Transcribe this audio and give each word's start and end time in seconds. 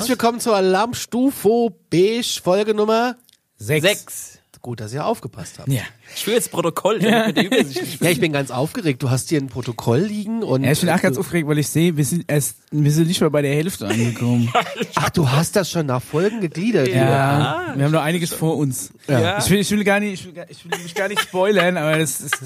Herzlich 0.00 0.18
willkommen 0.18 0.40
zur 0.40 0.56
Alarmstufe 0.56 1.74
Beige 1.90 2.40
Folge 2.42 2.72
Nummer. 2.72 3.16
Sechs. 3.58 3.86
Sechs. 3.86 4.38
Gut, 4.62 4.80
dass 4.80 4.94
ihr 4.94 5.04
aufgepasst 5.04 5.58
habt. 5.58 5.68
Ja. 5.68 5.82
Ich 6.16 6.26
will 6.26 6.32
jetzt 6.32 6.50
Protokoll, 6.50 7.00
damit 7.00 7.36
wir 7.36 7.42
die 7.42 7.46
Übersicht 7.48 7.82
nicht 7.82 8.00
Ja, 8.02 8.08
ich 8.08 8.18
bin 8.18 8.32
ganz 8.32 8.50
aufgeregt. 8.50 9.02
Du 9.02 9.10
hast 9.10 9.28
hier 9.28 9.38
ein 9.42 9.48
Protokoll 9.48 9.98
liegen 10.00 10.42
und. 10.42 10.64
ja. 10.64 10.72
Ich 10.72 10.80
bin 10.80 10.88
auch 10.88 11.02
ganz 11.02 11.18
aufgeregt, 11.18 11.46
weil 11.48 11.58
ich 11.58 11.68
sehe, 11.68 11.98
wir 11.98 12.04
sind 12.06 12.24
erst, 12.28 12.56
wir 12.70 12.90
sind 12.90 13.08
nicht 13.08 13.20
mal 13.20 13.28
bei 13.28 13.42
der 13.42 13.54
Hälfte 13.54 13.86
angekommen. 13.88 14.50
Ach, 14.94 15.10
du 15.10 15.30
hast 15.30 15.54
das 15.56 15.70
schon 15.70 15.84
nach 15.84 16.00
Folgen 16.02 16.40
gegliedert. 16.40 16.86
hier. 16.88 16.96
Ja, 16.96 17.74
wir 17.76 17.84
haben 17.84 17.92
noch 17.92 18.00
einiges 18.02 18.32
vor 18.32 18.56
uns. 18.56 18.94
Ja. 19.06 19.36
Ich, 19.36 19.50
will, 19.50 19.58
ich 19.60 19.70
will 19.70 19.84
gar 19.84 20.00
nicht, 20.00 20.14
ich 20.14 20.24
will, 20.24 20.32
gar- 20.32 20.48
ich 20.50 20.64
will 20.64 20.78
mich 20.82 20.94
gar 20.94 21.08
nicht 21.08 21.20
spoilern, 21.20 21.76
aber 21.76 21.98
das 21.98 22.22
ist, 22.22 22.38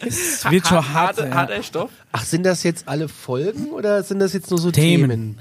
es 0.00 0.44
wird 0.50 0.66
schon 0.66 0.78
hart. 0.78 1.18
Harter, 1.18 1.28
ja. 1.28 1.34
harter 1.34 1.62
Stoff. 1.62 1.90
Ach, 2.12 2.24
sind 2.24 2.44
das 2.44 2.62
jetzt 2.62 2.88
alle 2.88 3.08
Folgen 3.08 3.66
oder 3.72 4.02
sind 4.02 4.18
das 4.18 4.32
jetzt 4.32 4.48
nur 4.50 4.58
so 4.58 4.70
Themen? 4.70 5.10
Themen. 5.10 5.40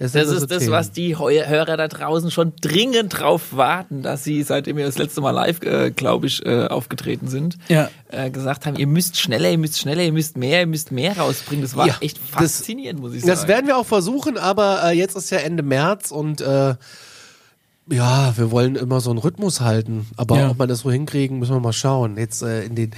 Das 0.00 0.14
nur 0.14 0.22
ist 0.22 0.28
so 0.30 0.46
das, 0.46 0.58
Themen. 0.60 0.70
was 0.72 0.92
die 0.92 1.18
Hörer 1.18 1.76
da 1.76 1.88
draußen 1.88 2.30
schon 2.30 2.52
dringend 2.60 3.18
drauf 3.18 3.48
warten, 3.50 4.02
dass 4.02 4.22
sie, 4.22 4.42
seitdem 4.44 4.76
wir 4.76 4.86
das 4.86 4.96
letzte 4.96 5.20
Mal 5.20 5.32
live, 5.32 5.60
äh, 5.62 5.90
glaube 5.90 6.28
ich, 6.28 6.46
äh, 6.46 6.66
aufgetreten 6.68 7.26
sind, 7.26 7.58
Ja. 7.68 7.90
äh, 8.10 8.30
gesagt 8.30 8.64
haben, 8.64 8.76
ihr 8.76 8.86
müsst 8.86 9.18
schneller, 9.18 9.50
ihr 9.50 9.58
müsst 9.58 9.78
schneller, 9.78 10.04
ihr 10.04 10.12
müsst 10.12 10.36
mehr, 10.36 10.60
ihr 10.60 10.66
müsst 10.68 10.92
mehr 10.92 11.18
rausbringen. 11.18 11.62
Das 11.62 11.74
war 11.76 11.88
Ja, 11.88 11.96
echt 12.00 12.18
das- 12.18 12.30
faszinierend, 12.30 13.00
muss 13.00 13.12
ich 13.12 13.22
sagen. 13.22 13.30
Das 13.32 13.48
werden 13.48 13.66
wir 13.66 13.76
auch 13.76 13.86
versuchen, 13.86 14.38
aber 14.38 14.82
äh, 14.84 14.92
jetzt 14.96 15.16
ist 15.16 15.30
ja 15.30 15.38
Ende 15.38 15.64
März 15.64 16.12
und 16.12 16.40
äh, 16.42 16.76
ja, 17.90 18.34
wir 18.36 18.50
wollen 18.50 18.76
immer 18.76 19.00
so 19.00 19.08
einen 19.10 19.18
Rhythmus 19.18 19.60
halten. 19.62 20.06
Aber 20.18 20.38
Ja. 20.38 20.50
ob 20.50 20.58
man 20.58 20.68
das 20.68 20.80
so 20.80 20.90
hinkriegen, 20.92 21.38
müssen 21.38 21.54
wir 21.54 21.60
mal 21.60 21.72
schauen. 21.72 22.18
Jetzt 22.18 22.42
äh, 22.42 22.64
in 22.64 22.74
den, 22.74 22.90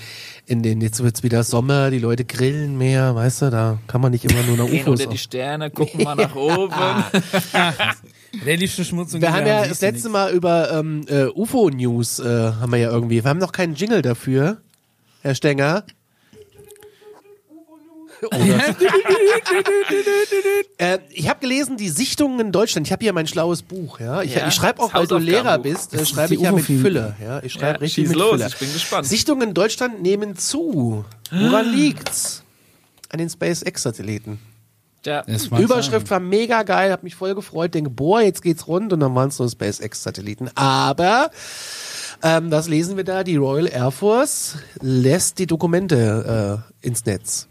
in 0.50 0.64
den, 0.64 0.80
jetzt 0.80 1.00
wird's 1.00 1.22
wieder 1.22 1.44
Sommer, 1.44 1.92
die 1.92 2.00
Leute 2.00 2.24
grillen 2.24 2.76
mehr, 2.76 3.14
weißt 3.14 3.42
du, 3.42 3.50
da 3.50 3.78
kann 3.86 4.00
man 4.00 4.10
nicht 4.10 4.24
immer 4.24 4.42
nur 4.42 4.56
nach 4.56 4.66
Gehen 4.66 4.82
UFOs. 4.82 5.00
unter 5.00 5.06
die 5.06 5.18
Sterne, 5.18 5.70
gucken 5.70 6.02
mal 6.02 6.16
nach 6.16 6.34
oben. 6.34 6.74
Der 8.44 8.56
Lichtverschmutzung. 8.56 9.20
Wir 9.20 9.32
haben 9.32 9.46
ja 9.46 9.60
das 9.66 9.80
letzte 9.80 10.08
nichts. 10.08 10.08
Mal 10.08 10.32
über 10.32 10.72
ähm, 10.72 11.04
äh, 11.08 11.26
UFO-News 11.26 12.18
äh, 12.18 12.52
haben 12.60 12.72
wir 12.72 12.78
ja 12.78 12.90
irgendwie. 12.90 13.22
Wir 13.22 13.30
haben 13.30 13.38
noch 13.38 13.52
keinen 13.52 13.74
Jingle 13.74 14.02
dafür, 14.02 14.58
Herr 15.22 15.34
Stenger. 15.34 15.84
äh, 20.78 20.98
ich 21.10 21.28
habe 21.28 21.40
gelesen, 21.40 21.76
die 21.76 21.88
Sichtungen 21.88 22.40
in 22.40 22.52
Deutschland. 22.52 22.86
Ich 22.86 22.92
habe 22.92 23.02
hier 23.02 23.12
mein 23.12 23.26
schlaues 23.26 23.62
Buch. 23.62 24.00
Ja, 24.00 24.22
ich, 24.22 24.34
Ja, 24.34 24.48
ich 24.48 24.54
schreibe 24.54 24.80
auch, 24.82 24.90
das 24.92 25.00
weil 25.00 25.06
du 25.06 25.18
Lehrer 25.18 25.58
bist, 25.58 25.94
äh, 25.94 25.98
Das 25.98 26.08
schreibe 26.10 26.34
ich 26.34 26.40
ja 26.40 26.52
mit. 26.52 26.64
Fülle. 26.64 27.14
Ja, 27.22 27.42
ich 27.42 27.52
schreibe 27.52 27.66
Ja, 27.66 27.72
richtig 27.80 27.94
schieß 28.04 28.08
mit 28.10 28.18
los, 28.18 28.30
Fülle. 28.32 28.46
ich 28.48 28.56
bin 28.58 28.72
gespannt. 28.72 29.06
Sichtungen 29.06 29.48
in 29.48 29.54
Deutschland 29.54 30.02
nehmen 30.02 30.36
zu. 30.36 31.04
Woran 31.30 31.70
liegt's? 31.72 32.42
An 33.08 33.18
den 33.18 33.30
SpaceX-Satelliten. 33.30 34.38
Ja. 35.04 35.22
Das 35.26 35.46
Überschrift 35.46 36.10
war 36.10 36.20
mega 36.20 36.62
geil, 36.62 36.92
hab 36.92 37.02
mich 37.02 37.14
voll 37.14 37.34
gefreut, 37.34 37.74
denke, 37.74 37.88
boah, 37.90 38.20
jetzt 38.20 38.42
geht's 38.42 38.68
rund 38.68 38.92
und 38.92 39.00
dann 39.00 39.14
waren 39.14 39.30
es 39.30 39.38
nur 39.38 39.48
SpaceX-Satelliten. 39.48 40.50
Aber 40.56 41.30
ähm, 42.22 42.50
was 42.50 42.68
lesen 42.68 42.98
wir 42.98 43.04
da? 43.04 43.24
Die 43.24 43.36
Royal 43.36 43.66
Air 43.66 43.90
Force 43.90 44.56
lässt 44.80 45.38
die 45.38 45.46
Dokumente 45.46 46.62
äh, 46.82 46.86
ins 46.86 47.06
Netz. 47.06 47.46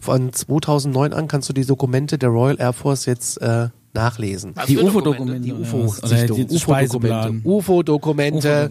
Von 0.00 0.32
2009 0.32 1.12
an 1.12 1.28
kannst 1.28 1.48
du 1.48 1.52
die 1.52 1.64
Dokumente 1.64 2.18
der 2.18 2.28
Royal 2.28 2.56
Air 2.60 2.72
Force 2.72 3.06
jetzt 3.06 3.40
äh, 3.40 3.68
nachlesen. 3.94 4.52
Was 4.54 4.66
Die 4.66 4.78
UFO-Dokumente. 4.78 5.40
Die 5.40 5.52
UFO-Sichtung, 5.52 6.46
die 6.46 6.54
UFO-Dokumente. 6.54 7.40
UFO-Dokumente. 7.44 8.70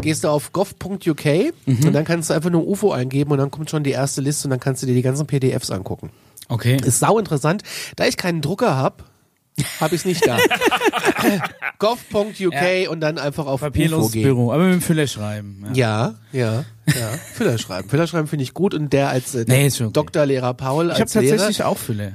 Gehst 0.00 0.24
du 0.24 0.28
auf 0.28 0.52
gov.uk 0.52 1.26
und 1.66 1.92
dann 1.92 2.04
kannst 2.04 2.30
du 2.30 2.34
einfach 2.34 2.50
nur 2.50 2.66
UFO 2.66 2.92
eingeben 2.92 3.32
und 3.32 3.38
dann 3.38 3.50
kommt 3.50 3.70
schon 3.70 3.82
die 3.82 3.90
erste 3.90 4.20
Liste 4.20 4.46
und 4.46 4.50
dann 4.50 4.60
kannst 4.60 4.82
du 4.82 4.86
dir 4.86 4.94
die 4.94 5.02
ganzen 5.02 5.26
PDFs 5.26 5.70
angucken. 5.70 6.10
Okay. 6.48 6.78
Ist 6.84 7.00
sau 7.00 7.18
interessant. 7.18 7.62
Da 7.96 8.06
ich 8.06 8.16
keinen 8.16 8.40
Drucker 8.40 8.76
hab, 8.76 9.04
habe 9.80 9.94
ich 9.94 10.02
es 10.02 10.04
nicht 10.04 10.26
da. 10.26 10.38
gov.uk 11.78 12.90
und 12.90 13.00
dann 13.00 13.18
einfach 13.18 13.46
auf 13.46 13.60
gehen. 13.72 14.22
Büro, 14.22 14.52
aber 14.52 14.64
mit 14.64 14.74
dem 14.74 14.80
Füller 14.82 15.06
schreiben. 15.06 15.66
Ja. 15.74 16.14
Ja, 16.32 16.40
ja, 16.40 16.64
ja. 16.86 17.08
Füller 17.34 17.58
schreiben. 17.58 17.88
Füller 17.88 18.06
schreiben 18.06 18.28
finde 18.28 18.42
ich 18.42 18.54
gut 18.54 18.74
und 18.74 18.92
der 18.92 19.08
als 19.08 19.34
äh, 19.34 19.44
Nee, 19.46 19.66
okay. 19.68 19.88
Doktorlehrer 19.92 20.54
Paul 20.54 20.86
Ich 20.86 20.92
habe 20.92 21.02
als 21.02 21.14
Lehrer. 21.14 21.36
tatsächlich 21.36 21.64
auch 21.64 21.78
Füller. 21.78 22.12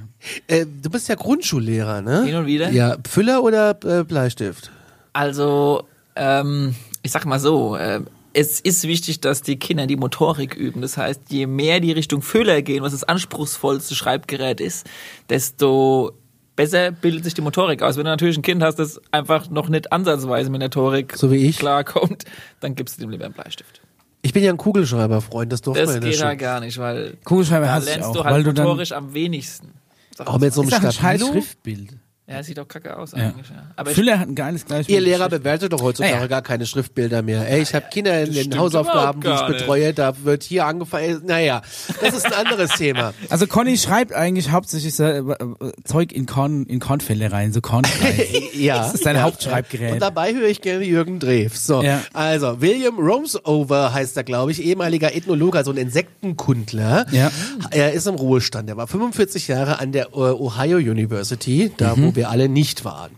Äh, 0.48 0.66
du 0.82 0.90
bist 0.90 1.10
ja 1.10 1.16
Grundschullehrer, 1.16 2.02
ne? 2.02 2.24
Hin 2.26 2.36
und 2.36 2.46
wieder. 2.46 2.72
Ja, 2.72 2.98
Füller 3.08 3.44
oder 3.44 3.78
äh, 3.84 4.04
Bleistift? 4.04 4.72
Also, 5.14 5.84
ähm, 6.16 6.76
ich 7.04 7.12
sag 7.12 7.26
mal 7.26 7.40
so, 7.40 7.76
äh, 7.76 8.02
es 8.34 8.60
ist 8.60 8.84
wichtig, 8.84 9.22
dass 9.22 9.42
die 9.42 9.58
Kinder 9.58 9.88
die 9.88 9.96
Motorik 9.96 10.56
üben. 10.56 10.82
Das 10.82 10.98
heißt, 10.98 11.22
je 11.30 11.48
mehr 11.48 11.80
die 11.80 11.94
Richtung 11.94 12.22
Füller 12.22 12.62
gehen, 12.62 12.84
was 12.84 12.92
das 12.92 13.06
anspruchsvollste 13.06 13.96
Schreibgerät 13.96 14.60
ist, 14.60 14.86
desto 15.30 16.12
besser 16.56 16.92
bildet 16.92 17.24
sich 17.24 17.34
die 17.34 17.42
Motorik 17.42 17.82
aus. 17.82 17.98
Wenn 17.98 18.06
du 18.06 18.12
natürlich 18.12 18.38
ein 18.38 18.42
Kind 18.42 18.64
hast, 18.64 18.76
das 18.80 19.00
einfach 19.12 19.50
noch 19.50 19.70
nicht 19.70 19.92
ansatzweise 19.92 20.50
mit 20.50 20.62
der 20.62 20.68
Motorik 20.70 21.16
So 21.16 21.32
wie 21.32 21.38
ich. 21.48 21.58
klarkommt, 21.60 22.24
dann 22.60 22.76
gibst 22.76 22.98
du 22.98 23.02
dem 23.02 23.10
lieber 23.10 23.26
einen 23.26 23.34
Bleistift. 23.34 23.82
Ich 24.22 24.34
bin 24.34 24.44
ja 24.44 24.52
ein 24.52 24.58
Kugelschreiber-Freund, 24.58 25.52
das 25.52 25.62
durfte 25.62 25.82
Das 25.82 25.90
man 25.90 25.96
in 25.98 26.02
der 26.02 26.12
geht 26.12 26.20
ja 26.20 26.34
gar 26.34 26.60
nicht, 26.60 26.78
weil 26.80 27.16
Kugelschreiber 27.26 27.68
da 27.68 27.78
ich 27.80 27.86
lernst 27.86 28.10
auch, 28.10 28.14
du 28.14 28.24
weil 28.24 28.34
halt 28.34 28.48
du 28.48 28.54
dann- 28.54 28.66
motorisch 28.66 28.92
am 28.92 29.14
wenigsten. 29.14 29.72
Auch 30.18 30.40
mit 30.40 30.54
so 30.54 30.62
einem 30.62 30.72
Stabilo? 30.72 31.28
Schriftbild. 31.28 31.90
Ja, 32.28 32.42
sieht 32.42 32.58
doch 32.58 32.68
kacke 32.68 32.98
aus 32.98 33.12
Ja. 33.12 33.20
eigentlich. 33.28 33.50
Ja. 33.50 33.68
Aber 33.76 33.92
ich, 33.92 33.96
Füller 33.96 34.18
hat 34.18 34.28
ein 34.28 34.34
geiles 34.34 34.66
Gleichbild. 34.66 34.90
Ihr 34.98 35.00
Lehrer 35.02 35.30
bewertet 35.30 35.72
doch 35.74 35.82
heutzutage 35.84 36.12
Ja, 36.16 36.22
ja. 36.22 36.28
gar 36.28 36.42
keine 36.42 36.66
Schriftbilder 36.66 37.22
mehr. 37.22 37.48
Ey, 37.48 37.62
ich 37.62 37.76
habe 37.76 37.86
Kinder 37.92 38.20
in 38.24 38.34
den 38.34 38.58
Hausaufgaben, 38.58 39.22
die 39.22 39.28
ich 39.30 39.46
betreue, 39.46 39.94
da 39.94 40.16
wird 40.24 40.42
hier 40.42 40.66
angefangen. 40.66 41.22
Naja, 41.28 41.62
das 42.02 42.16
ist 42.16 42.26
ein 42.26 42.34
anderes 42.34 42.72
Thema. 42.78 43.14
Also 43.30 43.46
Conny 43.46 43.78
schreibt 43.78 44.12
eigentlich 44.14 44.50
hauptsächlich 44.50 45.00
äh, 45.00 45.20
äh, 45.20 45.36
Zeug 45.84 46.12
in 46.14 46.26
Korn 46.26 46.64
in 46.66 46.80
Kornfälle 46.80 47.32
rein, 47.32 47.54
so 47.54 47.62
Kornkreis. 47.62 48.16
Ja. 48.56 48.78
Das 48.78 48.96
ist 48.96 49.04
sein 49.04 49.18
ja. 49.18 49.22
Hauptschreibgerät. 49.24 49.92
Und 49.94 50.00
dabei 50.02 50.34
höre 50.34 50.48
ich 50.48 50.62
gerne 50.62 50.84
Jürgen 50.86 51.20
Drews. 51.20 51.68
So, 51.68 51.84
Ja. 51.84 52.02
also 52.14 52.62
William 52.62 52.98
Romesover 52.98 53.94
heißt 53.94 54.16
er, 54.18 54.24
glaube 54.24 54.52
ich, 54.52 54.64
ehemaliger 54.64 55.14
Ethnologe, 55.14 55.58
also 55.58 55.72
ein 55.72 55.78
Insektenkundler. 55.78 57.06
Ja. 57.12 57.32
Er 57.72 57.94
ist 57.94 58.08
im 58.08 58.16
Ruhestand. 58.16 58.70
Er 58.70 58.78
war 58.78 58.88
45 58.88 59.48
Jahre 59.48 59.80
an 59.80 59.92
der 59.92 60.08
äh, 60.14 60.16
Ohio 60.16 60.78
University, 60.78 61.72
da 61.78 61.96
wo 61.98 62.15
wir 62.16 62.30
alle 62.30 62.50
nicht 62.50 62.86
waren. 62.86 63.12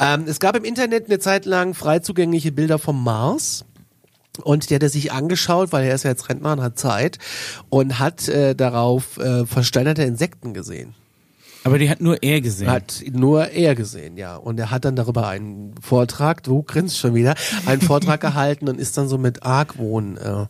Ähm, 0.00 0.24
es 0.26 0.40
gab 0.40 0.56
im 0.56 0.64
Internet 0.64 1.06
eine 1.06 1.18
Zeit 1.18 1.44
lang 1.44 1.74
frei 1.74 2.00
zugängliche 2.00 2.52
Bilder 2.52 2.78
vom 2.78 3.02
Mars. 3.02 3.64
Und 4.42 4.68
der 4.68 4.76
hat 4.76 4.82
er 4.82 4.90
sich 4.90 5.12
angeschaut, 5.12 5.72
weil 5.72 5.86
er 5.86 5.94
ist 5.94 6.04
ja 6.04 6.10
jetzt 6.10 6.28
Rentner 6.28 6.52
und 6.52 6.62
hat 6.62 6.78
Zeit 6.78 7.18
und 7.70 7.98
hat 7.98 8.28
äh, 8.28 8.54
darauf 8.54 9.16
äh, 9.16 9.46
versteinerte 9.46 10.02
Insekten 10.02 10.52
gesehen. 10.52 10.94
Aber 11.66 11.78
die 11.78 11.90
hat 11.90 12.00
nur 12.00 12.22
er 12.22 12.40
gesehen. 12.40 12.70
Hat 12.70 13.02
nur 13.10 13.48
er 13.48 13.74
gesehen, 13.74 14.16
ja. 14.16 14.36
Und 14.36 14.60
er 14.60 14.70
hat 14.70 14.84
dann 14.84 14.94
darüber 14.94 15.26
einen 15.26 15.74
Vortrag, 15.80 16.44
du 16.44 16.62
grinst 16.62 16.96
schon 16.96 17.14
wieder, 17.14 17.34
einen 17.64 17.80
Vortrag 17.80 18.20
gehalten 18.20 18.68
und 18.68 18.78
ist 18.78 18.96
dann 18.96 19.08
so 19.08 19.18
mit 19.18 19.42
Argwohn 19.42 20.16
äh, 20.16 20.46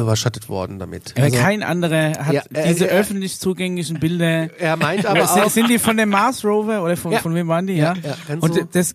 überschattet 0.00 0.48
worden 0.48 0.78
damit. 0.78 1.14
Also, 1.18 1.36
kein 1.38 1.62
anderer 1.62 2.12
hat 2.24 2.32
Ja, 2.34 2.42
äh, 2.52 2.68
diese 2.68 2.86
äh, 2.88 2.92
öffentlich 2.98 3.38
zugänglichen 3.38 4.00
Bilder. 4.00 4.48
er 4.58 4.76
meint 4.76 5.06
aber 5.06 5.26
sind, 5.26 5.44
auch, 5.44 5.50
sind 5.50 5.68
die 5.70 5.78
von 5.78 5.96
dem 5.96 6.10
Mars 6.10 6.44
Rover 6.44 6.82
oder 6.82 6.96
von, 6.96 7.12
Ja. 7.12 7.18
von 7.20 7.34
wem 7.34 7.48
waren 7.48 7.66
die? 7.66 7.74
Ja. 7.74 7.94
Ja, 8.02 8.16
ja, 8.28 8.36
Und 8.40 8.54
so. 8.54 8.60
das, 8.72 8.94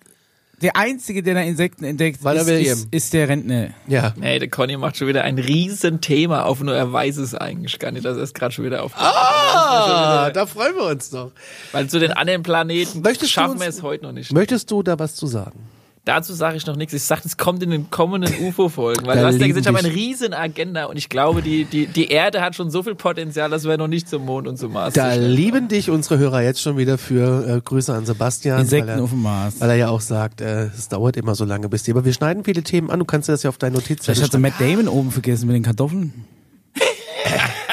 der 0.62 0.75
einzige, 0.75 1.24
der 1.24 1.36
da 1.36 1.40
Insekten 1.40 1.86
entdeckt, 1.86 2.19
ist, 2.22 2.50
ist, 2.50 2.88
ist 2.92 3.14
der 3.14 3.30
Rentner. 3.30 3.69
ja. 3.88 4.14
nee, 4.18 4.40
der 4.40 4.50
Conny 4.50 4.75
macht 4.75 4.98
schon 4.98 5.08
wieder 5.08 5.24
ein 5.24 5.38
Riesenthema 5.40 6.44
auf, 6.44 6.59
nur 6.62 6.75
er 6.75 6.92
weiß 6.92 7.16
es 7.18 7.33
eigentlich 7.33 7.80
gar 7.80 7.92
nicht. 7.92 8.04
Das 8.04 8.18
ist 8.18 8.33
gerade 8.36 8.54
schon 8.54 8.66
wieder 8.66 8.83
auf. 8.83 8.92
Ah, 8.98 10.30
da 10.33 10.45
freuen 10.45 10.75
wir 10.75 10.83
uns 10.88 11.10
doch. 11.12 11.31
Weil 11.72 11.88
zu 11.88 12.00
den 12.00 12.12
anderen 12.12 12.44
Planeten 12.44 13.01
Möchtest 13.01 13.22
du 13.24 13.28
schaffen 13.36 13.51
uns- 13.54 13.62
wir 13.62 13.68
es 13.69 13.81
heute 13.83 14.04
noch 14.04 14.12
nicht. 14.12 14.33
Möchtest 14.33 14.69
du 14.69 14.83
da 14.83 15.00
was 15.00 15.16
zu 15.16 15.28
sagen? 15.28 15.60
Dazu 16.09 16.33
sage 16.33 16.57
ich 16.57 16.65
noch 16.65 16.75
nichts. 16.75 16.91
Ich 16.91 17.03
sage, 17.03 17.21
es 17.25 17.38
kommt 17.38 17.61
in 17.61 17.69
den 17.69 17.91
kommenden 17.91 18.33
UFO-Folgen. 18.41 19.06
Weil 19.06 19.17
Da 19.17 19.21
du 19.21 19.27
hast 19.27 19.39
ja 19.39 19.45
gesagt, 19.45 19.67
ich 19.67 19.67
habe 19.67 19.77
eine 19.77 19.94
riesen 19.94 20.33
Agenda 20.33 20.85
und 20.85 20.97
ich 20.97 21.07
glaube, 21.07 21.44
die, 21.44 21.65
die, 21.65 21.85
die 21.85 22.07
Erde 22.07 22.41
hat 22.41 22.56
schon 22.56 22.71
so 22.71 22.81
viel 22.81 22.95
Potenzial, 22.95 23.51
dass 23.51 23.63
wir 23.65 23.77
noch 23.77 23.88
nicht 23.88 24.09
zum 24.09 24.25
Mond 24.25 24.47
und 24.47 24.57
zum 24.57 24.73
Mars 24.73 24.95
Da 24.95 25.13
lieben 25.13 25.67
dich 25.67 25.91
unsere 25.91 26.17
Hörer 26.17 26.41
jetzt 26.41 26.63
schon 26.63 26.77
wieder 26.77 26.97
für 26.97 27.57
äh, 27.57 27.61
Grüße 27.61 27.94
an 27.94 28.07
Sebastian. 28.07 28.61
Insekten 28.61 28.88
weil 28.88 28.97
er, 28.97 29.03
auf 29.03 29.11
dem 29.11 29.21
Mars. 29.21 29.61
Weil 29.61 29.69
er 29.69 29.75
ja 29.75 29.89
auch 29.89 30.01
sagt, 30.01 30.41
äh, 30.41 30.65
es 30.75 30.88
dauert 30.89 31.15
immer 31.15 31.35
so 31.35 31.45
lange 31.45 31.69
bis 31.69 31.83
die. 31.83 31.91
Aber 31.91 32.03
wir 32.03 32.13
schneiden 32.13 32.44
viele 32.44 32.63
Themen 32.63 32.89
an. 32.89 32.97
Du 32.97 33.06
kannst 33.06 33.29
dir 33.29 33.33
das 33.33 33.44
ja 33.44 33.50
auf 33.51 33.59
deine 33.59 33.75
Notizen 33.75 34.06
Vielleicht 34.06 34.23
hat 34.23 34.31
sie 34.31 34.39
Matt 34.39 34.53
Damon 34.57 34.88
oben 34.88 35.11
vergessen 35.11 35.45
mit 35.45 35.56
den 35.57 35.63
Kartoffeln. 35.63 36.25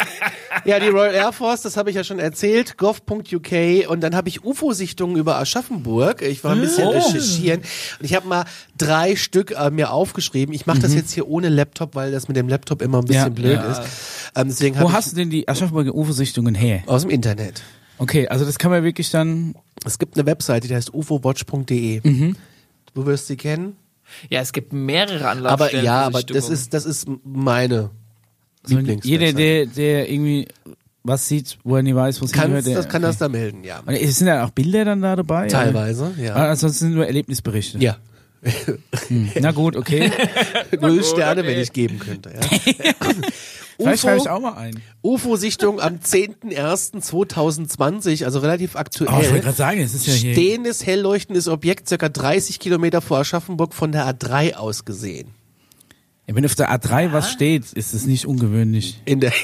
Ja, 0.67 0.81
die 0.81 0.89
Royal 0.89 1.15
Air 1.15 1.33
Force, 1.33 1.63
das 1.63 1.77
habe 1.77 1.91
ich 1.91 1.97
ja 1.97 2.03
schon 2.05 2.19
erzählt, 2.19 2.77
gov.uk 2.77 3.89
und 3.89 4.01
dann 4.01 4.15
habe 4.17 4.29
ich 4.29 4.45
UFO-Sichtungen 4.45 5.17
über 5.17 5.37
Aschaffenburg. 5.39 6.23
Ich 6.23 6.43
war 6.45 6.53
ein 6.53 6.61
bisschen 6.61 6.89
Oh. 6.89 6.91
recherchieren 6.91 7.61
und 7.61 8.05
ich 8.05 8.15
habe 8.15 8.27
mal 8.27 8.45
drei 8.77 9.15
Stück 9.17 9.53
äh, 9.53 9.71
mir 9.71 9.91
aufgeschrieben. 9.93 10.55
Ich 10.55 10.67
mache 10.67 10.81
das 10.81 10.95
jetzt 10.95 11.13
hier 11.13 11.29
ohne 11.29 11.49
Laptop, 11.49 11.95
weil 11.95 12.11
das 12.11 12.29
mit 12.29 12.37
dem 12.37 12.49
Laptop 12.49 12.83
immer 12.83 12.99
ein 12.99 13.05
bisschen 13.05 13.23
Ja. 13.23 13.29
blöd 13.29 13.53
Ja. 13.55 13.71
ist. 13.73 13.83
Ähm, 14.35 14.49
deswegen 14.49 14.81
Wo 14.81 14.93
hast 14.93 15.13
du 15.13 15.17
denn 15.17 15.31
die 15.31 15.49
Aschaffenburger 15.49 15.95
UFO-Sichtungen 15.95 16.55
her? 16.55 16.83
aus 16.87 17.03
dem 17.03 17.11
Internet. 17.11 17.63
Okay, 17.99 18.29
also 18.29 18.45
das 18.45 18.59
kann 18.59 18.71
man 18.71 18.83
wirklich 18.83 19.11
dann. 19.11 19.55
Es 19.85 19.99
gibt 19.99 20.17
eine 20.19 20.27
Webseite, 20.27 20.69
die 20.69 20.75
heißt 20.75 20.93
ufowatch.de. 20.93 22.01
Du 22.95 23.07
wirst 23.07 23.27
sie 23.29 23.37
kennen. 23.37 23.77
Ja, 24.31 24.41
es 24.41 24.53
gibt 24.53 24.73
mehrere 24.73 25.19
Aber 25.29 25.31
Anlaufstellen. 25.31 25.85
ja, 25.85 26.01
für 26.03 26.07
aber 26.07 26.23
das 26.23 26.49
ist 26.49 26.75
das 26.75 26.85
ist 26.87 27.09
meine 27.25 27.91
Lieblings 28.69 29.05
jeder, 29.05 29.33
der, 29.33 29.67
der 29.67 30.11
irgendwie 30.11 30.49
was 31.03 31.29
sieht, 31.29 31.59
wo 31.63 31.77
er 31.77 31.83
nie 31.83 31.95
weiß, 31.95 32.21
wo 32.21 32.25
es 32.25 32.33
hinhört. 32.33 32.67
der- 32.67 32.77
das 32.77 32.89
kann 32.89 33.03
okay. 33.03 33.11
das 33.11 33.19
da 33.19 33.29
melden, 33.29 33.63
ja. 33.65 33.81
Und 33.87 33.95
es 33.95 34.19
sind 34.19 34.27
ja 34.27 34.45
auch 34.45 34.51
Bilder 34.51 34.85
dann 34.85 35.03
da 35.03 35.15
dabei? 35.15 35.47
Teilweise, 35.47 36.13
ja. 36.21 36.35
Ah, 36.35 36.51
Ansonsten 36.51 36.95
nur 36.95 37.07
Erlebnisberichte. 37.07 37.79
Ja. 37.79 37.97
Hm. 39.09 39.31
Na 39.41 39.53
gut, 39.53 39.77
okay. 39.77 40.11
Null 40.81 41.03
Sterne, 41.05 41.41
okay. 41.43 41.51
wenn 41.51 41.59
ich 41.61 41.73
geben 41.73 41.99
könnte. 41.99 42.33
Ja. 42.35 42.41
Vielleicht 43.79 44.03
schreibe 44.03 44.17
ich 44.17 44.23
UFO, 44.23 44.31
auch 44.31 44.41
mal 44.41 44.55
ein. 44.55 44.81
UFO-Sichtung 45.03 45.81
am 45.81 45.97
10.01.2020, 45.97 48.25
also 48.25 48.39
relativ 48.39 48.75
Oh, 48.75 48.81
ich 48.81 49.01
wollte 49.01 49.13
aktuell. 49.13 49.41
gerade 49.41 49.57
sagen, 49.57 49.81
es 49.81 49.95
ist 49.95 50.07
ja 50.07 50.15
hier. 50.15 50.33
Stehendes, 50.33 50.87
hell 50.87 51.01
leuchtendes 51.01 51.49
Objekt, 51.49 51.89
circa 51.89 52.09
30 52.09 52.59
Kilometer 52.59 53.01
vor 53.01 53.19
Aschaffenburg 53.19 53.75
von 53.75 53.93
der 53.93 54.07
A3 54.09 54.55
aus 54.55 54.85
gesehen. 54.85 55.29
Ja, 56.29 56.35
wenn 56.35 56.45
auf 56.45 56.55
der 56.57 56.71
A3 56.75 57.13
was 57.13 57.31
steht, 57.31 57.73
ist 57.73 57.95
es 57.95 58.05
nicht 58.07 58.27
ungewöhnlich. 58.27 59.01
In 59.05 59.21
der, 59.21 59.33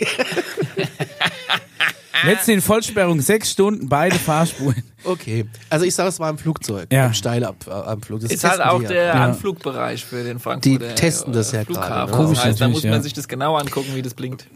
Letzte 2.24 2.52
in 2.52 2.60
Vollsperrung, 2.60 3.20
sechs 3.20 3.50
Stunden, 3.50 3.88
beide 3.88 4.14
Fahrspuren. 4.16 4.82
okay. 5.04 5.44
Also 5.70 5.84
ich 5.84 5.94
sage, 5.94 6.08
es 6.08 6.20
war 6.20 6.30
im 6.30 6.38
Flugzeug, 6.38 6.86
Ja. 6.92 7.06
im 7.06 7.14
Steilabflug. 7.14 8.20
Das 8.20 8.30
Ist 8.30 8.44
halt 8.44 8.60
auch 8.60 8.80
ja. 8.82 8.88
der 8.88 9.04
Ja. 9.06 9.12
Anflugbereich 9.24 10.04
für 10.04 10.22
den 10.22 10.38
Frankfurter 10.38 10.86
Die 10.88 10.94
testen 10.94 11.32
das 11.32 11.50
ja 11.50 11.64
Flughafen. 11.64 11.88
gerade, 11.92 12.10
ne? 12.12 12.16
Komisch 12.16 12.38
das 12.38 12.46
heißt, 12.46 12.60
da 12.60 12.68
muss 12.68 12.84
man 12.84 12.92
ja. 12.92 13.00
sich 13.00 13.12
das 13.12 13.26
genau 13.26 13.56
angucken, 13.56 13.94
wie 13.94 14.02
das 14.02 14.14
blinkt. 14.14 14.46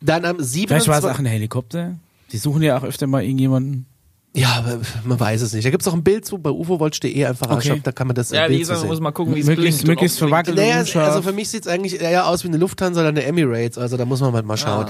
Dann 0.00 0.24
am 0.24 0.36
Vielleicht 0.38 0.68
war 0.68 0.78
es 0.78 0.84
27. 0.84 1.10
auch 1.10 1.18
ein 1.20 1.26
Helikopter. 1.26 1.94
Die 2.32 2.38
suchen 2.38 2.62
ja 2.62 2.78
auch 2.78 2.82
öfter 2.82 3.06
mal 3.06 3.22
irgendjemanden. 3.22 3.86
Ja, 4.36 4.54
aber 4.56 4.80
man 5.04 5.20
weiß 5.20 5.42
es 5.42 5.52
nicht. 5.52 5.64
Da 5.64 5.70
gibt's 5.70 5.86
auch 5.86 5.92
ein 5.94 6.02
Bild 6.02 6.24
zu 6.24 6.38
bei 6.38 6.50
ufowatch.de 6.50 7.24
einfach 7.24 7.46
Okay. 7.46 7.54
anschauen, 7.54 7.80
da 7.84 7.92
kann 7.92 8.08
man 8.08 8.16
das 8.16 8.30
Ja, 8.30 8.40
äh, 8.46 8.48
wie 8.48 8.54
Bild 8.54 8.60
gesagt, 8.62 8.80
man 8.80 8.88
muss 8.88 8.98
mal 9.00 9.12
gucken, 9.12 9.34
wie 9.36 9.40
es 9.40 9.46
Möglichst- 9.46 9.86
möglichst 9.86 10.18
verwackelt. 10.18 10.56
Naja, 10.56 10.78
also 11.00 11.22
für 11.22 11.32
mich 11.32 11.48
sieht's 11.50 11.68
eigentlich 11.68 12.00
eher 12.00 12.26
aus 12.26 12.42
wie 12.42 12.48
eine 12.48 12.56
Lufthansa 12.56 13.00
oder 13.00 13.10
eine 13.10 13.22
Emirates, 13.24 13.78
also 13.78 13.96
da 13.96 14.04
muss 14.04 14.20
man 14.20 14.32
halt 14.32 14.44
mal 14.44 14.56
schauen. 14.56 14.86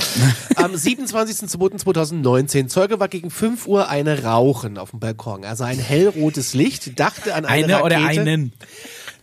Am 0.57 0.75
27.02.2019, 0.75 2.69
Zeuge 2.69 3.01
war 3.01 3.09
gegen 3.09 3.31
5 3.31 3.67
Uhr 3.67 3.89
eine 3.89 4.23
Rauchen 4.25 4.79
auf 4.79 4.91
dem 4.93 5.01
Balkon, 5.01 5.45
also 5.45 5.65
ein 5.65 5.79
hellrotes 5.79 6.55
Licht, 6.55 6.99
dachte 6.99 7.35
an 7.35 7.45
eine, 7.45 7.65
Eine 7.65 7.75
Rakete, 7.83 7.85
oder 7.85 8.07
einen. 8.09 8.53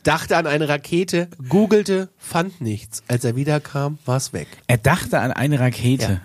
dachte 0.03 0.38
an 0.38 0.45
eine 0.47 0.69
Rakete, 0.69 1.29
googelte, 1.50 2.09
fand 2.18 2.62
nichts. 2.62 3.03
Als 3.07 3.23
er 3.25 3.35
wiederkam, 3.35 3.97
war's 4.06 4.33
weg. 4.33 4.47
Er 4.68 4.77
dachte 4.77 5.19
an 5.19 5.31
eine 5.31 5.59
Rakete. 5.59 6.21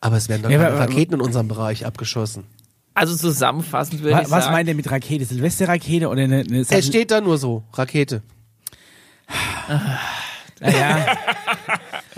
Aber 0.00 0.16
es 0.16 0.28
werden 0.28 0.42
doch 0.42 0.50
Ja, 0.50 0.58
keine 0.58 0.70
aber- 0.72 0.80
Raketen 0.80 1.14
in 1.14 1.20
unserem 1.20 1.48
Bereich 1.48 1.84
abgeschossen. 1.86 2.44
Also 2.94 3.14
zusammenfassend 3.14 4.00
würde 4.02 4.14
Wa- 4.16 4.22
ich 4.22 4.30
Was 4.30 4.44
sagen, 4.44 4.54
meint 4.54 4.68
er 4.68 4.74
mit 4.74 4.90
Rakete? 4.90 5.24
Silvesterrakete 5.26 6.08
oder 6.08 6.22
eine, 6.22 6.40
eine 6.40 6.60
Es 6.68 6.86
steht 6.86 7.10
da 7.10 7.20
nur 7.20 7.36
so, 7.36 7.62
Rakete. 7.74 8.22
Ah, 9.28 9.98
ja. 10.70 11.06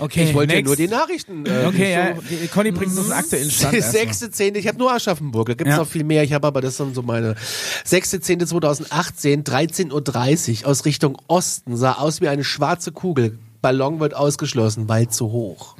Okay, 0.01 0.29
Ich 0.29 0.33
wollte 0.33 0.55
ja 0.55 0.61
nur 0.61 0.77
die 0.77 0.87
Nachrichten. 0.87 1.45
Äh, 1.45 1.65
Okay, 1.67 1.91
ja. 1.91 2.15
so 2.15 2.21
Conny 2.53 2.71
bringt 2.71 2.97
uns 2.97 3.11
aktuellen 3.11 3.51
Stand. 3.51 3.73
Sechste, 3.83 4.31
zehnte, 4.31 4.57
ich 4.57 4.65
habe 4.69 4.77
nur 4.77 4.93
Aschaffenburg, 4.93 5.47
da 5.47 5.53
gibt's 5.55 5.71
Ja. 5.71 5.77
noch 5.79 5.87
viel 5.87 6.05
mehr, 6.05 6.23
ich 6.23 6.31
habe 6.31 6.47
aber 6.47 6.61
das 6.61 6.77
sind 6.77 6.95
so 6.95 7.01
meine. 7.01 7.35
Sechste, 7.83 8.21
zehnte 8.21 8.47
2018, 8.47 9.43
13.30 9.43 10.61
Uhr 10.63 10.69
aus 10.69 10.85
Richtung 10.85 11.17
Osten, 11.27 11.75
sah 11.75 11.93
aus 11.95 12.21
wie 12.21 12.29
eine 12.29 12.45
schwarze 12.45 12.93
Kugel. 12.93 13.37
Ballon 13.61 13.99
wird 13.99 14.13
ausgeschlossen, 14.15 14.87
weil 14.87 15.09
zu 15.09 15.31
hoch. 15.33 15.75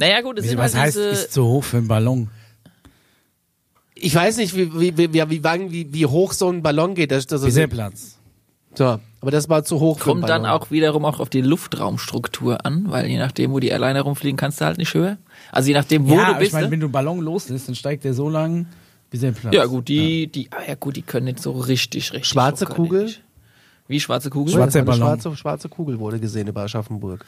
Naja 0.00 0.22
gut, 0.22 0.38
es 0.38 0.46
sind 0.46 0.58
Was 0.58 0.74
halt 0.74 0.86
heißt, 0.86 0.96
diese, 0.96 1.08
ist 1.08 1.32
zu 1.32 1.44
hoch 1.44 1.62
für 1.62 1.76
einen 1.76 1.88
Ballon? 1.88 2.30
Ich 3.94 4.14
weiß 4.14 4.38
nicht, 4.38 4.56
wie, 4.56 4.72
wie, 4.80 4.96
wie, 4.96 5.12
wie, 5.12 5.92
wie, 5.92 6.06
hoch 6.06 6.32
so 6.32 6.48
ein 6.48 6.62
Ballon 6.62 6.94
geht. 6.94 7.10
Das, 7.10 7.26
das, 7.26 7.44
Wie 7.44 7.50
sehr 7.50 7.66
Platz? 7.66 8.16
so, 8.74 8.98
aber 9.20 9.30
das 9.30 9.50
war 9.50 9.62
zu 9.62 9.78
hoch 9.78 9.98
kommt 9.98 10.26
dann 10.26 10.46
auch 10.46 10.70
wiederum 10.70 11.04
auch 11.04 11.20
auf 11.20 11.28
die 11.28 11.42
Luftraumstruktur 11.42 12.64
an, 12.64 12.86
weil 12.88 13.08
je 13.08 13.18
nachdem, 13.18 13.52
wo 13.52 13.60
die 13.60 13.68
Airliner 13.68 14.00
rumfliegen, 14.00 14.38
kannst 14.38 14.62
du 14.62 14.64
halt 14.64 14.78
nicht 14.78 14.94
höher. 14.94 15.18
Also 15.52 15.68
je 15.68 15.74
nachdem, 15.74 16.08
wo 16.08 16.14
ja, 16.14 16.20
du 16.20 16.30
aber 16.30 16.32
ich 16.36 16.38
bist. 16.38 16.52
meine, 16.54 16.66
ne? 16.66 16.72
wenn 16.72 16.80
du 16.80 16.86
einen 16.86 16.92
Ballon 16.92 17.20
loslässt, 17.20 17.68
dann 17.68 17.74
steigt 17.74 18.04
der 18.04 18.14
so 18.14 18.30
lang, 18.30 18.66
bis 19.10 19.22
er 19.22 19.32
Platz. 19.32 19.54
ja 19.54 19.66
gut, 19.66 19.88
die, 19.88 20.28
die, 20.28 20.48
ah, 20.52 20.62
ja 20.66 20.76
gut, 20.76 20.96
die 20.96 21.02
können 21.02 21.26
nicht 21.26 21.42
so 21.42 21.50
richtig, 21.52 22.12
richtig. 22.12 22.26
Schwarze 22.28 22.64
Kugel? 22.64 23.04
nicht. 23.04 23.22
Wie 23.90 23.98
schwarze 24.00 24.30
Kugel? 24.30 24.54
Schwarze- 24.54 24.78
eine 24.78 24.86
Ballon. 24.86 25.00
schwarze, 25.20 25.36
schwarze 25.36 25.68
Kugel 25.68 25.98
wurde 25.98 26.20
gesehen 26.20 26.46
über 26.46 26.62
Aschaffenburg. 26.62 27.24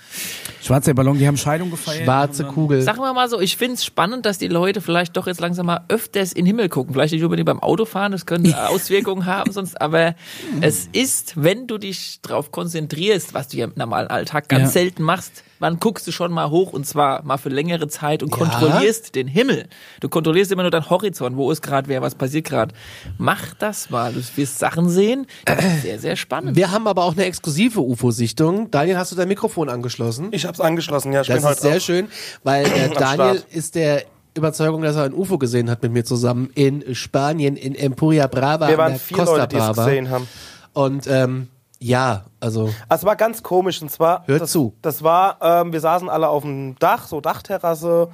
Schwarzer 0.62 0.94
Ballon, 0.94 1.19
die 1.19 1.26
haben 1.26 1.37
Scheidung 1.37 1.70
gefeiert. 1.70 2.05
Schwarze 2.05 2.44
Kugel. 2.44 2.82
Sagen 2.82 3.00
wir 3.00 3.12
mal 3.12 3.29
so, 3.29 3.41
ich 3.41 3.56
find's 3.56 3.85
spannend, 3.85 4.25
dass 4.26 4.38
die 4.38 4.47
Leute 4.49 4.81
vielleicht 4.81 5.17
doch 5.17 5.26
jetzt 5.26 5.41
langsam 5.41 5.67
mal 5.67 5.81
öfters 5.88 6.32
in 6.32 6.44
den 6.44 6.47
Himmel 6.47 6.69
gucken. 6.69 6.94
Vielleicht 6.94 7.12
nicht 7.14 7.25
unbedingt 7.25 7.47
beim 7.47 7.61
Autofahren, 7.61 8.12
das 8.12 8.26
könnte 8.26 8.56
Auswirkungen 8.69 9.26
haben, 9.26 9.50
sonst, 9.53 9.81
aber 9.81 10.14
es 10.61 10.88
ist, 10.93 11.35
wenn 11.43 11.67
du 11.67 11.79
dich 11.79 12.20
darauf 12.23 12.53
konzentrierst, 12.53 13.35
was 13.35 13.49
du 13.49 13.56
ja 13.56 13.64
im 13.64 13.73
normalen 13.75 14.06
Alltag 14.09 14.49
ganz 14.49 14.62
Ja. 14.62 14.69
selten 14.69 15.03
machst, 15.03 15.43
wann 15.62 15.79
guckst 15.81 16.06
du 16.06 16.12
schon 16.12 16.31
mal 16.32 16.50
hoch 16.50 16.73
und 16.75 16.87
zwar 16.87 17.23
mal 17.23 17.38
für 17.38 17.49
längere 17.49 17.88
Zeit 17.88 18.23
und 18.23 18.31
Ja. 18.31 18.37
kontrollierst 18.37 19.14
den 19.14 19.26
Himmel. 19.29 19.67
Du 20.00 20.09
kontrollierst 20.11 20.53
immer 20.53 20.62
nur 20.62 20.70
deinen 20.70 20.91
Horizont, 20.91 21.37
wo 21.37 21.50
ist 21.50 21.62
gerade 21.62 21.88
wer, 21.88 22.03
was 22.03 22.14
passiert 22.14 22.44
gerade. 22.47 22.75
Mach 23.17 23.55
das 23.55 23.88
mal, 23.88 24.12
du 24.12 24.20
wirst 24.37 24.59
Sachen 24.59 24.91
sehen, 24.91 25.26
das 25.47 25.64
ist 25.64 25.82
sehr, 25.82 25.99
sehr 25.99 26.17
spannend. 26.17 26.56
Wir 26.56 26.70
haben 26.70 26.87
aber 26.87 27.05
auch 27.05 27.12
eine 27.14 27.25
exklusive 27.25 27.81
UFO-Sichtung. 27.81 28.70
Daniel, 28.70 28.99
hast 28.99 29.12
du 29.12 29.17
dein 29.17 29.29
Mikrofon 29.29 29.69
angeschlossen? 29.70 30.29
Ich 30.32 30.44
hab's 30.44 30.61
angeschlossen, 30.61 31.12
ja. 31.12 31.23
Ich 31.23 31.29
Das 31.29 31.37
bin 31.37 31.44
ist 31.44 31.50
heute 31.50 31.61
sehr 31.62 31.76
auch. 31.76 31.81
schön, 31.81 32.09
weil 32.44 32.67
äh, 32.67 32.91
Daniel 32.91 33.38
Start. 33.38 33.47
ist 33.55 33.75
der 33.76 34.03
Überzeugung, 34.35 34.82
dass 34.82 34.97
er 34.97 35.05
ein 35.05 35.14
UFO 35.14 35.38
gesehen 35.38 35.70
hat 35.70 35.82
mit 35.82 35.93
mir 35.93 36.05
zusammen 36.05 36.50
in 36.55 36.94
Spanien, 36.94 37.55
in 37.56 37.75
Empuria 37.75 38.26
Brava, 38.26 38.69
Wir 38.69 38.79
waren 38.79 38.93
der 38.93 38.99
vier 39.00 39.17
Costa 39.19 39.37
Leute, 39.37 39.49
die 39.49 39.56
es 39.56 39.62
Brava. 39.67 39.85
gesehen 39.85 40.11
haben. 40.11 40.26
Und 40.73 41.06
ähm, 41.06 41.49
ja, 41.82 42.25
also 42.40 42.70
Also 42.88 43.02
es 43.02 43.05
war 43.05 43.17
ganz 43.17 43.43
komisch 43.43 43.82
und 43.82 43.90
zwar. 43.90 44.26
Hört 44.26 44.43
das, 44.43 44.52
zu. 44.52 44.75
Das 44.82 45.02
war, 45.02 45.38
ähm, 45.40 45.73
wir 45.73 45.81
saßen 45.81 46.08
alle 46.08 46.29
auf 46.29 46.43
dem 46.43 46.79
Dach, 46.79 47.06
so 47.06 47.20
Dachterrasse 47.20 48.08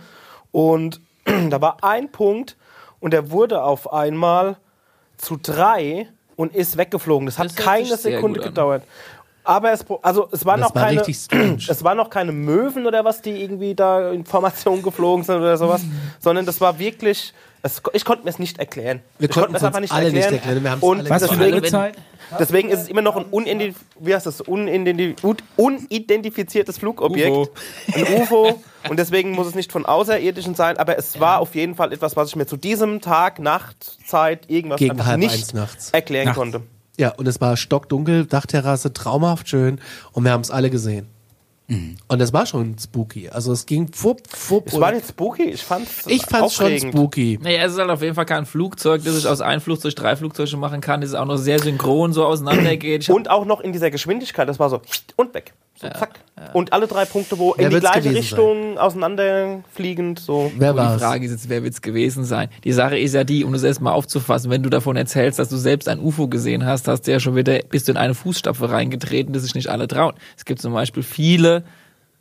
und 0.53 1.01
da 1.51 1.61
war 1.61 1.79
ein 1.83 2.11
Punkt 2.11 2.57
und 3.01 3.13
der 3.13 3.31
wurde 3.31 3.63
auf 3.63 3.93
einmal 3.93 4.57
zu 5.17 5.37
drei 5.37 6.09
und 6.37 6.55
ist 6.55 6.77
weggeflogen. 6.77 7.27
Das 7.27 7.39
hat 7.39 7.47
Das 7.47 7.57
hört 7.59 7.67
keine 7.67 7.97
Sekunde 7.97 8.41
gedauert. 8.41 8.85
Aber 9.45 9.73
es, 9.73 9.85
also 10.03 10.29
es 10.31 10.45
waren 10.45 10.61
noch 10.61 10.75
war 10.75 10.85
keine, 10.85 11.03
es 11.69 11.85
waren 11.85 11.97
noch 11.97 12.11
keine 12.11 12.33
Möwen 12.33 12.87
oder 12.87 13.05
was, 13.05 13.23
die 13.23 13.43
irgendwie 13.43 13.75
da 13.75 14.11
Informationen 14.11 14.83
geflogen 14.83 15.25
sind 15.25 15.37
oder 15.37 15.57
sowas, 15.57 15.83
sondern 16.21 16.45
das 16.45 16.61
war 16.61 16.79
wirklich, 16.79 17.33
es, 17.63 17.83
ich 17.93 18.05
konnte 18.05 18.25
mir 18.25 18.31
es 18.31 18.39
nicht 18.39 18.59
erklären. 18.59 19.01
Wir 19.19 19.29
ich 19.29 19.35
konnten 19.35 19.55
es 19.55 19.65
einfach 19.65 19.81
nicht 19.81 19.93
alle 19.93 20.13
nicht 20.13 20.17
erklären. 20.23 20.35
erklären. 20.35 20.63
Wir 20.65 20.71
haben's 20.71 20.83
und 20.83 20.99
alle 21.01 21.11
Was 21.11 21.27
für 21.27 21.33
eine 21.45 21.55
Uhrzeit? 21.57 21.97
Deswegen 22.39 22.69
ist 22.69 22.81
es 22.81 22.89
immer 22.89 23.01
noch 23.03 23.17
ein 23.17 23.25
unidentif 23.25 23.77
wie 23.99 24.15
heißt 24.15 24.27
das? 24.27 24.41
Unidentif 24.43 25.17
unidentifiziertes 25.57 26.79
Flugobjekt. 26.79 27.31
UFO. 27.31 27.49
Ein 27.95 28.23
UFO. 28.23 28.63
Und 28.89 28.99
deswegen 28.99 29.33
muss 29.33 29.47
es 29.47 29.55
nicht 29.55 29.73
von 29.73 29.87
Außerirdischen 29.87 30.55
sein, 30.55 30.77
aber 30.77 30.99
es 30.99 31.19
war 31.21 31.41
auf 31.41 31.55
jeden 31.55 31.75
Fall 31.75 31.93
etwas, 31.93 32.17
was 32.17 32.29
ich 32.29 32.37
mir 32.37 32.47
zu 32.47 32.57
diesem 32.57 33.01
Tag, 33.01 33.39
Nachtzeit, 33.39 34.49
irgendwas 34.49 34.79
Gegen 34.79 35.05
halb 35.05 35.19
nicht 35.19 35.35
eins 35.35 35.55
nachts. 35.55 35.91
erklären 35.91 36.27
Nachts. 36.27 36.39
konnte. 36.39 36.63
Ja, 36.99 37.11
und 37.11 37.27
es 37.27 37.41
war 37.41 37.57
stockdunkel, 37.57 38.27
Dachterrasse, 38.27 38.93
traumhaft 38.93 39.49
schön 39.49 39.81
und 40.13 40.25
wir 40.25 40.33
haben 40.33 40.41
es 40.41 40.51
alle 40.51 40.71
gesehen. 40.71 41.09
Und 41.71 42.21
es 42.23 42.33
war 42.33 42.47
schon 42.47 42.79
spooky. 42.79 43.29
Also 43.29 43.53
es 43.53 43.67
ging 43.67 43.93
fupp, 43.93 44.27
fupp. 44.27 44.69
Es 44.69 44.81
war 44.81 44.91
nicht 44.91 45.07
spooky, 45.07 45.51
ich 45.51 45.63
fand's 45.63 46.07
ich 46.07 46.25
fand's 46.25 46.55
schon 46.55 46.67
aufregend. 46.67 46.95
spooky. 46.95 47.39
Naja, 47.43 47.65
es 47.65 47.73
ist 47.73 47.79
halt 47.79 47.91
auf 47.91 48.01
jeden 48.01 48.15
Fall 48.15 48.25
kein 48.25 48.47
Flugzeug, 48.47 49.05
das 49.05 49.19
ich 49.19 49.27
aus 49.27 49.43
ein 49.43 49.61
Flugzeug 49.61 49.95
drei 49.95 50.17
Flugzeuge 50.17 50.57
machen 50.57 50.81
kann, 50.81 51.03
das 51.03 51.13
auch 51.13 51.27
noch 51.27 51.37
sehr 51.37 51.59
synchron 51.59 52.15
so 52.15 52.25
auseinandergeht. 52.25 53.11
Und 53.11 53.29
auch 53.29 53.45
noch 53.45 53.61
in 53.61 53.73
dieser 53.73 53.91
Geschwindigkeit, 53.91 54.49
das 54.49 54.59
war 54.59 54.71
so 54.71 54.81
und 55.17 55.35
weg. 55.35 55.53
So, 55.75 55.89
zack. 55.89 56.21
Und 56.53 56.73
alle 56.73 56.87
drei 56.87 57.05
Punkte, 57.05 57.39
wo 57.39 57.55
Wer 57.57 57.67
in 57.67 57.71
die 57.75 57.81
gleiche 57.81 58.11
Richtung 58.11 58.79
auseinanderfliegend, 58.79 60.19
so. 60.19 60.51
Wer 60.57 60.71
Aber 60.71 60.79
war 60.79 60.93
die 60.95 61.01
Frage 61.01 61.25
ist 61.27 61.33
jetzt, 61.33 61.49
wer 61.49 61.63
wird's 61.63 61.83
gewesen 61.83 62.25
sein? 62.25 62.49
Die 62.65 62.73
Sache 62.73 62.99
ist 62.99 63.15
ja 63.15 63.25
die, 63.25 63.45
um 63.45 63.53
das 63.53 63.63
erstmal 63.63 63.93
aufzufassen, 63.93 64.51
wenn 64.51 64.63
du 64.63 64.71
davon 64.71 64.97
erzählst, 64.97 65.39
dass 65.39 65.49
du 65.49 65.57
selbst 65.57 65.89
ein 65.89 66.01
UFO 66.01 66.29
gesehen 66.29 66.65
hast, 66.65 66.89
hast 66.89 67.03
du 67.03 67.13
ja 67.13 67.21
schon 67.21 67.37
wieder, 67.37 67.61
bist 67.71 67.89
du 67.89 67.93
in 67.93 67.99
eine 67.99 68.15
Fußstapfe 68.15 68.71
reingetreten, 68.71 69.33
das 69.33 69.43
sich 69.43 69.55
nicht 69.55 69.69
alle 69.69 69.89
trauen. 69.89 70.15
Es 70.37 70.45
gibt 70.45 70.61
zum 70.61 70.73
Beispiel 70.73 71.03
viele 71.03 71.65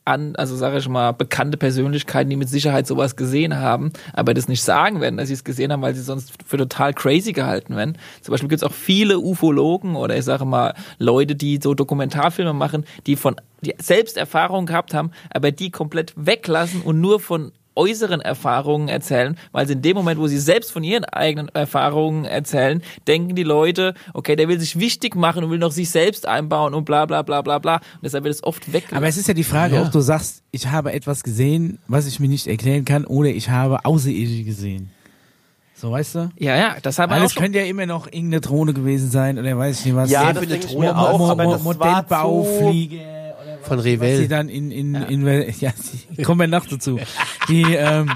an, 0.08 0.36
also 0.36 0.56
sage 0.56 0.78
ich 0.78 0.88
mal, 0.88 1.12
bekannte 1.12 1.58
Persönlichkeiten, 1.58 2.30
die 2.30 2.36
mit 2.36 2.50
Sicherheit 2.50 2.88
sowas 2.88 3.16
gesehen 3.16 3.58
haben, 3.58 3.92
aber 4.14 4.34
das 4.34 4.48
nicht 4.48 4.64
sagen 4.64 5.02
werden, 5.02 5.18
dass 5.18 5.28
sie 5.28 5.34
es 5.34 5.44
gesehen 5.44 5.72
haben, 5.72 5.82
weil 5.82 5.94
sie 5.94 6.02
sonst 6.02 6.34
für 6.46 6.58
total 6.58 6.94
crazy 6.94 7.34
gehalten 7.34 7.76
werden. 7.76 7.98
Zum 8.22 8.32
Beispiel 8.32 8.50
gibt 8.50 8.62
es 8.62 8.68
auch 8.68 8.74
viele 8.74 9.20
Ufologen 9.20 9.96
oder 9.96 10.18
ich 10.18 10.26
sage 10.26 10.46
mal 10.46 10.74
Leute, 10.98 11.36
die 11.36 11.60
so 11.62 11.74
Dokumentarfilme 11.74 12.54
machen, 12.54 12.86
die 13.06 13.16
von 13.16 13.36
die 13.62 13.76
selbst 13.80 14.18
Erfahrungen 14.18 14.68
gehabt 14.68 14.94
haben, 14.94 15.12
aber 15.30 15.52
die 15.52 15.72
komplett 15.72 16.14
weglassen 16.16 16.82
und 16.82 17.02
nur 17.02 17.20
von 17.20 17.52
äußeren 17.78 18.20
Erfahrungen 18.22 18.88
erzählen, 18.90 19.38
weil 19.52 19.68
sie 19.68 19.74
in 19.74 19.82
dem 19.82 19.96
Moment, 19.96 20.20
wo 20.20 20.28
sie 20.28 20.40
selbst 20.40 20.72
von 20.72 20.84
ihren 20.84 21.06
eigenen 21.06 21.50
Erfahrungen 21.50 22.26
erzählen, 22.26 22.82
denken 23.08 23.36
die 23.36 23.44
Leute, 23.44 23.94
okay, 24.14 24.36
der 24.36 24.48
will 24.50 24.60
sich 24.60 24.80
wichtig 24.80 25.16
machen 25.16 25.44
und 25.44 25.52
will 25.52 25.60
noch 25.60 25.72
sich 25.72 25.90
selbst 25.90 26.28
einbauen 26.28 26.74
und 26.74 26.86
bla 26.86 27.06
bla 27.06 27.22
bla 27.22 27.42
bla 27.42 27.60
bla. 27.60 27.76
Und 27.76 27.82
deshalb 28.04 28.24
wird 28.24 28.34
es 28.34 28.44
oft 28.44 28.68
weggelassen. 28.74 28.98
Aber 28.98 29.08
es 29.08 29.18
ist 29.18 29.28
ja 29.28 29.34
die 29.34 29.44
Frage, 29.44 29.76
Ja. 29.76 29.84
ob 29.84 29.92
du 29.92 30.02
sagst, 30.02 30.42
ich 30.52 30.68
habe 30.68 30.92
etwas 30.92 31.24
gesehen, 31.24 31.78
was 31.88 32.08
ich 32.08 32.20
mir 32.20 32.28
nicht 32.28 32.48
erklären 32.48 32.84
kann, 32.84 33.06
oder 33.06 33.30
ich 33.30 33.50
habe 33.50 33.86
Außerirdische 33.86 34.44
gesehen. 34.44 34.90
So, 35.76 35.92
weißt 35.92 36.16
du? 36.16 36.30
Ja, 36.40 36.56
ja, 36.58 36.76
das 36.82 36.98
haben 36.98 37.12
wir 37.12 37.18
Weil 37.20 37.28
auch 37.28 37.36
könnte 37.36 37.60
ja 37.60 37.66
immer 37.66 37.86
noch 37.86 38.08
irgendeine 38.08 38.42
Drohne 38.42 38.74
gewesen 38.74 39.12
sein 39.12 39.38
oder 39.38 39.56
weiß 39.56 39.80
ich 39.82 39.86
nicht 39.86 39.96
was. 39.96 40.10
Ja, 40.10 40.34
Sehr 40.34 40.34
das 40.34 40.60
Drohnen 40.66 40.80
mir 40.90 40.98
auch, 40.98 41.20
Mo- 41.20 41.30
aber 41.32 41.44
das 41.46 41.64
war 41.80 42.08
zu... 42.08 43.17
Von 43.68 43.78
was 43.78 43.84
sie 43.84 43.92
Revell. 43.92 44.28
dann 44.28 44.50
in, 44.50 44.72
in, 44.72 44.96
in, 44.96 45.26
ja, 45.60 45.72
sie, 45.76 46.22
kommen 46.24 46.40
wir 46.42 46.48
noch 46.48 46.66
dazu. 46.66 47.00
Die, 47.50 47.64
ähm, 47.64 48.12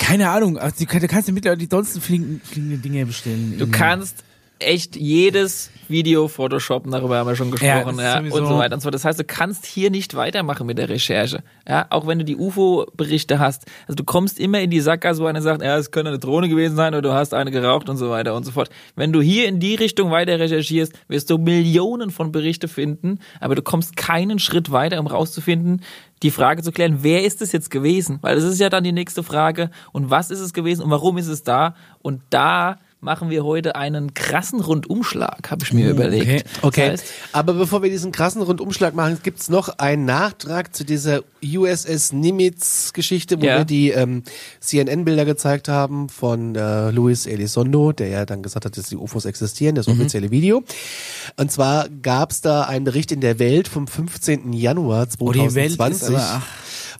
keine 0.00 0.30
Ahnung, 0.30 0.58
also 0.58 0.84
du 0.84 1.08
kannst 1.08 1.28
dir 1.28 1.32
mittlerweile 1.32 1.58
die 1.58 1.68
dollsten 1.68 2.00
fliegenden, 2.00 2.82
Dinge 2.82 3.06
bestellen. 3.06 3.56
Du 3.58 3.66
kannst 3.66 4.22
echt 4.58 4.96
jedes 4.96 5.70
Video 5.88 6.28
photoshoppen, 6.28 6.90
darüber 6.90 7.18
haben 7.18 7.28
wir 7.28 7.36
schon 7.36 7.48
Ja, 7.60 7.80
gesprochen, 7.82 7.98
ja, 8.00 8.18
ist 8.18 8.32
und 8.32 8.46
so 8.46 8.58
weiter 8.58 8.74
und 8.74 8.80
so. 8.80 8.86
fort. 8.86 8.94
Das 8.94 9.04
heißt, 9.04 9.20
du 9.20 9.24
kannst 9.24 9.66
hier 9.66 9.90
nicht 9.90 10.14
weitermachen 10.14 10.66
mit 10.66 10.78
der 10.78 10.88
Recherche. 10.88 11.42
Ja, 11.68 11.86
auch 11.90 12.06
wenn 12.06 12.18
du 12.18 12.24
die 12.24 12.36
UFO-Berichte 12.36 13.38
hast. 13.38 13.66
Also 13.86 13.94
du 13.96 14.04
kommst 14.04 14.40
immer 14.40 14.60
in 14.60 14.70
die 14.70 14.80
Sackgasse, 14.80 15.20
wo 15.22 15.26
einer 15.26 15.42
sagt, 15.42 15.62
ja, 15.62 15.76
es 15.76 15.90
könnte 15.90 16.08
eine 16.08 16.18
Drohne 16.18 16.48
gewesen 16.48 16.74
sein 16.76 16.94
oder 16.94 17.02
du 17.02 17.12
hast 17.12 17.34
eine 17.34 17.50
geraucht 17.50 17.88
und 17.88 17.98
so 17.98 18.10
weiter 18.10 18.34
und 18.34 18.44
so 18.44 18.52
fort. 18.52 18.70
Wenn 18.96 19.12
du 19.12 19.20
hier 19.20 19.46
in 19.46 19.60
die 19.60 19.74
Richtung 19.74 20.10
weiter 20.10 20.38
recherchierst, 20.40 20.92
wirst 21.08 21.30
du 21.30 21.38
Millionen 21.38 22.10
von 22.10 22.32
Berichte 22.32 22.66
finden, 22.66 23.20
aber 23.40 23.54
du 23.54 23.62
kommst 23.62 23.96
keinen 23.96 24.38
Schritt 24.38 24.72
weiter, 24.72 24.98
um 24.98 25.06
rauszufinden, 25.06 25.82
die 26.22 26.30
Frage 26.30 26.62
zu 26.62 26.72
klären, 26.72 26.98
wer 27.02 27.24
ist 27.24 27.42
es 27.42 27.52
jetzt 27.52 27.70
gewesen? 27.70 28.18
Weil 28.22 28.36
das 28.36 28.44
ist 28.44 28.58
ja 28.58 28.70
dann 28.70 28.84
die 28.84 28.92
nächste 28.92 29.22
Frage. 29.22 29.70
Und 29.92 30.10
was 30.10 30.30
ist 30.30 30.40
es 30.40 30.52
gewesen 30.54 30.82
und 30.82 30.90
warum 30.90 31.18
ist 31.18 31.26
es 31.28 31.42
da? 31.42 31.74
Und 32.00 32.22
da 32.30 32.78
machen 33.00 33.30
wir 33.30 33.44
heute 33.44 33.76
einen 33.76 34.14
krassen 34.14 34.60
Rundumschlag, 34.60 35.50
habe 35.50 35.62
ich 35.64 35.72
mir 35.72 35.90
überlegt. 35.90 36.46
Okay, 36.62 36.90
Das 36.90 37.00
heißt, 37.02 37.12
aber 37.32 37.52
bevor 37.54 37.82
wir 37.82 37.90
diesen 37.90 38.10
krassen 38.10 38.42
Rundumschlag 38.42 38.94
machen, 38.94 39.18
gibt's 39.22 39.48
noch 39.48 39.68
einen 39.78 40.06
Nachtrag 40.06 40.74
zu 40.74 40.84
dieser 40.84 41.20
USS 41.44 42.12
Nimitz-Geschichte, 42.12 43.40
wo 43.40 43.44
Ja. 43.46 43.58
wir 43.58 43.64
die 43.64 43.90
ähm, 43.90 44.22
CNN-Bilder 44.60 45.24
gezeigt 45.24 45.68
haben 45.68 46.08
von 46.08 46.54
äh, 46.56 46.90
Luis 46.90 47.26
Elizondo, 47.26 47.92
der 47.92 48.08
ja 48.08 48.24
dann 48.26 48.42
gesagt 48.42 48.64
hat, 48.64 48.76
dass 48.76 48.88
die 48.88 48.96
UFOs 48.96 49.24
existieren, 49.26 49.74
das 49.74 49.88
offizielle 49.88 50.30
Video. 50.30 50.64
Und 51.36 51.52
zwar 51.52 51.88
gab's 52.02 52.40
da 52.40 52.62
einen 52.62 52.84
Bericht 52.86 53.12
in 53.12 53.20
der 53.20 53.38
Welt 53.38 53.68
vom 53.68 53.86
15. 53.86 54.52
Januar 54.52 55.06
Oh, 55.18 55.32
die 55.32 55.54
Welt 55.54 55.70
ist 55.70 55.76
2020. 55.76 56.16
aber, 56.16 56.24
ach. 56.42 56.46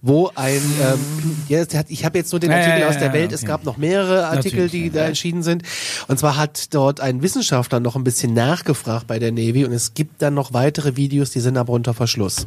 Wo 0.02 0.30
ein, 0.34 0.60
ähm, 0.82 1.36
ja, 1.48 1.64
ich 1.88 2.04
habe 2.04 2.18
jetzt 2.18 2.32
nur 2.32 2.40
den 2.40 2.50
Ja, 2.50 2.58
Artikel 2.58 2.80
ja, 2.80 2.88
aus 2.88 2.98
der 2.98 3.12
Welt, 3.12 3.26
okay. 3.26 3.34
es 3.34 3.44
gab 3.44 3.64
noch 3.64 3.76
mehrere 3.76 4.26
Artikel, 4.26 4.64
Natürlich, 4.64 4.72
die 4.72 4.86
ja. 4.86 5.02
da 5.02 5.06
entschieden 5.06 5.42
sind. 5.42 5.62
Und 6.08 6.18
zwar 6.18 6.36
hat 6.36 6.74
dort 6.74 7.00
ein 7.00 7.22
Wissenschaftler 7.22 7.80
noch 7.80 7.96
ein 7.96 8.04
bisschen 8.04 8.34
nachgefragt 8.34 9.06
bei 9.06 9.18
der 9.18 9.32
Navy 9.32 9.64
und 9.64 9.72
es 9.72 9.94
gibt 9.94 10.22
dann 10.22 10.34
noch 10.34 10.52
weitere 10.52 10.96
Videos, 10.96 11.30
die 11.30 11.40
sind 11.40 11.56
aber 11.56 11.72
unter 11.72 11.94
Verschluss. 11.94 12.46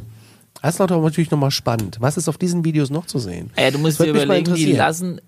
Das 0.62 0.74
ist 0.74 0.78
natürlich 0.78 1.30
nochmal 1.30 1.50
spannend. 1.50 1.98
Was 2.00 2.16
ist 2.16 2.28
auf 2.28 2.36
diesen 2.36 2.64
Videos 2.64 2.90
noch 2.90 3.06
zu 3.06 3.18
sehen? 3.18 3.50
ja, 3.58 3.70
du 3.70 3.78
musst 3.78 3.98
dir 3.98 4.06
überlegen, 4.06 4.54
die 4.54 4.72
lassen 4.72 5.20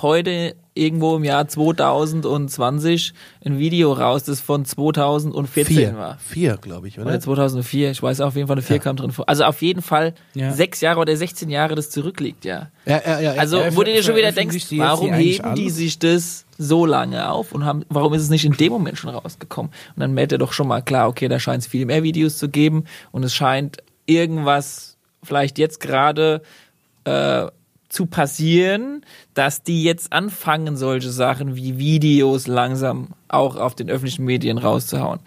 heute 0.00 0.54
irgendwo 0.80 1.16
im 1.16 1.24
Jahr 1.24 1.46
2020 1.46 3.12
ein 3.44 3.58
Video 3.58 3.92
raus, 3.92 4.24
das 4.24 4.40
von 4.40 4.64
2014 4.64 5.64
Vier, 5.66 5.96
war. 5.96 6.18
vier, 6.18 6.56
glaube 6.56 6.88
ich, 6.88 6.98
oder? 6.98 7.06
Oder 7.08 7.20
2004, 7.20 7.90
ich 7.90 8.02
weiß 8.02 8.20
auf 8.22 8.34
jeden 8.36 8.48
Fall, 8.48 8.54
eine 8.56 8.62
4 8.62 8.78
kam 8.78 8.96
drin 8.96 9.12
vor. 9.12 9.28
Also 9.28 9.44
auf 9.44 9.60
jeden 9.62 9.82
Fall 9.82 10.14
Ja. 10.34 10.52
sechs 10.52 10.80
Jahre 10.80 11.00
oder 11.00 11.16
16 11.16 11.50
Jahre, 11.50 11.74
das 11.74 11.90
zurückliegt, 11.90 12.44
ja. 12.44 12.70
Ja, 12.86 13.00
ja, 13.06 13.20
ja. 13.20 13.32
Also, 13.32 13.58
Ja, 13.60 13.76
wo 13.76 13.82
du 13.82 13.92
dir 13.92 14.02
schon 14.02 14.16
wieder 14.16 14.32
denkst, 14.32 14.68
die 14.68 14.78
warum 14.78 15.12
heben 15.12 15.54
die 15.54 15.70
sich 15.70 15.98
das 15.98 16.46
so 16.58 16.86
lange 16.86 17.30
auf 17.30 17.52
und 17.52 17.64
haben, 17.64 17.84
warum 17.88 18.12
ist 18.14 18.22
es 18.22 18.30
nicht 18.30 18.44
in 18.44 18.52
dem 18.52 18.72
Moment 18.72 18.98
schon 18.98 19.10
rausgekommen? 19.10 19.70
Und 19.94 20.00
dann 20.00 20.12
merkt 20.14 20.32
er 20.32 20.38
doch 20.38 20.52
schon 20.52 20.66
mal 20.68 20.80
klar, 20.82 21.08
okay, 21.08 21.28
da 21.28 21.38
scheint 21.38 21.62
es 21.62 21.68
viel 21.68 21.86
mehr 21.86 22.02
Videos 22.02 22.38
zu 22.38 22.48
geben 22.48 22.84
und 23.12 23.22
es 23.24 23.34
scheint 23.34 23.78
irgendwas 24.06 24.96
vielleicht 25.22 25.58
jetzt 25.58 25.80
gerade 25.80 26.42
äh, 27.04 27.46
zu 27.90 28.06
passieren, 28.06 29.04
dass 29.34 29.62
die 29.62 29.82
jetzt 29.82 30.12
anfangen, 30.12 30.76
solche 30.76 31.10
Sachen 31.10 31.56
wie 31.56 31.78
Videos 31.78 32.46
langsam 32.46 33.08
auch 33.28 33.56
auf 33.56 33.74
den 33.74 33.90
öffentlichen 33.90 34.24
Medien 34.24 34.58
rauszuhauen. 34.58 35.20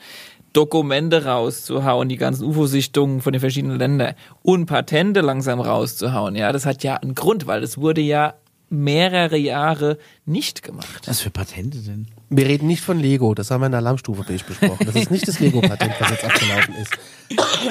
Dokumente 0.53 1.25
rauszuhauen, 1.25 2.09
die 2.09 2.17
ganzen 2.17 2.45
UFO-Sichtungen 2.45 3.21
von 3.21 3.33
den 3.33 3.39
verschiedenen 3.39 3.77
Ländern 3.77 4.13
und 4.43 4.67
Patente 4.67 5.21
langsam 5.21 5.59
rauszuhauen. 5.59 6.35
Ja, 6.35 6.51
das 6.51 6.65
hat 6.65 6.83
ja 6.83 6.95
einen 6.95 7.15
Grund, 7.15 7.47
weil 7.47 7.61
das 7.61 7.77
wurde 7.77 8.01
ja 8.01 8.35
mehrere 8.69 9.37
Jahre 9.37 9.97
nicht 10.25 10.63
gemacht. 10.63 11.07
Was 11.07 11.21
für 11.21 11.29
Patente 11.29 11.79
denn? 11.79 12.07
Wir 12.37 12.47
reden 12.47 12.67
nicht 12.67 12.81
von 12.81 12.99
Lego, 12.99 13.33
das 13.33 13.51
haben 13.51 13.61
wir 13.61 13.67
in 13.67 13.71
der 13.73 13.79
Alarmstufe 13.79 14.23
besprochen. 14.23 14.85
Das 14.85 14.95
ist 14.95 15.11
nicht 15.11 15.27
das 15.27 15.39
Lego-Patent, 15.39 15.93
was 15.99 16.09
jetzt 16.11 16.23
abgelaufen 16.25 16.75
ist. 16.75 16.91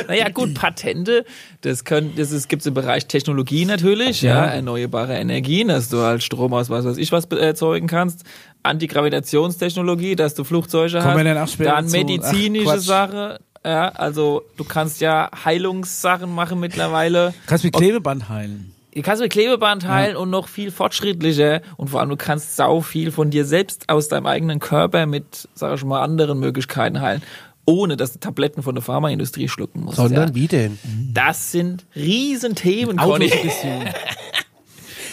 Naja, 0.09 0.29
gut, 0.31 0.55
Patente, 0.55 1.25
das 1.61 1.85
können, 1.85 2.15
das 2.17 2.33
ist, 2.33 2.49
gibt's 2.49 2.67
im 2.67 2.75
Bereich 2.75 3.07
Technologie 3.07 3.65
natürlich, 3.65 4.23
ja, 4.23 4.47
Ja. 4.47 4.53
erneuerbare 4.53 5.15
Energien, 5.15 5.69
dass 5.69 5.89
du 5.89 5.99
halt 5.99 6.23
Strom 6.23 6.53
aus 6.55 6.71
was 6.71 6.85
weiß 6.85 6.97
ich 6.97 7.13
was 7.13 7.27
erzeugen 7.27 7.87
kannst. 7.87 8.25
Antigravitationstechnologie, 8.63 10.17
dass 10.17 10.35
du 10.35 10.45
Flugzeuge 10.45 11.01
Kommen 11.01 11.39
hast. 11.39 11.59
dann 11.61 11.91
medizinische. 11.91 12.81
Sache. 12.81 13.41
Ja, 13.65 13.89
also 13.91 14.43
du 14.57 14.65
kannst 14.65 15.01
ja 15.01 15.31
Heilungssachen 15.45 16.33
machen 16.35 16.59
mittlerweile. 16.59 17.33
Kannst 17.47 17.65
mit 17.65 17.75
Klebeband 17.75 18.29
heilen. 18.29 18.73
Du 18.95 19.01
kannst 19.01 19.23
mit 19.23 19.33
Klebeband 19.33 19.89
heilen 19.89 20.17
und 20.17 20.29
noch 20.29 20.49
viel 20.49 20.71
fortschrittlicher 20.71 21.63
und 21.79 21.89
vor 21.89 22.01
allem 22.01 22.11
du 22.11 22.17
kannst 22.17 22.57
sau 22.57 22.83
viel 22.83 23.11
von 23.11 23.31
dir 23.31 23.47
selbst 23.47 23.89
aus 23.89 24.09
deinem 24.09 24.27
eigenen 24.27 24.59
Körper 24.59 25.07
mit, 25.07 25.49
sag 25.55 25.75
ich 25.75 25.85
mal, 25.85 26.03
anderen 26.03 26.39
Möglichkeiten 26.39 27.01
heilen, 27.01 27.23
ohne 27.65 27.97
dass 27.97 28.13
du 28.13 28.19
Tabletten 28.21 28.63
von 28.63 28.75
der 28.75 28.83
Pharmaindustrie 28.83 29.49
schlucken 29.49 29.85
musst. 29.85 29.97
Sondern 29.97 30.31
ja. 30.31 30.35
wie 30.35 30.47
denn? 30.47 30.79
Das 31.13 31.53
sind 31.53 31.87
Riesenthemen, 31.97 32.99
Conny. 32.99 33.33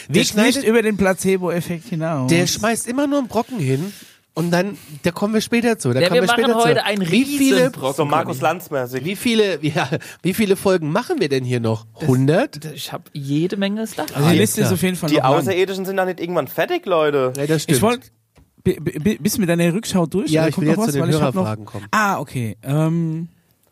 Der 0.09 0.15
Weg 0.15 0.21
nicht 0.21 0.31
schneidet, 0.31 0.63
über 0.63 0.81
den 0.81 0.97
Placebo-Effekt 0.97 1.85
hinaus. 1.89 2.31
der 2.31 2.47
schmeißt 2.47 2.87
immer 2.87 3.05
nur 3.05 3.19
einen 3.19 3.27
Brocken 3.27 3.59
hin 3.59 3.93
und 4.39 4.51
dann, 4.51 4.77
da 5.03 5.11
kommen 5.11 5.33
wir 5.33 5.41
später 5.41 5.77
zu. 5.77 5.93
Da 5.93 5.99
Ja, 5.99 6.07
kommen 6.07 6.21
wir 6.21 6.27
wir 6.27 6.33
später 6.33 6.47
machen 6.49 6.63
heute 6.63 6.79
zu. 6.79 6.85
einen 6.85 7.11
wie 7.11 7.25
viele. 7.25 7.71
So 7.95 8.05
Markus. 8.05 8.41
Lanz-mäßig. 8.41 9.05
wie 9.05 9.15
viele, 9.15 9.59
ja, 9.63 9.87
wie 10.23 10.33
viele 10.33 10.55
Folgen 10.55 10.91
machen 10.91 11.19
wir 11.19 11.29
denn 11.29 11.43
hier 11.43 11.59
noch? 11.59 11.85
100? 12.01 12.65
Ich 12.73 12.91
habe 12.91 13.03
jede 13.13 13.57
Menge 13.57 13.85
Stuff. 13.85 14.07
also 14.15 14.29
die 14.29 14.37
Liste 14.37 14.61
ist 14.61 14.71
auf 14.71 14.81
jeden 14.81 14.95
Fall 14.95 15.09
Die 15.09 15.17
lang. 15.17 15.25
Außerirdischen 15.25 15.85
sind 15.85 15.97
doch 15.97 16.05
nicht 16.05 16.19
irgendwann 16.19 16.47
fertig, 16.47 16.85
Leute. 16.85 17.33
Ja, 17.37 17.45
das 17.45 17.63
stimmt. 17.63 18.11
Ich 18.65 18.79
bi- 18.79 19.17
bist 19.19 19.37
du 19.37 19.41
mit 19.41 19.49
deiner 19.49 19.73
Rückschau 19.73 20.05
durch? 20.05 20.31
Ja, 20.31 20.47
ich 20.47 20.57
will 20.57 20.67
jetzt 20.67 20.75
zu 20.75 20.81
was? 20.87 20.91
den 20.93 21.09
ich 21.09 21.15
hab 21.21 21.33
Hörerfragen 21.33 21.63
noch, 21.65 21.71
kommen. 21.71 21.87
Ah, 21.91 22.19
okay. 22.19 22.57
Ähm, 22.63 23.29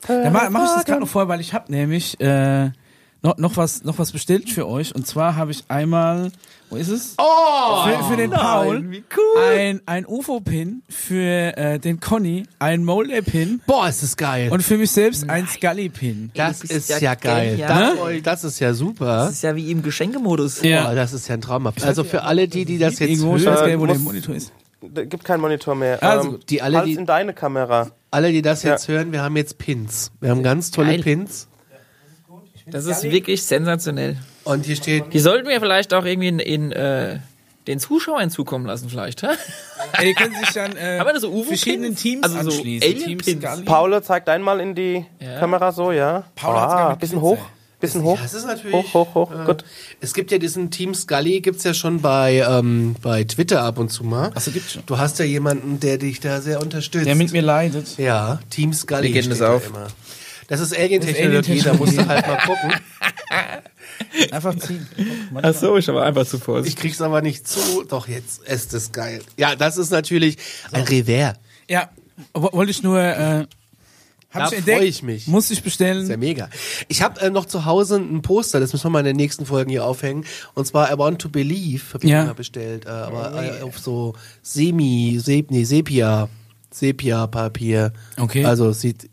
dann 0.07 0.31
ma- 0.33 0.49
mach 0.49 0.63
ich 0.65 0.71
das 0.75 0.85
gerade 0.85 1.01
noch 1.01 1.07
vor, 1.09 1.27
weil 1.27 1.41
ich 1.41 1.53
habe 1.53 1.71
nämlich 1.71 2.19
äh, 2.21 2.69
noch, 3.23 3.37
noch 3.37 3.57
was 3.57 3.83
noch 3.83 3.97
was 3.99 4.11
bestellt 4.11 4.49
für 4.49 4.67
euch. 4.67 4.93
Und 4.95 5.07
zwar 5.07 5.35
habe 5.35 5.51
ich 5.51 5.63
einmal, 5.67 6.31
wo 6.69 6.75
ist 6.75 6.89
es? 6.89 7.15
Oh, 7.17 7.83
für, 7.87 8.03
für 8.11 8.17
den 8.17 8.31
Paul 8.31 8.89
wie 8.91 9.03
cool. 9.15 9.43
ein, 9.57 9.81
ein 9.85 10.05
UFO-Pin, 10.05 10.83
für 10.87 11.55
äh, 11.57 11.79
den 11.79 11.99
Conny 11.99 12.43
ein 12.59 12.83
Molder-Pin 12.83 13.61
Boah, 13.65 13.89
ist 13.89 14.03
das 14.03 14.17
geil. 14.17 14.51
und 14.51 14.61
für 14.63 14.77
mich 14.77 14.91
selbst 14.91 15.29
ein 15.29 15.47
Scully-Pin. 15.47 16.31
das 16.35 16.59
bist 16.59 16.73
ist 16.73 16.89
ja 16.89 16.97
ja 16.99 17.15
geil. 17.15 17.51
genial. 17.57 18.21
Das, 18.21 18.41
das 18.41 18.53
ist 18.53 18.59
ja 18.59 18.73
super. 18.73 19.05
Das 19.25 19.31
ist 19.31 19.43
ja 19.43 19.55
wie 19.55 19.71
im 19.71 19.81
Geschenkemodus. 19.81 20.61
Boah, 20.61 20.93
das 20.95 21.13
ist 21.13 21.27
ja 21.27 21.35
ein 21.35 21.41
Trauma. 21.41 21.73
Also 21.81 22.03
für 22.03 22.23
alle 22.23 22.47
die, 22.47 22.65
die 22.65 22.77
das 22.77 22.99
jetzt 22.99 23.09
Irgendwo, 23.09 23.35
ich 23.37 23.45
weiß 23.45 23.55
hören, 23.55 23.59
gar 23.61 23.67
nicht, 23.67 23.79
wo 23.79 23.85
der 23.87 23.99
Monitor 23.99 24.35
ist. 24.35 24.51
Da 24.81 25.03
gibt 25.05 25.23
keinen 25.23 25.41
Monitor 25.41 25.73
mehr. 25.73 26.01
Also, 26.03 26.29
ähm, 26.35 26.39
die 26.49 26.61
alle, 26.61 26.83
die- 26.83 26.93
in 26.93 27.05
deine 27.07 27.33
Kamera. 27.33 27.89
alle 28.11 28.31
die 28.31 28.43
das 28.43 28.61
Ja. 28.61 28.71
jetzt 28.73 28.87
hören, 28.87 29.11
wir 29.11 29.23
haben 29.23 29.35
jetzt 29.35 29.57
Pins. 29.57 30.11
Wir 30.21 30.29
haben 30.29 30.43
ganz 30.43 30.69
tolle 30.69 30.91
Geil. 30.91 31.01
Pins. 31.01 31.47
Das 32.69 32.85
ist 32.85 33.03
wirklich 33.03 33.43
sensationell. 33.43 34.17
Und 34.43 34.65
hier 34.65 34.75
steht, 34.75 35.13
Die 35.13 35.19
sollten 35.19 35.47
wir 35.47 35.59
vielleicht 35.59 35.93
auch 35.93 36.05
irgendwie 36.05 36.27
in, 36.29 36.39
in 36.39 36.71
äh, 36.71 37.19
den 37.67 37.79
Zuschauern 37.79 38.29
zukommen 38.29 38.65
lassen, 38.65 38.89
vielleicht. 38.89 39.23
Hä? 39.23 39.27
Ey, 39.93 40.07
die 40.07 40.13
können 40.13 40.35
sich 40.39 40.51
dann 40.53 40.75
äh, 40.77 40.99
Haben 40.99 41.07
wir 41.07 41.13
da 41.13 41.19
so 41.19 41.29
UFO-Pins? 41.29 41.47
verschiedenen 41.47 41.95
Teams 41.95 42.23
Also 42.23 42.41
so 42.51 42.57
anschließen. 42.57 42.87
Alien-Pins? 42.89 43.25
Team 43.25 43.41
Scully. 43.41 43.63
Paul, 43.65 44.03
zeig 44.03 44.27
einmal 44.29 44.59
in 44.59 44.75
die 44.75 45.05
Ja. 45.19 45.39
Kamera 45.39 45.71
so, 45.71 45.91
ja. 45.91 46.23
Gar 46.41 46.55
ah, 46.55 46.89
mit 46.91 46.99
bisschen 46.99 47.21
hoch. 47.21 47.37
Bisschen 47.79 48.01
hoch. 48.03 48.17
das 48.19 48.33
ist 48.33 48.45
natürlich, 48.47 48.73
Hoch, 48.75 48.93
hoch, 48.93 49.13
hoch. 49.15 49.31
äh, 49.31 49.45
Gut. 49.45 49.63
Es 50.01 50.15
gibt 50.15 50.31
ja 50.31 50.39
diesen 50.39 50.71
Team 50.71 50.95
Scully, 50.95 51.41
gibt's 51.41 51.63
ja 51.63 51.75
schon 51.75 52.01
bei, 52.01 52.43
ähm, 52.49 52.95
bei 53.03 53.23
Twitter 53.23 53.61
ab 53.61 53.77
und 53.77 53.89
zu 53.89 54.03
mal. 54.03 54.31
Achso, 54.33 54.49
gibt's 54.49 54.73
schon. 54.73 54.83
Du 54.87 54.97
hast 54.97 55.19
ja 55.19 55.25
jemanden, 55.25 55.79
der 55.79 55.99
dich 55.99 56.19
da 56.19 56.41
sehr 56.41 56.59
unterstützt. 56.59 57.05
Der 57.05 57.13
mit 57.15 57.31
mir 57.33 57.43
leidet. 57.43 57.97
Ja, 57.99 58.39
Team 58.49 58.73
Scully. 58.73 59.03
Wir 59.13 59.21
gehen 59.21 59.29
das 59.29 59.39
da 59.39 59.53
auf. 59.53 59.67
Immer. 59.67 59.87
Das 60.47 60.59
ist 60.61 60.75
Alien-Technologie, 60.77 61.59
da 61.61 61.73
musst 61.73 61.97
du 61.97 62.07
halt 62.07 62.25
mal 62.27 62.37
gucken. 62.37 62.73
Einfach 64.31 64.55
ziehen. 64.57 64.87
Ach 65.41 65.53
so, 65.53 65.77
ich 65.77 65.89
aber 65.89 66.03
einfach 66.05 66.25
zu 66.25 66.39
vorsichtig. 66.39 66.75
Ich 66.77 66.81
krieg's 66.81 67.01
aber 67.01 67.21
nicht 67.21 67.47
zu. 67.47 67.83
Doch, 67.83 68.07
jetzt 68.07 68.43
ist 68.43 68.73
es 68.73 68.91
geil. 68.91 69.21
Ja, 69.37 69.55
das 69.55 69.77
ist 69.77 69.89
natürlich 69.91 70.37
ein 70.71 70.83
Revers. 70.83 71.35
Ja, 71.69 71.89
wo- 72.33 72.51
wollte 72.53 72.71
ich 72.71 72.83
nur. 72.83 72.99
Äh, 73.01 73.45
Da 74.33 74.45
hab 74.45 74.53
ich 74.53 75.03
mich. 75.03 75.27
Muss 75.27 75.49
ich 75.51 75.63
bestellen. 75.63 76.03
Ist 76.03 76.09
ja 76.09 76.17
mega. 76.17 76.49
Ich 76.87 77.01
habe 77.01 77.19
äh, 77.21 77.29
noch 77.29 77.45
zu 77.45 77.65
Hause 77.65 77.95
ein 77.97 78.21
Poster, 78.21 78.59
das 78.59 78.71
müssen 78.71 78.85
wir 78.85 78.89
mal 78.91 78.99
in 78.99 79.05
den 79.05 79.15
nächsten 79.15 79.45
Folgen 79.45 79.69
hier 79.71 79.83
aufhängen. 79.85 80.25
Und 80.53 80.67
zwar 80.67 80.91
I 80.93 80.97
Want 80.97 81.19
to 81.21 81.29
Believe, 81.29 81.81
habe 81.93 82.05
ich 82.05 82.11
Ja. 82.11 82.25
mal 82.25 82.33
bestellt. 82.35 82.85
Äh, 82.85 82.89
aber 82.89 83.43
äh, 83.43 83.61
auf 83.63 83.79
so 83.79 84.13
Semi, 84.43 85.19
Sep, 85.21 85.49
nee, 85.51 85.63
Sepia, 85.63 86.29
Sepia-Papier. 86.71 87.93
Okay. 88.17 88.45
Also 88.45 88.71
sieht 88.73 89.09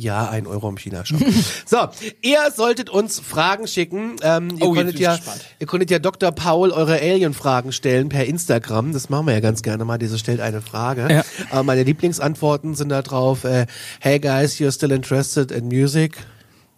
ja, 0.00 0.28
ein 0.28 0.46
Euro 0.46 0.68
im 0.68 0.76
China-Shop. 0.78 1.18
so, 1.66 1.76
ihr 2.22 2.38
solltet 2.54 2.88
uns 2.88 3.18
Fragen 3.18 3.66
schicken. 3.66 4.14
Ähm, 4.22 4.50
ihr, 4.58 4.66
Oh, 4.68 4.72
konntet 4.74 4.98
ja, 5.00 5.16
gespannt. 5.16 5.40
ihr 5.58 5.66
konntet 5.66 5.90
ja 5.90 5.98
Dr. 5.98 6.30
Paul 6.30 6.70
eure 6.70 6.94
Alien-Fragen 7.00 7.72
stellen 7.72 8.08
per 8.08 8.24
Instagram. 8.24 8.92
Das 8.92 9.08
machen 9.08 9.26
wir 9.26 9.34
ja 9.34 9.40
ganz 9.40 9.62
gerne 9.62 9.84
mal. 9.84 9.98
Diese 9.98 10.16
stellt 10.18 10.40
eine 10.40 10.60
Frage. 10.62 11.08
Ja. 11.50 11.60
Äh, 11.60 11.62
meine 11.64 11.82
Lieblingsantworten 11.82 12.74
sind 12.76 12.90
da 12.90 13.02
drauf. 13.02 13.42
Äh, 13.42 13.66
hey 14.00 14.20
guys, 14.20 14.54
you're 14.60 14.70
still 14.72 14.92
interested 14.92 15.50
in 15.50 15.66
music? 15.66 16.16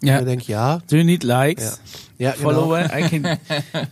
Ja. 0.02 0.14
Ja. 0.14 0.18
Ich 0.20 0.24
denke, 0.26 0.52
ja. 0.52 0.78
Do 0.88 0.96
you 0.96 1.04
need 1.04 1.22
likes? 1.24 1.80
Ja, 2.18 2.32
genau. 2.32 2.42
Follower? 2.50 2.84
I 2.86 3.02
can 3.08 3.24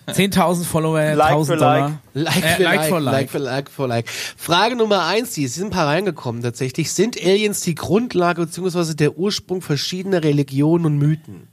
10.000 0.09 0.65
Follower, 0.65 1.15
Like 1.15 1.29
1000 1.31 1.47
für 1.47 1.57
Dollar. 1.65 2.01
Like 2.15 2.37
Äh, 2.45 2.49
für 2.57 2.63
like 2.63 2.77
like, 2.81 2.89
for 2.89 3.01
like. 3.01 3.13
like. 3.15 3.31
für 3.31 3.39
like 3.39 3.71
for 3.71 3.89
like. 3.89 4.09
Frage 4.09 4.77
Nummer 4.77 5.07
eins, 5.07 5.33
die 5.33 5.47
sind 5.47 5.69
ein 5.69 5.71
paar 5.71 5.87
reingekommen 5.87 6.43
tatsächlich. 6.43 6.93
Sind 6.93 7.17
Aliens 7.23 7.61
die 7.63 7.75
Grundlage 7.75 8.45
bzw. 8.47 8.95
der 8.95 9.17
Ursprung 9.19 9.63
verschiedener 9.63 10.23
Religionen 10.25 10.85
und 10.87 10.99
Mythen? 10.99 11.49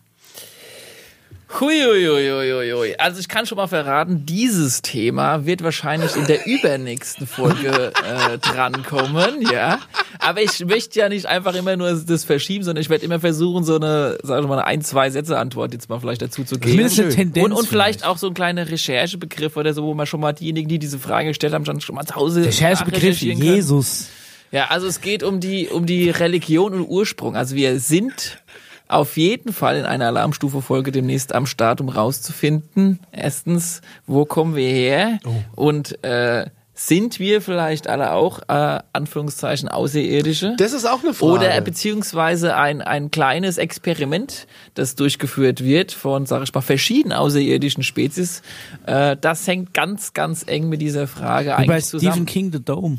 Huiuiuiuiui. 1.60 2.96
Also 2.98 3.20
ich 3.20 3.28
kann 3.28 3.46
schon 3.46 3.58
mal 3.58 3.68
verraten, 3.68 4.26
dieses 4.26 4.82
Thema 4.82 5.46
wird 5.46 5.64
wahrscheinlich 5.64 6.16
in 6.16 6.26
der 6.26 6.46
übernächsten 6.46 7.28
Folge 7.28 7.94
äh, 7.94 8.38
drankommen, 8.38 9.42
ja. 9.52 9.80
Aber 10.20 10.42
ich 10.42 10.66
möchte 10.66 11.00
ja 11.00 11.10
nicht 11.10 11.28
einfach 11.28 11.56
immer 11.56 11.76
nur 11.78 11.94
das 11.94 12.24
verschieben, 12.24 12.64
sondern 12.64 12.82
ich 12.82 12.90
werde 12.90 13.06
immer 13.06 13.20
versuchen, 13.20 13.64
so 13.64 13.76
eine, 13.76 14.18
sag 14.24 14.42
ich 14.42 14.48
mal, 14.48 14.56
eine 14.56 14.68
ein, 14.68 14.82
zwei 14.82 15.10
Sätze 15.10 15.38
Antwort 15.38 15.74
jetzt 15.74 15.90
mal 15.90 16.00
vielleicht 16.00 16.22
dazu 16.22 16.44
zu 16.44 16.60
geben. 16.60 16.80
Eine. 16.80 17.10
Tendenz. 17.10 17.46
Und, 17.46 17.54
und 17.54 17.68
vielleicht 17.68 18.06
auch 18.06 18.18
so 18.18 18.28
ein 18.28 18.34
kleiner 18.34 18.70
Recherchebegriff 18.70 19.56
oder 19.58 19.74
so, 19.74 19.84
wo 19.84 19.94
man 19.94 20.06
schon 20.06 20.20
mal 20.20 20.34
diejenigen, 20.34 20.68
die 20.68 20.80
diese 20.80 21.00
Frage 21.00 21.30
gestellt 21.30 21.54
haben, 21.54 21.66
schon, 21.66 21.82
schon 21.82 21.96
mal 21.96 22.06
zu 22.06 22.16
Hause 22.16 22.46
Recherchebegriff. 22.46 23.22
Jesus. 23.22 24.08
Ja, 24.52 24.68
also 24.68 24.88
es 24.88 25.02
geht 25.02 25.24
um 25.24 25.40
die, 25.40 25.68
um 25.68 25.86
die 25.86 26.10
Religion 26.10 26.74
und 26.74 26.88
Ursprung. 26.88 27.36
Also 27.36 27.56
wir 27.56 27.80
sind 27.80 28.40
auf 28.88 29.18
jeden 29.18 29.54
Fall 29.54 29.78
in 29.78 29.86
einer 29.86 30.08
Alarmstufe-Folge 30.08 30.92
demnächst 30.92 31.34
am 31.34 31.46
Start, 31.46 31.82
um 31.82 31.90
rauszufinden, 31.90 33.00
erstens, 33.12 33.82
wo 34.06 34.26
kommen 34.26 34.56
wir 34.56 34.70
her 34.70 35.20
und 35.56 36.04
äh, 36.04 36.46
sind 36.78 37.20
wir 37.20 37.42
vielleicht 37.42 37.88
alle 37.88 38.12
auch, 38.12 38.42
äh, 38.50 38.80
Anführungszeichen, 38.92 39.70
Außerirdische? 39.70 40.56
Das 40.58 40.74
ist 40.74 40.86
auch 40.86 41.02
eine 41.04 41.14
Frage. 41.14 41.32
Oder 41.32 41.62
beziehungsweise 41.62 42.58
ein, 42.58 42.82
ein 42.82 43.12
kleines 43.12 43.58
Experiment, 43.58 44.46
das 44.74 44.96
durchgeführt 44.96 45.64
wird 45.64 45.94
von, 45.94 46.26
sag 46.26 46.44
ich 46.44 46.54
mal, 46.54 46.60
verschiedenen 46.60 47.18
außerirdischen 47.18 47.82
Spezies. 47.82 48.42
Äh, 48.86 49.16
das 49.20 49.48
hängt 49.48 49.74
ganz, 49.74 50.14
ganz 50.14 50.44
eng 50.46 50.68
mit 50.68 50.82
dieser 50.82 51.08
Frage 51.08 51.52
Wie 51.58 51.66
bei 51.66 51.76
eigentlich 51.76 51.86
Stephen 51.86 52.00
zusammen. 52.02 52.26
King 52.26 52.52
The 52.52 52.64
Dome. 52.64 52.98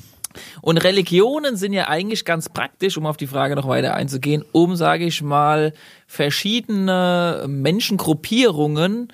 Und 0.62 0.78
Religionen 0.78 1.56
sind 1.56 1.72
ja 1.72 1.88
eigentlich 1.88 2.24
ganz 2.24 2.48
praktisch, 2.48 2.96
um 2.96 3.06
auf 3.06 3.16
die 3.16 3.26
Frage 3.26 3.56
noch 3.56 3.68
weiter 3.68 3.94
einzugehen, 3.94 4.44
um, 4.52 4.76
sage 4.76 5.04
ich 5.04 5.22
mal, 5.22 5.72
verschiedene 6.06 7.44
Menschengruppierungen 7.48 9.12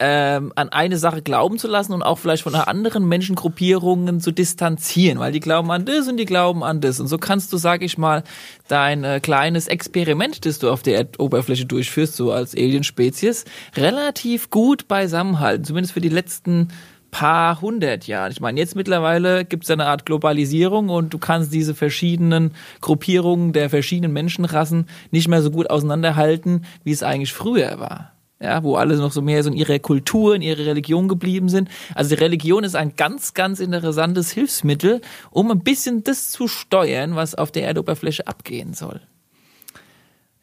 ähm, 0.00 0.52
an 0.54 0.68
eine 0.68 0.96
Sache 0.96 1.22
glauben 1.22 1.58
zu 1.58 1.66
lassen 1.66 1.92
und 1.92 2.02
auch 2.02 2.18
vielleicht 2.18 2.44
von 2.44 2.54
anderen 2.54 3.08
Menschengruppierungen 3.08 4.20
zu 4.20 4.30
distanzieren, 4.30 5.18
weil 5.18 5.32
die 5.32 5.40
glauben 5.40 5.70
an 5.70 5.84
das 5.84 6.08
und 6.08 6.18
die 6.18 6.24
glauben 6.24 6.62
an 6.62 6.80
das. 6.80 7.00
Und 7.00 7.08
so 7.08 7.18
kannst 7.18 7.52
du, 7.52 7.56
sag 7.56 7.82
ich 7.82 7.98
mal, 7.98 8.22
dein 8.68 9.02
äh, 9.02 9.20
kleines 9.20 9.66
Experiment, 9.66 10.46
das 10.46 10.58
du 10.58 10.70
auf 10.70 10.82
der 10.82 10.96
Erdoberfläche 10.96 11.66
durchführst, 11.66 12.14
so 12.14 12.32
als 12.32 12.54
Alien-Spezies, 12.54 13.44
relativ 13.76 14.50
gut 14.50 14.86
beisammenhalten, 14.86 15.64
zumindest 15.64 15.94
für 15.94 16.00
die 16.00 16.08
letzten 16.08 16.68
paar 17.10 17.60
hundert 17.60 18.06
Jahren. 18.06 18.32
Ich 18.32 18.40
meine, 18.40 18.60
jetzt 18.60 18.76
mittlerweile 18.76 19.44
gibt 19.44 19.64
es 19.64 19.70
eine 19.70 19.86
Art 19.86 20.06
Globalisierung 20.06 20.88
und 20.88 21.12
du 21.14 21.18
kannst 21.18 21.52
diese 21.52 21.74
verschiedenen 21.74 22.52
Gruppierungen 22.80 23.52
der 23.52 23.70
verschiedenen 23.70 24.12
Menschenrassen 24.12 24.86
nicht 25.10 25.28
mehr 25.28 25.42
so 25.42 25.50
gut 25.50 25.70
auseinanderhalten, 25.70 26.64
wie 26.84 26.92
es 26.92 27.02
eigentlich 27.02 27.32
früher 27.32 27.78
war. 27.80 28.12
Ja, 28.40 28.62
wo 28.62 28.76
alle 28.76 28.96
noch 28.96 29.10
so 29.10 29.20
mehr 29.20 29.42
so 29.42 29.50
in 29.50 29.56
ihrer 29.56 29.80
Kultur, 29.80 30.36
in 30.36 30.42
ihrer 30.42 30.64
Religion 30.64 31.08
geblieben 31.08 31.48
sind. 31.48 31.68
Also 31.94 32.14
die 32.14 32.22
Religion 32.22 32.62
ist 32.62 32.76
ein 32.76 32.94
ganz, 32.94 33.34
ganz 33.34 33.58
interessantes 33.58 34.30
Hilfsmittel, 34.30 35.00
um 35.30 35.50
ein 35.50 35.64
bisschen 35.64 36.04
das 36.04 36.30
zu 36.30 36.46
steuern, 36.46 37.16
was 37.16 37.34
auf 37.34 37.50
der 37.50 37.64
Erdoberfläche 37.64 38.28
abgehen 38.28 38.74
soll. 38.74 39.00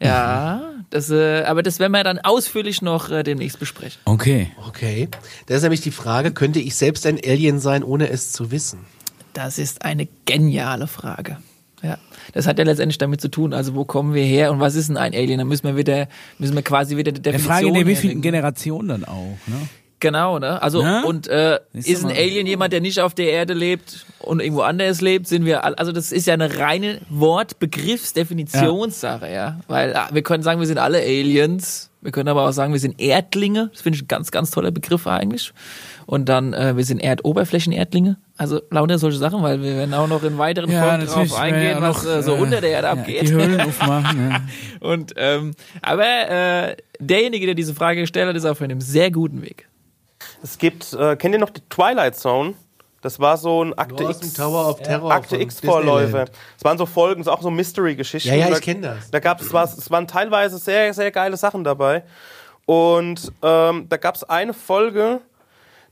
Ja, 0.05 0.61
das, 0.89 1.09
äh, 1.09 1.43
aber 1.43 1.63
das 1.63 1.79
werden 1.79 1.91
wir 1.91 2.03
dann 2.03 2.19
ausführlich 2.19 2.81
noch 2.81 3.09
äh, 3.09 3.23
demnächst 3.23 3.59
besprechen. 3.59 3.99
Okay. 4.05 4.51
Okay. 4.67 5.09
Das 5.47 5.57
ist 5.57 5.63
nämlich 5.63 5.81
die 5.81 5.91
Frage, 5.91 6.31
könnte 6.31 6.59
ich 6.59 6.75
selbst 6.75 7.05
ein 7.05 7.19
Alien 7.23 7.59
sein, 7.59 7.83
ohne 7.83 8.09
es 8.09 8.31
zu 8.31 8.51
wissen? 8.51 8.79
Das 9.33 9.57
ist 9.57 9.83
eine 9.83 10.07
geniale 10.25 10.87
Frage. 10.87 11.37
Ja, 11.83 11.97
das 12.33 12.47
hat 12.47 12.57
ja 12.57 12.63
letztendlich 12.63 12.97
damit 12.97 13.21
zu 13.21 13.27
tun, 13.27 13.53
also 13.53 13.75
wo 13.75 13.83
kommen 13.85 14.13
wir 14.13 14.23
her 14.23 14.51
und 14.51 14.59
was 14.59 14.75
ist 14.75 14.87
denn 14.89 14.97
ein 14.97 15.13
Alien? 15.13 15.37
Da 15.37 15.43
müssen 15.45 15.65
wir 15.67 15.77
wieder, 15.77 16.07
müssen 16.39 16.55
wir 16.55 16.63
quasi 16.63 16.97
wieder 16.97 17.11
die 17.11 17.21
Der 17.21 17.33
Definition 17.33 17.53
Frage 17.53 17.67
in 17.67 17.73
der 17.73 17.85
wievielten. 17.85 18.21
Generation 18.21 18.87
dann 18.87 19.03
auch, 19.05 19.37
ne? 19.47 19.67
Genau, 20.05 20.37
ne? 20.37 20.61
Also 20.61 20.83
Ne? 20.83 21.03
und 21.03 21.27
äh, 21.27 21.59
ist 21.73 22.05
ein. 22.05 22.11
Alien 22.11 22.45
jemand, 22.45 22.73
der 22.73 22.79
nicht 22.79 22.99
auf 22.99 23.15
der 23.15 23.31
Erde 23.31 23.55
lebt 23.55 24.05
und 24.19 24.39
irgendwo 24.39 24.61
anders 24.61 25.01
lebt, 25.01 25.27
sind 25.27 25.45
wir 25.45 25.63
also 25.63 25.91
das 25.91 26.11
ist 26.11 26.27
ja 26.27 26.35
eine 26.35 26.59
reine 26.59 27.01
Wortbegriffsdefinitionssache, 27.09 29.33
ja. 29.33 29.61
Weil 29.67 29.95
ah, 29.95 30.07
wir 30.11 30.21
können 30.21 30.43
sagen, 30.43 30.59
wir 30.59 30.67
sind 30.67 30.77
alle 30.77 30.99
Aliens, 30.99 31.89
wir 32.03 32.11
können 32.11 32.29
aber 32.29 32.47
auch 32.47 32.51
sagen, 32.51 32.71
wir 32.71 32.79
sind 32.79 33.01
Erdlinge, 33.01 33.71
das 33.73 33.81
finde 33.81 33.97
ich 33.97 34.03
ein 34.03 34.07
ganz, 34.07 34.29
ganz 34.29 34.51
toller 34.51 34.69
Begriff 34.69 35.07
eigentlich. 35.07 35.53
Und 36.05 36.29
dann, 36.29 36.53
äh, 36.53 36.77
wir 36.77 36.83
sind 36.83 36.99
Erdoberflächenerdlinge, 36.99 38.17
also 38.37 38.61
lauter 38.69 38.99
solche 38.99 39.17
Sachen, 39.17 39.41
weil 39.41 39.63
wir 39.63 39.75
werden 39.75 39.95
auch 39.95 40.07
noch 40.07 40.21
in 40.21 40.37
weiteren 40.37 40.69
Folgen 40.69 41.07
drauf 41.07 41.33
eingehen, 41.33 41.77
ja, 41.77 41.81
was 41.81 42.05
äh, 42.05 42.21
so 42.21 42.35
äh, 42.35 42.39
unter 42.39 42.61
der 42.61 42.69
Erde 42.69 42.87
ja, 42.87 42.93
abgeht. 42.93 43.23
Die 43.23 43.33
Höhlen 43.33 43.59
aufmachen, 43.67 44.29
ja. 44.29 44.41
Und 44.87 45.15
ähm, 45.17 45.55
aber 45.81 46.29
äh, 46.29 46.75
derjenige, 46.99 47.47
der 47.47 47.55
diese 47.55 47.73
Frage 47.73 48.01
gestellt 48.01 48.29
hat, 48.29 48.35
ist 48.35 48.45
auf 48.45 48.61
einem 48.61 48.81
sehr 48.81 49.09
guten 49.09 49.41
Weg. 49.41 49.67
Es 50.45 50.59
gibt, 50.59 50.93
äh, 50.93 51.15
kennt 51.15 51.33
ihr 51.33 51.39
noch 51.39 51.49
die 51.49 51.67
Twilight 51.69 52.15
Zone? 52.15 52.53
Das 53.01 53.19
war 53.19 53.35
so 53.37 53.63
ein 53.63 53.73
Akte 53.77 53.95
dem 54.03 54.11
X, 54.11 54.33
Tower 54.33 54.69
of 54.69 54.79
Terror 54.79 55.11
Akte 55.11 55.37
X. 55.37 55.59
Disneyland. 55.59 56.31
Es 56.57 56.63
waren 56.63 56.77
so 56.77 56.85
Folgen, 56.85 57.23
so 57.23 57.31
auch 57.31 57.41
so 57.41 57.49
Mystery-Geschichten. 57.49 58.29
Ja, 58.29 58.35
ja, 58.35 58.47
ich 58.49 58.53
Da- 58.53 58.59
kenn 58.59 58.81
das. 58.83 59.09
Da 59.09 59.19
gab 59.19 59.41
es, 59.41 59.47
es 59.51 59.89
waren 59.89 60.07
teilweise 60.07 60.59
sehr, 60.59 60.93
sehr 60.93 61.09
geile 61.09 61.35
Sachen 61.35 61.63
dabei. 61.63 62.03
Und 62.67 63.31
ähm, 63.41 63.87
da 63.89 63.97
gab 63.97 64.13
es 64.15 64.23
eine 64.23 64.53
Folge, 64.53 65.21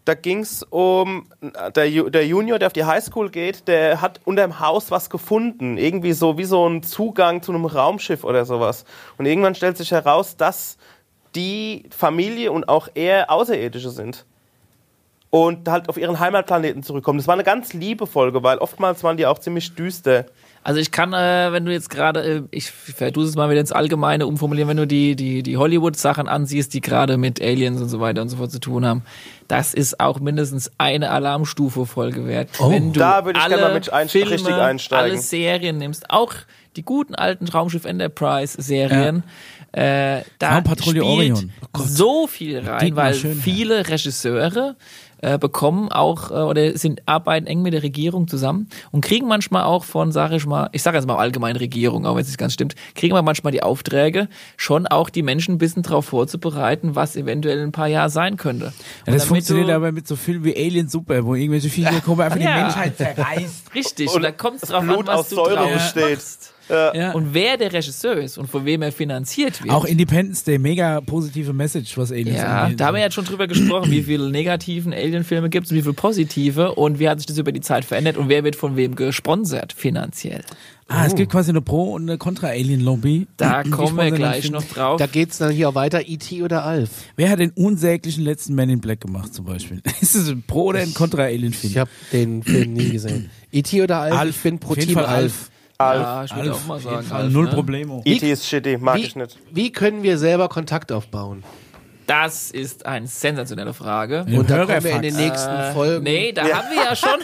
da 0.05 0.13
ging 0.13 0.41
es 0.41 0.61
um 0.69 1.27
der, 1.75 1.89
Ju- 1.89 2.11
der 2.11 2.27
Junior, 2.27 2.59
der 2.59 2.67
auf 2.67 2.73
die 2.73 2.85
Highschool 2.85 3.31
geht, 3.31 3.67
der 3.67 4.01
hat 4.01 4.19
unterm 4.23 4.59
Haus 4.59 4.91
was 4.91 5.09
gefunden. 5.09 5.77
Irgendwie 5.77 6.13
so 6.13 6.37
wie 6.37 6.45
so 6.45 6.67
ein 6.69 6.83
Zugang 6.83 7.41
zu 7.41 7.51
einem 7.53 7.65
Raumschiff 7.65 8.23
oder 8.23 8.45
sowas. 8.45 8.85
Und 9.17 9.25
irgendwann 9.25 9.55
stellt 9.55 9.77
sich 9.77 9.89
heraus, 9.91 10.37
dass 10.37 10.77
die 11.35 11.85
Familie 11.89 12.51
und 12.51 12.69
auch 12.69 12.87
er 12.93 13.31
Außerirdische 13.31 13.89
sind. 13.89 14.25
Und 15.33 15.67
halt 15.67 15.89
auf 15.89 15.97
ihren 15.97 16.19
Heimatplaneten 16.19 16.83
zurückkommen. 16.83 17.17
Das 17.17 17.25
war 17.25 17.33
eine 17.33 17.43
ganz 17.43 17.73
liebe 17.73 18.05
Folge, 18.05 18.43
weil 18.43 18.59
oftmals 18.59 19.03
waren 19.03 19.17
die 19.17 19.25
auch 19.25 19.39
ziemlich 19.39 19.73
düster. 19.73 20.27
Also 20.63 20.79
ich 20.79 20.91
kann, 20.91 21.11
äh, 21.11 21.51
wenn 21.51 21.65
du 21.65 21.71
jetzt 21.73 21.89
gerade, 21.89 22.21
äh, 22.23 22.41
ich 22.51 22.69
versuche 22.69 23.25
es 23.25 23.35
mal 23.35 23.49
wieder 23.49 23.59
ins 23.59 23.71
Allgemeine 23.71 24.27
umformulieren, 24.27 24.69
wenn 24.69 24.77
du 24.77 24.85
die, 24.85 25.15
die, 25.15 25.41
die 25.41 25.57
Hollywood-Sachen 25.57 26.27
ansiehst, 26.27 26.71
die 26.75 26.81
gerade 26.81 27.17
mit 27.17 27.41
Aliens 27.41 27.81
und 27.81 27.89
so 27.89 27.99
weiter 27.99 28.21
und 28.21 28.29
so 28.29 28.37
fort 28.37 28.51
zu 28.51 28.59
tun 28.59 28.85
haben, 28.85 29.01
das 29.47 29.73
ist 29.73 29.99
auch 29.99 30.19
mindestens 30.19 30.71
eine 30.77 31.09
Alarmstufe-Folge 31.09 32.27
wert. 32.27 32.49
Oh, 32.59 32.69
wenn 32.69 32.93
du 32.93 32.99
da 32.99 33.25
würde 33.25 33.39
ich 33.39 33.43
alle 33.43 33.55
gerne 33.55 33.69
mal 33.69 33.73
mit 33.73 33.91
ein- 33.91 34.09
Filme, 34.09 34.29
richtig 34.29 34.53
einsteigen. 34.53 35.11
alle 35.13 35.19
Serien 35.19 35.79
nimmst, 35.79 36.11
auch 36.11 36.33
die 36.75 36.83
guten 36.83 37.15
alten 37.15 37.47
Raumschiff 37.47 37.85
Enterprise-Serien, 37.85 39.23
äh, 39.71 40.21
da 40.37 40.63
spielt 40.79 41.01
Orion. 41.01 41.51
Oh 41.75 41.79
so 41.83 42.27
viel 42.27 42.59
rein, 42.59 42.95
weil 42.95 43.15
viele 43.15 43.87
Regisseure 43.89 44.75
äh, 45.23 45.37
bekommen 45.37 45.89
auch 45.91 46.31
äh, 46.31 46.33
oder 46.35 46.77
sind 46.77 47.01
arbeiten 47.07 47.47
eng 47.47 47.61
mit 47.61 47.73
der 47.73 47.81
Regierung 47.83 48.27
zusammen 48.27 48.67
und 48.91 49.01
kriegen 49.01 49.27
manchmal 49.27 49.63
auch 49.63 49.83
von, 49.83 50.11
sage 50.11 50.35
ich 50.35 50.45
mal, 50.45 50.69
ich 50.73 50.83
sage 50.83 50.97
jetzt 50.97 51.07
mal 51.07 51.17
allgemein 51.17 51.55
Regierung, 51.55 52.05
auch 52.05 52.15
wenn 52.15 52.21
es 52.21 52.27
nicht 52.27 52.37
ganz 52.37 52.53
stimmt, 52.53 52.75
kriegen 52.95 53.15
wir 53.15 53.21
manchmal 53.21 53.51
die 53.51 53.63
Aufträge, 53.63 54.27
schon 54.57 54.85
auch 54.87 55.09
die 55.09 55.23
Menschen 55.23 55.55
ein 55.55 55.57
bisschen 55.57 55.81
darauf 55.83 56.05
vorzubereiten, 56.05 56.95
was 56.95 57.15
eventuell 57.15 57.57
in 57.57 57.63
ein 57.63 57.71
paar 57.71 57.87
Jahren 57.87 58.09
sein 58.09 58.37
könnte. 58.37 58.65
Ja, 58.65 58.69
Und 58.71 58.75
das 58.75 59.05
damit 59.05 59.23
funktioniert 59.23 59.69
du- 59.69 59.73
aber 59.75 59.91
mit 59.91 60.07
so 60.07 60.15
Filmen 60.15 60.43
wie 60.45 60.55
Alien 60.55 60.89
Super, 60.89 61.25
wo 61.25 61.35
irgendwelche 61.35 61.69
Viecher 61.69 62.01
kommen, 62.01 62.21
einfach 62.21 62.37
die 62.37 62.43
Ja. 62.53 62.61
Menschheit 62.61 62.97
zerreißt. 62.97 63.73
Richtig, 63.73 64.09
und, 64.09 64.17
Und 64.17 64.21
da 64.23 64.31
kommt 64.31 64.61
es 64.61 64.69
drauf 64.69 64.83
Blut 64.83 64.99
an, 64.99 65.07
was 65.07 65.19
aus 65.21 65.29
du 65.29 65.35
Säure 65.35 65.55
draus 65.55 65.71
besteht. 65.73 66.11
machst. 66.11 66.52
Ja. 66.69 67.11
Und 67.11 67.33
wer 67.33 67.57
der 67.57 67.73
Regisseur 67.73 68.17
ist 68.17 68.37
und 68.37 68.47
von 68.47 68.65
wem 68.65 68.81
er 68.81 68.91
finanziert 68.91 69.63
wird. 69.63 69.73
Auch 69.73 69.85
Independence 69.85 70.43
Day, 70.43 70.57
mega 70.57 71.01
positive 71.01 71.53
Message, 71.53 71.97
was 71.97 72.11
Aliens 72.11 72.37
Ja, 72.37 72.63
angeht. 72.63 72.79
da 72.79 72.87
haben 72.87 72.95
wir 72.95 73.01
jetzt 73.01 73.13
schon 73.15 73.25
drüber 73.25 73.47
gesprochen, 73.47 73.91
wie 73.91 74.03
viele 74.03 74.29
negativen 74.29 74.93
Alien-Filme 74.93 75.49
gibt 75.49 75.65
es 75.65 75.71
und 75.71 75.77
wie 75.77 75.81
viele 75.81 75.93
positive 75.93 76.75
und 76.75 76.99
wie 76.99 77.09
hat 77.09 77.19
sich 77.19 77.25
das 77.27 77.37
über 77.37 77.51
die 77.51 77.61
Zeit 77.61 77.85
verändert 77.85 78.17
und 78.17 78.29
wer 78.29 78.43
wird 78.43 78.55
von 78.55 78.75
wem 78.75 78.95
gesponsert 78.95 79.73
finanziell. 79.73 80.41
Ah, 80.89 81.05
es 81.05 81.15
gibt 81.15 81.31
quasi 81.31 81.49
eine 81.49 81.61
Pro- 81.61 81.93
und 81.93 82.03
eine 82.09 82.17
Contra-Alien-Lobby. 82.17 83.27
Da 83.37 83.63
kommen 83.63 83.97
wir 83.97 84.11
gleich 84.11 84.51
noch 84.51 84.63
drauf. 84.63 84.99
Da 84.99 85.07
geht's 85.07 85.37
dann 85.39 85.51
hier 85.51 85.69
auch 85.69 85.75
weiter, 85.75 86.07
E.T. 86.07 86.43
oder 86.43 86.65
Alf. 86.65 86.89
Wer 87.15 87.29
hat 87.29 87.39
den 87.39 87.51
unsäglichen 87.51 88.23
letzten 88.23 88.53
Man 88.53 88.69
in 88.69 88.79
Black 88.79 89.01
gemacht 89.01 89.33
zum 89.33 89.45
Beispiel? 89.45 89.81
Ist 90.01 90.13
es 90.15 90.27
ein 90.29 90.43
Pro- 90.45 90.65
oder 90.65 90.79
ein 90.79 90.93
Contra-Alien-Film? 90.93 91.71
Ich 91.71 91.77
habe 91.77 91.89
den 92.11 92.43
Film 92.43 92.73
nie 92.73 92.89
gesehen. 92.89 93.29
E.T. 93.51 93.81
oder 93.81 93.99
Alf? 93.99 94.13
Alf. 94.13 94.35
Ich 94.35 94.41
bin 94.43 94.59
pro 94.59 94.75
Team 94.75 94.93
Fall 94.93 95.05
Alf. 95.05 95.49
Alf. 95.77 96.01
ja, 96.01 96.23
ich 96.25 96.35
würde 96.35 96.53
auch 96.53 96.65
mal 96.65 96.79
sagen. 96.79 97.11
Alf, 97.11 97.31
Null 97.33 97.45
ne? 97.45 97.51
Problemo. 97.51 98.01
E.T. 98.05 98.31
ist 98.31 98.47
shitty, 98.47 98.77
mag 98.77 98.95
Wie, 98.97 99.01
ich 99.05 99.15
nicht. 99.15 99.37
wie 99.51 99.71
können 99.71 100.03
wir 100.03 100.17
selber 100.17 100.47
Kontakt 100.49 100.91
aufbauen? 100.91 101.43
Das 102.05 102.51
ist 102.51 102.85
eine 102.85 103.07
sensationelle 103.07 103.73
Frage. 103.73 104.25
Und 104.27 104.49
da 104.49 104.65
kommen 104.65 104.83
wir 104.83 104.91
in 104.91 105.01
den 105.03 105.15
nächsten 105.15 105.49
Äh, 105.49 105.71
Folgen. 105.71 106.03
nee, 106.03 106.33
da 106.33 106.43
haben 106.43 106.67
wir 106.69 106.83
ja 106.83 106.95
schon. 106.95 107.09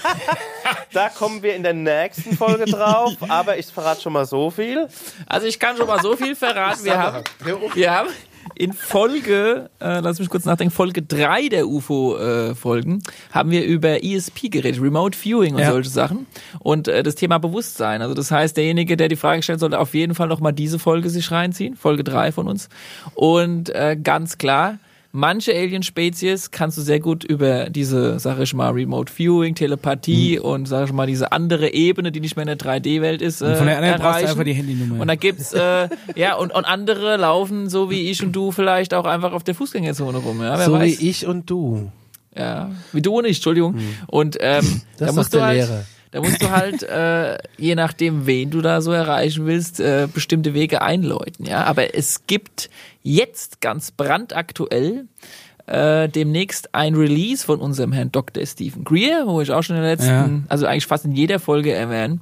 Da 0.94 1.10
kommen 1.10 1.42
wir 1.44 1.56
in 1.56 1.64
der 1.64 1.74
nächsten 1.74 2.36
Folge 2.38 2.66
drauf, 2.66 3.14
aber 3.28 3.58
ich 3.58 3.66
verrate 3.68 4.02
schon 4.02 4.14
mal 4.14 4.26
so 4.26 4.50
viel. 4.52 4.88
Also 5.28 5.48
ich 5.48 5.60
kann 5.60 5.78
schon 5.78 5.88
mal 5.88 6.00
so 6.02 6.16
viel 6.16 6.36
verraten. 6.36 6.84
Wir 6.84 6.98
haben, 6.98 7.24
wir 7.74 7.92
haben 7.94 8.10
in 8.56 8.74
Folge, 8.74 9.70
äh, 9.80 10.00
lass 10.00 10.20
mich 10.20 10.30
kurz 10.30 10.46
nachdenken, 10.46 10.74
Folge 10.74 11.02
3 11.02 11.50
der 11.50 11.68
UFO-Folgen, 11.68 13.02
haben 13.32 13.52
wir 13.52 13.66
über 13.66 14.04
ESP 14.04 14.50
geredet, 14.50 14.82
Remote 14.82 15.18
Viewing 15.18 15.56
und 15.56 15.62
Ja. 15.62 15.72
solche 15.72 15.90
Sachen. 15.90 16.26
Und 16.60 16.88
äh, 16.88 17.04
das 17.04 17.16
Thema 17.16 17.38
Bewusstsein. 17.40 18.02
Also 18.02 18.14
das 18.14 18.32
heißt, 18.32 18.58
derjenige, 18.58 18.98
der 18.98 19.08
die 19.08 19.16
Frage 19.16 19.42
stellt, 19.44 19.60
sollte 19.60 19.80
auf 19.80 19.94
jeden 19.94 20.16
Fall 20.16 20.28
nochmal 20.28 20.54
diese 20.54 20.80
Folge 20.80 21.10
sich 21.10 21.32
reinziehen, 21.32 21.76
Folge 21.76 22.04
3 22.04 22.32
von 22.32 22.48
uns. 22.48 22.70
Und 23.16 23.70
äh, 23.70 23.98
ganz 24.02 24.38
klar, 24.38 24.78
Manche 25.12 25.54
Alien-Spezies 25.56 26.52
kannst 26.52 26.78
du 26.78 26.82
sehr 26.82 27.00
gut 27.00 27.24
über 27.24 27.72
diese, 27.72 28.20
sag 28.20 28.40
ich 28.40 28.54
mal, 28.54 28.70
Remote 28.70 29.12
Viewing, 29.12 29.56
Telepathie 29.56 30.38
und, 30.38 30.68
sag 30.68 30.86
ich 30.86 30.94
mal, 30.94 31.08
diese 31.08 31.32
andere 31.32 31.74
Ebene, 31.74 32.12
die 32.12 32.20
nicht 32.20 32.36
mehr 32.36 32.44
in 32.44 32.56
der 32.56 32.60
3D-Welt 32.60 33.22
ist, 33.24 33.42
äh, 33.42 33.56
von 33.56 33.66
der 33.66 33.78
anderen 33.78 33.96
brauchst 34.00 34.04
du 34.04 34.08
erreichen. 34.26 34.30
einfach 34.30 34.44
die 34.44 34.54
Handynummer. 34.54 35.02
Und 35.02 35.08
da 35.08 35.16
gibt's 35.16 35.52
äh, 35.54 35.90
ja 36.16 36.36
und, 36.36 36.54
und 36.54 36.64
andere 36.66 37.18
laufen 37.18 37.70
so 37.70 37.90
wie 37.90 38.12
ich 38.12 38.24
und 38.24 38.34
du 38.34 38.52
vielleicht 38.52 38.94
auch 38.94 39.06
einfach 39.06 39.34
auf 39.34 39.44
der 39.44 39.56
Fußgängerzone 39.56 40.20
rum. 40.20 40.42
Ja, 40.42 40.60
wer 40.60 40.66
so 40.66 40.74
weiß. 40.74 41.00
wie 41.02 41.10
ich 41.10 41.26
und 41.26 41.50
du. 41.50 41.92
Ja, 42.38 42.70
wie 42.94 43.02
du 43.02 43.18
und 43.18 43.26
ich, 43.26 43.38
Entschuldigung. 43.38 43.80
Und 44.06 44.38
ähm, 44.40 44.62
Das 44.62 44.84
da 44.98 45.06
ist 45.08 45.16
musst 45.16 45.34
du 45.34 45.38
der 45.38 45.46
halt, 45.48 45.58
Lehrer. 45.58 45.86
Da 46.12 46.22
musst 46.22 46.42
du 46.42 46.50
halt 46.50 46.84
äh, 46.84 47.38
je 47.58 47.76
nachdem, 47.76 48.26
wen 48.26 48.50
du 48.50 48.62
da 48.62 48.82
so 48.82 48.92
erreichen 48.92 49.46
willst, 49.46 49.80
äh, 49.80 50.08
bestimmte 50.14 50.54
Wege 50.54 50.82
einläuten. 50.82 51.46
Ja, 51.46 51.64
aber 51.66 51.96
es 51.96 52.26
gibt 52.28 52.70
jetzt 53.04 53.62
ganz 53.62 53.92
brandaktuell 53.92 55.06
äh, 55.68 56.10
demnächst 56.10 56.74
ein 56.74 56.96
Release 56.96 57.46
von 57.46 57.60
unserem 57.60 57.92
Herrn 57.94 58.12
Dr. 58.12 58.44
Stephen 58.48 58.84
Greer, 58.84 59.28
wo 59.28 59.40
ich 59.40 59.52
auch 59.52 59.62
schon 59.62 59.76
in 59.76 59.84
der 59.84 59.92
letzten, 59.92 60.08
Ja. 60.10 60.30
also 60.48 60.66
eigentlich 60.66 60.88
fast 60.88 61.06
in 61.06 61.12
jeder 61.12 61.38
Folge 61.38 61.72
erwähne, 61.74 62.20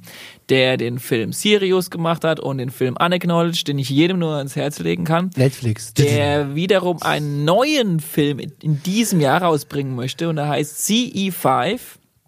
der 0.50 0.76
den 0.76 0.98
Film 0.98 1.32
Sirius 1.32 1.88
gemacht 1.90 2.24
hat 2.24 2.40
und 2.40 2.58
den 2.58 2.68
Film 2.68 2.94
Unacknowledged, 3.02 3.66
den 3.68 3.78
ich 3.78 3.88
jedem 3.88 4.18
nur 4.18 4.34
ans 4.36 4.54
Herz 4.54 4.80
legen 4.80 5.04
kann 5.04 5.30
Netflix. 5.34 5.94
der 5.94 6.54
wiederum 6.54 7.02
einen 7.02 7.46
neuen 7.46 8.00
Film 8.00 8.38
in- 8.38 8.52
in 8.62 8.82
diesem 8.82 9.18
Jahr 9.20 9.42
rausbringen 9.42 9.94
möchte 9.96 10.28
und 10.28 10.36
der 10.36 10.48
heißt 10.48 10.82
CE5 10.86 11.78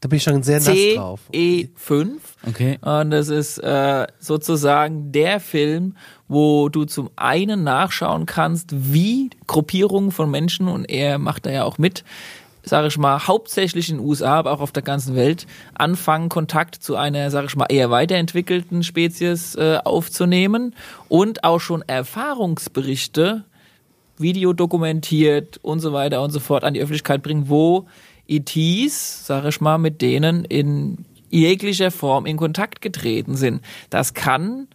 Da 0.01 0.09
bin 0.09 0.17
ich 0.17 0.23
schon 0.23 0.43
sehr 0.43 0.61
nass 0.61 0.77
drauf. 0.97 1.21
CE5 1.33 2.09
Okay. 2.49 2.79
und 2.81 3.11
das 3.11 3.29
ist 3.29 3.59
äh, 3.59 4.07
sozusagen 4.19 5.13
der 5.13 5.41
Film, 5.41 5.95
wo 6.27 6.71
du 6.71 6.87
zum 6.87 7.11
einen 7.17 7.65
nachschauen 7.65 8.25
kannst, 8.25 8.71
wie 8.73 9.29
Gruppierungen 9.47 10.11
von 10.11 10.31
Menschen 10.31 10.69
und 10.69 10.87
er 10.87 11.19
macht 11.19 11.45
da 11.45 11.51
ja 11.51 11.65
auch 11.65 11.77
mit, 11.77 12.03
sage 12.63 12.89
ich 12.89 12.97
mal, 12.97 13.27
hauptsächlich 13.27 13.91
in 13.91 13.99
den 13.99 14.07
USA, 14.07 14.39
aber 14.39 14.53
auch 14.53 14.61
auf 14.61 14.73
der 14.73 14.83
ganzen 14.83 15.17
Welt, 15.17 15.47
anfangen, 15.75 16.31
Kontakt 16.31 16.77
zu 16.77 16.97
einer, 16.97 17.31
sage 17.31 17.49
ich 17.49 17.57
mal, 17.57 17.67
eher 17.69 17.91
weiterentwickelten 17.91 18.83
Spezies 18.83 19.55
äh, 19.57 19.81
aufzunehmen 19.85 20.75
und 21.11 21.45
auch 21.45 21.61
schon 21.61 21.83
Erfahrungsberichte 21.87 23.45
Video 24.17 24.53
dokumentiert 24.55 25.59
und 25.63 25.81
so 25.81 25.93
weiter 25.93 26.23
und 26.23 26.31
so 26.31 26.41
fort 26.41 26.65
an 26.65 26.75
die 26.75 26.81
Öffentlichkeit 26.81 27.23
bringen, 27.23 27.49
wo 27.49 27.87
ETs, 28.31 29.27
sage 29.27 29.49
ich 29.49 29.61
mal, 29.61 29.79
mit 29.79 30.01
denen 30.03 30.45
in 30.45 31.05
jeglicher 31.31 31.91
Form 31.91 32.27
in 32.27 32.37
Kontakt 32.37 32.81
getreten 32.81 33.37
sind. 33.37 33.63
Das 33.89 34.15
kann 34.15 34.69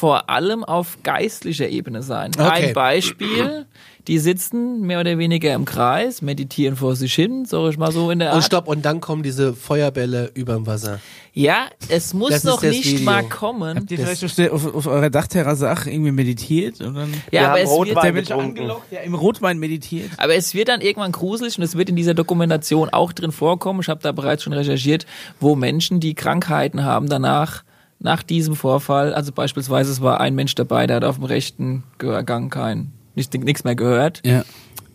vor 0.00 0.30
allem 0.30 0.64
auf 0.64 0.96
geistlicher 1.02 1.68
Ebene 1.68 2.02
sein. 2.02 2.30
Okay. 2.34 2.68
Ein 2.68 2.72
Beispiel, 2.72 3.66
die 4.06 4.18
sitzen 4.18 4.80
mehr 4.80 4.98
oder 5.00 5.18
weniger 5.18 5.52
im 5.52 5.66
Kreis, 5.66 6.22
meditieren 6.22 6.74
vor 6.74 6.96
sich 6.96 7.12
hin, 7.12 7.44
sag 7.44 7.68
ich 7.70 7.76
mal 7.76 7.92
so 7.92 8.10
in 8.10 8.18
der 8.20 8.30
Und 8.30 8.36
Art. 8.36 8.44
stopp, 8.44 8.66
und 8.66 8.82
dann 8.86 9.02
kommen 9.02 9.22
diese 9.22 9.52
Feuerbälle 9.52 10.30
überm 10.32 10.66
Wasser. 10.66 11.00
Ja, 11.34 11.66
es 11.90 12.14
muss 12.14 12.30
Das 12.30 12.44
noch 12.44 12.62
das 12.62 12.70
nicht 12.70 12.86
Video. 12.92 13.04
mal 13.04 13.24
kommen. 13.24 13.76
Habt 13.76 13.90
ihr 13.90 13.98
vielleicht 13.98 14.50
auf, 14.50 14.74
auf, 14.74 14.86
eurer 14.86 15.10
Dachterrasse 15.10 15.70
auch 15.70 15.84
irgendwie 15.84 16.12
meditiert? 16.12 16.80
Und 16.80 16.94
dann 16.94 17.12
Ja, 17.30 17.48
aber 17.50 17.60
es 17.60 17.68
wird, 17.68 17.78
Rotwein 17.78 18.02
der 18.04 18.12
Mensch 18.14 18.28
getrunken. 18.28 18.48
angelockt, 18.58 18.92
der 18.92 19.02
im 19.02 19.14
Rotwein 19.14 19.58
meditiert. 19.58 20.10
Aber 20.16 20.34
es 20.34 20.54
wird 20.54 20.68
dann 20.68 20.80
irgendwann 20.80 21.12
gruselig 21.12 21.58
und 21.58 21.64
es 21.64 21.76
wird 21.76 21.90
in 21.90 21.96
dieser 21.96 22.14
Dokumentation 22.14 22.88
auch 22.88 23.12
drin 23.12 23.32
vorkommen. 23.32 23.80
Ich 23.82 23.88
habe 23.90 24.00
da 24.02 24.12
bereits 24.12 24.44
schon 24.44 24.54
recherchiert, 24.54 25.04
wo 25.40 25.56
Menschen, 25.56 26.00
die 26.00 26.14
Krankheiten 26.14 26.84
haben, 26.84 27.06
danach 27.06 27.64
nach 28.00 28.22
diesem 28.22 28.56
Vorfall, 28.56 29.14
also 29.14 29.30
beispielsweise 29.30 29.92
es 29.92 30.00
war 30.00 30.20
ein 30.20 30.34
Mensch 30.34 30.54
dabei, 30.54 30.86
der 30.86 30.96
hat 30.96 31.04
auf 31.04 31.16
dem 31.16 31.24
rechten 31.24 31.84
Gehörgang 31.98 32.50
kein 32.50 32.92
nicht- 33.14 33.32
nichts 33.34 33.62
mehr 33.64 33.74
gehört. 33.76 34.22
Ja. 34.24 34.44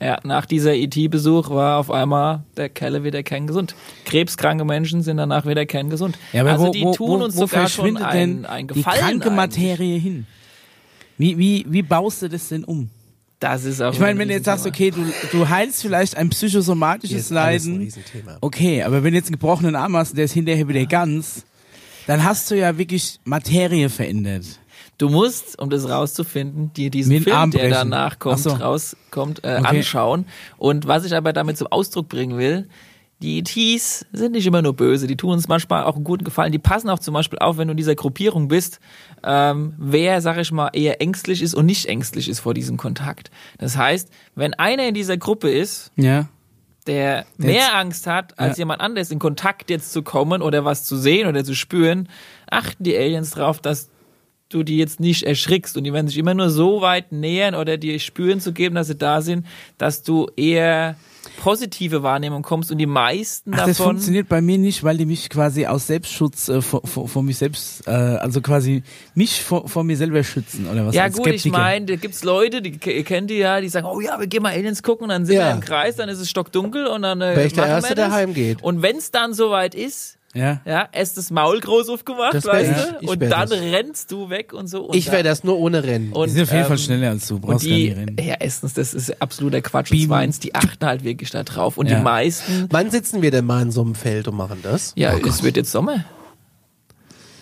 Ja, 0.01 0.17
nach 0.23 0.45
dieser 0.45 0.73
ET-Besuch 0.75 1.49
war 1.51 1.77
auf 1.79 1.89
einmal 1.89 2.43
der 2.57 2.67
Kerle 2.67 3.05
wieder 3.05 3.23
kerngesund. 3.23 3.75
Krebskranke 4.03 4.65
Menschen 4.65 5.01
sind 5.03 5.15
danach 5.17 5.45
wieder 5.45 5.65
kerngesund. 5.65 6.17
Ja, 6.33 6.41
aber 6.41 6.51
also 6.51 6.67
wo, 6.67 6.71
die 6.71 6.83
wo, 6.83 6.93
tun 6.93 7.19
wo, 7.21 7.23
uns 7.23 7.35
wo 7.37 7.47
sogar 7.47 7.69
schon 7.69 7.95
verschwindet 7.95 8.03
ein, 8.03 8.17
denn 8.41 8.45
ein 8.45 8.67
die 8.67 8.73
Gefallen. 8.73 8.99
kranke 8.99 9.27
eigentlich. 9.29 9.35
Materie 9.35 9.97
hin? 9.97 10.25
Wie, 11.17 11.37
wie, 11.37 11.65
wie 11.69 11.81
baust 11.81 12.21
du 12.23 12.27
das 12.27 12.49
denn 12.49 12.65
um? 12.65 12.89
Das 13.39 13.63
ist 13.63 13.81
auch 13.81 13.93
Ich 13.93 13.99
meine, 13.99 14.11
ein 14.11 14.19
wenn 14.19 14.27
du 14.27 14.33
jetzt 14.33 14.45
sagst, 14.45 14.65
okay, 14.65 14.91
du, 14.91 15.01
du 15.31 15.47
heilst 15.47 15.81
vielleicht 15.81 16.17
ein 16.17 16.29
psychosomatisches 16.29 17.31
ein 17.31 17.35
Leiden. 17.35 17.77
Riesenthema. 17.77 18.37
Okay, 18.41 18.83
aber 18.83 19.01
wenn 19.03 19.11
du 19.13 19.17
jetzt 19.17 19.27
einen 19.27 19.39
gebrochenen 19.39 19.75
Arm 19.77 19.95
hast 19.95 20.17
der 20.17 20.25
ist 20.25 20.33
hinterher 20.33 20.67
wieder 20.67 20.85
ganz, 20.85 21.45
dann 22.07 22.23
hast 22.23 22.49
du 22.51 22.55
ja 22.57 22.77
wirklich 22.77 23.19
Materie 23.23 23.89
verändert. 23.89 24.45
Du 24.97 25.09
musst, 25.09 25.59
um 25.59 25.69
das 25.69 25.89
rauszufinden, 25.89 26.71
dir 26.73 26.89
diesen 26.89 27.13
Mit 27.13 27.23
Film, 27.23 27.51
der 27.51 27.69
danach 27.69 28.17
kommt, 28.19 28.39
so. 28.39 28.51
rauskommt, 28.51 29.43
äh, 29.43 29.57
Okay. 29.59 29.77
anschauen. 29.79 30.25
Und 30.57 30.87
was 30.87 31.03
ich 31.05 31.13
aber 31.13 31.33
damit 31.33 31.57
zum 31.57 31.67
Ausdruck 31.67 32.07
bringen 32.07 32.37
will, 32.37 32.69
die 33.21 33.39
ETs 33.39 34.05
sind 34.11 34.33
nicht 34.33 34.45
immer 34.45 34.61
nur 34.61 34.73
böse, 34.73 35.07
die 35.07 35.15
tun 35.15 35.31
uns 35.31 35.47
manchmal 35.47 35.83
auch 35.85 35.95
einen 35.95 36.03
guten 36.03 36.23
Gefallen. 36.25 36.51
Die 36.51 36.59
passen 36.59 36.89
auch 36.89 36.99
zum 36.99 37.13
Beispiel 37.13 37.39
auf, 37.39 37.57
wenn 37.57 37.67
du 37.67 37.71
in 37.71 37.77
dieser 37.77 37.95
Gruppierung 37.95 38.47
bist, 38.49 38.79
ähm, 39.23 39.73
wer, 39.77 40.21
sag 40.21 40.37
ich 40.37 40.51
mal, 40.51 40.69
eher 40.73 41.01
ängstlich 41.01 41.41
ist 41.41 41.55
und 41.55 41.65
nicht 41.65 41.87
ängstlich 41.87 42.29
ist 42.29 42.39
vor 42.41 42.53
diesem 42.53 42.77
Kontakt. 42.77 43.31
Das 43.57 43.77
heißt, 43.77 44.09
wenn 44.35 44.53
einer 44.53 44.87
in 44.87 44.93
dieser 44.93 45.17
Gruppe 45.17 45.49
ist, 45.49 45.91
Ja. 45.95 46.27
Der 46.87 47.25
Jetzt- 47.37 47.39
mehr 47.39 47.75
Angst 47.75 48.07
hat, 48.07 48.37
als 48.39 48.57
Ja. 48.57 48.61
jemand 48.61 48.81
anderes 48.81 49.11
in 49.11 49.19
Kontakt 49.19 49.69
jetzt 49.69 49.91
zu 49.91 50.03
kommen 50.03 50.41
oder 50.41 50.65
was 50.65 50.83
zu 50.85 50.97
sehen 50.97 51.27
oder 51.27 51.43
zu 51.43 51.55
spüren, 51.55 52.09
achten 52.49 52.83
die 52.83 52.95
Aliens 52.95 53.31
drauf, 53.31 53.59
dass 53.59 53.89
du 54.49 54.63
die 54.63 54.77
jetzt 54.77 54.99
nicht 54.99 55.23
erschrickst 55.23 55.75
und 55.75 55.83
die 55.85 55.93
werden 55.93 56.07
sich 56.07 56.17
immer 56.17 56.33
nur 56.35 56.49
so 56.49 56.81
weit 56.81 57.11
nähern 57.11 57.55
oder 57.55 57.77
dir 57.77 57.99
spüren 57.99 58.39
zu 58.39 58.53
geben, 58.53 58.75
dass 58.75 58.87
sie 58.87 58.95
da 58.95 59.21
sind, 59.21 59.45
dass 59.77 60.03
du 60.03 60.29
eher 60.35 60.95
positive 61.37 62.03
Wahrnehmung 62.03 62.41
kommst 62.41 62.71
und 62.71 62.77
die 62.77 62.85
meisten 62.85 63.53
Ach, 63.53 63.65
das 63.65 63.77
davon 63.77 63.93
funktioniert 63.93 64.27
bei 64.29 64.41
mir 64.41 64.57
nicht, 64.57 64.83
weil 64.83 64.97
die 64.97 65.05
mich 65.05 65.29
quasi 65.29 65.65
aus 65.65 65.87
Selbstschutz 65.87 66.49
äh, 66.49 66.61
vor, 66.61 66.81
vor, 66.85 67.07
vor 67.07 67.23
mich 67.23 67.37
selbst, 67.37 67.87
äh, 67.87 67.91
also 67.91 68.41
quasi 68.41 68.83
mich 69.13 69.41
vor, 69.43 69.67
vor 69.69 69.83
mir 69.83 69.97
selber 69.97 70.23
schützen 70.23 70.67
oder 70.69 70.85
was? 70.85 70.95
ja 70.95 71.07
gut, 71.09 71.27
ich 71.27 71.41
Skeptiker. 71.41 71.57
meine, 71.57 71.85
da 71.85 71.95
gibt's 71.95 72.23
Leute, 72.23 72.61
die 72.61 72.77
ihr 72.89 73.03
kennt 73.03 73.29
die 73.29 73.35
ja, 73.37 73.61
die 73.61 73.69
sagen, 73.69 73.85
oh 73.87 73.99
ja, 73.99 74.19
wir 74.19 74.27
gehen 74.27 74.43
mal 74.43 74.53
Aliens 74.53 74.83
gucken 74.83 75.03
und 75.05 75.09
dann 75.09 75.25
sind 75.25 75.35
Ja. 75.35 75.47
wir 75.47 75.51
im 75.53 75.59
Kreis, 75.61 75.95
dann 75.95 76.09
ist 76.09 76.19
es 76.19 76.29
stockdunkel 76.29 76.87
und 76.87 77.01
dann 77.01 77.21
äh, 77.21 77.45
ich 77.45 77.53
der 77.53 77.67
Erste, 77.67 77.95
der 77.95 78.11
heimgeht. 78.11 78.61
Und 78.63 78.81
wenn's 78.81 79.11
dann 79.11 79.33
soweit 79.33 79.75
ist, 79.75 80.17
Ja. 80.35 80.59
Ja, 80.65 80.89
erst 80.91 81.17
das 81.17 81.31
Maul 81.31 81.59
groß 81.61 81.89
aufgemacht, 81.89 82.33
weißt 82.45 82.71
ich. 82.71 82.77
du? 82.77 82.97
Ich 83.01 83.07
Und 83.09 83.21
dann 83.21 83.49
das. 83.49 83.51
rennst 83.51 84.11
du 84.11 84.29
weg 84.29 84.51
und 84.53 84.67
so. 84.67 84.83
Und 84.83 84.95
Ich 84.95 85.07
wäre 85.07 85.23
da- 85.23 85.29
das 85.29 85.43
nur 85.43 85.57
ohne 85.57 85.83
Rennen. 85.83 86.11
Und, 86.11 86.27
Die 86.27 86.33
sind 86.33 86.43
auf 86.43 86.51
jeden 86.51 86.65
Fall 86.65 86.71
ähm, 86.73 86.77
schneller 86.77 87.09
als 87.11 87.27
du, 87.27 87.39
brauchst 87.39 87.65
gar 87.65 87.75
die, 87.75 87.85
nicht 87.89 87.97
rennen. 87.97 88.17
ja, 88.21 88.35
erstens, 88.39 88.73
das 88.73 88.93
ist 88.93 89.21
absoluter 89.21 89.61
Quatsch. 89.61 89.91
Und 89.91 90.01
zweitens, 90.05 90.39
die 90.39 90.53
achten 90.53 90.85
halt 90.85 91.03
wirklich 91.05 91.31
da 91.31 91.43
drauf. 91.43 91.77
Und 91.77 91.87
Ja. 91.89 91.97
die 91.97 92.03
meisten, 92.03 92.67
Wann 92.69 92.91
sitzen 92.91 93.21
wir 93.21 93.31
denn 93.31 93.45
mal 93.45 93.61
in 93.61 93.71
so 93.71 93.81
einem 93.81 93.95
Feld 93.95 94.27
und 94.27 94.35
machen 94.35 94.59
das? 94.61 94.91
ja, 94.95 95.13
es 95.17 95.41
wird 95.41 95.55
jetzt 95.57 95.71
Sommer. 95.71 96.03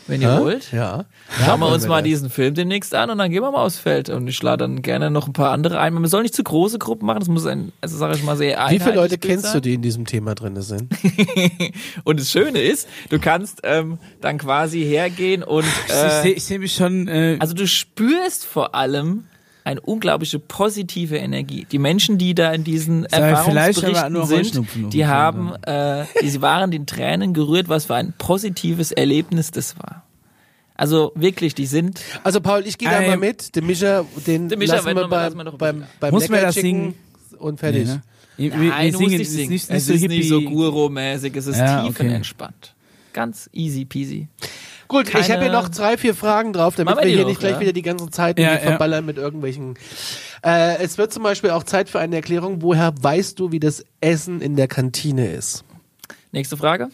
Wenn 0.08 0.22
ihr 0.22 0.36
Hä? 0.36 0.42
wollt. 0.42 0.72
Ja. 0.74 1.06
Schauen 1.46 1.60
wir 1.62 1.68
uns 1.68 1.88
mal 1.88 2.02
das. 2.02 2.10
diesen 2.10 2.30
Film 2.30 2.54
demnächst 2.54 2.94
an 2.94 3.10
und 3.10 3.18
dann 3.20 3.32
gehen 3.32 3.42
wir 3.42 3.52
mal 3.52 3.64
aufs 3.64 3.78
Feld. 3.80 4.10
Und 4.10 4.28
ich 4.28 4.42
lade 4.44 4.58
dann 4.66 4.82
gerne 4.82 5.10
noch 5.10 5.28
ein 5.28 5.34
paar 5.34 5.52
andere 5.52 5.80
ein. 5.80 5.94
Man 5.94 6.06
soll 6.08 6.24
nicht 6.24 6.36
zu 6.36 6.44
große 6.44 6.78
Gruppen 6.78 7.06
machen, 7.06 7.20
das 7.20 7.30
muss 7.30 7.46
ein, 7.46 7.72
also 7.82 7.98
sage 7.98 8.16
ich 8.16 8.24
mal, 8.24 8.36
sehr 8.36 8.58
Wie 8.70 8.80
viele 8.80 8.96
Leute 8.96 9.18
kennst 9.18 9.46
du, 9.46 9.50
sein. 9.52 9.62
die 9.62 9.74
in 9.76 9.82
diesem 9.82 10.06
Thema 10.06 10.36
drin 10.36 10.62
sind? 10.62 10.92
Und 12.04 12.20
das 12.20 12.32
Schöne 12.32 12.60
ist, 12.62 12.88
du 13.10 13.20
kannst 13.20 13.62
ähm, 13.64 13.98
dann 14.22 14.38
quasi 14.38 14.82
hergehen 14.84 15.44
und 15.44 15.64
ich 15.88 15.94
äh, 15.94 16.22
sehe 16.22 16.32
ich 16.34 16.44
seh 16.44 16.58
mich 16.58 16.74
schon, 16.74 17.08
äh, 17.08 17.38
Also 17.40 17.54
du 17.54 17.68
spürst 17.68 18.46
vor 18.46 18.76
allem 18.76 19.26
eine 19.66 19.80
unglaubliche 19.82 20.40
positive 20.40 21.18
Energie. 21.18 21.66
Die 21.72 21.80
Menschen, 21.80 22.18
die 22.18 22.36
da 22.36 22.52
in 22.54 22.64
diesen 22.64 23.06
aber 23.14 23.26
Erfahrungsberichten 23.28 24.26
sind, 24.26 24.94
die 24.94 25.06
haben, 25.06 25.54
äh, 25.64 26.06
die, 26.22 26.30
sie 26.30 26.42
waren 26.42 26.70
den 26.72 26.86
Tränen 26.86 27.34
gerührt, 27.34 27.70
was 27.70 27.86
für 27.86 27.96
ein 27.96 28.14
positives 28.18 28.92
Erlebnis 28.92 29.52
das 29.52 29.78
war. 29.80 30.04
Also 30.76 31.12
wirklich, 31.16 31.54
die 31.56 31.66
sind. 31.68 32.02
Also 32.24 32.42
Paul, 32.42 32.64
ich 32.66 32.78
gehe 32.78 32.90
da 32.90 33.00
mal 33.02 33.16
mit. 33.18 33.56
Den 33.56 33.68
Mischa, 33.68 34.04
den 34.28 34.50
Den 34.50 34.60
Mischa 34.60 34.76
lassen 34.76 34.88
wir 34.88 34.96
wir- 34.96 35.08
beim, 35.08 35.20
lassen 35.24 35.38
wir 35.38 35.44
doch 35.46 35.58
beim, 35.58 35.84
beim 36.00 36.14
Muss 36.14 36.28
man 36.30 36.42
das 36.42 36.56
Leckerchicken 36.56 36.96
und 37.38 37.60
fertig. 37.60 37.86
nee, 37.88 37.94
ne? 37.94 38.02
Wir, 38.36 38.52
wir, 38.60 38.70
Nein, 38.70 38.86
wir 38.86 38.92
du 38.94 38.98
singen, 38.98 39.14
es 39.22 39.28
ist 39.28 39.34
singen. 39.36 39.50
nicht, 39.52 39.70
es 39.70 39.88
ist 39.90 40.02
so 40.02 40.08
nicht 40.08 40.28
so. 40.30 40.42
Guru-mäßig, 40.42 41.36
es 41.36 41.46
ist 41.46 41.58
Ja, 41.60 41.86
tiefenentspannt. 41.86 42.74
Ganz 43.14 43.48
easy 43.54 43.86
peasy. 43.86 44.28
Gut, 44.94 45.08
ich 45.08 45.14
Keine- 45.14 45.28
habe 45.28 45.44
hier 45.46 45.52
noch 45.52 45.70
drei, 45.70 45.98
vier 45.98 46.14
Fragen 46.14 46.54
drauf, 46.54 46.76
damit 46.76 46.96
wir 46.98 47.08
hier 47.08 47.22
doch, 47.22 47.28
nicht 47.28 47.40
gleich 47.40 47.54
ja? 47.54 47.60
wieder 47.60 47.74
die 47.74 47.82
ganze 47.82 48.12
Zeit 48.12 48.38
ja. 48.38 48.58
verballern 48.60 49.04
mit 49.04 49.18
irgendwelchen. 49.18 49.74
Äh, 50.46 50.78
es 50.84 51.00
wird 51.00 51.12
zum 51.12 51.24
Beispiel 51.24 51.50
auch 51.50 51.64
Zeit 51.64 51.90
für 51.90 52.00
eine 52.00 52.16
Erklärung. 52.16 52.62
Woher 52.62 52.94
weißt 53.02 53.40
du, 53.40 53.52
wie 53.52 53.60
das 53.60 53.84
Essen 54.02 54.40
in 54.40 54.56
der 54.56 54.68
Kantine 54.68 55.32
ist? 55.32 55.64
Nächste 56.32 56.58
Frage. 56.58 56.90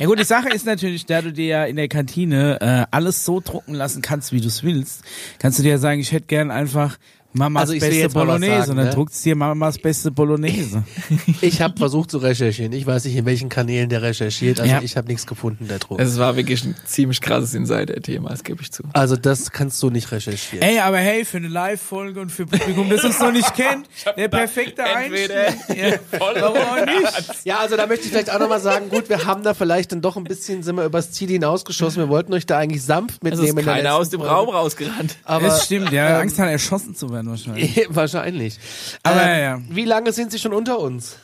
Ja 0.00 0.06
gut, 0.06 0.18
die 0.18 0.24
Sache 0.24 0.48
ist 0.48 0.66
natürlich, 0.66 1.06
da 1.06 1.22
du 1.22 1.32
dir 1.32 1.46
ja 1.46 1.64
in 1.64 1.76
der 1.76 1.88
Kantine 1.88 2.58
äh, 2.60 2.86
alles 2.90 3.24
so 3.24 3.40
drucken 3.40 3.74
lassen 3.74 4.02
kannst, 4.02 4.32
wie 4.32 4.40
du 4.40 4.48
es 4.48 4.62
willst, 4.62 5.02
kannst 5.38 5.58
du 5.58 5.62
dir 5.62 5.70
ja 5.72 5.78
sagen, 5.78 6.00
ich 6.00 6.12
hätte 6.12 6.26
gern 6.26 6.50
einfach 6.50 6.98
Mamas 7.34 7.68
Also 7.68 7.74
beste 7.78 8.08
Bolognese 8.08 8.52
sagen, 8.58 8.70
und 8.70 8.76
dann 8.78 8.86
ne? 8.86 8.92
druckst 8.94 9.20
du 9.24 9.28
dir 9.28 9.36
Mamas 9.36 9.78
beste 9.78 10.10
Bolognese. 10.10 10.82
Ich 11.40 11.60
habe 11.60 11.76
versucht 11.76 12.10
zu 12.10 12.18
recherchieren. 12.18 12.72
Ich 12.72 12.86
weiß 12.86 13.04
nicht, 13.04 13.14
in 13.16 13.24
welchen 13.26 13.48
Kanälen 13.48 13.88
der 13.90 14.02
recherchiert. 14.02 14.60
Also 14.60 14.72
Ja. 14.72 14.80
ich 14.82 14.96
habe 14.96 15.08
nichts 15.08 15.26
gefunden, 15.26 15.68
der 15.68 15.78
Druck. 15.78 16.00
Es 16.00 16.18
war 16.18 16.36
wirklich 16.36 16.64
ein 16.64 16.74
ziemlich 16.86 17.20
krasses 17.20 17.54
Insider-Thema, 17.54 18.30
das 18.30 18.44
gebe 18.44 18.62
ich 18.62 18.72
zu. 18.72 18.82
Also 18.94 19.16
das 19.16 19.52
kannst 19.52 19.82
du 19.82 19.90
nicht 19.90 20.10
recherchieren. 20.10 20.66
Ey, 20.66 20.78
aber 20.80 20.96
hey, 20.98 21.24
für 21.24 21.36
eine 21.36 21.48
Live-Folge 21.48 22.20
und 22.20 22.32
für 22.32 22.46
Publikum, 22.46 22.88
das 22.88 23.04
uns 23.04 23.20
noch 23.20 23.30
nicht 23.32 23.54
kennt, 23.54 23.86
der 24.16 24.28
perfekte 24.28 24.82
Entweder 24.82 25.48
Einstieg. 25.48 25.76
Ja. 25.76 26.18
Warum 26.18 26.56
auch 26.56 26.86
nicht? 26.86 27.44
Ja, 27.44 27.58
also 27.58 27.76
da 27.76 27.86
möchte 27.86 28.06
ich 28.06 28.10
vielleicht 28.10 28.32
auch 28.32 28.40
nochmal 28.40 28.60
sagen, 28.60 28.88
gut, 28.88 29.08
wir 29.08 29.26
haben 29.26 29.42
da 29.42 29.54
vielleicht 29.54 29.92
dann 29.92 30.00
doch 30.00 30.16
ein 30.16 30.24
bisschen, 30.24 30.62
sind 30.62 30.76
wir 30.76 30.84
übers 30.86 31.12
Ziel 31.12 31.28
hinausgeschossen. 31.28 32.02
Wir 32.02 32.08
wollten 32.08 32.32
euch 32.32 32.46
da 32.46 32.58
eigentlich 32.58 32.82
sanft 32.82 33.20
Es 33.22 33.32
ist 33.32 33.38
mitnehmen. 33.38 33.58
in 33.58 33.64
der 33.66 33.74
keiner 33.74 33.94
aus 33.94 34.08
dem. 34.10 34.22
Raum 34.22 34.48
rausgerannt. 34.48 35.16
Aber 35.24 35.46
das 35.48 35.66
stimmt, 35.66 35.92
ja. 35.92 36.18
Angst 36.18 36.38
hat, 36.38 36.48
erschossen 36.48 36.94
zu 36.96 37.10
werden 37.10 37.17
wahrscheinlich. 37.26 37.86
wahrscheinlich. 37.88 38.58
Aber 39.02 39.22
Ähm, 39.22 39.40
ja. 39.40 39.62
Wie 39.68 39.84
lange 39.84 40.12
sind 40.12 40.30
sie 40.32 40.38
schon 40.38 40.52
unter 40.52 40.78
uns? 40.78 41.16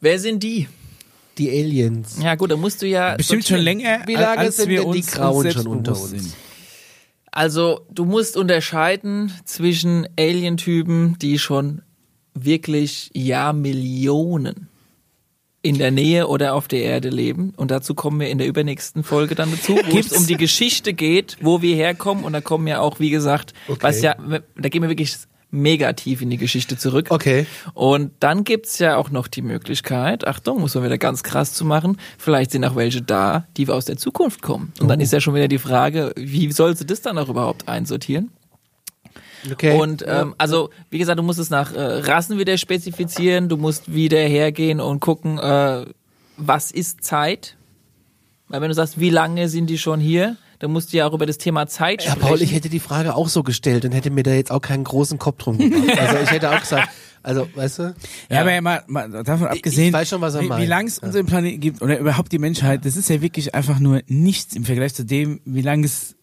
Wer 0.00 0.18
sind 0.18 0.42
die? 0.42 0.68
Die 1.38 1.50
Aliens. 1.50 2.18
Ja 2.22 2.34
gut, 2.34 2.50
da 2.50 2.56
musst 2.56 2.82
du 2.82 2.86
ja... 2.86 3.16
Bestimmt 3.16 3.46
schon 3.46 3.60
länger, 3.60 4.00
Wie 4.06 4.14
lange 4.14 4.38
als 4.38 4.56
sind 4.56 4.68
wir 4.68 4.82
denn 4.82 4.92
die 4.92 4.98
uns, 4.98 5.10
Grauen 5.12 5.50
schon 5.50 5.66
unter 5.66 5.92
uns? 5.92 6.10
sind. 6.10 6.34
Also, 7.32 7.86
du 7.90 8.04
musst 8.04 8.36
unterscheiden 8.36 9.32
zwischen 9.44 10.08
Alientypen, 10.18 11.16
die 11.20 11.38
schon 11.38 11.82
wirklich 12.34 13.10
Jahrmillionen 13.14 14.69
in 15.62 15.78
der 15.78 15.90
Nähe 15.90 16.26
oder 16.26 16.54
auf 16.54 16.68
der 16.68 16.82
Erde 16.82 17.10
leben. 17.10 17.52
Und 17.56 17.70
dazu 17.70 17.94
kommen 17.94 18.20
wir 18.20 18.28
in 18.28 18.38
der 18.38 18.46
übernächsten 18.46 19.02
Folge 19.02 19.34
dann 19.34 19.50
dazu, 19.50 19.78
wo 19.90 19.98
es 19.98 20.12
um 20.12 20.26
die 20.26 20.36
Geschichte 20.36 20.94
geht, 20.94 21.36
wo 21.40 21.60
wir 21.60 21.76
herkommen. 21.76 22.24
Und 22.24 22.32
da 22.32 22.40
kommen 22.40 22.66
ja 22.66 22.80
auch, 22.80 22.98
wie 23.00 23.10
gesagt, 23.10 23.52
was 23.80 24.00
ja, 24.00 24.16
da 24.56 24.68
gehen 24.68 24.82
wir 24.82 24.88
wirklich 24.88 25.16
mega 25.50 25.92
tief 25.92 26.22
in 26.22 26.30
die 26.30 26.36
Geschichte 26.36 26.76
zurück. 26.76 27.08
Okay. 27.10 27.46
Und 27.74 28.12
dann 28.20 28.44
gibt's 28.44 28.78
ja 28.78 28.96
auch 28.96 29.10
noch 29.10 29.26
die 29.26 29.42
Möglichkeit, 29.42 30.26
Achtung, 30.26 30.60
muss 30.60 30.74
man 30.74 30.84
wieder 30.84 30.98
ganz 30.98 31.22
krass 31.22 31.52
zu 31.52 31.64
machen, 31.64 31.98
vielleicht 32.18 32.52
sind 32.52 32.64
auch 32.64 32.76
welche 32.76 33.02
da, 33.02 33.46
die 33.56 33.68
aus 33.68 33.84
der 33.84 33.96
Zukunft 33.96 34.42
kommen. 34.42 34.72
Und 34.80 34.88
dann 34.88 35.00
ist 35.00 35.12
ja 35.12 35.20
schon 35.20 35.34
wieder 35.34 35.48
die 35.48 35.58
Frage, 35.58 36.12
wie 36.16 36.50
sollst 36.52 36.82
du 36.82 36.86
das 36.86 37.02
dann 37.02 37.18
auch 37.18 37.28
überhaupt 37.28 37.68
einsortieren? 37.68 38.30
Okay. 39.50 39.78
Und 39.78 40.04
ähm, 40.06 40.34
also, 40.38 40.70
wie 40.90 40.98
gesagt, 40.98 41.18
du 41.18 41.22
musst 41.22 41.38
es 41.38 41.50
nach 41.50 41.72
äh, 41.72 41.80
Rassen 41.80 42.38
wieder 42.38 42.58
spezifizieren, 42.58 43.48
du 43.48 43.56
musst 43.56 43.92
wieder 43.92 44.18
hergehen 44.18 44.80
und 44.80 45.00
gucken, 45.00 45.38
äh, 45.38 45.86
was 46.36 46.70
ist 46.70 47.04
Zeit? 47.04 47.56
Weil 48.48 48.60
wenn 48.60 48.68
du 48.68 48.74
sagst, 48.74 48.98
wie 48.98 49.10
lange 49.10 49.48
sind 49.48 49.68
die 49.68 49.78
schon 49.78 50.00
hier, 50.00 50.36
dann 50.58 50.72
musst 50.72 50.92
du 50.92 50.98
ja 50.98 51.08
auch 51.08 51.14
über 51.14 51.26
das 51.26 51.38
Thema 51.38 51.66
Zeit 51.66 52.04
ja, 52.04 52.12
sprechen. 52.12 52.28
Paul, 52.28 52.42
ich 52.42 52.52
hätte 52.52 52.68
die 52.68 52.80
Frage 52.80 53.14
auch 53.14 53.28
so 53.28 53.42
gestellt 53.42 53.84
und 53.84 53.92
hätte 53.92 54.10
mir 54.10 54.22
da 54.22 54.32
jetzt 54.32 54.50
auch 54.50 54.60
keinen 54.60 54.84
großen 54.84 55.18
Kopf 55.18 55.38
drum 55.38 55.58
gemacht. 55.58 55.80
Also 55.98 56.16
ich 56.22 56.30
hätte 56.30 56.50
auch 56.50 56.60
gesagt, 56.60 56.90
also, 57.22 57.48
weißt 57.54 57.78
du? 57.78 57.94
Ja, 58.30 58.40
aber 58.40 58.52
ja, 58.52 58.60
mal, 58.60 58.82
mal 58.86 59.22
davon 59.22 59.48
abgesehen, 59.48 59.92
weiß 59.92 60.08
schon, 60.08 60.20
was 60.20 60.34
er 60.34 60.40
wie, 60.40 60.44
wie 60.44 60.48
meint. 60.48 60.68
lange 60.68 60.88
es 60.88 60.98
unseren 60.98 61.26
Planeten 61.26 61.60
gibt 61.60 61.82
oder 61.82 61.98
überhaupt 61.98 62.32
die 62.32 62.38
Menschheit, 62.38 62.84
das 62.84 62.96
ist 62.96 63.10
ja 63.10 63.20
wirklich 63.20 63.54
einfach 63.54 63.78
nur 63.78 64.02
nichts 64.06 64.54
im 64.54 64.64
Vergleich 64.64 64.94
zu 64.94 65.04
dem, 65.04 65.40
wie 65.44 65.62
lange 65.62 65.84
es, 65.84 66.16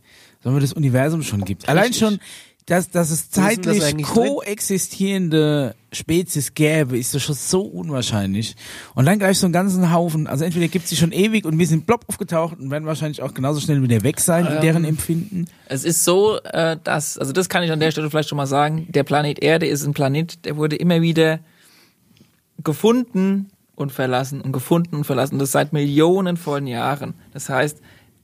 sagen 0.43 0.56
wir, 0.56 0.62
das 0.62 0.73
Universum 0.73 1.23
schon 1.23 1.45
gibt. 1.45 1.69
Allein 1.69 1.93
schon, 1.93 2.19
dass, 2.67 2.89
dass 2.89 3.12
es 3.12 3.30
das 3.30 3.43
zeitlich 3.43 3.80
drin? 3.80 4.01
koexistierende 4.03 5.73
Spezies 5.93 6.53
gäbe, 6.53 6.97
ist 6.99 7.15
doch 7.15 7.19
schon 7.21 7.36
so 7.36 7.62
unwahrscheinlich. 7.62 8.58
Und 8.93 9.06
dann 9.06 9.19
gleich 9.19 9.39
so 9.39 9.47
einen 9.47 9.53
ganzen 9.53 9.93
Haufen, 9.93 10.27
also 10.27 10.43
entweder 10.43 10.67
gibt 10.67 10.84
es 10.84 10.89
sie 10.89 10.97
schon 10.97 11.13
ewig 11.13 11.45
und 11.45 11.58
wir 11.58 11.65
sind 11.65 11.88
plopp 11.88 12.03
aufgetaucht 12.10 12.60
und 12.60 12.69
werden 12.69 12.86
wahrscheinlich 12.86 13.21
auch 13.21 13.34
genauso 13.34 13.62
schnell 13.62 13.82
wieder 13.82 14.03
weg 14.03 14.19
sein, 14.19 14.45
in 14.45 14.62
deren 14.62 14.84
Empfinden. 14.84 15.47
Es 15.67 15.86
ist 15.86 16.03
so, 16.03 16.39
äh, 16.43 16.77
dass, 16.84 17.17
also 17.17 17.32
das 17.32 17.47
kann 17.47 17.63
ich 17.63 17.71
an 17.71 17.80
der 17.80 17.91
Stelle 17.91 18.10
vielleicht 18.10 18.30
schon 18.30 18.38
mal 18.38 18.47
sagen, 18.47 18.86
der 18.89 19.03
Planet 19.03 19.39
Erde 19.39 19.65
ist 19.65 19.86
ein 19.86 19.93
Planet, 19.93 20.43
der 20.43 20.58
wurde 20.58 20.75
immer 20.75 21.01
wieder 21.01 21.39
gefunden 22.63 23.49
und 23.75 23.93
verlassen 23.93 24.41
und 24.41 24.51
gefunden 24.51 24.97
und 24.97 25.03
verlassen. 25.06 25.39
Das 25.39 25.53
seit 25.53 25.71
Millionen 25.71 26.36
von 26.36 26.67
Jahren. 26.67 27.13
Das 27.32 27.47
heißt, 27.47 27.80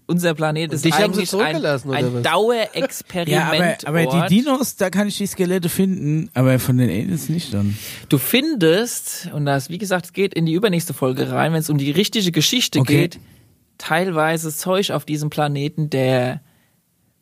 unser 0.06 0.34
Planet 0.34 0.74
ist 0.74 0.86
eigentlich 0.92 1.34
ein, 1.34 1.66
ein? 1.66 2.24
Dauerexperiment. 2.24 3.84
Ja, 3.84 3.88
aber, 3.88 4.02
aber 4.02 4.28
die 4.28 4.36
Dinos, 4.36 4.76
da 4.76 4.90
kann 4.90 5.08
ich 5.08 5.18
die 5.18 5.28
Skelette 5.28 5.70
finden, 5.70 6.30
aber 6.34 6.60
von 6.60 6.78
den 6.78 6.90
Aliens 6.90 7.30
nicht 7.30 7.54
dann. 7.54 7.78
Du 8.10 8.18
findest, 8.18 9.30
und 9.34 9.46
das, 9.46 9.70
wie 9.70 9.78
gesagt, 9.78 10.06
es 10.06 10.14
geht 10.14 10.34
in 10.34 10.46
die 10.46 10.54
übernächste 10.54 10.94
Folge 10.94 11.32
rein, 11.32 11.54
wenn 11.54 11.60
es 11.60 11.70
um 11.70 11.78
die 11.78 11.92
richtige 11.92 12.32
Geschichte 12.32 12.80
Okay. 12.80 13.02
geht, 13.02 13.20
teilweise 13.78 14.56
Zeug 14.56 14.92
auf 14.92 15.06
diesem 15.06 15.30
Planeten, 15.30 15.90
der 15.90 16.42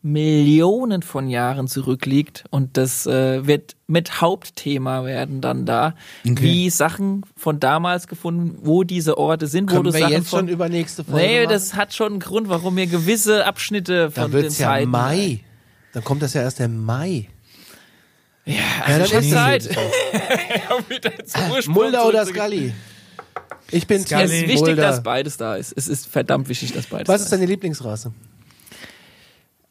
Millionen 0.02 1.02
von 1.02 1.28
Jahren 1.28 1.68
zurückliegt 1.68 2.44
und 2.50 2.76
das 2.76 3.06
äh, 3.06 3.46
wird 3.46 3.76
mit 3.86 4.20
Hauptthema 4.20 5.04
werden 5.04 5.40
dann 5.40 5.64
da, 5.64 5.94
Okay. 6.26 6.42
wie 6.42 6.70
Sachen 6.70 7.24
von 7.36 7.60
damals 7.60 8.08
gefunden, 8.08 8.58
wo 8.62 8.82
diese 8.84 9.16
Orte 9.16 9.46
sind, 9.46 9.70
wo 9.70 9.74
Können 9.76 9.84
du 9.84 9.92
wir 9.92 10.00
Sachen 10.00 10.12
jetzt 10.12 10.28
von 10.28 10.38
schon 10.40 10.48
über 10.48 10.68
nächste 10.68 11.04
Folge 11.04 11.20
Nee, 11.24 11.40
machen? 11.44 11.52
das 11.52 11.74
hat 11.74 11.94
schon 11.94 12.12
einen 12.14 12.20
Grund, 12.20 12.48
warum 12.48 12.74
wir 12.76 12.86
gewisse 12.88 13.46
Abschnitte 13.46 14.10
von 14.10 14.22
Dann 14.24 14.30
den 14.32 14.42
wird's 14.42 14.58
ja 14.58 14.68
Zeiten 14.68 14.90
Mai. 14.90 15.40
Dann 15.92 16.02
kommt 16.04 16.22
das 16.22 16.34
ja 16.34 16.42
erst 16.42 16.58
im 16.60 16.84
Mai. 16.84 17.28
Ja, 18.44 18.54
Ja, 18.54 18.60
also 18.86 19.12
dann 19.12 19.20
ist 19.22 19.26
es 19.26 19.30
Zeit. 19.32 19.76
Ursprung 21.52 21.74
Mulder 21.74 22.06
oder. 22.08 22.26
Scully? 22.26 22.72
Ich 23.70 23.86
bin 23.86 23.98
Es 23.98 24.06
Team 24.06 24.18
ist 24.20 24.32
wichtig, 24.32 24.58
Mulder. 24.60 24.82
dass 24.82 25.02
beides 25.02 25.36
da 25.36 25.54
ist. 25.56 25.72
Es 25.76 25.86
ist 25.88 26.06
verdammt 26.08 26.48
wichtig, 26.48 26.72
dass 26.72 26.86
beides 26.86 27.08
Was 27.08 27.20
da 27.20 27.24
ist 27.26 27.32
deine 27.32 27.46
Lieblingsrasse? 27.46 28.12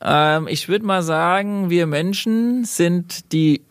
Ähm, 0.01 0.47
ich 0.47 0.67
würde 0.67 0.85
mal 0.85 1.03
sagen, 1.03 1.69
wir 1.69 1.87
Menschen 1.87 2.65
sind 2.65 3.31
die 3.31 3.61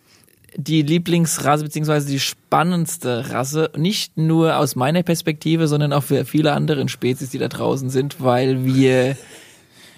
die 0.57 0.83
Lieblingsrasse 0.83 1.63
beziehungsweise 1.63 2.09
die 2.11 2.19
spannendste 2.19 3.31
Rasse, 3.31 3.71
nicht 3.77 4.17
nur 4.17 4.57
aus 4.57 4.75
meiner 4.75 5.05
Perspektive, 5.05 5.69
sondern 5.69 5.93
auch 5.93 6.03
für 6.03 6.25
viele 6.25 6.53
anderen 6.53 6.89
Spezies, 6.89 7.31
die 7.31 7.39
da 7.39 7.49
draußen 7.49 7.89
sind, 7.89 8.21
weil 8.21 8.65
wir 8.65 9.17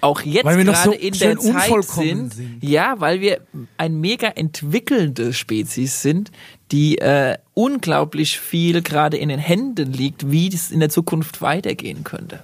auch 0.01 0.21
jetzt 0.21 0.43
gerade 0.43 0.75
so 0.83 0.91
in 0.91 1.13
der 1.13 1.39
Zeit 1.39 1.83
sind, 1.85 2.33
sind. 2.33 2.63
ja, 2.63 2.95
weil 2.99 3.21
wir 3.21 3.39
ein 3.77 3.99
mega 3.99 4.27
entwickelnde 4.27 5.33
Spezies 5.33 6.01
sind, 6.01 6.31
die 6.71 6.97
äh, 6.97 7.37
unglaublich 7.53 8.39
viel 8.39 8.81
gerade 8.81 9.17
in 9.17 9.29
den 9.29 9.39
Händen 9.39 9.93
liegt, 9.93 10.29
wie 10.29 10.49
es 10.49 10.71
in 10.71 10.81
der 10.81 10.89
Zukunft 10.89 11.41
weitergehen 11.41 12.03
könnte. 12.03 12.43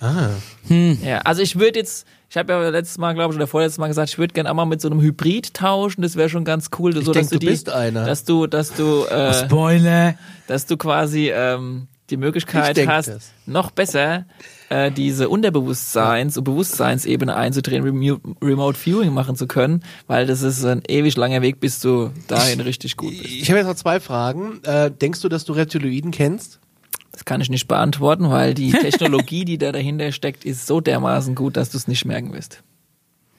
Ah. 0.00 0.30
Ja, 0.68 1.18
also 1.18 1.42
ich 1.42 1.58
würde 1.58 1.80
jetzt, 1.80 2.06
ich 2.30 2.36
habe 2.36 2.52
ja 2.52 2.68
letztes 2.68 2.98
Mal, 2.98 3.14
glaube 3.14 3.32
ich, 3.32 3.36
oder 3.38 3.46
vorletztes 3.46 3.78
Mal 3.78 3.88
gesagt, 3.88 4.10
ich 4.10 4.18
würde 4.18 4.34
gerne 4.34 4.50
einmal 4.50 4.66
mit 4.66 4.80
so 4.80 4.88
einem 4.90 5.00
Hybrid 5.00 5.54
tauschen, 5.54 6.02
das 6.02 6.16
wäre 6.16 6.28
schon 6.28 6.44
ganz 6.44 6.68
cool. 6.78 6.92
so, 6.92 7.00
denk, 7.12 7.24
dass 7.24 7.28
du, 7.30 7.34
du 7.36 7.38
die, 7.40 7.46
bist 7.46 7.70
einer. 7.70 8.04
Dass 8.04 8.24
du, 8.24 8.46
dass 8.46 8.72
du, 8.74 9.04
äh, 9.06 9.32
Spoiler. 9.46 10.14
dass 10.46 10.66
du 10.66 10.76
quasi 10.76 11.30
ähm, 11.34 11.88
die 12.10 12.14
Ich 12.14 12.20
Möglichkeit 12.20 12.76
denk 12.76 12.90
hast, 12.90 13.08
das. 13.08 13.30
noch 13.46 13.70
besser 13.70 14.24
äh, 14.70 14.90
diese 14.90 15.28
Unterbewusstseins- 15.28 16.36
und 16.38 16.44
Bewusstseinsebene 16.44 17.34
einzudrehen, 17.34 17.84
Remu- 17.84 18.20
Remote 18.42 18.78
Viewing 18.78 19.12
machen 19.14 19.34
zu 19.36 19.46
können, 19.46 19.82
weil 20.06 20.26
das 20.26 20.42
ist 20.42 20.64
ein 20.64 20.82
ewig 20.88 21.16
langer 21.16 21.40
Weg, 21.42 21.60
bis 21.60 21.80
du 21.80 22.10
dahin 22.26 22.60
richtig 22.60 22.96
gut 22.96 23.10
bist. 23.10 23.24
Ich 23.24 23.48
habe 23.50 23.58
jetzt 23.58 23.68
noch 23.68 23.74
zwei 23.76 24.00
Fragen. 24.00 24.60
Äh, 24.64 24.90
denkst 24.90 25.20
du, 25.22 25.28
dass 25.30 25.44
du 25.46 25.52
Reptiloiden 25.54 26.10
kennst? 26.10 26.60
Das 27.18 27.24
kann 27.24 27.40
ich 27.40 27.50
nicht 27.50 27.66
beantworten, 27.66 28.30
weil 28.30 28.54
die 28.54 28.70
Technologie, 28.80 29.44
die 29.44 29.58
da 29.58 29.72
dahinter 29.72 30.12
steckt, 30.12 30.44
ist 30.44 30.68
so 30.68 30.80
dermaßen 30.80 31.34
gut, 31.34 31.56
dass 31.56 31.68
du 31.70 31.76
es 31.76 31.88
nicht 31.88 32.04
merken 32.04 32.32
wirst. 32.32 32.62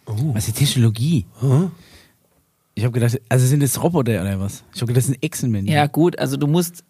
Was 0.05 0.49
ist 0.49 0.59
die 0.59 0.65
Technologie? 0.65 1.25
Ich 2.75 2.83
habe 2.83 2.91
gedacht, 2.91 3.21
also 3.29 3.45
sind 3.45 3.63
das 3.63 3.81
Roboter 3.81 4.19
oder 4.19 4.37
was? 4.37 4.65
Ich 4.73 4.81
habe 4.81 4.87
gedacht, 4.87 5.03
das 5.03 5.05
sind 5.05 5.23
Echsenmenschen. 5.23 5.73
Ja, 5.73 5.87
gut, 5.87 6.19
also 6.19 6.35
du 6.35 6.45
musst, 6.45 6.83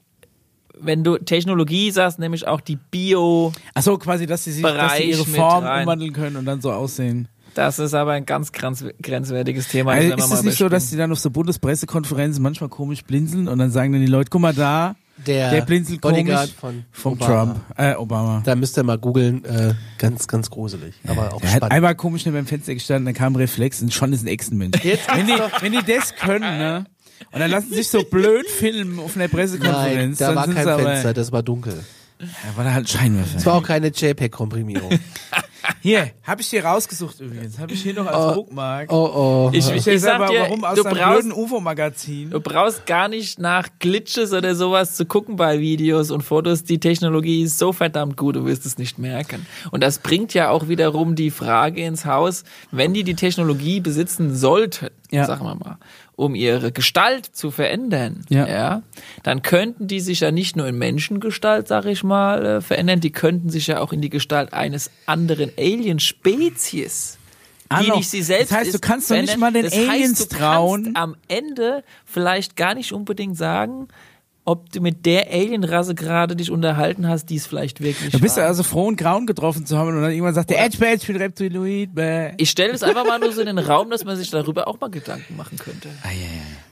wenn 0.79 1.03
du 1.03 1.19
Technologie 1.19 1.91
sagst, 1.91 2.17
nämlich 2.17 2.47
auch 2.47 2.59
die 2.59 2.77
Bio, 2.89 3.53
Ach 3.75 3.83
so, 3.83 3.95
quasi, 3.99 4.25
dass 4.25 4.45
sie 4.45 4.51
sich, 4.51 4.63
dass 4.63 4.97
sie 4.97 5.11
ihre 5.11 5.25
Form 5.25 5.63
umwandeln 5.63 6.11
können 6.11 6.37
und 6.37 6.45
dann 6.45 6.59
so 6.59 6.71
aussehen. 6.71 7.27
das 7.53 7.77
ist 7.77 7.93
aber 7.93 8.13
ein 8.13 8.25
ganz 8.25 8.51
grenz, 8.51 8.83
grenzwertiges 8.99 9.67
Thema. 9.67 9.91
Also 9.91 10.15
ist 10.15 10.33
es 10.33 10.41
nicht 10.43 10.57
so, 10.57 10.69
dass 10.69 10.89
die 10.89 10.97
dann 10.97 11.11
auf 11.11 11.19
so 11.19 11.29
Bundespressekonferenzen 11.29 12.41
manchmal 12.41 12.69
komisch 12.69 13.03
blinzeln 13.03 13.47
und 13.47 13.59
dann 13.59 13.69
sagen 13.69 13.91
dann 13.93 14.01
die 14.01 14.07
Leute, 14.07 14.31
guck 14.31 14.41
mal 14.41 14.55
da, 14.55 14.95
Der, 15.25 15.51
der 15.51 15.61
blinzelt 15.61 16.01
Bodyguard 16.01 16.49
von 16.49 16.85
vom 16.91 17.13
Obama. 17.13 17.43
Trump, 17.43 17.59
äh, 17.77 17.95
Obama. 17.95 18.41
Da 18.45 18.55
müsst 18.55 18.77
ihr 18.77 18.83
mal 18.83 18.97
googeln. 18.97 19.43
Äh, 19.45 19.73
ganz, 19.97 20.27
ganz 20.27 20.49
gruselig. 20.49 20.95
Aber 21.07 21.33
auch 21.33 21.41
hat 21.41 21.49
spannend. 21.49 21.71
einmal 21.71 21.95
komisch 21.95 22.25
neben 22.25 22.37
dem 22.37 22.45
Fenster 22.47 22.73
gestanden, 22.73 23.05
dann 23.05 23.13
kam 23.13 23.35
Reflex 23.35 23.81
und 23.81 23.93
schon 23.93 24.13
ist 24.13 24.23
ein 24.23 24.27
Echsenmensch. 24.27 24.77
Jetzt 24.83 25.07
wenn, 25.13 25.27
die, 25.27 25.33
wenn 25.61 25.71
die 25.73 25.83
das 25.85 26.15
können, 26.15 26.57
ne? 26.57 26.85
Und 27.31 27.39
dann 27.39 27.51
lassen 27.51 27.69
sie 27.69 27.75
sich 27.75 27.89
so 27.89 28.03
blöd 28.03 28.47
filmen 28.47 28.99
auf 28.99 29.15
einer 29.15 29.25
Nein, 29.25 29.31
Pressekonferenz. 29.31 30.17
da 30.19 30.27
dann 30.27 30.35
war 30.35 30.47
kein 30.47 30.85
Fenster, 30.85 31.13
das 31.13 31.31
war 31.31 31.43
dunkel. 31.43 31.83
Ja, 32.19 32.27
war 32.55 32.63
da 32.63 32.73
halt 32.73 32.89
Scheinwerfer. 32.89 33.37
Es 33.37 33.45
war 33.45 33.55
auch 33.55 33.63
keine 33.63 33.87
JPEG-Komprimierung. 33.87 34.91
Hier, 35.81 36.11
habe 36.23 36.41
ich 36.41 36.49
dir 36.49 36.63
rausgesucht 36.63 37.19
übrigens. 37.19 37.59
Habe 37.59 37.73
ich 37.73 37.81
hier 37.83 37.93
noch 37.93 38.07
als 38.07 38.35
Bookmark. 38.35 38.91
Oh, 38.91 38.95
oh. 39.13 39.49
Ich, 39.53 39.69
Ich, 39.69 39.87
ich, 39.87 40.01
sag 40.01 40.27
dir, 40.29 40.41
warum 40.41 40.63
aus 40.63 40.75
du 40.75 40.83
brauchst, 40.83 40.95
blöden 40.95 41.31
UFO-Magazin. 41.33 42.29
du 42.31 42.39
brauchst 42.39 42.85
gar 42.85 43.07
nicht 43.07 43.39
nach 43.39 43.67
Glitches 43.79 44.33
oder 44.33 44.55
sowas 44.55 44.95
zu 44.95 45.05
gucken 45.05 45.35
bei 45.35 45.59
Videos 45.59 46.11
und 46.11 46.21
Fotos. 46.21 46.63
Die 46.63 46.79
Technologie 46.79 47.43
ist 47.43 47.57
so 47.57 47.71
verdammt 47.73 48.17
gut, 48.17 48.35
du 48.35 48.45
wirst 48.45 48.65
es 48.65 48.77
nicht 48.77 48.99
merken. 48.99 49.45
Und 49.71 49.81
das 49.83 49.99
bringt 49.99 50.33
ja 50.33 50.49
auch 50.49 50.67
wiederum 50.67 51.15
die 51.15 51.31
Frage 51.31 51.81
ins 51.83 52.05
Haus, 52.05 52.43
wenn 52.71 52.93
die 52.93 53.03
die 53.03 53.15
Technologie 53.15 53.79
besitzen 53.79 54.35
sollten, 54.35 54.89
Ja. 55.11 55.25
sagen 55.25 55.43
wir 55.45 55.55
mal, 55.55 55.77
um 56.19 56.35
ihre 56.35 56.71
Gestalt 56.73 57.25
zu 57.25 57.49
verändern, 57.49 58.25
Ja. 58.29 58.81
dann 59.23 59.41
könnten 59.41 59.87
die 59.87 60.01
sich 60.01 60.19
ja 60.19 60.31
nicht 60.31 60.55
nur 60.57 60.67
in 60.67 60.77
Menschengestalt, 60.77 61.67
sag 61.69 61.85
ich 61.85 62.03
mal, 62.03 62.45
äh, 62.45 62.61
verändern, 62.61 62.99
die 62.99 63.11
könnten 63.11 63.49
sich 63.49 63.67
ja 63.67 63.79
auch 63.79 63.93
in 63.93 64.01
die 64.01 64.09
Gestalt 64.09 64.51
eines 64.53 64.91
anderen 65.05 65.49
Alien-Spezies 65.57 67.15
die 67.71 67.75
Hallo. 67.75 67.97
nicht 67.97 68.09
sie 68.09 68.23
selbst 68.23 68.51
Das 68.51 68.57
heißt, 68.57 68.73
du 68.73 68.79
kannst 68.79 69.11
doch 69.11 69.15
nicht 69.21 69.37
mal 69.37 69.53
den 69.53 69.63
das 69.65 69.75
heißt, 69.75 69.89
Aliens 69.89 70.17
du 70.27 70.27
kannst 70.27 70.41
trauen. 70.41 70.91
am 70.95 71.15
Ende 71.27 71.83
vielleicht 72.03 72.55
gar 72.55 72.73
nicht 72.73 72.91
unbedingt 72.93 73.37
sagen, 73.37 73.87
ob 74.49 74.71
du 74.71 74.81
mit 74.81 75.05
der 75.05 75.31
Alienrasse 75.31 75.93
gerade 75.95 76.35
dich 76.35 76.49
unterhalten 76.51 77.07
hast, 77.07 77.25
die 77.29 77.35
es 77.35 77.45
vielleicht 77.47 77.81
wirklich 77.81 78.11
Da 78.11 78.17
bist 78.17 78.37
du 78.37 78.41
war. 78.41 78.47
also 78.47 78.63
froh, 78.63 78.87
einen 78.87 78.95
Grauen 78.97 79.25
getroffen 79.27 79.65
zu 79.65 79.77
haben 79.77 79.89
und 79.95 80.01
dann 80.01 80.11
irgendwann 80.11 80.33
sagt 80.33 80.49
der 80.49 80.63
Edge 80.63 80.77
Badge 80.79 81.05
für 81.05 81.19
Reptiloid. 81.19 81.93
bäh. 81.93 82.31
ich 82.37 82.49
stelle 82.49 82.73
es 82.73 82.81
einfach 82.83 83.05
mal 83.05 83.19
nur 83.19 83.31
so 83.31 83.41
in 83.41 83.47
den 83.47 83.59
Raum, 83.59 83.89
dass 83.89 84.03
man 84.05 84.17
sich 84.17 84.29
darüber 84.31 84.67
auch 84.67 84.79
mal 84.79 84.89
Gedanken 84.89 85.35
machen 85.35 85.57
könnte. 85.57 85.89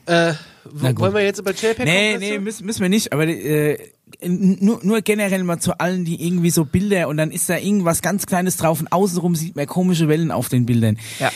Äh, 0.06 0.34
Na 0.82 0.92
gut. 0.92 1.00
wollen 1.00 1.13
wir 1.13 1.22
jetzt 1.24 1.40
über 1.40 1.52
JPEG 1.52 1.86
Nee, 1.86 2.10
kommen, 2.13 2.20
nee, 2.22 2.36
du? 2.38 2.42
müssen, 2.42 2.66
müssen 2.66 2.82
wir 2.82 2.90
nicht, 2.90 3.12
aber 3.13 3.28
äh, 3.28 3.78
nur, 4.26 4.80
nur 4.84 5.02
generell 5.02 5.44
mal 5.44 5.60
zu 5.60 5.80
allen, 5.80 6.06
die 6.06 6.26
irgendwie 6.26 6.50
so 6.50 6.66
Bilder 6.66 7.08
und 7.10 7.18
dann 7.18 7.30
ist 7.32 7.50
da 7.50 7.58
irgendwas 7.58 8.02
ganz 8.02 8.26
Kleines 8.26 8.58
drauf 8.58 8.80
und 8.80 8.92
außenrum 8.92 9.36
sieht 9.36 9.56
man 9.56 9.66
komische 9.68 10.08
Wellen 10.08 10.32
auf 10.32 10.50
den 10.50 10.66
Bildern. 10.66 10.98
Ja. 11.20 11.32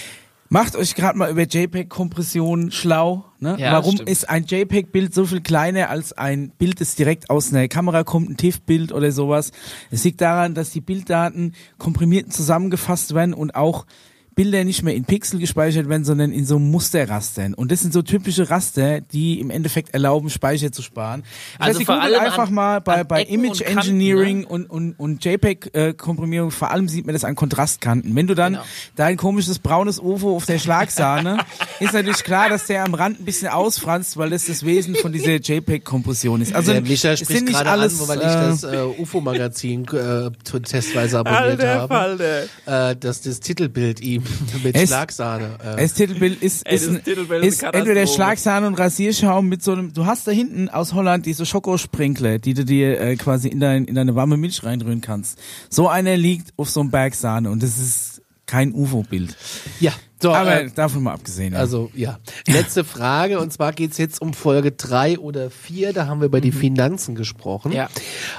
Macht 0.54 0.76
euch 0.76 0.96
gerade 0.96 1.18
mal 1.18 1.32
über 1.32 1.44
JPEG-Kompression 1.44 2.72
schlau. 2.72 3.24
Ne? 3.40 3.56
Ja, 3.58 3.72
Warum 3.72 3.94
stimmt. 3.94 4.10
ist 4.10 4.30
ein 4.30 4.44
JPEG-Bild 4.44 5.14
so 5.14 5.26
viel 5.26 5.40
kleiner 5.40 5.90
als 5.90 6.12
ein 6.12 6.52
Bild, 6.58 6.82
das 6.82 6.96
direkt 6.96 7.30
aus 7.30 7.54
einer 7.54 7.70
Kamera 7.70 8.04
kommt, 8.04 8.30
ein 8.30 8.36
TIFF-Bild 8.36 8.92
oder 8.92 9.14
sowas? 9.14 9.54
Es 9.92 10.04
liegt 10.04 10.20
daran, 10.20 10.54
dass 10.54 10.72
die 10.72 10.82
Bilddaten 10.82 11.54
komprimiert 11.78 12.34
zusammengefasst 12.34 13.16
werden 13.16 13.34
und 13.34 13.56
auch 13.56 13.86
Bilder 14.34 14.63
nicht 14.63 14.82
mehr 14.84 14.96
in 14.96 15.04
Pixel 15.06 15.39
gespeichert 15.39 15.89
werden, 15.89 16.06
sondern 16.06 16.32
in 16.32 16.46
so 16.46 16.58
Musterrastern. 16.58 17.54
Und 17.54 17.72
das 17.72 17.82
sind 17.82 17.91
so 17.94 18.02
typische 18.02 18.50
Raster, 18.50 19.02
die 19.02 19.39
im 19.39 19.50
Endeffekt 19.50 19.94
erlauben, 19.94 20.30
Speicher 20.30 20.72
zu 20.72 20.82
sparen. 20.82 21.24
Also 21.60 21.72
heißt, 21.72 21.80
ihr 21.82 21.86
vor 21.86 22.02
allem 22.02 22.20
einfach 22.22 22.48
an- 22.48 22.54
mal 22.54 22.80
bei, 22.82 23.04
bei 23.04 23.24
Image 23.24 23.60
und 23.62 23.65
Kanten, 23.65 23.78
Engineering 23.80 24.39
ne? 24.41 24.48
und, 24.48 24.65
und, 24.70 24.94
und 25.00 25.26
JPEG-Komprimierung, 25.26 26.52
vor 26.52 26.72
allem 26.72 26.88
sieht 26.88 27.06
man 27.06 27.13
das 27.13 27.24
an 27.24 27.36
Kontrastkanten. 27.36 28.15
Wenn 28.15 28.28
du 28.28 28.36
dann 28.36 28.54
Genau. 28.54 28.63
dein 28.96 29.17
komisches 29.17 29.60
braunes 29.60 30.00
UFO 30.00 30.36
auf 30.36 30.46
der 30.46 30.60
Schlagsahne, 30.60 31.38
ist 31.80 31.94
natürlich 31.94 32.24
klar, 32.24 32.50
dass 32.50 32.67
der 32.67 32.84
am 32.86 32.94
Rand 32.94 33.20
ein 33.20 33.26
bisschen 33.26 33.48
ausfranst, 33.50 34.17
weil 34.17 34.30
das 34.30 34.46
das 34.46 34.65
Wesen 34.65 34.96
von 34.96 35.12
dieser 35.12 35.36
JPEG-Kompression 35.36 36.41
ist. 36.41 36.54
Also 36.56 36.72
der 36.72 36.82
Micha 36.82 37.15
spricht 37.15 37.32
sind 37.32 37.46
nicht 37.46 37.58
gerade 37.58 37.70
alles, 37.70 38.02
an, 38.02 38.08
weil 38.08 38.17
ich 38.20 38.24
äh, 38.26 38.28
das 38.28 38.63
äh, 38.63 38.84
UFO-Magazin 38.98 39.86
äh, 39.88 40.32
testweise 40.62 41.20
abonniert 41.20 41.63
habe. 41.63 42.48
Äh, 42.65 42.96
dass 42.96 43.22
das 43.22 43.39
Titelbild 43.39 44.00
ihm 44.02 44.21
mit 44.64 44.76
Es- 44.76 44.90
Schlagsahne. 44.90 45.58
Äh, 45.64 45.82
Das 45.82 45.94
Titelbild 45.94 46.42
ist, 46.42 46.66
Ey, 46.68 46.76
ist, 46.76 46.88
das 46.88 46.96
ein, 46.96 47.04
Titelbild 47.04 47.44
ist 47.46 47.62
ist 47.62 47.64
entweder. 47.74 48.08
Schlagsahne 48.08 48.68
und 48.68 48.76
Rasierschaum 48.76 49.48
mit 49.48 49.64
so 49.64 49.72
einem, 49.74 49.94
du 49.94 50.06
hast 50.06 50.28
da 50.28 50.32
hinten 50.32 50.70
aus 50.70 50.94
Holland 50.94 51.26
diese 51.26 51.46
Schokosprinkler, 51.46 52.40
die 52.40 52.54
du 52.54 52.66
dir 52.66 53.00
äh, 53.00 53.16
quasi 53.16 53.48
in, 53.50 53.60
dein, 53.60 53.86
in 53.86 53.96
deine 53.96 54.16
warme 54.16 54.38
Milch 54.38 54.64
reindrücken 54.64 55.02
kannst. 55.02 55.40
So 55.70 55.88
einer 55.88 56.18
liegt 56.18 56.54
auf 56.58 56.70
so 56.70 56.80
einem 56.82 56.92
Berg 56.92 57.16
Sahne 57.16 57.50
und 57.52 57.64
das 57.64 57.78
ist 57.78 58.22
kein 58.46 58.74
UFO-Bild. 58.74 59.38
ja, 59.80 59.94
so, 60.22 60.34
Aber 60.34 60.64
äh, 60.64 60.70
davon 60.76 61.04
mal 61.04 61.14
abgesehen. 61.14 61.54
Ja. 61.54 61.60
Also 61.60 61.90
ja, 61.96 62.20
letzte 62.48 62.84
Frage 62.84 63.40
und 63.40 63.52
zwar 63.54 63.72
geht's 63.72 63.98
jetzt 63.98 64.22
um 64.22 64.34
Folge 64.34 64.72
drei 64.74 65.18
oder 65.18 65.50
vier. 65.50 65.94
da 65.94 66.06
haben 66.08 66.20
wir 66.20 66.26
über 66.26 66.40
Mhm. 66.40 66.42
die 66.44 66.52
Finanzen 66.52 67.16
gesprochen. 67.16 67.72
Ja. 67.72 67.90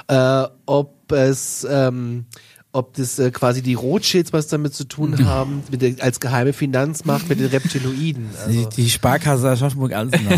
Äh, 0.07 0.47
ob 0.65 1.11
es, 1.11 1.65
ähm, 1.69 2.25
ob 2.73 2.93
das 2.95 3.19
äh, 3.19 3.31
quasi 3.31 3.61
die 3.61 3.75
Rothschilds 3.75 4.33
was 4.33 4.47
damit 4.47 4.73
zu 4.73 4.83
tun 4.85 5.11
Mhm. 5.11 5.25
haben, 5.25 5.63
mit 5.71 5.81
der, 5.81 5.93
als 5.99 6.19
geheime 6.19 6.51
Finanzmacht 6.53 7.29
mit 7.29 7.39
den 7.39 7.47
Reptiloiden. 7.47 8.29
die, 8.49 8.57
Also, 8.57 8.69
die 8.69 8.89
Sparkasse 8.89 9.49
Aschaffenburg-Alsenau. 9.49 10.31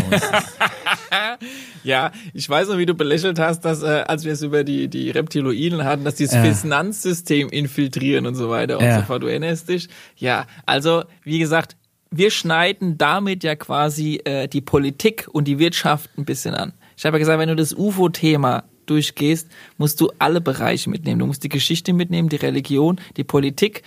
Ja, 1.82 2.10
ich 2.34 2.48
weiß 2.48 2.68
noch, 2.68 2.78
wie 2.78 2.86
du 2.86 2.94
belächelt 2.94 3.38
hast, 3.38 3.60
dass 3.64 3.82
äh, 3.82 3.86
als 4.06 4.24
wir 4.24 4.32
es 4.32 4.42
über 4.42 4.64
die 4.64 4.88
die 4.88 5.10
Reptiloiden 5.10 5.84
hatten, 5.84 6.04
dass 6.04 6.16
die 6.16 6.24
das 6.24 6.34
Ja. 6.34 6.42
Finanzsystem 6.54 7.48
infiltrieren 7.48 8.26
und 8.26 8.34
so 8.34 8.48
weiter 8.50 8.78
und 8.78 8.84
Ja. 8.84 9.00
so 9.00 9.06
fort. 9.06 9.22
Du 9.22 9.26
erinnerst 9.28 9.68
dich? 9.68 9.88
Ja, 10.16 10.46
also 10.64 11.04
wie 11.22 11.38
gesagt, 11.38 11.76
wir 12.10 12.30
schneiden 12.30 12.98
damit 12.98 13.44
ja 13.44 13.54
quasi 13.56 14.20
äh, 14.24 14.48
die 14.48 14.60
Politik 14.60 15.28
und 15.30 15.44
die 15.46 15.58
Wirtschaft 15.58 16.10
ein 16.18 16.24
bisschen 16.24 16.54
an. 16.54 16.72
Ich 16.96 17.04
habe 17.04 17.16
ja 17.16 17.18
gesagt, 17.20 17.38
wenn 17.38 17.48
du 17.48 17.56
das 17.56 17.72
UFO-Thema 17.74 18.64
durchgehst, 18.90 19.48
musst 19.78 20.00
du 20.00 20.10
alle 20.18 20.40
Bereiche 20.40 20.90
mitnehmen. 20.90 21.18
Du 21.18 21.26
musst 21.26 21.44
die 21.44 21.48
Geschichte 21.48 21.92
mitnehmen, 21.92 22.28
die 22.28 22.36
Religion, 22.36 23.00
die 23.16 23.24
Politik 23.24 23.82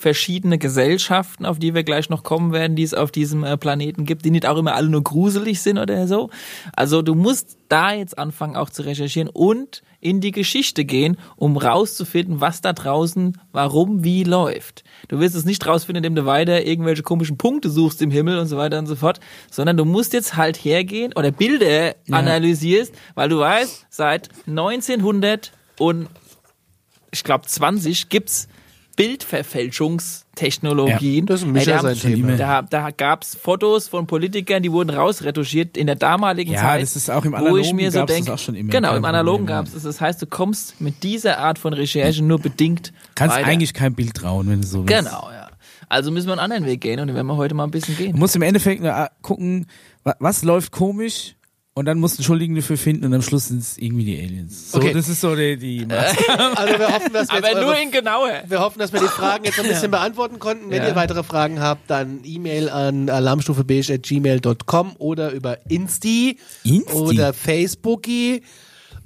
verschiedene 0.00 0.56
Gesellschaften, 0.56 1.44
auf 1.44 1.58
die 1.58 1.74
wir 1.74 1.84
gleich 1.84 2.08
noch 2.08 2.22
kommen 2.22 2.52
werden, 2.52 2.74
die 2.74 2.82
es 2.82 2.94
auf 2.94 3.12
diesem 3.12 3.44
äh, 3.44 3.58
Planeten 3.58 4.06
gibt, 4.06 4.24
die 4.24 4.30
nicht 4.30 4.46
auch 4.46 4.56
immer 4.56 4.74
alle 4.74 4.88
nur 4.88 5.04
gruselig 5.04 5.60
sind 5.60 5.78
oder 5.78 6.06
so. 6.06 6.30
Also 6.74 7.02
du 7.02 7.14
musst 7.14 7.58
da 7.68 7.92
jetzt 7.92 8.18
anfangen 8.18 8.56
auch 8.56 8.70
zu 8.70 8.82
recherchieren 8.82 9.28
und 9.28 9.82
in 10.00 10.22
die 10.22 10.32
Geschichte 10.32 10.86
gehen, 10.86 11.18
um 11.36 11.58
rauszufinden, 11.58 12.40
was 12.40 12.62
da 12.62 12.72
draußen, 12.72 13.38
warum, 13.52 14.02
wie 14.02 14.24
läuft. 14.24 14.84
Du 15.08 15.20
wirst 15.20 15.34
es 15.34 15.44
nicht 15.44 15.66
rausfinden, 15.66 16.04
indem 16.04 16.14
du 16.14 16.26
weiter 16.26 16.64
irgendwelche 16.64 17.02
komischen 17.02 17.36
Punkte 17.38 17.70
suchst 17.70 18.02
im 18.02 18.10
Himmel 18.10 18.38
und 18.38 18.46
so 18.46 18.56
weiter 18.56 18.78
und 18.78 18.86
so 18.86 18.96
fort, 18.96 19.20
sondern 19.50 19.76
du 19.76 19.84
musst 19.84 20.12
jetzt 20.12 20.36
halt 20.36 20.56
hergehen 20.56 21.12
oder 21.14 21.30
Bilder 21.30 21.94
analysierst, 22.10 22.94
weil 23.14 23.28
du 23.28 23.38
weißt, 23.38 23.86
seit 23.90 24.28
1900 24.46 25.52
und 25.78 26.08
ich 27.10 27.24
glaube 27.24 27.46
20 27.46 28.08
gibt's 28.08 28.48
Bildverfälschungstechnologien. 29.00 31.24
Ja, 31.24 31.26
das 31.26 31.40
ist 31.40 31.46
ein 31.46 31.52
Micha 31.52 31.72
da, 31.72 31.80
sein 31.82 31.96
haben- 31.96 32.00
Thema. 32.14 32.36
Da, 32.36 32.62
da 32.62 32.90
gab's 32.90 33.36
Fotos 33.40 33.88
von 33.88 34.06
Politikern, 34.06 34.62
die 34.62 34.72
wurden 34.72 34.90
rausretuschiert 34.90 35.76
in 35.76 35.86
der 35.86 35.96
damaligen 35.96 36.52
Ja, 36.52 36.60
Zeit. 36.60 36.82
das 36.82 36.96
ist 36.96 37.10
auch 37.10 37.24
im 37.24 37.32
wo 37.32 37.36
Analogen 37.36 37.64
ich 37.64 37.72
mir 37.72 37.90
so 37.90 38.00
das 38.04 38.14
denke, 38.14 38.32
auch 38.34 38.38
schon 38.38 38.54
immer, 38.54 38.70
genau, 38.70 38.96
im 38.96 39.04
Analogen 39.04 39.46
ja. 39.48 39.56
gab's 39.58 39.72
das. 39.72 39.82
Das 39.82 40.00
heißt, 40.00 40.20
du 40.22 40.26
kommst 40.26 40.80
mit 40.80 41.02
dieser 41.02 41.38
Art 41.38 41.58
von 41.58 41.72
Recherche 41.72 42.22
nur 42.22 42.38
bedingt 42.38 42.92
Kannst 43.14 43.36
weiter. 43.36 43.46
eigentlich 43.46 43.74
kein 43.74 43.94
Bild 43.94 44.14
trauen, 44.14 44.48
wenn 44.48 44.60
du 44.62 44.66
so 44.66 44.86
willst. 44.86 45.04
Genau, 45.04 45.28
ja. 45.32 45.48
Also 45.88 46.12
müssen 46.12 46.28
wir 46.28 46.32
einen 46.34 46.40
anderen 46.40 46.66
Weg 46.66 46.80
gehen 46.82 47.00
und 47.00 47.08
den 47.08 47.16
werden 47.16 47.26
wir 47.26 47.36
heute 47.36 47.54
mal 47.54 47.64
ein 47.64 47.70
bisschen 47.72 47.96
Du 47.96 48.04
gehen. 48.04 48.16
musst 48.18 48.36
im 48.36 48.42
Endeffekt 48.42 48.80
nur 48.80 48.92
äh, 48.92 49.08
gucken, 49.22 49.66
wa- 50.04 50.14
was 50.20 50.44
läuft 50.44 50.70
komisch 50.70 51.34
und 51.80 51.86
dann 51.86 51.98
musst 51.98 52.18
du 52.18 52.20
einen 52.20 52.26
Schuldigen 52.26 52.54
dafür 52.54 52.76
finden 52.76 53.06
und 53.06 53.14
am 53.14 53.22
Schluss 53.22 53.48
sind 53.48 53.60
es 53.62 53.76
irgendwie 53.78 54.04
die 54.04 54.18
Aliens. 54.22 54.70
So, 54.70 54.78
Okay. 54.78 54.92
das 54.92 55.08
ist 55.08 55.20
so 55.22 55.34
die, 55.34 55.56
die 55.56 55.86
also 55.90 56.78
wir 56.78 56.88
hoffen, 56.94 57.12
dass 57.12 57.28
wir 57.30 57.38
Aber 57.38 57.60
nur 57.60 57.76
in 57.76 57.90
genauer. 57.90 58.42
wir 58.46 58.60
hoffen, 58.60 58.78
dass 58.78 58.92
wir 58.92 59.00
die 59.00 59.06
Fragen 59.06 59.44
jetzt 59.46 59.58
ein 59.58 59.66
bisschen 59.66 59.90
beantworten 59.90 60.38
konnten. 60.38 60.70
Wenn 60.70 60.82
Ja. 60.82 60.88
ihr 60.88 60.94
weitere 60.94 61.22
Fragen 61.24 61.60
habt, 61.60 61.90
dann 61.90 62.20
E-Mail 62.22 62.68
an 62.68 63.08
alarmstufebeige.gmail.com 63.08 64.92
oder 64.98 65.32
über 65.32 65.58
Insti, 65.68 66.38
Insti? 66.64 66.92
oder 66.92 67.32
Facebooki 67.32 68.42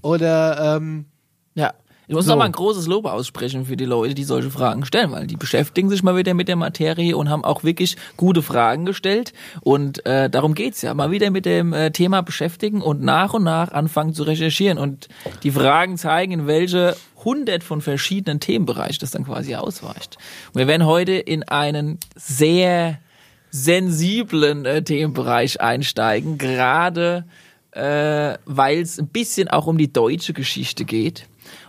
oder 0.02 0.76
ähm, 0.76 1.06
Ja. 1.54 1.72
Ich 2.06 2.14
muss 2.14 2.26
So. 2.26 2.32
noch 2.32 2.38
mal 2.38 2.44
ein 2.44 2.52
großes 2.52 2.86
Lob 2.86 3.06
aussprechen 3.06 3.64
für 3.64 3.76
die 3.76 3.86
Leute, 3.86 4.14
die 4.14 4.24
solche 4.24 4.50
Fragen 4.50 4.84
stellen, 4.84 5.10
weil 5.12 5.26
die 5.26 5.36
beschäftigen 5.36 5.88
sich 5.88 6.02
mal 6.02 6.16
wieder 6.16 6.34
mit 6.34 6.48
der 6.48 6.56
Materie 6.56 7.16
und 7.16 7.30
haben 7.30 7.44
auch 7.44 7.64
wirklich 7.64 7.96
gute 8.16 8.42
Fragen 8.42 8.84
gestellt. 8.84 9.32
Und 9.62 10.04
äh, 10.04 10.28
darum 10.28 10.54
geht's 10.54 10.82
ja. 10.82 10.92
Mal 10.92 11.10
wieder 11.10 11.30
mit 11.30 11.46
dem 11.46 11.72
äh, 11.72 11.90
Thema 11.90 12.22
beschäftigen 12.22 12.82
und 12.82 13.02
nach 13.02 13.32
und 13.32 13.44
nach 13.44 13.72
anfangen 13.72 14.12
zu 14.12 14.24
recherchieren. 14.24 14.76
Und 14.76 15.08
die 15.42 15.50
Fragen 15.50 15.96
zeigen, 15.96 16.32
in 16.32 16.46
welche 16.46 16.96
hundert 17.24 17.64
von 17.64 17.80
verschiedenen 17.80 18.38
Themenbereichen 18.38 18.98
das 19.00 19.10
dann 19.12 19.24
quasi 19.24 19.54
ausweicht. 19.54 20.18
Und 20.52 20.58
wir 20.58 20.66
werden 20.66 20.85
heute 20.85 21.12
in 21.12 21.42
einen 21.42 21.98
sehr 22.16 22.98
sensiblen 23.50 24.66
äh, 24.66 24.83
Themenbereich 24.83 25.60
einsteigen, 25.60 26.37
gerade 26.37 27.24
äh, 27.70 28.37
weil 28.44 28.81
es 28.81 28.98
ein 28.98 29.08
bisschen 29.08 29.48
auch 29.48 29.66
um 29.66 29.79
die 29.79 29.92
deutsche 29.92 30.33
Geschichte 30.33 30.85
geht. 30.85 31.26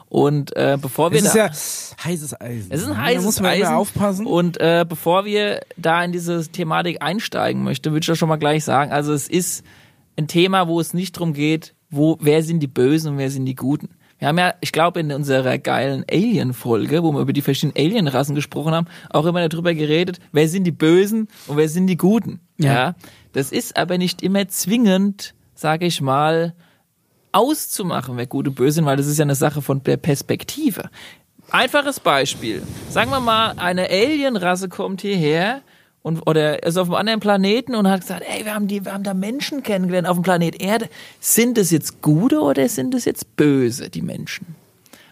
Und 0.09 0.55
äh, 0.55 0.77
bevor 0.79 1.11
wir 1.11 1.19
Das 1.19 1.27
ist 1.29 1.35
da, 1.35 1.45
ja 1.47 2.05
heißes 2.05 2.39
Eisen. 2.39 2.71
es 2.71 2.81
ist 2.81 2.87
ein 2.87 2.93
Da 2.93 3.01
heißes 3.01 3.25
muss 3.25 3.39
man 3.41 3.51
Eisen. 3.51 3.73
aufpassen. 3.73 4.25
Und 4.25 4.57
äh, 4.59 4.85
bevor 4.87 5.25
wir 5.25 5.61
da 5.77 6.03
in 6.03 6.11
diese 6.11 6.47
Thematik 6.47 7.01
einsteigen 7.01 7.63
möchte, 7.63 7.91
würde 7.91 8.01
ich 8.03 8.07
das 8.07 8.17
schon 8.17 8.29
mal 8.29 8.35
gleich 8.37 8.63
sagen. 8.63 8.91
Also 8.91 9.13
es 9.13 9.27
ist 9.27 9.65
ein 10.17 10.27
Thema, 10.27 10.67
wo 10.67 10.79
es 10.79 10.93
nicht 10.93 11.15
darum 11.17 11.33
geht, 11.33 11.73
wo 11.89 12.17
wer 12.21 12.43
sind 12.43 12.59
die 12.61 12.67
Bösen 12.67 13.13
und 13.13 13.17
wer 13.17 13.29
sind 13.31 13.45
die 13.45 13.55
Guten. 13.55 13.89
Wir 14.17 14.29
haben 14.29 14.37
ja, 14.37 14.53
ich 14.61 14.71
glaube, 14.71 15.01
in 15.01 15.11
unserer 15.11 15.57
geilen 15.57 16.05
Alien-Folge, 16.09 17.03
wo 17.03 17.11
wir 17.11 17.19
über 17.19 17.33
die 17.33 17.41
verschiedenen 17.41 17.75
Alien-Rassen 17.77 18.33
gesprochen 18.33 18.73
haben, 18.73 18.87
auch 19.09 19.25
immer 19.25 19.47
darüber 19.49 19.73
geredet, 19.73 20.19
wer 20.31 20.47
sind 20.47 20.63
die 20.63 20.71
Bösen 20.71 21.27
und 21.47 21.57
wer 21.57 21.67
sind 21.67 21.87
die 21.87 21.97
Guten. 21.97 22.39
Ja. 22.57 22.73
ja? 22.73 22.95
Das 23.33 23.51
ist 23.51 23.75
aber 23.75 23.97
nicht 23.97 24.21
immer 24.23 24.47
zwingend, 24.47 25.33
sage 25.53 25.85
ich 25.85 25.99
mal, 25.99 26.53
auszumachen, 27.35 28.17
wer 28.17 28.25
gut 28.25 28.47
und 28.47 28.55
böse 28.55 28.75
sind, 28.75 28.85
weil 28.85 28.97
das 28.97 29.07
ist 29.07 29.17
ja 29.17 29.23
eine 29.23 29.35
Sache 29.35 29.61
von 29.61 29.83
der 29.83 29.97
Perspektive. 29.97 30.89
Einfaches 31.51 31.99
Beispiel. 31.99 32.63
Sagen 32.89 33.11
wir 33.11 33.19
mal, 33.19 33.53
eine 33.57 33.89
Alienrasse 33.89 34.69
kommt 34.69 35.01
hierher 35.01 35.61
und 36.01 36.27
oder 36.27 36.63
ist 36.63 36.77
auf 36.77 36.87
einem 36.87 36.95
anderen 36.95 37.19
Planeten 37.19 37.75
und 37.75 37.87
hat 37.87 38.01
gesagt, 38.01 38.23
ey, 38.27 38.45
wir 38.45 38.53
haben 38.53 38.67
die, 38.67 38.85
wir 38.85 38.93
haben 38.93 39.03
da 39.03 39.13
Menschen 39.13 39.63
kennengelernt 39.63 40.07
auf 40.07 40.17
dem 40.17 40.23
Planet 40.23 40.61
Erde. 40.61 40.89
Sind 41.19 41.57
es 41.57 41.71
jetzt 41.71 42.01
gute 42.01 42.41
oder 42.41 42.67
sind 42.69 42.93
es 42.93 43.05
jetzt 43.05 43.35
böse, 43.35 43.89
die 43.89 44.01
Menschen? 44.01 44.55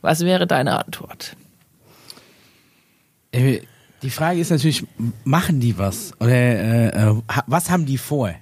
Was 0.01 0.21
wäre 0.21 0.47
deine 0.47 0.83
Antwort? 0.83 1.35
Die 3.33 4.09
Frage 4.09 4.39
ist 4.39 4.51
natürlich, 4.51 4.85
machen 5.23 5.59
die 5.59 5.77
was? 5.77 6.13
Oder 6.19 6.31
äh, 6.31 6.87
äh, 6.89 7.15
was 7.47 7.69
haben 7.69 7.85
die 7.85 7.97
vor? 7.97 8.33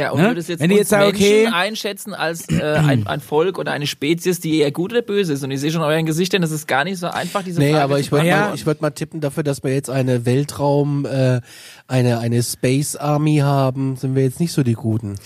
Ja, 0.00 0.10
und 0.12 0.20
Ne? 0.20 0.28
würdest 0.28 0.48
jetzt 0.48 0.60
Wenn 0.60 0.68
die 0.70 0.74
uns 0.74 0.80
jetzt 0.80 0.88
sagen, 0.90 1.12
Menschen 1.12 1.22
okay- 1.26 1.46
einschätzen 1.52 2.14
als 2.14 2.48
äh, 2.48 2.62
ein, 2.62 3.06
ein 3.06 3.20
Volk 3.20 3.58
oder 3.58 3.72
eine 3.72 3.86
Spezies, 3.86 4.40
die 4.40 4.58
eher 4.58 4.72
gut 4.72 4.92
oder 4.92 5.02
böse 5.02 5.32
ist. 5.34 5.44
Und 5.44 5.50
ich 5.50 5.60
sehe 5.60 5.70
schon 5.70 5.82
euren 5.82 6.06
Gesichtern, 6.06 6.42
das 6.42 6.50
ist 6.50 6.66
gar 6.66 6.84
nicht 6.84 6.98
so 6.98 7.06
einfach, 7.08 7.42
diese 7.44 7.60
Nee, 7.60 7.70
Frage 7.72 7.84
aber 7.84 7.94
zu 7.96 8.00
ich 8.00 8.12
würde 8.12 8.26
Ja. 8.26 8.40
mal, 8.48 8.54
ich 8.54 8.66
würd 8.66 8.80
mal 8.82 8.90
tippen 8.90 9.20
dafür, 9.20 9.42
dass 9.42 9.62
wir 9.62 9.72
jetzt 9.74 9.90
eine 9.90 10.24
Weltraum, 10.26 11.04
äh, 11.06 11.40
eine, 11.86 12.18
eine 12.18 12.42
Space 12.42 12.96
Army 12.96 13.36
haben, 13.38 13.96
sind 13.96 14.14
wir 14.14 14.22
jetzt 14.22 14.40
nicht 14.40 14.52
so 14.52 14.62
die 14.62 14.72
Guten. 14.74 15.16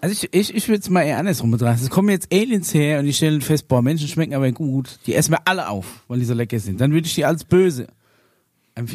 Also 0.00 0.14
ich, 0.14 0.34
ich, 0.34 0.54
ich 0.54 0.68
würde 0.68 0.80
es 0.80 0.90
mal 0.90 1.02
eher 1.02 1.18
andersrum 1.18 1.52
betrachten. 1.52 1.82
Es 1.84 1.88
kommen 1.90 2.08
jetzt 2.08 2.32
Aliens 2.32 2.74
her 2.74 2.98
und 2.98 3.04
die 3.04 3.12
stellen 3.12 3.40
fest, 3.40 3.68
boah, 3.68 3.82
Menschen 3.82 4.08
schmecken 4.08 4.34
aber 4.34 4.50
gut. 4.50 4.98
Die 5.06 5.14
essen 5.14 5.30
wir 5.32 5.38
alle 5.44 5.68
auf, 5.68 6.02
weil 6.08 6.18
die 6.18 6.24
so 6.24 6.34
lecker 6.34 6.58
sind. 6.58 6.80
Dann 6.80 6.92
würde 6.92 7.06
ich 7.06 7.14
die 7.14 7.24
als 7.24 7.44
böse. 7.44 7.86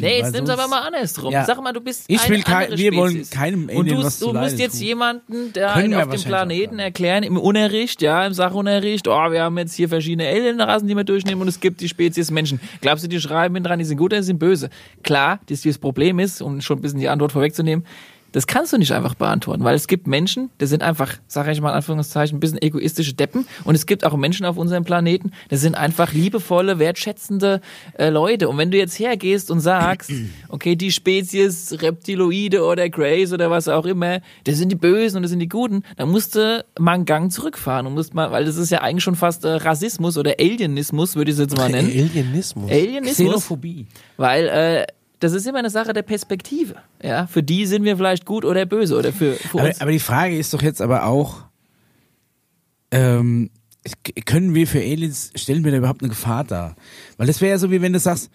Nee, 0.00 0.18
jetzt 0.18 0.32
nimm's 0.32 0.50
aber 0.50 0.66
mal 0.66 0.80
andersrum. 0.80 1.32
Ja. 1.32 1.44
Sag 1.44 1.62
mal, 1.62 1.72
du 1.72 1.80
bist 1.80 2.04
Ich 2.08 2.20
eine 2.20 2.30
will 2.30 2.42
kein- 2.42 2.64
andere 2.64 2.78
wir 2.78 2.94
wollen 2.96 3.30
keinem 3.30 3.62
Und 3.68 3.70
Alien 3.70 3.86
du, 3.96 4.02
was 4.04 4.18
du 4.18 4.32
musst 4.32 4.58
jetzt 4.58 4.78
tun. 4.78 4.86
jemanden, 4.86 5.52
der 5.52 5.72
einen 5.72 5.90
wir 5.92 6.02
auf 6.04 6.08
dem 6.10 6.20
Planeten 6.22 6.80
erklären, 6.80 7.22
im 7.22 7.36
Unterricht, 7.36 8.02
ja, 8.02 8.26
im 8.26 8.32
Sachunterricht, 8.32 9.06
oh, 9.06 9.30
wir 9.30 9.42
haben 9.44 9.56
jetzt 9.56 9.74
hier 9.74 9.88
verschiedene 9.88 10.28
Alienrassen, 10.28 10.88
die 10.88 10.96
wir 10.96 11.04
durchnehmen 11.04 11.42
und 11.42 11.48
es 11.48 11.60
gibt 11.60 11.80
die 11.80 11.88
Spezies 11.88 12.32
Menschen. 12.32 12.60
Glaubst 12.80 13.04
du, 13.04 13.08
die 13.08 13.20
schreiben 13.20 13.62
dran, 13.62 13.78
die 13.78 13.84
sind 13.84 13.98
gut 13.98 14.12
oder 14.12 14.20
die 14.20 14.26
sind 14.26 14.40
böse? 14.40 14.68
Klar, 15.04 15.38
das, 15.46 15.62
das 15.62 15.78
Problem 15.78 16.18
ist, 16.18 16.42
um 16.42 16.60
schon 16.60 16.78
ein 16.78 16.82
bisschen 16.82 16.98
die 16.98 17.08
Antwort 17.08 17.30
vorwegzunehmen, 17.30 17.86
das 18.32 18.46
kannst 18.46 18.72
du 18.72 18.78
nicht 18.78 18.92
einfach 18.92 19.14
beantworten, 19.14 19.64
weil 19.64 19.74
es 19.74 19.86
gibt 19.86 20.06
Menschen, 20.06 20.50
die 20.60 20.66
sind 20.66 20.82
einfach, 20.82 21.14
sage 21.26 21.52
ich 21.52 21.60
mal 21.60 21.70
in 21.70 21.76
Anführungszeichen, 21.76 22.36
ein 22.36 22.40
bisschen 22.40 22.60
egoistische 22.60 23.14
Deppen 23.14 23.46
und 23.64 23.74
es 23.74 23.86
gibt 23.86 24.04
auch 24.04 24.16
Menschen 24.16 24.46
auf 24.46 24.56
unserem 24.56 24.84
Planeten, 24.84 25.32
das 25.48 25.60
sind 25.60 25.74
einfach 25.74 26.12
liebevolle, 26.12 26.78
wertschätzende 26.78 27.60
äh, 27.98 28.10
Leute. 28.10 28.48
Und 28.48 28.58
wenn 28.58 28.70
du 28.70 28.78
jetzt 28.78 28.98
hergehst 28.98 29.50
und 29.50 29.60
sagst, 29.60 30.12
okay, 30.48 30.76
die 30.76 30.92
Spezies 30.92 31.76
Reptiloide 31.80 32.64
oder 32.64 32.88
Greys 32.88 33.32
oder 33.32 33.50
was 33.50 33.68
auch 33.68 33.86
immer, 33.86 34.20
das 34.44 34.56
sind 34.56 34.70
die 34.70 34.76
Bösen 34.76 35.16
und 35.16 35.22
das 35.22 35.30
sind 35.30 35.40
die 35.40 35.48
Guten, 35.48 35.82
dann 35.96 36.10
musst 36.10 36.34
du 36.34 36.64
mal 36.78 36.92
einen 36.92 37.04
Gang 37.04 37.32
zurückfahren 37.32 37.86
und 37.86 37.94
musst 37.94 38.14
mal, 38.14 38.30
weil 38.30 38.44
das 38.44 38.56
ist 38.56 38.70
ja 38.70 38.82
eigentlich 38.82 39.04
schon 39.04 39.16
fast 39.16 39.44
äh, 39.44 39.48
Rassismus 39.48 40.18
oder 40.18 40.34
Alienismus, 40.38 41.16
würde 41.16 41.30
ich 41.30 41.36
es 41.36 41.40
jetzt 41.40 41.56
mal 41.56 41.68
nennen. 41.70 41.88
Alienismus. 41.88 42.70
Alienismus. 42.70 43.14
Xenophobie. 43.14 43.86
Weil 44.16 44.48
äh, 44.48 44.86
das 45.20 45.32
ist 45.32 45.46
immer 45.46 45.58
eine 45.58 45.70
Sache 45.70 45.92
der 45.92 46.02
Perspektive. 46.02 46.76
Ja, 47.02 47.26
für 47.26 47.42
die 47.42 47.66
sind 47.66 47.84
wir 47.84 47.96
vielleicht 47.96 48.24
gut 48.24 48.44
oder 48.44 48.66
böse 48.66 48.96
oder 48.96 49.12
für, 49.12 49.34
für 49.34 49.58
Aber, 49.58 49.68
uns. 49.68 49.80
aber 49.80 49.90
die 49.90 49.98
Frage 49.98 50.36
ist 50.36 50.54
doch 50.54 50.62
jetzt 50.62 50.80
aber 50.80 51.04
auch, 51.04 51.44
ähm, 52.90 53.50
können 54.24 54.54
wir 54.54 54.66
für 54.66 54.80
Aliens, 54.80 55.32
stellen 55.34 55.64
wir 55.64 55.72
da 55.72 55.78
überhaupt 55.78 56.02
eine 56.02 56.10
Gefahr 56.10 56.44
dar? 56.44 56.76
Weil 57.16 57.26
das 57.26 57.40
wäre 57.40 57.50
ja 57.50 57.58
so, 57.58 57.70
wie 57.70 57.82
wenn 57.82 57.92
du 57.92 57.98
sagst, 57.98 58.30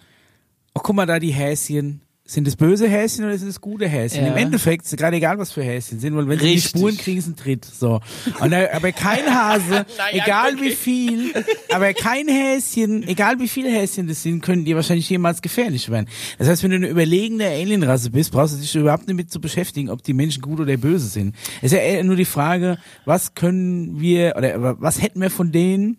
oh, 0.74 0.80
guck 0.82 0.96
mal 0.96 1.06
da 1.06 1.18
die 1.18 1.32
Häschen. 1.32 2.00
Sind 2.26 2.48
es 2.48 2.56
böse 2.56 2.88
Häschen 2.88 3.26
oder 3.26 3.36
sind 3.36 3.48
es 3.48 3.60
gute 3.60 3.86
Häschen? 3.86 4.24
Ja. 4.24 4.32
Im 4.32 4.38
Endeffekt 4.38 4.86
ist 4.86 4.96
gerade 4.96 5.16
egal, 5.18 5.36
was 5.36 5.52
für 5.52 5.62
Häschen 5.62 6.00
sind, 6.00 6.16
weil 6.16 6.26
wenn 6.26 6.38
sie 6.38 6.46
Richtig. 6.46 6.72
die 6.72 6.78
Spuren 6.78 6.96
kriegen, 6.96 7.18
ist 7.18 7.26
ein 7.26 7.36
Tritt. 7.36 7.66
So. 7.66 8.00
Und 8.40 8.50
da, 8.50 8.66
aber 8.72 8.92
kein 8.92 9.26
Hase, 9.26 9.84
egal 10.12 10.58
wie 10.58 10.70
viel, 10.70 11.34
aber 11.70 11.92
kein 11.92 12.26
Häschen, 12.26 13.06
egal 13.06 13.40
wie 13.40 13.48
viele 13.48 13.68
Häschen 13.68 14.08
das 14.08 14.22
sind, 14.22 14.40
können 14.40 14.64
dir 14.64 14.74
wahrscheinlich 14.74 15.10
jemals 15.10 15.42
gefährlich 15.42 15.90
werden. 15.90 16.08
Das 16.38 16.48
heißt, 16.48 16.62
wenn 16.62 16.70
du 16.70 16.76
eine 16.76 16.88
überlegene 16.88 17.44
Alienrasse 17.44 18.08
bist, 18.08 18.32
brauchst 18.32 18.54
du 18.54 18.58
dich 18.58 18.74
überhaupt 18.74 19.06
nicht 19.06 19.16
mit 19.16 19.30
zu 19.30 19.38
beschäftigen, 19.38 19.90
ob 19.90 20.02
die 20.02 20.14
Menschen 20.14 20.40
gut 20.40 20.60
oder 20.60 20.74
böse 20.78 21.08
sind. 21.08 21.36
Es 21.60 21.72
ist 21.72 21.78
ja 21.78 22.02
nur 22.02 22.16
die 22.16 22.24
Frage, 22.24 22.78
was 23.04 23.34
können 23.34 24.00
wir, 24.00 24.32
oder 24.38 24.80
was 24.80 25.02
hätten 25.02 25.20
wir 25.20 25.28
von 25.28 25.52
denen, 25.52 25.98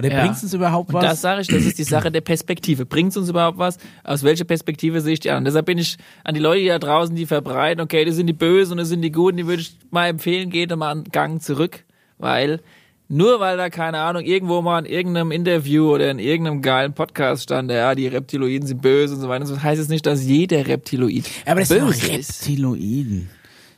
oder 0.00 0.10
Ja. 0.10 0.20
bringt 0.20 0.34
es 0.36 0.42
uns 0.42 0.52
überhaupt 0.54 0.88
Und 0.88 0.94
was? 0.96 1.04
das 1.04 1.20
sage 1.20 1.42
ich, 1.42 1.46
das 1.48 1.64
ist 1.64 1.78
die 1.78 1.84
Sache 1.84 2.10
der 2.10 2.20
Perspektive. 2.20 2.84
Bringt 2.86 3.10
es 3.10 3.16
uns 3.16 3.28
überhaupt 3.28 3.58
was? 3.58 3.78
Aus 4.04 4.22
welcher 4.24 4.44
Perspektive 4.44 5.00
sehe 5.00 5.12
ich 5.14 5.20
die 5.20 5.30
an? 5.30 5.44
Deshalb 5.44 5.66
bin 5.66 5.78
ich 5.78 5.96
an 6.24 6.34
die 6.34 6.40
Leute, 6.40 6.60
die 6.62 6.66
da 6.68 6.78
draußen, 6.78 7.14
die 7.14 7.26
verbreiten, 7.26 7.80
okay, 7.82 8.04
das 8.04 8.16
sind 8.16 8.26
die 8.26 8.32
Bösen 8.32 8.72
und 8.72 8.78
das 8.78 8.88
sind 8.88 9.02
die 9.02 9.12
Guten, 9.12 9.36
die 9.36 9.46
würde 9.46 9.62
ich 9.62 9.76
mal 9.90 10.08
empfehlen, 10.08 10.50
geht 10.50 10.74
mal 10.76 10.90
einen 10.90 11.04
Gang 11.04 11.40
zurück, 11.40 11.84
weil 12.18 12.60
nur 13.12 13.40
weil 13.40 13.56
da, 13.56 13.70
keine 13.70 13.98
Ahnung, 13.98 14.22
irgendwo 14.22 14.62
mal 14.62 14.78
in 14.78 14.84
irgendeinem 14.86 15.32
Interview 15.32 15.92
oder 15.92 16.12
in 16.12 16.20
irgendeinem 16.20 16.62
geilen 16.62 16.92
Podcast 16.92 17.42
stand, 17.42 17.68
ja, 17.70 17.94
die 17.96 18.06
Reptiloiden 18.06 18.68
sind 18.68 18.82
böse 18.82 19.14
und 19.16 19.20
so 19.20 19.28
weiter, 19.28 19.44
das 19.46 19.62
heißt 19.62 19.80
es 19.80 19.88
nicht, 19.88 20.06
dass 20.06 20.24
jeder 20.24 20.66
Reptiloid 20.68 21.24
Aber 21.44 21.58
das 21.60 21.68
sind 21.70 21.84
böse 21.84 22.06
doch 22.06 22.18
ist. 22.18 22.46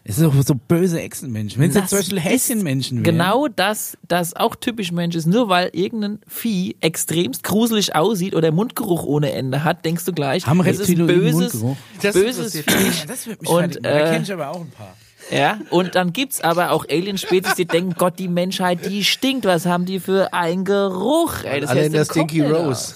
Es 0.05 0.17
sind 0.17 0.35
doch 0.35 0.43
so 0.43 0.55
böse 0.55 1.01
Echsenmenschen. 1.01 1.63
Wenn 1.63 1.71
es 1.71 1.77
jetzt 1.77 1.91
zum 1.91 1.99
Beispiel 1.99 2.19
ist 2.19 2.25
Häschenmenschen 2.25 2.99
wären. 2.99 3.05
Genau 3.05 3.47
das, 3.47 3.97
das 4.09 4.35
auch 4.35 4.57
typisch 4.57 4.91
Mensch 4.91 5.15
ist. 5.15 5.27
Nur 5.27 5.49
weil 5.49 5.71
irgendein 5.73 6.19
Vieh 6.27 6.77
extremst 6.81 7.45
gruselig 7.45 7.95
aussieht 7.95 8.35
oder 8.35 8.51
Mundgeruch 8.51 9.05
ohne 9.05 9.31
Ende 9.31 9.63
hat, 9.63 9.85
denkst 9.85 10.05
du 10.05 10.13
gleich, 10.13 10.45
Haben 10.47 10.65
das 10.65 10.81
ist 10.81 10.97
böses? 10.97 11.65
Das 12.01 12.15
böses. 12.15 12.55
Ja, 12.55 12.63
das 13.07 13.27
wird 13.29 13.43
mich 13.43 13.51
Und, 13.51 13.61
machen. 13.61 13.79
Da 13.83 13.91
äh, 13.91 14.11
kenne 14.11 14.25
ich 14.25 14.33
aber 14.33 14.49
auch 14.49 14.61
ein 14.61 14.71
paar. 14.71 14.97
Ja, 15.31 15.61
und 15.71 15.95
dann 15.95 16.13
gibt's 16.13 16.41
aber 16.41 16.73
auch 16.73 16.85
Alien-Spezies, 16.89 17.55
die 17.55 17.65
denken, 17.65 17.95
Gott, 17.97 18.19
die 18.19 18.27
Menschheit, 18.27 18.85
die 18.87 19.05
stinkt. 19.05 19.45
Was 19.45 19.67
haben 19.67 19.87
die 19.87 20.01
für 20.01 20.35
einen 20.35 20.65
Geruch? 20.65 21.45
Ey, 21.45 21.61
das 21.61 21.71
Alle 21.71 21.87
in 21.87 21.93
der 21.93 22.05
Stinky 22.05 22.43
Rose. 22.43 22.95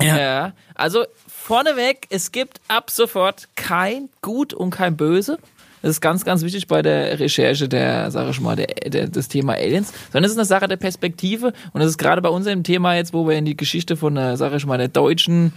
ja. 0.00 0.52
also 0.76 1.04
vorneweg, 1.26 2.06
es 2.10 2.30
gibt 2.30 2.60
ab 2.68 2.90
sofort 2.90 3.48
kein 3.56 4.08
Gut 4.22 4.54
und 4.54 4.70
kein 4.70 4.96
Böse. 4.96 5.38
Das 5.86 5.94
ist 5.94 6.00
ganz, 6.00 6.24
ganz 6.24 6.42
wichtig 6.42 6.66
bei 6.66 6.82
der 6.82 7.20
Recherche 7.20 7.68
der, 7.68 8.10
sag 8.10 8.28
ich 8.28 8.40
mal, 8.40 8.56
der, 8.56 8.66
der, 8.66 9.06
des 9.06 9.28
Thema 9.28 9.52
Aliens. 9.52 9.92
Sondern 10.10 10.24
es 10.24 10.32
ist 10.32 10.36
eine 10.36 10.44
Sache 10.44 10.66
der 10.66 10.78
Perspektive. 10.78 11.52
Und 11.72 11.80
das 11.80 11.90
ist 11.90 11.96
gerade 11.96 12.20
bei 12.20 12.28
unserem 12.28 12.64
Thema 12.64 12.96
jetzt, 12.96 13.14
wo 13.14 13.28
wir 13.28 13.36
in 13.36 13.44
die 13.44 13.56
Geschichte 13.56 13.96
von 13.96 14.16
sag 14.36 14.52
ich 14.52 14.66
mal, 14.66 14.78
der 14.78 14.88
deutschen 14.88 15.52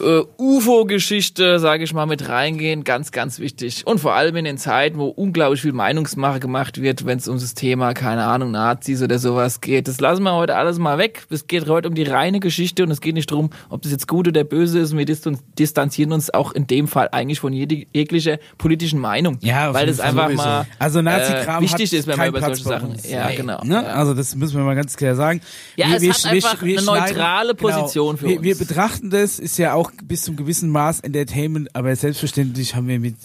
äh, 0.00 0.24
UFO-Geschichte, 0.38 1.58
sage 1.58 1.84
ich 1.84 1.92
mal, 1.92 2.06
mit 2.06 2.28
reingehen, 2.28 2.84
ganz, 2.84 3.12
ganz 3.12 3.38
wichtig. 3.38 3.82
Und 3.86 3.98
vor 4.00 4.14
allem 4.14 4.36
in 4.36 4.44
den 4.44 4.58
Zeiten, 4.58 4.98
wo 4.98 5.06
unglaublich 5.06 5.60
viel 5.62 5.72
Meinungsmache 5.72 6.40
gemacht 6.40 6.80
wird, 6.80 7.06
wenn 7.06 7.18
es 7.18 7.28
um 7.28 7.38
das 7.38 7.54
Thema, 7.54 7.92
keine 7.94 8.24
Ahnung, 8.24 8.50
Nazis 8.50 9.02
oder 9.02 9.18
sowas 9.18 9.60
geht. 9.60 9.88
Das 9.88 10.00
lassen 10.00 10.22
wir 10.22 10.34
heute 10.34 10.56
alles 10.56 10.78
mal 10.78 10.98
weg. 10.98 11.24
Es 11.30 11.46
geht 11.46 11.68
heute 11.68 11.88
um 11.88 11.94
die 11.94 12.04
reine 12.04 12.40
Geschichte 12.40 12.82
und 12.82 12.90
es 12.90 13.00
geht 13.00 13.14
nicht 13.14 13.30
darum, 13.30 13.50
ob 13.68 13.82
das 13.82 13.92
jetzt 13.92 14.08
gut 14.08 14.28
oder 14.28 14.44
böse 14.44 14.78
ist. 14.78 14.96
Wir 14.96 15.04
distan- 15.06 15.38
distanzieren 15.58 16.12
uns 16.12 16.32
auch 16.32 16.52
in 16.52 16.66
dem 16.66 16.88
Fall 16.88 17.08
eigentlich 17.12 17.40
von 17.40 17.52
jeglicher 17.52 18.38
politischen 18.58 18.98
Meinung. 19.00 19.38
Ja, 19.40 19.74
weil 19.74 19.86
das 19.86 20.00
einfach 20.00 20.26
sowieso. 20.26 20.42
mal 20.42 20.66
Also 20.78 21.02
Nazi-Kram 21.02 21.62
äh, 21.64 21.66
wichtig 21.66 21.92
ist, 21.92 22.06
wenn 22.06 22.16
man 22.18 22.28
über 22.28 22.38
Platz 22.38 22.58
solche 22.60 22.80
Sachen. 22.80 22.90
uns. 22.92 23.08
Ja, 23.08 23.28
Nee. 23.28 23.36
genau. 23.36 23.62
Ne? 23.64 23.86
Also 23.86 24.14
das 24.14 24.34
müssen 24.34 24.56
wir 24.56 24.64
mal 24.64 24.74
ganz 24.76 24.96
klar 24.96 25.14
sagen. 25.14 25.40
Ja, 25.76 25.86
es 25.96 26.24
hat 26.24 26.32
einfach 26.32 26.62
eine 26.62 26.82
neutrale 26.82 27.54
Position 27.54 28.16
für 28.16 28.28
wir, 28.28 28.42
Wir 28.42 28.56
uns. 28.56 28.66
betrachten 28.66 29.10
das, 29.10 29.38
ist 29.38 29.58
ja 29.58 29.74
auch 29.74 29.89
bis 30.02 30.22
zum 30.22 30.36
gewissen 30.36 30.70
Maß 30.70 31.00
Entertainment, 31.00 31.74
aber 31.74 31.94
selbstverständlich 31.96 32.74
haben 32.74 32.88
wir 32.88 32.98
mit, 32.98 33.16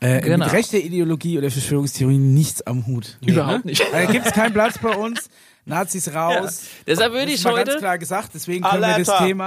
äh, 0.00 0.20
Genau. 0.20 0.44
mit 0.44 0.52
rechter 0.52 0.78
Ideologie 0.78 1.38
oder 1.38 1.50
Verschwörungstheorie 1.50 2.18
nichts 2.18 2.62
am 2.62 2.86
Hut. 2.86 3.18
Überhaupt 3.24 3.64
ne? 3.64 3.70
nicht. 3.72 3.84
Da 3.92 4.04
gibt 4.06 4.26
es 4.26 4.32
keinen 4.32 4.52
Platz 4.52 4.78
bei 4.78 4.94
uns. 4.94 5.30
Nazis 5.66 6.12
raus. 6.12 6.64
Deshalb 6.86 7.12
würde 7.14 7.32
ich 7.32 7.42
mal 7.42 7.54
ganz 7.54 7.70
heute 7.70 7.78
klar 7.78 7.98
gesagt, 7.98 8.30
deswegen 8.34 8.64
können 8.64 8.82
wir 8.82 8.98
das 8.98 9.08
Alerta, 9.08 9.26
Thema, 9.26 9.46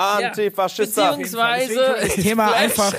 Alerta, 0.00 0.26
Antifaschista. 0.28 1.10
Beziehungsweise- 1.12 1.96
das 2.00 2.14
Thema 2.14 2.48
Flash. 2.48 2.62
einfach 2.62 2.94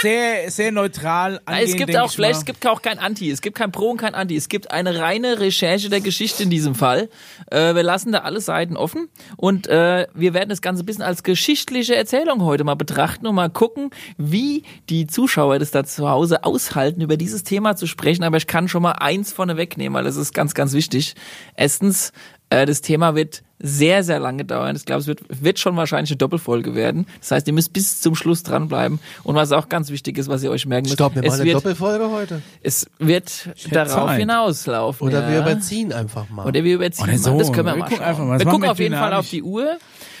sehr, 0.00 0.50
sehr 0.50 0.72
neutral 0.72 1.40
angehen, 1.44 1.44
Nein, 1.46 1.64
es 1.64 1.76
gibt 1.76 1.96
auch 1.96 2.08
ich 2.08 2.14
vielleicht, 2.16 2.38
es 2.40 2.44
gibt 2.44 2.66
auch 2.66 2.82
kein 2.82 2.98
Anti, 2.98 3.30
es 3.30 3.40
gibt 3.40 3.56
kein 3.56 3.72
Pro 3.72 3.90
und 3.90 3.96
kein 3.96 4.14
Anti, 4.14 4.36
es 4.36 4.48
gibt 4.48 4.70
eine 4.70 4.98
reine 4.98 5.40
Recherche 5.40 5.88
der 5.88 6.00
Geschichte 6.00 6.42
in 6.42 6.50
diesem 6.50 6.74
Fall. 6.74 7.08
Äh, 7.50 7.74
wir 7.74 7.82
lassen 7.82 8.12
da 8.12 8.18
alle 8.18 8.40
Seiten 8.40 8.76
offen 8.76 9.08
und 9.36 9.66
äh, 9.66 10.06
wir 10.12 10.34
werden 10.34 10.50
das 10.50 10.60
Ganze 10.60 10.82
ein 10.82 10.86
bisschen 10.86 11.04
als 11.04 11.22
geschichtliche 11.22 11.94
Erzählung 11.94 12.42
heute 12.42 12.64
mal 12.64 12.74
betrachten 12.74 13.26
und 13.26 13.34
mal 13.34 13.50
gucken, 13.50 13.90
wie 14.18 14.64
die 14.90 15.06
Zuschauer 15.06 15.58
das 15.58 15.70
da 15.70 15.84
zu 15.84 16.08
Hause 16.08 16.44
aushalten, 16.44 17.00
über 17.00 17.16
dieses 17.16 17.44
Thema 17.44 17.76
zu 17.76 17.86
sprechen. 17.86 18.24
Aber 18.24 18.36
ich 18.36 18.46
kann 18.46 18.68
schon 18.68 18.82
mal 18.82 18.92
eins 18.92 19.32
vorne 19.32 19.56
wegnehmen, 19.56 19.94
weil 19.96 20.04
das 20.04 20.16
ist 20.16 20.34
ganz, 20.34 20.54
ganz 20.54 20.72
wichtig. 20.72 21.14
Erstens, 21.56 22.12
äh, 22.54 22.66
das 22.66 22.80
Thema 22.80 23.14
wird 23.14 23.42
sehr, 23.58 24.04
sehr 24.04 24.18
lange 24.18 24.44
dauern. 24.44 24.76
Ich 24.76 24.84
glaube, 24.84 25.00
es 25.00 25.06
wird, 25.06 25.20
wird 25.28 25.58
schon 25.58 25.76
wahrscheinlich 25.76 26.10
eine 26.10 26.18
Doppelfolge 26.18 26.74
werden. 26.74 27.06
Das 27.20 27.30
heißt, 27.30 27.46
ihr 27.46 27.52
müsst 27.54 27.72
bis 27.72 28.00
zum 28.00 28.14
Schluss 28.14 28.42
dranbleiben. 28.42 28.98
Und 29.22 29.34
was 29.36 29.52
auch 29.52 29.68
ganz 29.68 29.90
wichtig 29.90 30.18
ist, 30.18 30.28
was 30.28 30.42
ihr 30.42 30.50
euch 30.50 30.66
merken 30.66 30.84
müsst, 30.84 30.94
Ich 30.94 30.96
glaube, 30.98 31.14
wir 31.14 31.22
es 31.22 31.28
machen 31.28 31.40
eine 31.40 31.44
wird, 31.46 31.56
Doppelfolge 31.56 32.10
heute. 32.10 32.42
es 32.62 32.86
wird 32.98 33.48
darauf 33.70 34.10
Zeit. 34.10 34.20
hinauslaufen. 34.20 35.08
Oder 35.08 35.22
ja. 35.22 35.30
wir 35.30 35.38
überziehen 35.40 35.92
einfach 35.92 36.28
mal. 36.28 36.46
Oder 36.46 36.62
wir 36.62 36.74
überziehen. 36.74 37.08
Oder 37.08 37.18
so. 37.18 37.30
mal. 37.32 37.38
Das 37.38 37.52
können 37.52 37.66
wir, 37.66 37.74
Wir 37.74 37.78
mal 37.78 37.84
gucken 37.84 37.96
schauen. 37.98 38.06
einfach 38.06 38.24
mal. 38.24 38.38
Das 38.38 38.46
Wir 38.46 38.52
gucken 38.52 38.68
auf 38.68 38.78
jeden 38.78 38.94
Fall 38.94 39.14
auf 39.14 39.30
die 39.30 39.42
Uhr. 39.42 39.78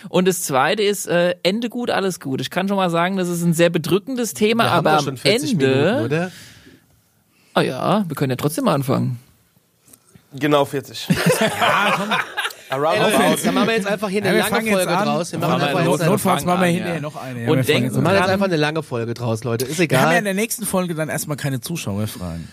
Und 0.08 0.26
das 0.28 0.42
zweite 0.42 0.82
ist, 0.82 1.06
äh, 1.06 1.34
Ende 1.42 1.68
gut, 1.68 1.90
alles 1.90 2.20
gut. 2.20 2.40
Ich 2.40 2.50
kann 2.50 2.68
schon 2.68 2.76
mal 2.76 2.90
sagen, 2.90 3.16
das 3.16 3.28
ist 3.28 3.42
ein 3.42 3.52
sehr 3.52 3.70
bedrückendes 3.70 4.34
Thema, 4.34 4.64
wir 4.64 4.72
aber 4.72 4.98
am 4.98 5.04
schon 5.04 5.16
40 5.16 5.52
Ende. 5.52 5.66
Minuten, 5.66 6.04
oder? 6.04 6.32
Ah 7.54 7.62
ja, 7.62 8.04
wir 8.08 8.16
können 8.16 8.30
ja 8.30 8.36
trotzdem 8.36 8.64
mal 8.64 8.74
anfangen. 8.74 9.18
Genau 10.34 10.64
40. 10.64 11.08
Ey, 12.70 12.80
Around 12.80 12.98
Leute, 12.98 13.42
dann 13.44 13.54
machen 13.54 13.68
wir 13.68 13.74
jetzt 13.76 13.86
einfach 13.86 14.08
hier 14.08 14.24
eine 14.24 14.36
Ja, 14.38 14.48
lange 14.48 14.70
Folge 14.70 14.96
an. 14.96 15.06
draus. 15.06 15.32
Wir 15.32 15.38
Machen 15.38 15.62
einfach 15.62 15.80
eine, 15.80 16.06
Notfalls 16.06 16.44
machen 16.44 16.60
wir 16.60 16.66
hinterher 16.68 16.94
ja. 16.96 17.00
noch 17.00 17.16
eine. 17.16 17.50
Und 17.50 17.56
wir 17.58 17.64
denken 17.64 17.94
wir 17.94 18.00
machen 18.02 18.16
jetzt 18.16 18.28
einfach 18.28 18.46
eine 18.46 18.56
lange 18.56 18.82
Folge 18.82 19.14
draus, 19.14 19.44
Leute. 19.44 19.64
Ist 19.66 19.78
wir 19.78 19.86
haben 19.86 19.92
ja 19.92 20.02
in 20.02 20.10
egal. 20.10 20.22
der 20.24 20.34
nächsten 20.34 20.66
Folge 20.66 20.94
dann 20.94 21.08
erstmal 21.08 21.36
keine 21.36 21.60
Zuschauerfragen. 21.60 22.48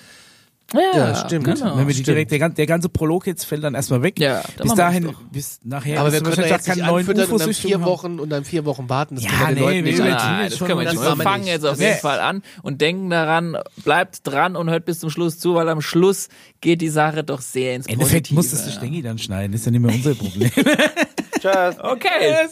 Ja, 0.73 1.15
stimmt. 1.15 1.45
Genau. 1.45 1.77
Wenn 1.77 1.79
wir 1.79 1.85
die 1.87 1.93
stimmt. 1.93 2.07
direkt, 2.07 2.31
der, 2.31 2.49
der 2.49 2.65
ganze 2.65 2.89
Prolog 2.89 3.27
jetzt 3.27 3.43
fällt 3.45 3.63
dann 3.63 3.75
erstmal 3.75 4.01
weg. 4.03 4.19
Ja, 4.19 4.41
dann 4.57 4.67
bis 4.67 4.75
dahin, 4.75 5.15
bis 5.31 5.59
nachher. 5.63 5.99
Aber 5.99 6.11
wir 6.11 6.21
können 6.21 6.35
ja 6.37 6.47
jetzt 6.47 6.67
nicht 6.67 6.77
keine 6.77 6.87
neuen 6.87 7.07
anfüttern 7.07 7.31
und 7.31 7.39
dann 7.41 7.53
vier 7.53 7.81
Wochen 7.83 8.19
und 8.19 8.29
dann 8.29 8.45
vier 8.45 8.65
Wochen 8.65 8.89
warten. 8.89 9.15
Das 9.15 9.23
Ja, 9.25 9.31
können 9.31 9.57
wir 9.59 9.69
den 9.71 9.83
nee, 9.83 9.91
Leuten 9.91 10.03
wir 10.03 10.03
nicht 10.05 10.23
jetzt 10.43 10.51
das 10.51 10.57
schon 10.59 10.67
können 10.67 10.79
wir 10.79 10.91
nicht. 10.91 11.01
Wir 11.01 11.09
machen 11.09 11.19
wir 11.19 11.23
fangen 11.23 11.47
jetzt 11.47 11.65
auf 11.65 11.79
jeden 11.79 11.97
Fall 11.99 12.19
an 12.19 12.41
und 12.61 12.81
denken 12.81 13.09
daran, 13.09 13.57
bleibt 13.83 14.25
dran 14.27 14.55
und 14.55 14.69
hört 14.69 14.85
bis 14.85 14.99
zum 14.99 15.09
Schluss 15.09 15.39
zu, 15.39 15.55
weil 15.55 15.67
am 15.69 15.81
Schluss 15.81 16.29
geht 16.61 16.81
die 16.81 16.89
Sache 16.89 17.23
doch 17.23 17.41
sehr 17.41 17.75
ins 17.75 17.87
Im 17.87 17.93
Endeffekt 17.93 18.29
Positive. 18.29 18.35
muss 18.35 18.51
das 18.51 18.65
der 18.65 18.71
Stengi 18.71 19.01
dann 19.01 19.17
schneiden, 19.17 19.53
ist 19.53 19.65
ja 19.65 19.71
nicht 19.71 19.81
mehr 19.81 19.93
unser 19.93 20.15
Problem. 20.15 20.51
Tschüss. 21.41 21.75
Okay, 21.81 22.47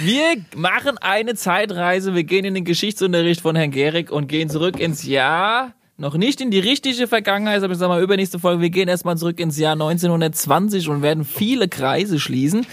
wir 0.00 0.36
machen 0.54 0.98
eine 0.98 1.34
Zeitreise. 1.34 2.14
Wir 2.14 2.24
gehen 2.24 2.44
in 2.44 2.54
den 2.54 2.64
Geschichtsunterricht 2.64 3.40
von 3.40 3.56
Herrn 3.56 3.70
Gehrig 3.70 4.10
und 4.12 4.28
gehen 4.28 4.50
zurück 4.50 4.78
ins 4.78 5.04
Jahr. 5.04 5.72
Noch 5.96 6.14
nicht 6.16 6.40
in 6.40 6.50
die 6.50 6.58
richtige 6.58 7.06
Vergangenheit, 7.06 7.62
aber 7.62 7.72
ich 7.72 7.78
sag 7.78 7.88
mal 7.88 8.02
übernächste 8.02 8.38
Folge. 8.40 8.60
Wir 8.62 8.70
gehen 8.70 8.88
erstmal 8.88 9.16
zurück 9.16 9.38
ins 9.38 9.56
Jahr 9.58 9.74
1920 9.74 10.88
und 10.88 11.02
werden 11.02 11.24
viele 11.24 11.68
Kreise 11.68 12.18
schließen. 12.18 12.66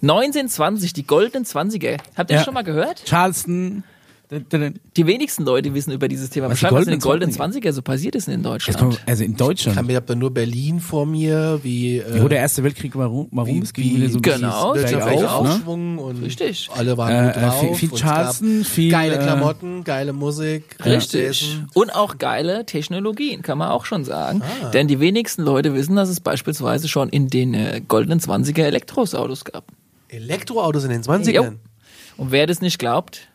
1920, 0.00 0.94
die 0.94 1.06
goldenen 1.06 1.44
Zwanziger. 1.44 1.98
Habt 2.16 2.30
ihr 2.30 2.34
Ja. 2.34 2.38
das 2.40 2.44
schon 2.46 2.54
mal 2.54 2.62
gehört? 2.64 3.04
Charleston. 3.04 3.84
Die 4.96 5.06
wenigsten 5.06 5.44
Leute 5.44 5.74
wissen 5.74 5.92
über 5.92 6.08
dieses 6.08 6.30
Thema. 6.30 6.46
Was, 6.46 6.52
Bescheid, 6.54 6.72
was 6.72 6.84
in 6.86 6.90
den 6.92 7.00
goldenen 7.00 7.28
goldenen 7.28 7.32
Zwanziger 7.32 7.72
so 7.74 7.82
passiert 7.82 8.14
ist 8.14 8.28
in 8.28 8.42
Deutschland. 8.42 8.78
kommen- 8.78 8.96
Also 9.04 9.24
in 9.24 9.32
Ich 9.32 9.36
Deutschland. 9.36 9.76
habe 9.76 9.94
hab 9.94 10.06
da 10.06 10.14
nur 10.14 10.32
Berlin 10.32 10.80
vor 10.80 11.04
mir, 11.04 11.60
wie, 11.62 11.98
äh, 11.98 12.22
Wo 12.22 12.28
der 12.28 12.38
Erste 12.38 12.64
Weltkrieg 12.64 12.96
warum, 12.96 13.28
warum 13.30 13.54
wie, 13.54 13.58
es 13.62 13.72
ging 13.74 13.94
wieder 13.96 14.08
so 14.08 14.18
ein 14.18 14.22
Genau, 14.22 14.72
bisschen 14.72 14.90
wirtschaftlicher 14.90 15.22
ne? 15.22 15.30
Aufschwung 15.32 15.98
und 15.98 16.22
Richtig. 16.22 16.70
alle 16.74 16.96
waren 16.96 17.12
Äh, 17.12 17.26
gut 17.26 17.36
äh, 17.36 17.40
drauf. 17.46 17.78
viel- 17.78 17.88
viel 17.90 17.98
Charleston, 17.98 18.64
viel, 18.64 18.90
geile 18.90 19.16
äh, 19.16 19.22
Klamotten, 19.22 19.84
geile 19.84 20.12
Musik, 20.14 20.76
Richtig. 20.82 21.42
Essen. 21.42 21.68
Und 21.74 21.94
auch 21.94 22.16
geile 22.16 22.64
Technologien, 22.64 23.42
kann 23.42 23.58
man 23.58 23.68
auch 23.68 23.84
schon 23.84 24.04
sagen. 24.04 24.40
Ah. 24.62 24.70
Denn 24.70 24.88
die 24.88 24.98
wenigsten 24.98 25.42
Leute 25.42 25.74
wissen, 25.74 25.94
dass 25.94 26.08
es 26.08 26.20
beispielsweise 26.20 26.88
schon 26.88 27.10
in 27.10 27.28
den 27.28 27.52
äh, 27.52 27.82
goldenen 27.86 28.18
20er 28.20 28.62
Elektroautos 28.64 29.44
gab. 29.44 29.64
Elektroautos 30.08 30.84
in 30.84 30.90
den 30.90 31.02
20ern. 31.02 31.32
Jo. 31.32 31.52
Und 32.16 32.30
wer 32.30 32.46
das 32.46 32.60
nicht 32.60 32.78
glaubt, 32.78 33.28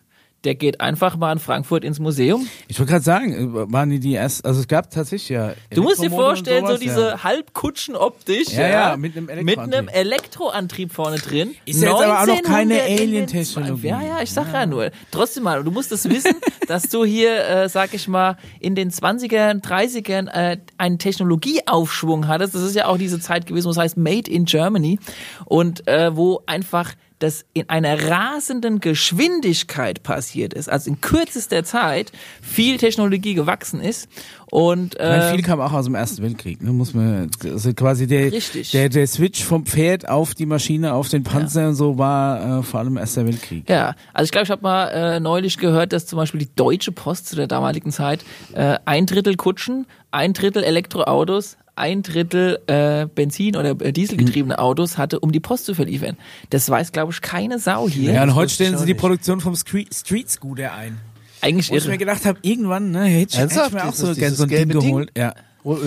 der 0.43 0.55
geht 0.55 0.79
einfach 0.81 1.17
mal 1.17 1.31
in 1.31 1.39
Frankfurt 1.39 1.83
ins 1.83 1.99
Museum. 1.99 2.47
Ich 2.67 2.79
wollte 2.79 2.91
gerade 2.91 3.03
sagen, 3.03 3.33
äh, 3.33 3.71
waren 3.71 3.89
die 3.89 3.99
die 3.99 4.13
erst, 4.13 4.45
also 4.45 4.59
es 4.59 4.67
gab 4.67 4.91
tatsächlich 4.91 5.29
ja. 5.29 5.53
Du 5.71 5.81
musst 5.81 6.01
dir 6.01 6.11
vorstellen, 6.11 6.61
so 6.61 6.67
sowas, 6.67 6.79
diese 6.79 7.07
ja. 7.07 7.23
Halbkutschen-Optisch. 7.23 8.49
Ja, 8.49 8.67
ja, 8.67 8.97
mit 8.97 9.17
einem 9.17 9.25
Mit 9.25 9.37
Elektroantrieb. 9.37 9.73
einem 9.73 9.87
Elektroantrieb 9.89 10.93
vorne 10.93 11.17
drin. 11.17 11.55
Ist 11.65 11.81
ja 11.81 11.89
jetzt 11.89 12.01
aber 12.01 12.21
auch 12.21 12.27
noch 12.27 12.41
keine 12.43 12.75
1900 12.75 12.89
in 12.89 12.97
den 12.97 13.07
Alien-Technologie. 13.07 13.87
Ja, 13.87 14.01
ja, 14.01 14.21
ich 14.21 14.31
sag 14.31 14.53
ja 14.53 14.65
nur. 14.65 14.91
Trotzdem 15.11 15.43
mal, 15.43 15.63
du 15.63 15.71
musst 15.71 15.91
es 15.91 16.07
wissen, 16.07 16.35
dass 16.67 16.83
du 16.89 17.03
hier, 17.03 17.47
äh, 17.47 17.69
sag 17.69 17.93
ich 17.93 18.07
mal, 18.07 18.37
in 18.59 18.75
den 18.75 18.91
20ern, 18.91 19.63
30ern 19.63 20.27
äh, 20.29 20.57
einen 20.77 20.99
Technologieaufschwung 20.99 22.27
hattest. 22.27 22.53
Das 22.53 22.61
ist 22.61 22.75
ja 22.75 22.85
auch 22.85 22.97
diese 22.97 23.19
Zeit 23.19 23.47
gewesen, 23.47 23.65
wo 23.65 23.71
es 23.71 23.77
heißt 23.77 23.97
Made 23.97 24.29
in 24.29 24.45
Germany. 24.45 24.99
Und 25.45 25.87
äh, 25.87 26.15
wo 26.15 26.41
einfach 26.45 26.93
das 27.19 27.45
in 27.53 27.69
einer 27.69 28.09
rasenden 28.09 28.79
Geschwindigkeit 28.79 30.03
passiert 30.03 30.53
ist, 30.53 30.69
also 30.69 30.89
in 30.89 31.01
kürzester 31.01 31.63
Zeit 31.63 32.11
viel 32.41 32.77
Technologie 32.77 33.33
gewachsen 33.33 33.81
ist 33.81 34.07
und 34.49 34.95
Ich 34.95 35.01
meine, 35.01 35.25
äh, 35.25 35.31
viel 35.33 35.41
kam 35.41 35.59
auch 35.59 35.73
aus 35.73 35.85
dem 35.85 35.95
Ersten 35.95 36.23
Weltkrieg, 36.23 36.61
ne? 36.61 36.71
Muss 36.71 36.93
man, 36.93 37.29
also 37.43 37.73
quasi 37.73 38.07
der, 38.07 38.31
Richtig. 38.31 38.71
der, 38.71 38.87
der 38.87 39.05
Switch 39.07 39.43
vom 39.43 39.65
Pferd 39.65 40.07
auf 40.07 40.35
die 40.35 40.45
Maschine, 40.45 40.93
auf 40.93 41.09
den 41.09 41.23
Panzer 41.23 41.67
und 41.67 41.75
so 41.75 41.97
war 41.97 42.59
äh, 42.59 42.63
vor 42.63 42.79
allem 42.79 42.97
Erster 42.97 43.25
Weltkrieg. 43.25 43.69
Ja, 43.69 43.95
also 44.13 44.25
ich 44.25 44.31
glaube, 44.31 44.45
ich 44.45 44.51
habe 44.51 44.61
mal 44.61 44.87
äh, 44.87 45.19
neulich 45.19 45.57
gehört, 45.57 45.91
dass 45.91 46.05
zum 46.05 46.17
Beispiel 46.17 46.39
die 46.39 46.49
Deutsche 46.55 46.91
Post 46.91 47.27
zu 47.27 47.35
der 47.35 47.47
damaligen 47.47 47.91
Zeit 47.91 48.23
äh, 48.53 48.77
ein 48.85 49.05
Drittel 49.05 49.35
Kutschen, 49.35 49.85
ein 50.11 50.33
Drittel 50.33 50.63
Elektroautos, 50.63 51.57
ein 51.77 52.03
Drittel 52.03 52.59
äh, 52.67 53.05
Benzin- 53.05 53.55
oder 53.55 53.71
äh, 53.81 53.91
Dieselgetriebene 53.93 54.59
Autos 54.59 54.97
hatte, 54.97 55.19
um 55.19 55.31
die 55.31 55.39
Post 55.39 55.65
zu 55.65 55.73
verliefern. 55.75 56.17
Das 56.49 56.69
weiß, 56.69 56.91
glaube 56.91 57.11
ich, 57.11 57.21
keine 57.21 57.59
Sau 57.59 57.87
hier. 57.89 58.13
Ja, 58.13 58.23
und 58.23 58.35
heute 58.35 58.51
stellen 58.51 58.77
sie 58.77 58.85
die. 58.85 58.93
Produktion 58.93 59.39
vom 59.41 59.55
Street, 59.55 59.93
Street 59.93 60.29
Scooter 60.29 60.73
ein. 60.73 60.97
Eigentlich 61.41 61.69
Wo 61.69 61.75
ich 61.75 61.83
mir 61.85 61.91
irre. 61.91 61.97
gedacht 61.99 62.25
habe, 62.25 62.39
irgendwann, 62.41 62.91
ne, 62.91 63.03
hätte 63.05 63.33
ich, 63.35 63.39
hätte 63.39 63.61
ich 63.67 63.73
mir 63.73 63.85
auch 63.87 63.93
so 63.93 64.13
gern 64.15 64.33
so 64.33 64.43
ein 64.43 64.49
Ding 64.49 64.69
Ding? 64.69 64.79
geholt. 64.79 65.11
Ja, 65.15 65.33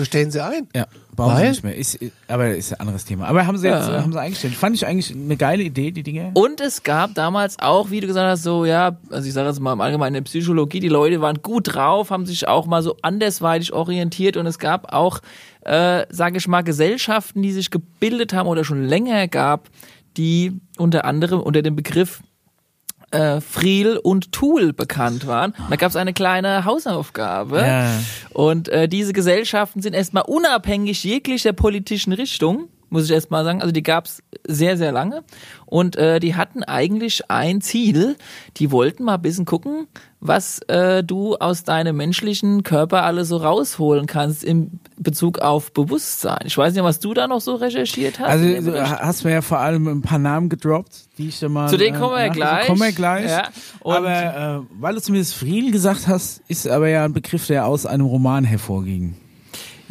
stellen 0.03 0.31
sie 0.31 0.43
ein? 0.43 0.67
ja, 0.75 0.85
bauen 1.15 1.35
sie 1.35 1.41
Weil? 1.41 1.49
nicht 1.49 1.63
mehr. 1.63 1.75
Ist, 1.75 1.99
aber 2.27 2.49
ist 2.55 2.73
ein 2.73 2.79
anderes 2.81 3.05
Thema. 3.05 3.27
Aber 3.27 3.45
haben 3.47 3.57
sie 3.57 3.67
jetzt, 3.67 3.87
Ja. 3.89 4.01
haben 4.01 4.11
sie 4.13 4.19
eingestellt. 4.19 4.53
Fand 4.53 4.75
ich 4.75 4.85
eigentlich 4.85 5.13
eine 5.15 5.37
geile 5.37 5.63
Idee, 5.63 5.91
die 5.91 6.03
Dinge. 6.03 6.31
Und 6.33 6.61
es 6.61 6.83
gab 6.83 7.15
damals 7.15 7.57
auch, 7.59 7.89
wie 7.91 7.99
du 7.99 8.07
gesagt 8.07 8.27
hast, 8.29 8.43
so, 8.43 8.65
ja, 8.65 8.97
also 9.09 9.27
ich 9.27 9.33
sage 9.33 9.47
jetzt 9.49 9.59
mal 9.59 9.73
im 9.73 9.81
Allgemeinen 9.81 10.15
in 10.15 10.23
der 10.23 10.29
Psychologie, 10.29 10.79
die 10.79 10.89
Leute 10.89 11.21
waren 11.21 11.41
gut 11.41 11.73
drauf, 11.75 12.09
haben 12.11 12.25
sich 12.25 12.47
auch 12.47 12.65
mal 12.65 12.81
so 12.83 12.97
andersweitig 13.01 13.73
orientiert 13.73 14.37
und 14.37 14.45
es 14.45 14.59
gab 14.59 14.93
auch, 14.93 15.19
äh, 15.61 16.05
sage 16.09 16.37
ich 16.37 16.47
mal, 16.47 16.61
Gesellschaften, 16.61 17.41
die 17.41 17.51
sich 17.51 17.69
gebildet 17.71 18.33
haben 18.33 18.47
oder 18.47 18.63
schon 18.63 18.83
länger 18.85 19.27
gab, 19.27 19.69
die 20.17 20.59
unter 20.77 21.05
anderem 21.05 21.39
unter 21.39 21.61
dem 21.61 21.75
Begriff 21.75 22.21
äh, 23.11 23.41
Friel 23.41 23.97
und 23.97 24.31
Tool 24.31 24.73
bekannt 24.73 25.27
waren. 25.27 25.51
Und 25.51 25.71
da 25.71 25.75
gab 25.75 25.89
es 25.89 25.95
eine 25.95 26.13
kleine 26.13 26.65
Hausaufgabe. 26.65 27.59
Ja. 27.59 27.91
Und 28.33 28.69
äh, 28.69 28.87
diese 28.87 29.13
Gesellschaften 29.13 29.81
sind 29.81 29.93
erstmal 29.93 30.23
unabhängig 30.23 31.03
jeglicher 31.03 31.53
politischen 31.53 32.13
Richtung, 32.13 32.69
muss 32.91 33.05
ich 33.05 33.11
erstmal 33.11 33.43
sagen. 33.43 33.61
Also 33.61 33.71
die 33.71 33.81
gab's 33.83 34.21
sehr, 34.47 34.77
sehr 34.77 34.91
lange. 34.91 35.23
Und 35.65 35.95
äh, 35.95 36.19
die 36.19 36.35
hatten 36.35 36.61
eigentlich 36.63 37.31
ein 37.31 37.61
Ziel. 37.61 38.17
Die 38.57 38.71
wollten 38.71 39.03
mal 39.05 39.15
ein 39.15 39.21
bisschen 39.21 39.45
gucken, 39.45 39.87
was 40.19 40.59
äh, 40.67 41.01
du 41.03 41.35
aus 41.37 41.63
deinem 41.63 41.95
menschlichen 41.95 42.63
Körper 42.63 43.03
alles 43.03 43.29
so 43.29 43.37
rausholen 43.37 44.05
kannst 44.05 44.43
im 44.43 44.79
Bezug 44.97 45.39
auf 45.39 45.71
Bewusstsein. 45.71 46.41
Ich 46.45 46.57
weiß 46.57 46.73
nicht, 46.73 46.83
was 46.83 46.99
du 46.99 47.13
da 47.13 47.27
noch 47.27 47.39
so 47.41 47.55
recherchiert 47.55 48.19
hast. 48.19 48.27
Also 48.29 48.45
du 48.45 48.61
Bericht. 48.61 48.91
hast 48.99 49.23
mir 49.23 49.31
ja 49.31 49.41
vor 49.41 49.59
allem 49.59 49.87
ein 49.87 50.01
paar 50.01 50.19
Namen 50.19 50.49
gedroppt, 50.49 51.17
die 51.17 51.29
ich 51.29 51.39
da 51.39 51.47
mal. 51.49 51.69
Zu 51.69 51.77
denen 51.77 51.95
äh, 51.95 51.99
kommen 51.99 52.15
wir 52.15 52.27
nach- 52.27 52.35
gleich. 52.35 52.67
Kommen 52.67 52.81
wir 52.81 52.91
gleich. 52.91 53.31
Ja, 53.31 53.47
aber 53.83 54.61
äh, 54.67 54.79
weil 54.79 54.95
du 54.95 55.01
zumindest 55.01 55.33
Friel 55.35 55.71
gesagt 55.71 56.07
hast, 56.07 56.41
ist 56.49 56.67
aber 56.67 56.89
ja 56.89 57.05
ein 57.05 57.13
Begriff, 57.13 57.47
der 57.47 57.65
aus 57.65 57.85
einem 57.85 58.05
Roman 58.05 58.43
hervorging. 58.43 59.15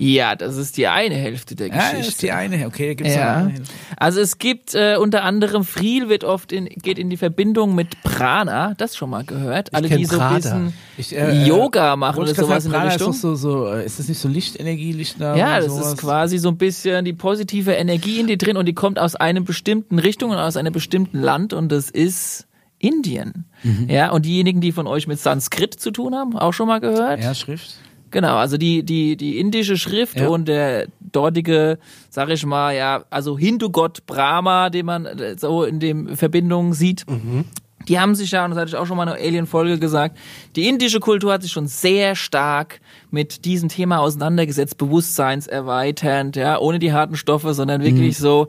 Ja, 0.03 0.34
das 0.34 0.57
ist 0.57 0.76
die 0.76 0.86
eine 0.88 1.14
Hälfte 1.14 1.55
der 1.55 1.68
Ja, 1.68 1.74
Geschichte. 1.74 1.96
das 1.98 2.09
ist 2.09 2.22
die 2.22 2.32
eine. 2.32 2.66
Okay, 2.66 2.88
da 2.88 2.94
gibt's 2.94 3.14
Ja. 3.14 3.36
eine. 3.36 3.55
Also 3.96 4.20
es 4.20 4.38
gibt 4.38 4.74
äh, 4.74 4.96
unter 4.96 5.22
anderem 5.24 5.64
Friel 5.64 6.09
wird 6.09 6.24
oft 6.24 6.53
in 6.53 6.64
geht 6.66 6.98
in 6.98 7.11
die 7.11 7.16
Verbindung 7.16 7.74
mit 7.74 8.03
Prana, 8.03 8.74
das 8.78 8.96
schon 8.96 9.11
mal 9.11 9.24
gehört. 9.24 9.74
Alle 9.74 9.88
kenn 9.88 9.98
die 9.98 10.07
so 10.07 10.18
ein 10.18 10.34
bisschen 10.36 10.72
Ich, 10.96 11.14
äh, 11.16 11.44
Yoga 11.46 11.96
machen 11.96 12.20
oder 12.22 12.30
ich 12.30 12.36
sowas 12.36 12.64
in 12.64 12.70
sagen, 12.70 12.72
der 12.72 12.78
Prana 12.78 12.88
ist 12.88 12.94
Richtung. 13.01 13.12
doch 13.12 13.18
so, 13.18 13.34
so, 13.34 13.66
äh, 13.74 13.84
ist 13.84 13.98
das 13.98 14.09
nicht 14.09 14.18
so 14.18 14.28
Lichtenergie, 14.28 14.92
Lichter? 14.92 15.36
ja, 15.36 15.61
das 15.61 15.76
ist 15.78 15.96
quasi 15.98 16.38
so 16.38 16.48
ein 16.48 16.57
bisschen 16.57 17.05
die 17.05 17.12
positive 17.12 17.72
Energie 17.72 18.20
in 18.20 18.26
dir 18.26 18.38
drin 18.38 18.57
und 18.57 18.66
die 18.66 18.74
kommt 18.74 18.98
aus 18.98 19.16
einer 19.16 19.40
bestimmten 19.42 19.98
Richtung 19.98 20.30
und 20.30 20.38
aus 20.38 20.57
einem 20.57 20.72
bestimmten 20.72 21.20
Land 21.20 21.53
und 21.53 21.70
das 21.70 21.90
ist 21.90 22.46
Indien. 22.78 23.44
Mhm. 23.62 23.90
Ja, 23.90 24.11
und 24.11 24.24
diejenigen, 24.24 24.62
die 24.62 24.72
von 24.72 24.86
euch 24.86 25.07
mit 25.07 25.20
Sanskrit 25.20 25.74
zu 25.74 25.90
tun 25.90 26.14
haben, 26.14 26.36
auch 26.38 26.53
schon 26.55 26.66
mal 26.66 26.80
gehört. 26.80 27.22
Ja, 27.22 27.34
Schrift. 27.34 27.74
Genau, 28.11 28.36
also 28.36 28.56
die, 28.56 28.82
die, 28.82 29.16
die 29.16 29.38
indische 29.38 29.76
Schrift 29.76 30.18
Ja. 30.18 30.28
und 30.28 30.48
der 30.48 30.86
dortige, 31.00 31.78
sag 32.08 32.28
ich 32.30 32.44
mal, 32.44 32.74
ja, 32.74 33.04
also 33.11 33.38
Hindu-Gott 33.38 34.06
Brahma, 34.06 34.70
den 34.70 34.86
man 34.86 35.06
äh, 35.06 35.36
so 35.38 35.62
in 35.64 35.78
dem 35.80 36.16
Verbindung 36.16 36.74
sieht. 36.74 37.04
Die 37.88 37.98
haben 37.98 38.14
sich 38.14 38.30
ja, 38.32 38.44
und 38.44 38.50
das 38.50 38.58
hatte 38.58 38.68
ich 38.70 38.76
auch 38.76 38.86
schon 38.86 38.96
mal 38.96 39.04
in 39.04 39.11
einer 39.11 39.20
Alien-Folge 39.20 39.78
gesagt, 39.78 40.18
die 40.54 40.68
indische 40.68 41.00
Kultur 41.00 41.32
hat 41.32 41.42
sich 41.42 41.50
schon 41.52 41.66
sehr 41.66 42.14
stark 42.14 42.80
mit 43.11 43.44
diesem 43.46 43.68
Thema 43.68 44.00
auseinandergesetzt, 44.00 44.76
bewusstseinserweiternd, 44.76 46.36
ja, 46.36 46.58
ohne 46.58 46.78
die 46.78 46.92
harten 46.92 47.16
Stoffe, 47.16 47.54
sondern 47.54 47.82
wirklich 47.82 48.18
so, 48.18 48.48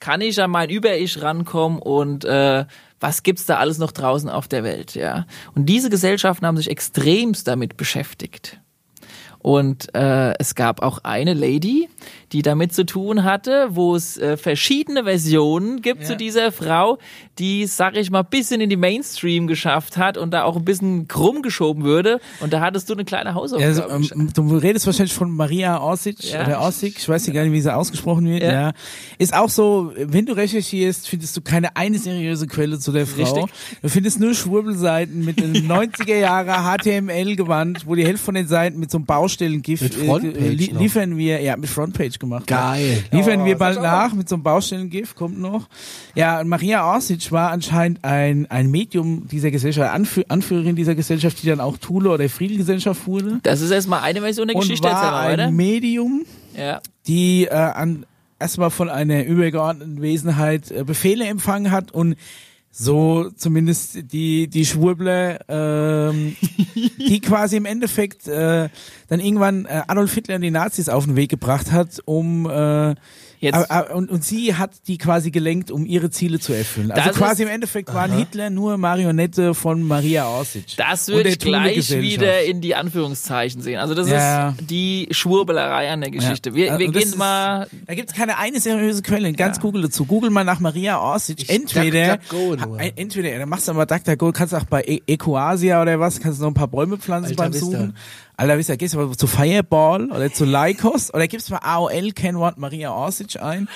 kann 0.00 0.20
ich 0.20 0.40
an 0.42 0.50
mein 0.50 0.70
Über-Ich 0.70 1.22
rankommen 1.22 1.78
und 1.78 2.24
äh, 2.24 2.64
was 3.00 3.22
gibt's 3.22 3.46
da 3.46 3.56
alles 3.58 3.78
noch 3.78 3.92
draußen 3.92 4.28
auf 4.28 4.48
der 4.48 4.64
Welt, 4.64 4.94
ja. 4.94 5.26
Und 5.54 5.66
diese 5.66 5.88
Gesellschaften 5.90 6.46
haben 6.46 6.56
sich 6.56 6.70
extremst 6.70 7.46
damit 7.46 7.76
beschäftigt. 7.76 8.60
Und 9.44 9.94
äh, 9.94 10.32
es 10.38 10.54
gab 10.54 10.82
auch 10.82 11.00
eine 11.02 11.34
Lady, 11.34 11.90
die 12.32 12.42
damit 12.42 12.72
zu 12.74 12.84
tun 12.86 13.24
hatte, 13.24 13.68
wo 13.70 13.94
es 13.94 14.16
äh, 14.16 14.36
verschiedene 14.36 15.04
Versionen 15.04 15.82
gibt 15.82 16.06
zu 16.06 16.16
dieser 16.16 16.52
Frau, 16.52 16.98
die, 17.38 17.66
sag 17.66 17.96
ich 17.96 18.10
mal, 18.10 18.22
bisschen 18.22 18.60
in 18.60 18.70
die 18.70 18.76
Mainstream 18.76 19.46
geschafft 19.46 19.96
hat 19.96 20.16
und 20.18 20.32
da 20.32 20.44
auch 20.44 20.56
ein 20.56 20.64
bisschen 20.64 21.08
krumm 21.08 21.42
geschoben 21.42 21.84
würde. 21.84 22.20
Und 22.40 22.52
da 22.52 22.60
hattest 22.60 22.88
du 22.88 22.94
eine 22.94 23.04
kleine 23.04 23.30
Ja, 23.30 23.34
Hausaufgabe. 23.34 23.92
also, 23.92 24.14
ähm, 24.14 24.30
du 24.34 24.56
redest 24.56 24.86
wahrscheinlich 24.86 25.14
von 25.14 25.30
Maria 25.30 25.80
Orsic 25.80 26.22
Ja. 26.32 26.44
oder 26.46 26.60
Orsig, 26.60 26.94
ich 26.98 27.08
weiß 27.08 27.26
nicht 27.26 27.34
gar 27.34 27.42
nicht, 27.44 27.52
wie 27.52 27.60
sie 27.60 27.74
ausgesprochen 27.74 28.26
wird. 28.28 28.42
Ja. 28.42 28.52
Ja. 28.52 28.72
Ist 29.18 29.34
auch 29.34 29.48
so, 29.48 29.92
wenn 29.96 30.26
du 30.26 30.32
recherchierst, 30.34 31.08
findest 31.08 31.36
du 31.36 31.40
keine 31.40 31.76
eine 31.76 31.98
seriöse 31.98 32.46
Quelle 32.46 32.78
zu 32.78 32.92
der 32.92 33.06
Frau. 33.06 33.22
Richtig. 33.22 33.44
Du 33.82 33.88
findest 33.88 34.20
nur 34.20 34.34
Schwurbelseiten 34.34 35.24
mit 35.24 35.42
einem 35.42 35.54
90er 35.70 36.16
Jahre 36.16 36.52
HTML-Gewand, 37.08 37.86
wo 37.86 37.94
die 37.94 38.04
Hälfte 38.04 38.24
von 38.24 38.34
den 38.34 38.46
Seiten 38.46 38.78
mit 38.78 38.90
so 38.90 38.98
einem 38.98 39.06
Baustellengift 39.06 39.96
äh, 39.96 40.48
li 40.50 40.72
liefern 40.76 41.16
wir, 41.16 41.40
ja, 41.40 41.56
mit 41.56 41.68
Frontpage, 41.94 42.18
gemacht 42.18 42.46
Geil. 42.46 43.02
hat. 43.04 43.12
Liefern 43.14 43.44
wir 43.44 43.56
bald 43.56 43.80
nach 43.80 44.12
mit 44.12 44.28
so 44.28 44.34
einem 44.36 44.42
Baustellengift, 44.42 45.16
kommt 45.16 45.38
noch. 45.38 45.68
Ja, 46.14 46.40
und 46.40 46.48
Maria 46.48 46.84
Orsic 46.84 47.30
war 47.32 47.50
anscheinend 47.50 48.04
ein, 48.04 48.46
ein 48.50 48.70
Medium 48.70 49.26
dieser 49.28 49.50
Gesellschaft, 49.50 49.90
Anführ 49.92 50.24
Anführerin 50.28 50.76
dieser 50.76 50.94
Gesellschaft, 50.94 51.42
die 51.42 51.46
dann 51.46 51.60
auch 51.60 51.78
Thule 51.78 52.10
oder 52.10 52.28
Friedensgesellschaft 52.28 53.06
wurde. 53.06 53.38
Das 53.42 53.60
ist 53.60 53.70
erstmal 53.70 54.00
eine 54.02 54.20
Version 54.20 54.48
der 54.48 54.56
Und 54.56 54.62
Geschichte, 54.62 54.88
erzähl 54.88 55.02
war 55.02 55.12
mal 55.12 55.20
ein 55.26 55.38
weiter. 55.38 55.50
Medium, 55.50 56.24
Ja. 56.56 56.80
die 57.06 57.44
äh, 57.46 57.50
an 57.54 58.06
erstmal 58.38 58.70
von 58.70 58.90
einer 58.90 59.24
übergeordneten 59.24 60.02
Wesenheit 60.02 60.70
äh, 60.70 60.84
Befehle 60.84 61.24
empfangen 61.26 61.70
hat 61.70 61.92
und 61.92 62.16
so 62.76 63.30
zumindest 63.36 64.12
die 64.12 64.48
die 64.48 64.66
Schwurbler, 64.66 65.38
ähm, 65.48 66.34
die 66.98 67.20
quasi 67.20 67.56
im 67.56 67.66
Endeffekt 67.66 68.26
äh, 68.26 68.68
dann 69.06 69.20
irgendwann 69.20 69.66
äh, 69.66 69.82
Adolf 69.86 70.12
Hitler 70.12 70.34
und 70.34 70.40
die 70.40 70.50
Nazis 70.50 70.88
auf 70.88 71.04
den 71.04 71.14
Weg 71.14 71.30
gebracht 71.30 71.70
hat, 71.70 72.00
um 72.04 72.50
äh, 72.50 72.96
Jetzt- 73.44 73.70
und, 73.94 74.10
und 74.10 74.24
sie 74.24 74.54
hat 74.56 74.70
die 74.88 74.98
quasi 74.98 75.30
gelenkt, 75.30 75.70
um 75.70 75.86
ihre 75.86 76.10
Ziele 76.10 76.40
zu 76.40 76.52
erfüllen. 76.52 76.90
Also 76.90 77.08
Das 77.08 77.16
quasi 77.16 77.42
ist- 77.42 77.48
im 77.48 77.54
Endeffekt 77.54 77.92
waren 77.94 78.12
Hitler 78.16 78.50
nur 78.50 78.76
Marionette 78.76 79.54
von 79.54 79.82
Maria 79.82 80.26
Orsic. 80.26 80.76
Das 80.76 81.08
würde 81.08 81.28
ich 81.30 81.38
gleich 81.38 81.90
wieder 81.90 82.42
in 82.44 82.60
die 82.60 82.74
Anführungszeichen 82.74 83.62
sehen. 83.62 83.78
Also 83.78 83.94
das 83.94 84.08
Ja. 84.08 84.50
ist 84.50 84.70
die 84.70 85.08
Schwurbelerei 85.10 85.90
an 85.90 86.00
der 86.00 86.10
Geschichte. 86.10 86.54
Wir, 86.54 86.66
Ja, 86.66 86.78
wir 86.78 86.86
das 86.90 86.94
gehen 87.02 87.08
ist- 87.12 87.18
mal. 87.18 87.68
Da 87.86 87.94
gibt's 87.94 88.12
keine 88.14 88.38
eine 88.38 88.60
seriöse 88.60 89.02
Quelle. 89.02 89.32
Ganz 89.32 89.60
Google 89.60 89.82
dazu. 89.82 90.04
Google 90.04 90.30
mal 90.30 90.44
nach 90.44 90.60
Maria 90.60 90.98
Orsic. 90.98 91.48
Entweder, 91.48 92.18
entweder, 92.96 93.38
da 93.38 93.46
machst 93.46 93.68
du 93.68 93.72
aber 93.72 93.86
DuckDuckGo, 93.86 94.32
kannst 94.32 94.54
auch 94.54 94.64
bei 94.64 94.82
e 94.82 95.00
Ecoasia 95.06 95.80
oder 95.82 95.98
was, 96.00 96.20
kannst 96.20 96.38
du 96.40 96.44
noch 96.44 96.50
ein 96.50 96.54
paar 96.54 96.68
Bäume 96.68 96.98
pflanzen 96.98 97.30
Alter 97.38 97.42
beim. 97.44 97.52
Suchen. 97.52 97.96
Alter, 98.36 98.58
wisst 98.58 98.68
ihr, 98.68 98.76
gehst 98.76 98.94
du 98.94 98.98
mal 98.98 99.16
zu 99.16 99.26
Fireball 99.26 100.10
oder 100.10 100.32
zu 100.32 100.44
Lycos 100.44 101.14
oder 101.14 101.28
gibst 101.28 101.50
mal 101.50 101.58
AOL 101.58 102.10
Kennwort 102.12 102.58
Maria 102.58 102.92
Orsic 102.92 103.40
ein. 103.40 103.68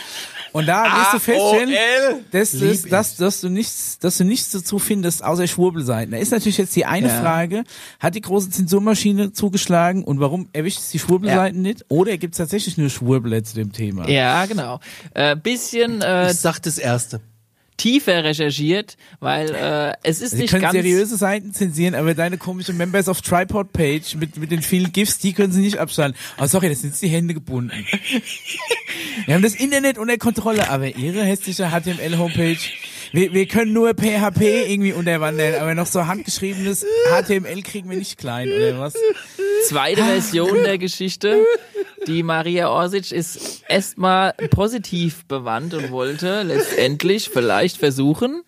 Und 0.53 0.67
da 0.67 0.85
wirst 0.85 1.15
du 1.15 1.19
feststellen, 1.21 2.25
dass, 2.33 2.53
dass, 2.53 2.83
dass, 2.83 3.17
dass, 3.17 3.41
du 3.41 3.49
nichts, 3.51 3.99
dass 4.01 4.19
du 4.19 4.25
nichts 4.25 4.51
dazu 4.51 4.79
findest, 4.79 5.23
außer 5.23 5.47
Schwurbelseiten. 5.47 6.11
Da 6.13 6.19
ist 6.19 6.33
natürlich 6.33 6.59
jetzt 6.59 6.75
die 6.75 6.87
eine 6.87 7.09
Ja. 7.09 7.21
Frage, 7.21 7.65
hat 8.01 8.15
die 8.15 8.21
große 8.21 8.51
Zensurmaschine 8.51 9.33
zugeschlagen 9.33 10.03
und 10.03 10.19
warum 10.21 10.49
erwischt 10.53 10.81
es 10.81 10.91
die 10.91 10.99
Schwurbelseiten 10.99 11.63
nicht? 11.63 11.85
Oder 11.89 12.17
gibt 12.19 12.35
es 12.35 12.39
tatsächlich 12.39 12.77
nur 12.79 12.91
Schwurbler 12.91 13.45
zu 13.45 13.55
dem 13.55 13.73
Thema? 13.73 14.09
Ja, 14.09 14.47
genau. 14.47 14.81
Äh, 15.15 15.37
bisschen 15.37 16.03
äh, 16.03 16.31
Ich 16.33 16.41
sag 16.41 16.59
das 16.61 16.79
Erste. 16.79 17.21
Tiefer 17.79 18.25
recherchiert, 18.25 18.99
weil 19.21 19.55
äh, 19.55 19.95
es 20.03 20.21
ist 20.21 20.33
Sie 20.33 20.43
nicht 20.43 20.51
können 20.51 20.63
ganz. 20.63 20.75
seriöse 20.75 21.17
Seiten 21.17 21.55
zensieren, 21.55 21.95
aber 21.95 22.13
deine 22.15 22.37
komische 22.37 22.75
Members 22.75 23.09
of 23.09 23.23
Tripod 23.23 23.73
Page 23.73 24.17
mit, 24.17 24.37
mit 24.37 24.51
den 24.51 24.61
vielen 24.61 24.93
GIFs, 24.93 25.19
die 25.19 25.33
können 25.33 25.53
sie 25.53 25.61
nicht 25.63 25.79
abschalten. 25.79 26.19
Oh, 26.39 26.47
sorry, 26.47 26.69
das 26.69 26.83
sind 26.83 26.91
jetzt 26.91 27.01
die 27.03 27.09
Hände 27.09 27.33
gebunden. 27.33 27.73
Wir 29.27 29.35
haben 29.35 29.43
das 29.43 29.55
Internet 29.55 29.97
unter 29.99 30.19
Kontrolle, 30.19 30.69
aber 30.69 30.87
ihre 30.97 31.23
hässliche 31.23 31.71
HTML-Homepage, 31.71 32.59
wir, 33.13 33.33
wir 33.33 33.47
können 33.47 33.73
nur 33.73 33.95
PHP 33.95 34.43
irgendwie 34.69 34.93
unterwandern, 34.93 35.55
aber 35.61 35.75
noch 35.75 35.87
so 35.87 36.07
handgeschriebenes 36.07 36.85
HTML 37.11 37.63
kriegen 37.63 37.89
wir 37.89 37.97
nicht 37.97 38.19
klein, 38.19 38.49
oder 38.49 38.79
was? 38.79 38.95
Zweite 39.67 40.03
Version 40.05 40.63
der 40.63 40.79
Geschichte. 40.79 41.43
Die 42.09 42.23
Maria 42.23 42.71
Orsic 42.71 43.13
ist 43.13 43.63
erstmal 43.69 44.33
positiv 44.51 45.27
bewandt 45.27 45.75
und 45.75 45.91
wollte 45.91 46.43
letztendlich 46.43 47.29
vielleicht 47.29 47.77
versuchen, 47.77 48.43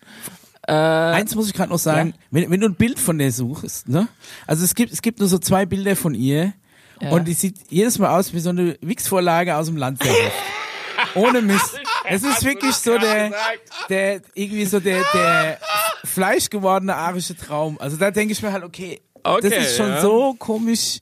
Eins 0.63 1.33
muss 1.35 1.47
ich 1.47 1.53
gerade 1.53 1.71
noch 1.71 1.79
sagen, 1.79 2.13
wenn, 2.29 2.49
wenn 2.51 2.59
du 2.61 2.67
ein 2.67 2.75
Bild 2.75 2.99
von 2.99 3.17
der 3.17 3.31
suchst, 3.31 3.89
ne? 3.89 4.07
Also 4.45 4.63
es 4.63 4.75
gibt, 4.75 4.93
es 4.93 5.01
gibt 5.01 5.19
nur 5.19 5.27
so 5.27 5.37
zwei 5.39 5.65
Bilder 5.65 5.95
von 5.95 6.13
ihr 6.13 6.53
Ja. 7.01 7.09
und 7.09 7.27
die 7.27 7.33
sieht 7.33 7.55
jedes 7.69 7.97
Mal 7.97 8.17
aus 8.17 8.33
wie 8.33 8.39
so 8.39 8.51
eine 8.51 8.77
Wix-Vorlage 8.81 9.55
aus 9.55 9.65
dem 9.65 9.75
Landwirtschaft. 9.77 10.31
Ohne 11.15 11.41
Mist. 11.41 11.79
Es 12.07 12.23
ist 12.23 12.45
wirklich 12.45 12.75
so 12.75 12.97
der, 12.97 13.31
der, 13.89 14.21
irgendwie 14.35 14.65
so 14.65 14.79
der, 14.79 15.03
der 15.13 15.57
fleischgewordene 16.05 16.95
arische 16.95 17.35
Traum. 17.35 17.79
Also 17.79 17.97
da 17.97 18.11
denke 18.11 18.31
ich 18.33 18.41
mir 18.41 18.51
halt, 18.53 18.63
okay, 18.63 19.01
Okay, 19.23 19.49
das 19.49 19.65
ist 19.67 19.77
schon 19.77 19.89
ja. 19.89 20.01
so 20.01 20.35
komisch. 20.37 20.99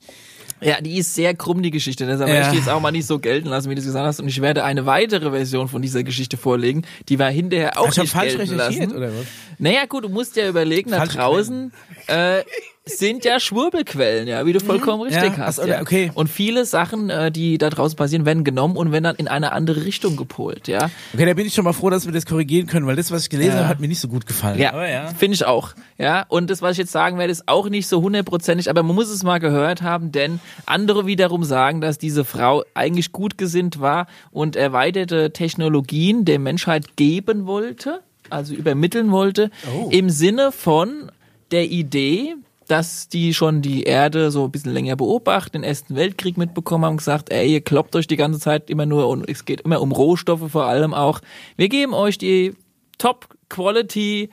Ja, 0.60 0.80
die 0.80 0.98
ist 0.98 1.14
sehr 1.14 1.34
krumm, 1.34 1.62
die 1.62 1.70
Geschichte. 1.70 2.06
Deshalb 2.06 2.28
Ja. 2.28 2.34
werde 2.34 2.48
ich 2.50 2.58
jetzt 2.58 2.68
auch 2.68 2.80
mal 2.80 2.90
nicht 2.92 3.06
so 3.06 3.18
gelten 3.18 3.48
lassen, 3.48 3.70
wie 3.70 3.74
du 3.74 3.80
es 3.80 3.86
gesagt 3.86 4.04
hast. 4.06 4.20
Und 4.20 4.28
ich 4.28 4.40
werde 4.42 4.62
eine 4.64 4.84
weitere 4.86 5.30
Version 5.30 5.68
von 5.68 5.80
dieser 5.82 6.02
Geschichte 6.02 6.36
vorlegen. 6.36 6.82
Die 7.08 7.18
war 7.18 7.30
hinterher 7.30 7.78
auch 7.80 7.90
du 7.92 8.02
nicht 8.02 8.12
falsch 8.12 8.36
gelten 8.36 8.52
recherchiert, 8.58 8.84
lassen. 8.90 8.96
oder 8.96 9.08
was? 9.08 9.26
Naja, 9.58 9.86
gut, 9.86 10.04
du 10.04 10.08
musst 10.08 10.36
ja 10.36 10.48
überlegen, 10.48 10.90
da 10.90 10.98
Falsche 10.98 11.16
draußen 11.18 11.72
äh, 12.08 12.42
sind 12.86 13.24
ja 13.24 13.38
Schwurbelquellen, 13.38 14.26
ja, 14.26 14.46
wie 14.46 14.52
du 14.54 14.58
vollkommen 14.60 15.02
richtig 15.02 15.22
Mhm. 15.32 15.38
Ja, 15.38 15.46
hast. 15.46 15.60
ach 15.60 15.64
so, 15.64 15.70
ja. 15.70 15.80
okay. 15.82 16.10
Und 16.14 16.28
viele 16.28 16.64
Sachen, 16.64 17.10
äh, 17.10 17.30
die 17.30 17.58
da 17.58 17.68
draußen 17.70 17.94
passieren, 17.96 18.24
werden 18.24 18.42
genommen 18.42 18.76
und 18.76 18.90
werden 18.90 19.04
dann 19.04 19.16
in 19.16 19.28
eine 19.28 19.52
andere 19.52 19.84
Richtung 19.84 20.16
gepolt, 20.16 20.66
ja. 20.66 20.90
Okay, 21.12 21.26
da 21.26 21.34
bin 21.34 21.46
ich 21.46 21.54
schon 21.54 21.64
mal 21.64 21.74
froh, 21.74 21.90
dass 21.90 22.06
wir 22.06 22.12
das 22.12 22.24
korrigieren 22.26 22.66
können, 22.66 22.86
weil 22.86 22.96
das, 22.96 23.10
was 23.10 23.24
ich 23.24 23.30
gelesen 23.30 23.52
Ja. 23.52 23.56
habe, 23.58 23.68
hat 23.68 23.80
mir 23.80 23.88
nicht 23.88 24.00
so 24.00 24.08
gut 24.08 24.26
gefallen. 24.26 24.58
Ja, 24.58 24.86
ja. 24.86 25.08
finde 25.08 25.34
ich 25.34 25.44
auch. 25.44 25.74
Ja, 25.98 26.24
und 26.28 26.48
das, 26.50 26.62
was 26.62 26.72
ich 26.72 26.78
jetzt 26.78 26.92
sagen 26.92 27.18
werde, 27.18 27.30
ist 27.30 27.46
auch 27.48 27.68
nicht 27.68 27.86
so 27.86 28.00
hundertprozentig, 28.00 28.70
aber 28.70 28.82
man 28.82 28.96
muss 28.96 29.10
es 29.10 29.22
mal 29.22 29.38
gehört 29.38 29.82
haben, 29.82 30.10
denn 30.10 30.40
andere 30.66 31.06
wiederum 31.06 31.44
sagen, 31.44 31.80
dass 31.82 31.98
diese 31.98 32.24
Frau 32.24 32.64
eigentlich 32.74 33.12
gut 33.12 33.36
gesinnt 33.36 33.80
war 33.80 34.06
und 34.30 34.56
erweiterte 34.56 35.32
Technologien 35.32 36.24
der 36.24 36.38
Menschheit 36.38 36.96
geben 36.96 37.46
wollte, 37.46 38.00
also 38.30 38.54
übermitteln 38.54 39.10
wollte, 39.10 39.50
im 39.90 40.08
Sinne 40.08 40.50
von 40.50 41.12
der 41.52 41.66
Idee, 41.70 42.36
dass 42.70 43.08
die 43.08 43.34
schon 43.34 43.62
die 43.62 43.82
Erde 43.82 44.30
so 44.30 44.44
ein 44.44 44.52
bisschen 44.52 44.72
länger 44.72 44.94
beobachten, 44.94 45.52
den 45.54 45.64
Ersten 45.64 45.96
Weltkrieg 45.96 46.36
mitbekommen 46.36 46.84
haben, 46.84 46.96
gesagt, 46.98 47.32
ey, 47.32 47.52
ihr 47.52 47.60
kloppt 47.62 47.96
euch 47.96 48.06
die 48.06 48.16
ganze 48.16 48.38
Zeit 48.38 48.70
immer 48.70 48.86
nur 48.86 49.08
und 49.08 49.28
es 49.28 49.44
geht 49.44 49.62
immer 49.62 49.80
um 49.80 49.90
Rohstoffe 49.90 50.50
vor 50.52 50.66
allem 50.66 50.94
auch. 50.94 51.20
Wir 51.56 51.68
geben 51.68 51.94
euch 51.94 52.16
die 52.16 52.54
Top-Quality, 52.98 54.30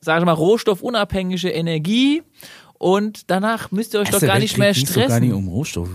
sage 0.00 0.20
ich 0.20 0.24
mal, 0.24 0.32
rohstoffunabhängige 0.32 1.50
Energie 1.50 2.22
und 2.78 3.30
danach 3.30 3.70
müsst 3.70 3.92
ihr 3.92 4.00
euch 4.00 4.08
doch 4.08 4.14
Erster 4.14 4.26
gar 4.26 4.38
nicht 4.38 4.56
mehr 4.56 4.68
Weltkrieg 4.68 4.86
ging's 4.86 4.94
doch 4.94 5.02
stressen. 5.02 5.20
gar 5.20 5.26
nicht 5.26 5.34
um 5.34 5.48
Rohstoffe. 5.48 5.90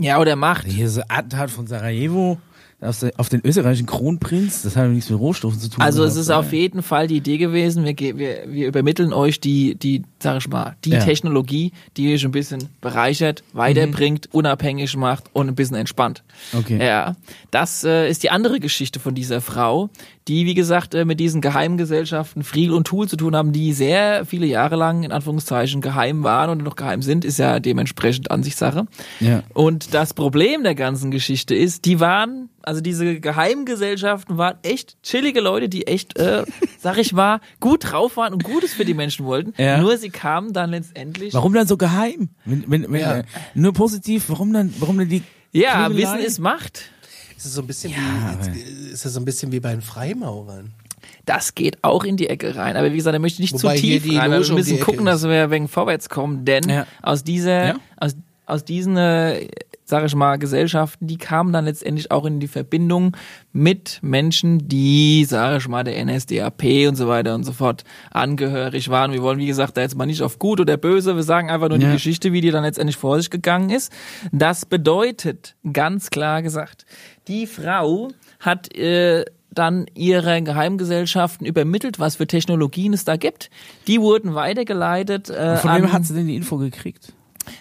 Ja, 0.00 0.18
oder 0.18 0.34
Macht. 0.34 0.66
Hier 0.66 0.88
so 0.88 1.02
Attentat 1.08 1.52
von 1.52 1.68
Sarajevo 1.68 2.38
auf 2.82 3.28
den, 3.28 3.40
österreichischen 3.44 3.86
Kronprinz, 3.86 4.62
das 4.62 4.76
hat 4.76 4.84
ja 4.84 4.88
nichts 4.88 5.08
mit 5.08 5.18
Rohstoffen 5.18 5.60
zu 5.60 5.68
tun. 5.68 5.80
Also 5.80 6.02
es 6.04 6.16
ist 6.16 6.28
oder? 6.28 6.40
auf 6.40 6.52
jeden 6.52 6.82
Fall 6.82 7.06
die 7.06 7.16
Idee 7.16 7.38
gewesen, 7.38 7.84
wir, 7.84 7.96
wir, 7.96 8.44
wir 8.48 8.66
übermitteln 8.66 9.12
euch 9.12 9.38
die, 9.38 9.76
die, 9.76 10.02
sag 10.18 10.38
ich 10.38 10.48
mal, 10.48 10.76
die 10.84 10.90
Ja. 10.90 11.04
Technologie, 11.04 11.72
die 11.96 12.12
euch 12.12 12.24
ein 12.24 12.32
bisschen 12.32 12.68
bereichert, 12.80 13.44
weiterbringt, 13.52 14.28
unabhängig 14.32 14.96
macht 14.96 15.24
und 15.32 15.48
ein 15.48 15.54
bisschen 15.54 15.76
entspannt. 15.76 16.24
Okay. 16.52 16.84
Ja, 16.84 17.14
das 17.52 17.84
äh, 17.84 18.10
ist 18.10 18.22
die 18.24 18.30
andere 18.30 18.58
Geschichte 18.58 18.98
von 18.98 19.14
dieser 19.14 19.40
Frau, 19.40 19.88
die, 20.28 20.46
wie 20.46 20.54
gesagt, 20.54 20.94
äh, 20.94 21.04
mit 21.04 21.18
diesen 21.20 21.40
Geheimgesellschaften 21.40 22.44
Friel 22.44 22.72
und 22.72 22.86
Tool 22.86 23.08
zu 23.08 23.16
tun 23.16 23.34
haben, 23.34 23.52
die 23.52 23.72
sehr 23.72 24.24
viele 24.24 24.46
Jahre 24.46 24.76
lang 24.76 25.02
in 25.02 25.12
Anführungszeichen 25.12 25.80
geheim 25.80 26.22
waren 26.22 26.50
und 26.50 26.62
noch 26.62 26.76
geheim 26.76 27.02
sind, 27.02 27.24
ist 27.24 27.38
ja 27.38 27.58
dementsprechend 27.60 28.30
Ansichtssache. 28.30 28.86
Ja. 29.20 29.42
Und 29.54 29.94
das 29.94 30.14
Problem 30.14 30.62
der 30.62 30.74
ganzen 30.74 31.10
Geschichte 31.10 31.54
ist, 31.54 31.84
die 31.84 31.98
waren, 32.00 32.48
also 32.62 32.80
diese 32.80 33.18
Geheimgesellschaften 33.20 34.38
waren 34.38 34.56
echt 34.62 34.96
chillige 35.02 35.40
Leute, 35.40 35.68
die 35.68 35.86
echt, 35.86 36.18
äh, 36.18 36.44
sag 36.78 36.98
ich 36.98 37.12
mal, 37.12 37.40
gut 37.60 37.90
drauf 37.92 38.16
waren 38.16 38.32
und 38.32 38.44
Gutes 38.44 38.72
für 38.74 38.84
die 38.84 38.94
Menschen 38.94 39.26
wollten. 39.26 39.52
Ja. 39.60 39.78
Nur 39.78 39.96
sie 39.96 40.10
kamen 40.10 40.52
dann 40.52 40.70
letztendlich. 40.70 41.34
Warum 41.34 41.52
dann 41.52 41.66
so 41.66 41.76
geheim? 41.76 42.30
Wenn, 42.44 42.64
wenn, 42.68 42.92
wenn, 42.92 43.00
Ja. 43.00 43.18
äh, 43.18 43.24
nur 43.54 43.72
positiv, 43.72 44.24
warum 44.28 44.52
dann, 44.52 44.72
warum 44.78 44.98
dann 44.98 45.08
die 45.08 45.22
Ja? 45.52 45.88
Wissen 45.94 46.18
ist 46.18 46.38
Macht. 46.38 46.90
Ist 47.42 47.46
es 47.48 47.54
so 47.54 47.60
ein 47.62 47.66
bisschen 47.66 47.90
Ja, 47.90 47.98
wie, 47.98 48.48
aber- 48.48 48.92
ist 48.92 49.04
das 49.04 49.14
so 49.14 49.18
ein 49.20 49.24
bisschen 49.24 49.50
wie 49.50 49.58
bei 49.58 49.72
den 49.72 49.80
Freimaurern? 49.82 50.70
Das 51.26 51.56
geht 51.56 51.82
auch 51.82 52.04
in 52.04 52.16
die 52.16 52.28
Ecke 52.28 52.54
rein. 52.54 52.76
Aber 52.76 52.92
wie 52.92 52.96
gesagt, 52.96 53.14
da 53.14 53.18
möchte 53.18 53.42
ich 53.42 53.50
nicht 53.52 53.64
Wobei 53.64 53.74
zu 53.74 53.80
tief 53.82 54.04
die 54.04 54.16
rein, 54.16 54.30
Loge 54.30 54.46
wir 54.48 54.54
müssen 54.54 54.68
die 54.68 54.74
Ecke 54.76 54.84
gucken, 54.84 55.06
ist. 55.08 55.22
dass 55.24 55.28
wir 55.28 55.50
wegen 55.50 55.66
vorwärts 55.66 56.08
kommen, 56.08 56.44
denn 56.44 56.68
Ja. 56.68 56.86
aus 57.02 57.24
dieser, 57.24 57.66
Ja. 57.66 57.76
aus, 57.96 58.14
aus 58.46 58.64
diesen, 58.64 58.96
äh, 58.96 59.48
sag 59.92 60.06
ich 60.06 60.14
mal, 60.14 60.38
Gesellschaften, 60.38 61.06
die 61.06 61.18
kamen 61.18 61.52
dann 61.52 61.66
letztendlich 61.66 62.10
auch 62.10 62.24
in 62.24 62.40
die 62.40 62.48
Verbindung 62.48 63.14
mit 63.52 63.98
Menschen, 64.00 64.66
die, 64.66 65.26
sag 65.26 65.58
ich 65.58 65.68
mal, 65.68 65.84
der 65.84 66.02
NSDAP 66.02 66.62
und 66.88 66.96
so 66.96 67.08
weiter 67.08 67.34
und 67.34 67.44
so 67.44 67.52
fort 67.52 67.84
angehörig 68.10 68.88
waren. 68.88 69.12
Wir 69.12 69.20
wollen, 69.22 69.38
wie 69.38 69.44
gesagt, 69.46 69.76
da 69.76 69.82
jetzt 69.82 69.94
mal 69.94 70.06
nicht 70.06 70.22
auf 70.22 70.38
gut 70.38 70.60
oder 70.60 70.78
böse, 70.78 71.14
wir 71.14 71.22
sagen 71.22 71.50
einfach 71.50 71.68
nur 71.68 71.76
Ja. 71.76 71.88
die 71.88 71.92
Geschichte, 71.92 72.32
wie 72.32 72.40
die 72.40 72.50
dann 72.50 72.64
letztendlich 72.64 72.96
vor 72.96 73.18
sich 73.18 73.28
gegangen 73.28 73.68
ist. 73.68 73.92
Das 74.32 74.64
bedeutet, 74.64 75.56
ganz 75.74 76.08
klar 76.08 76.40
gesagt, 76.40 76.86
die 77.28 77.46
Frau 77.46 78.08
hat 78.40 78.74
äh, 78.74 79.26
dann 79.50 79.84
ihre 79.94 80.40
Geheimgesellschaften 80.40 81.46
übermittelt, 81.46 82.00
was 82.00 82.16
für 82.16 82.26
Technologien 82.26 82.94
es 82.94 83.04
da 83.04 83.16
gibt. 83.18 83.50
Die 83.88 84.00
wurden 84.00 84.34
weitergeleitet. 84.34 85.28
Äh, 85.28 85.56
Von 85.58 85.74
wem 85.74 85.92
hat 85.92 86.06
sie 86.06 86.14
denn 86.14 86.26
die 86.28 86.36
Info 86.36 86.56
gekriegt? 86.56 87.12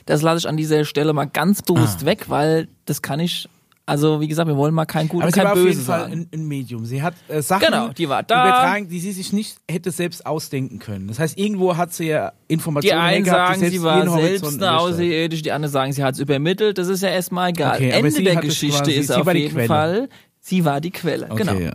Das 0.05 0.21
lasse 0.21 0.39
ich 0.39 0.47
an 0.49 0.57
dieser 0.57 0.85
Stelle 0.85 1.13
mal 1.13 1.25
ganz 1.25 1.61
bewusst 1.61 1.99
Ah. 2.03 2.05
weg, 2.05 2.25
weil 2.29 2.67
das 2.85 3.01
kann 3.01 3.19
ich 3.19 3.47
Also 3.87 4.21
wie 4.21 4.27
gesagt, 4.27 4.47
wir 4.47 4.55
wollen 4.55 4.73
mal 4.75 4.85
kein 4.85 5.07
Gut 5.09 5.23
und 5.23 5.33
sie 5.33 5.39
kein 5.39 5.45
war 5.47 5.53
auf 5.53 5.57
jeden 5.65 5.81
Fall 5.81 6.05
ein, 6.31 6.47
Medium. 6.47 6.85
Sie 6.85 7.01
hat 7.01 7.15
äh, 7.27 7.41
Sachen 7.41 7.65
Genau, 7.65 7.89
die 7.89 8.07
war 8.07 8.21
da. 8.23 8.43
übertragen, 8.45 8.87
die 8.87 8.99
sie 8.99 9.11
sich 9.11 9.33
nicht 9.33 9.57
hätte 9.69 9.89
selbst 9.91 10.25
ausdenken 10.25 10.77
können. 10.79 11.07
Das 11.07 11.19
heißt, 11.19 11.37
irgendwo 11.37 11.75
hat 11.75 11.91
sie 11.91 12.05
ja 12.07 12.31
Die 12.49 12.53
Informationen 12.53 12.99
einen 13.01 13.25
hergehabt, 13.25 13.47
sagen, 13.49 13.59
selbst 13.59 13.73
sie 13.77 13.83
war 13.83 14.09
selbst 14.21 14.61
eine. 14.61 14.77
Außerirdische, 14.79 15.43
die 15.43 15.51
anderen 15.51 15.73
sagen, 15.73 15.91
sie 15.93 16.03
hat 16.03 16.13
es 16.13 16.19
übermittelt. 16.21 16.77
Das 16.77 16.87
ist 16.87 17.01
ja 17.01 17.09
erstmal 17.09 17.49
egal. 17.49 17.75
Okay, 17.75 17.89
Ende 17.89 18.23
der 18.23 18.35
Geschichte 18.37 18.77
quasi- 18.83 18.91
ist 18.93 19.11
auf 19.11 19.25
war 19.25 19.33
die 19.33 19.39
jeden 19.41 19.53
Quelle. 19.55 19.67
Fall, 19.67 20.09
sie 20.39 20.63
war 20.63 20.79
die 20.79 20.91
Quelle. 20.91 21.25
Okay, 21.29 21.43
genau. 21.43 21.59
ja. 21.59 21.71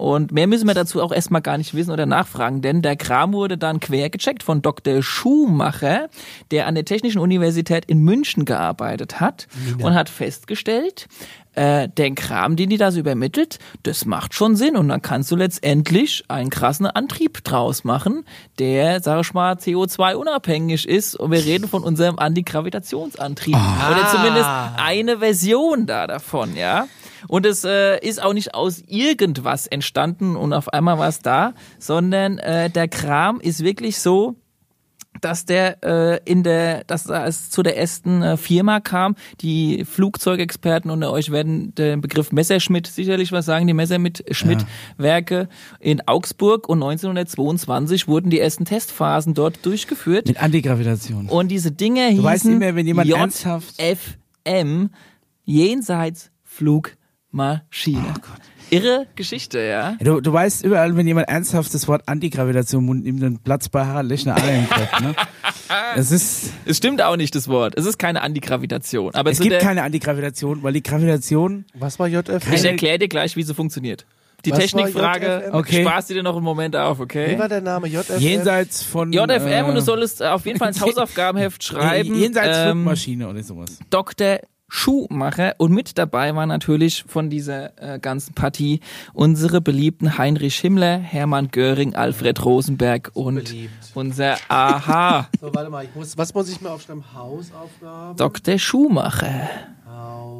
Und 0.00 0.32
mehr 0.32 0.46
müssen 0.46 0.66
wir 0.66 0.74
dazu 0.74 1.02
auch 1.02 1.12
erstmal 1.12 1.42
gar 1.42 1.58
nicht 1.58 1.74
wissen 1.74 1.90
oder 1.90 2.06
nachfragen, 2.06 2.62
denn 2.62 2.80
der 2.80 2.96
Kram 2.96 3.34
wurde 3.34 3.58
dann 3.58 3.80
quer 3.80 4.08
gecheckt 4.08 4.42
von 4.42 4.62
Dr. 4.62 5.02
Schumacher, 5.02 6.08
der 6.50 6.66
an 6.66 6.74
der 6.74 6.86
Technischen 6.86 7.18
Universität 7.18 7.84
in 7.84 7.98
München 7.98 8.46
gearbeitet 8.46 9.20
hat 9.20 9.46
und 9.82 9.94
hat 9.94 10.08
festgestellt, 10.08 11.06
äh, 11.54 11.88
der 11.88 12.14
Kram, 12.14 12.56
den 12.56 12.70
die 12.70 12.78
da 12.78 12.90
so 12.90 13.00
übermittelt, 13.00 13.58
das 13.82 14.06
macht 14.06 14.32
schon 14.34 14.56
Sinn 14.56 14.76
und 14.76 14.88
dann 14.88 15.02
kannst 15.02 15.30
du 15.30 15.36
letztendlich 15.36 16.24
einen 16.28 16.48
krassen 16.48 16.86
Antrieb 16.86 17.44
draus 17.44 17.84
machen, 17.84 18.24
der, 18.58 19.02
sag 19.02 19.20
ich 19.20 19.34
mal, 19.34 19.54
CO2-unabhängig 19.54 20.86
ist 20.88 21.14
und 21.14 21.30
wir 21.30 21.44
reden 21.44 21.68
von 21.68 21.82
unserem 21.82 22.18
Antigravitationsantrieb. 22.18 23.54
Oder 23.54 24.08
zumindest 24.10 24.48
eine 24.78 25.18
Version 25.18 25.84
da 25.84 26.06
davon, 26.06 26.56
ja. 26.56 26.86
Und 27.28 27.46
es 27.46 27.64
äh, 27.64 27.98
ist 27.98 28.22
auch 28.22 28.32
nicht 28.32 28.54
aus 28.54 28.82
irgendwas 28.86 29.66
entstanden 29.66 30.36
und 30.36 30.52
auf 30.52 30.72
einmal 30.72 30.98
war 30.98 31.08
es 31.08 31.20
da, 31.20 31.54
sondern 31.78 32.38
äh, 32.38 32.70
der 32.70 32.88
Kram 32.88 33.40
ist 33.40 33.62
wirklich 33.64 33.98
so, 33.98 34.36
dass 35.20 35.44
der 35.44 35.82
äh, 35.82 36.20
in 36.24 36.42
der, 36.42 36.84
dass 36.84 37.06
es 37.06 37.50
zu 37.50 37.62
der 37.62 37.76
ersten 37.76 38.22
äh, 38.22 38.36
Firma 38.36 38.80
kam, 38.80 39.16
die 39.40 39.84
Flugzeugexperten 39.84 40.90
unter 40.90 41.12
euch 41.12 41.30
werden 41.30 41.74
den 41.74 42.00
Begriff 42.00 42.32
Messerschmitt 42.32 42.86
sicherlich 42.86 43.32
was 43.32 43.44
sagen, 43.44 43.66
die 43.66 43.74
Messerschmitt-Werke 43.74 45.48
in 45.80 46.06
Augsburg 46.06 46.68
und 46.68 46.82
1922 46.82 48.08
wurden 48.08 48.30
die 48.30 48.40
ersten 48.40 48.64
Testphasen 48.64 49.34
dort 49.34 49.64
durchgeführt. 49.66 50.28
Mit 50.28 50.42
Antigravitation. 50.42 51.26
Und 51.26 51.48
diese 51.48 51.72
Dinge 51.72 52.06
hießen 52.08 52.24
weißt 52.24 52.46
immer, 52.46 52.74
wenn 52.74 52.86
jemand 52.86 53.08
JFM, 53.08 54.90
Jenseits 57.32 57.62
Flugmaschine. 57.70 58.14
Irre 58.72 59.06
Geschichte, 59.16 59.58
ja. 59.58 59.96
Du, 60.00 60.20
du 60.20 60.32
weißt 60.32 60.64
überall, 60.64 60.96
wenn 60.96 61.04
jemand 61.06 61.28
ernsthaft 61.28 61.74
das 61.74 61.88
Wort 61.88 62.02
Antigravitation 62.06 62.82
im 62.82 62.86
Mund 62.86 63.04
nimmt, 63.04 63.20
dann 63.20 63.38
platzt 63.38 63.72
bei 63.72 63.84
Harald 63.84 64.08
Lechner 64.08 64.36
alle 64.36 64.58
im 64.58 64.68
Kopf. 64.68 65.00
Ne? 65.00 65.14
Es 65.96 66.10
ist, 66.10 66.52
Es 66.66 66.76
stimmt 66.78 67.00
auch 67.02 67.16
nicht, 67.16 67.34
das 67.34 67.46
Wort. 67.48 67.74
Es 67.76 67.84
ist 67.86 67.98
keine 67.98 68.22
Antigravitation. 68.22 69.14
Aber 69.14 69.30
es 69.30 69.38
gibt 69.38 69.52
der, 69.52 69.60
keine 69.60 69.82
Antigravitation, 69.82 70.62
weil 70.62 70.72
die 70.72 70.82
Gravitation 70.82 71.64
Was 71.74 71.98
war 71.98 72.06
JF? 72.08 72.52
ich 72.52 72.64
erkläre 72.64 72.98
dir 72.98 73.08
gleich, 73.08 73.36
wie 73.36 73.42
sie 73.42 73.54
funktioniert. 73.54 74.04
Die 74.44 74.52
Was 74.52 74.58
Technikfrage 74.58 75.44
JFM? 75.46 75.54
Okay. 75.54 75.82
sparst 75.82 76.10
du 76.10 76.14
dir 76.14 76.22
noch 76.22 76.34
einen 76.36 76.44
Moment 76.44 76.74
auf, 76.76 76.98
Wie 76.98 77.02
okay? 77.02 77.38
war 77.38 77.48
der 77.48 77.60
Name? 77.60 77.88
JF? 77.88 78.18
jenseits 78.18 78.82
von 78.82 79.12
JFM 79.12 79.46
äh, 79.48 79.62
und 79.62 79.74
du 79.74 79.80
solltest 79.80 80.22
auf 80.22 80.46
jeden 80.46 80.58
Fall 80.58 80.68
ins 80.68 80.80
Hausaufgabenheft 80.80 81.62
schreiben. 81.62 82.14
jenseits 82.14 82.58
ähm, 82.58 82.78
Flugmaschine 82.78 83.28
oder 83.28 83.42
sowas. 83.42 83.78
Dr. 83.90 84.38
Schuhmacher 84.70 85.54
und 85.58 85.72
mit 85.72 85.98
dabei 85.98 86.34
war 86.34 86.46
natürlich 86.46 87.04
von 87.06 87.28
dieser 87.28 87.72
äh, 87.76 87.98
ganzen 87.98 88.34
Partie 88.34 88.80
unsere 89.12 89.60
beliebten 89.60 90.16
Heinrich 90.16 90.56
Himmler, 90.60 90.98
Hermann 90.98 91.50
Göring, 91.50 91.94
Alfred 91.94 92.44
Rosenberg 92.44 93.10
und 93.14 93.44
Beliebt. 93.44 93.72
unser 93.94 94.36
Aha 94.48 95.28
So, 95.40 95.52
warte 95.52 95.70
mal, 95.70 95.84
ich 95.84 95.94
muss, 95.94 96.16
was 96.16 96.32
muss 96.32 96.48
ich 96.48 96.60
mir 96.60 96.70
aufschreiben? 96.70 97.04
Hausaufgaben? 97.14 98.16
Dr. 98.16 98.58
Schumacher. 98.58 99.48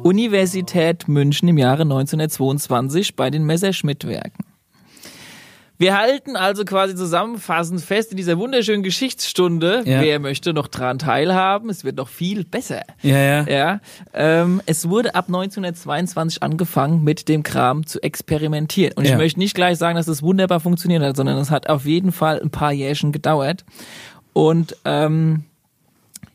Universität 0.03 1.07
München 1.07 1.47
im 1.47 1.57
Jahre 1.57 1.83
1922 1.83 3.15
bei 3.15 3.29
den 3.29 3.43
Messerschmitt-Werken. 3.45 4.50
Wir 5.81 5.97
halten 5.97 6.35
also 6.35 6.63
quasi 6.63 6.93
zusammenfassend 6.95 7.81
fest 7.81 8.11
in 8.11 8.17
dieser 8.17 8.37
wunderschönen 8.37 8.83
Geschichtsstunde. 8.83 9.81
Ja. 9.85 9.99
Wer 10.01 10.19
möchte 10.19 10.53
noch 10.53 10.67
dran 10.67 10.99
teilhaben? 10.99 11.71
Es 11.71 11.83
wird 11.83 11.95
noch 11.97 12.07
viel 12.07 12.43
besser. 12.45 12.83
Ja, 13.01 13.17
ja. 13.17 13.45
Ja, 13.47 13.79
ähm, 14.13 14.61
es 14.67 14.87
wurde 14.89 15.15
ab 15.15 15.25
1922 15.27 16.43
angefangen, 16.43 17.03
mit 17.03 17.27
dem 17.27 17.41
Kram 17.41 17.87
zu 17.87 17.99
experimentieren. 18.03 18.93
Und 18.95 19.05
ich 19.05 19.09
Ja. 19.11 19.17
möchte 19.17 19.39
nicht 19.39 19.55
gleich 19.55 19.79
sagen, 19.79 19.95
dass 19.95 20.07
es 20.07 20.21
wunderbar 20.21 20.59
funktioniert 20.59 21.01
hat, 21.01 21.15
sondern 21.17 21.39
es 21.39 21.49
hat 21.49 21.67
auf 21.67 21.85
jeden 21.85 22.11
Fall 22.11 22.39
ein 22.39 22.51
paar 22.51 22.71
Jährchen 22.73 23.11
gedauert. 23.11 23.65
Und 24.33 24.77
ähm, 24.85 25.45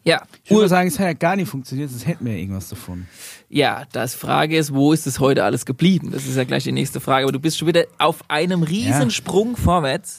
ja, 0.06 0.22
Ich 0.44 0.50
würde 0.52 0.68
sagen, 0.68 0.88
es 0.88 0.98
hat 0.98 1.06
ja 1.06 1.12
gar 1.12 1.36
nicht 1.36 1.48
funktioniert, 1.48 1.90
sonst 1.90 2.06
hätten 2.06 2.24
wir 2.24 2.32
ja 2.32 2.38
irgendwas 2.38 2.68
davon. 2.68 3.06
ja, 3.48 3.84
das 3.92 4.14
Frage 4.14 4.56
ist, 4.56 4.72
wo 4.72 4.92
ist 4.92 5.06
es 5.06 5.20
heute 5.20 5.44
alles 5.44 5.66
geblieben? 5.66 6.10
Das 6.12 6.26
ist 6.26 6.36
ja 6.36 6.44
gleich 6.44 6.64
die 6.64 6.72
nächste 6.72 7.00
Frage. 7.00 7.24
Aber 7.24 7.32
du 7.32 7.40
bist 7.40 7.58
schon 7.58 7.68
wieder 7.68 7.84
auf 7.98 8.24
einem 8.28 8.62
Riesensprung 8.62 9.56
vorwärts. 9.56 10.18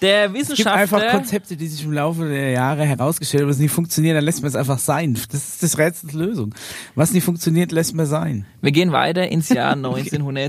Der 0.00 0.26
Es 0.26 0.32
gibt 0.32 0.40
Wissenschaftler. 0.48 0.74
einfach 0.80 1.10
Konzepte, 1.10 1.56
die 1.58 1.66
sich 1.66 1.84
im 1.84 1.92
Laufe 1.92 2.26
der 2.26 2.52
Jahre 2.52 2.84
herausgestellt 2.84 3.42
haben, 3.42 3.50
was 3.50 3.58
nicht 3.58 3.70
funktionieren, 3.70 4.14
dann 4.14 4.24
lässt 4.24 4.40
man 4.40 4.48
es 4.48 4.56
einfach 4.56 4.78
sein. 4.78 5.12
Das 5.30 5.46
ist 5.46 5.62
das 5.62 5.76
Rätsels 5.76 6.14
Lösung. 6.14 6.54
Was 6.94 7.12
nicht 7.12 7.22
funktioniert, 7.22 7.70
lässt 7.70 7.94
man 7.94 8.06
sein. 8.06 8.46
Wir 8.62 8.72
gehen 8.72 8.92
weiter 8.92 9.28
ins 9.28 9.50
Jahr 9.50 9.72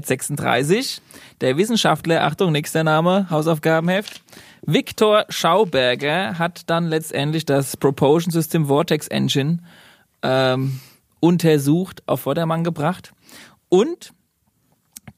1936. 0.06 1.02
Der 1.42 1.58
Wissenschaftler, 1.58 2.24
Achtung, 2.24 2.54
nächster 2.54 2.84
Name, 2.86 3.28
Hausaufgabenheft. 3.30 4.22
Viktor 4.62 5.26
Schauberger 5.30 6.38
hat 6.38 6.70
dann 6.70 6.88
letztendlich 6.88 7.46
das 7.46 7.78
Propulsion 7.78 8.32
System 8.32 8.68
Vortex 8.68 9.08
Engine 9.08 9.60
ähm, 10.22 10.80
untersucht, 11.20 12.04
auf 12.08 12.22
Vordermann 12.22 12.64
gebracht. 12.64 13.14
Und 13.70 14.14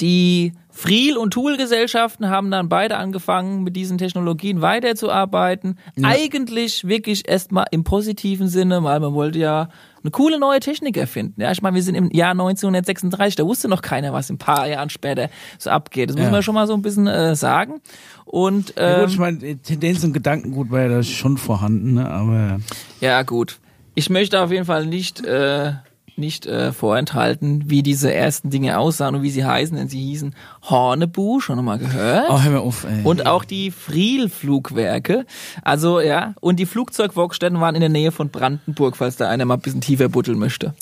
die 0.01 0.53
Friel- 0.69 1.17
und 1.17 1.31
Tool-Gesellschaften 1.31 2.29
haben 2.29 2.49
dann 2.51 2.67
beide 2.67 2.97
angefangen, 2.97 3.63
mit 3.63 3.75
diesen 3.75 3.97
Technologien 3.97 4.61
weiterzuarbeiten. 4.61 5.77
Eigentlich 6.01 6.87
wirklich 6.87 7.27
erstmal 7.27 7.65
im 7.71 7.83
positiven 7.83 8.47
Sinne, 8.47 8.83
weil 8.83 8.99
man 8.99 9.13
wollte 9.13 9.39
ja 9.39 9.69
eine 10.03 10.11
coole 10.11 10.39
neue 10.39 10.59
Technik 10.59 10.97
erfinden. 10.97 11.41
Ja, 11.41 11.51
ich 11.51 11.61
meine, 11.61 11.75
wir 11.75 11.83
sind 11.83 11.95
im 11.95 12.09
Jahr 12.11 12.31
1936, 12.31 13.35
da 13.37 13.45
wusste 13.45 13.67
noch 13.67 13.81
keiner, 13.81 14.13
was 14.13 14.29
ein 14.29 14.37
paar 14.37 14.67
Jahren 14.67 14.89
später 14.89 15.29
so 15.57 15.69
abgeht. 15.69 16.09
Das 16.09 16.17
muss 16.17 16.25
Ja. 16.25 16.31
man 16.31 16.43
schon 16.43 16.55
mal 16.55 16.67
so 16.67 16.73
ein 16.73 16.81
bisschen 16.81 17.07
äh, 17.07 17.35
sagen. 17.35 17.81
Und 18.25 18.73
Ja, 18.77 18.95
gut, 18.99 19.03
ähm, 19.03 19.09
ich 19.09 19.17
meine, 19.17 19.57
Tendenz 19.59 20.03
und 20.03 20.13
Gedankengut 20.13 20.71
war 20.71 20.81
ja 20.81 20.87
da 20.89 21.03
schon 21.03 21.37
vorhanden, 21.37 21.93
ne? 21.95 22.09
aber 22.09 22.59
Ja, 23.01 23.21
gut. 23.23 23.59
Ich 23.95 24.09
möchte 24.09 24.41
auf 24.41 24.51
jeden 24.51 24.65
Fall 24.65 24.85
nicht, 24.87 25.23
äh, 25.25 25.73
nicht 26.17 26.45
äh, 26.45 26.71
vorenthalten, 26.71 27.69
wie 27.69 27.83
diese 27.83 28.13
ersten 28.13 28.49
Dinge 28.49 28.77
aussahen 28.77 29.15
und 29.15 29.23
wie 29.23 29.29
sie 29.29 29.45
heißen, 29.45 29.75
denn 29.75 29.87
sie 29.87 29.99
hießen 29.99 30.35
Hornebu, 30.63 31.39
schon 31.39 31.57
noch 31.57 31.63
mal 31.63 31.79
gehört. 31.79 32.25
oh, 32.29 32.41
hör 32.41 32.51
mir 32.51 32.61
auf, 32.61 32.83
ey. 32.83 33.01
Und 33.03 33.25
auch 33.25 33.45
die 33.45 33.71
Friel-Flugwerke. 33.71 35.25
Also, 35.63 35.99
ja, 35.99 36.35
und 36.39 36.57
die 36.59 36.65
Flugzeugwerkstätten 36.65 37.59
waren 37.59 37.75
in 37.75 37.81
der 37.81 37.89
Nähe 37.89 38.11
von 38.11 38.29
Brandenburg, 38.29 38.97
falls 38.97 39.15
da 39.15 39.29
einer 39.29 39.45
mal 39.45 39.55
ein 39.55 39.61
bisschen 39.61 39.81
tiefer 39.81 40.09
buddeln 40.09 40.39
möchte. 40.39 40.73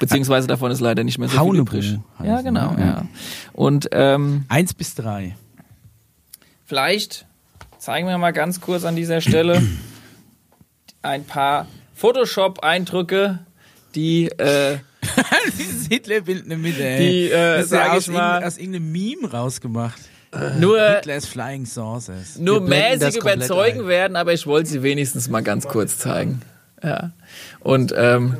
Bezingsweise 0.00 0.46
davon 0.46 0.70
ist 0.70 0.80
leider 0.80 1.04
nicht 1.04 1.18
mehr 1.18 1.28
so 1.28 1.44
viel 1.44 1.60
übrig. 1.60 1.98
Ja, 2.22 2.40
genau, 2.40 2.72
ne? 2.72 2.80
ja. 2.80 3.06
Und 3.52 3.88
ähm, 3.92 4.44
Eins 4.48 4.74
bis 4.74 4.94
drei. 4.94 5.36
Vielleicht 6.64 7.26
zeigen 7.78 8.06
wir 8.06 8.18
mal 8.18 8.32
ganz 8.32 8.60
kurz 8.60 8.84
an 8.84 8.96
dieser 8.96 9.20
Stelle 9.20 9.62
ein 11.02 11.24
paar 11.24 11.66
Photoshop-Eindrücke, 11.94 13.38
die 13.94 14.26
äh, 14.38 14.78
Dieses 15.58 15.86
Hitler-Bild 15.88 16.42
in 16.44 16.48
der 16.50 16.58
Mitte, 16.58 16.84
ey. 16.84 16.98
Die, 16.98 17.30
äh, 17.30 17.56
das 17.56 17.66
ist 17.66 17.72
ja 17.72 17.86
ich 17.86 17.92
aus, 17.92 18.08
mal- 18.08 18.44
aus 18.44 18.58
irgendeinem 18.58 18.92
Meme 18.92 19.30
rausgemacht. 19.30 20.00
nur, 20.58 20.80
Hitler's 20.96 21.26
Flying 21.26 21.64
Saucers. 21.64 22.38
nur 22.38 22.60
mäßig 22.60 23.16
überzeugen 23.16 23.80
ein. 23.82 23.86
werden, 23.88 24.16
aber 24.16 24.32
ich 24.34 24.46
wollte 24.46 24.68
sie 24.68 24.82
wenigstens 24.82 25.28
mal 25.28 25.42
ganz 25.42 25.66
kurz 25.66 25.98
zeigen. 25.98 26.42
Ja. 26.82 27.12
Und 27.60 27.94
ähm, 27.96 28.36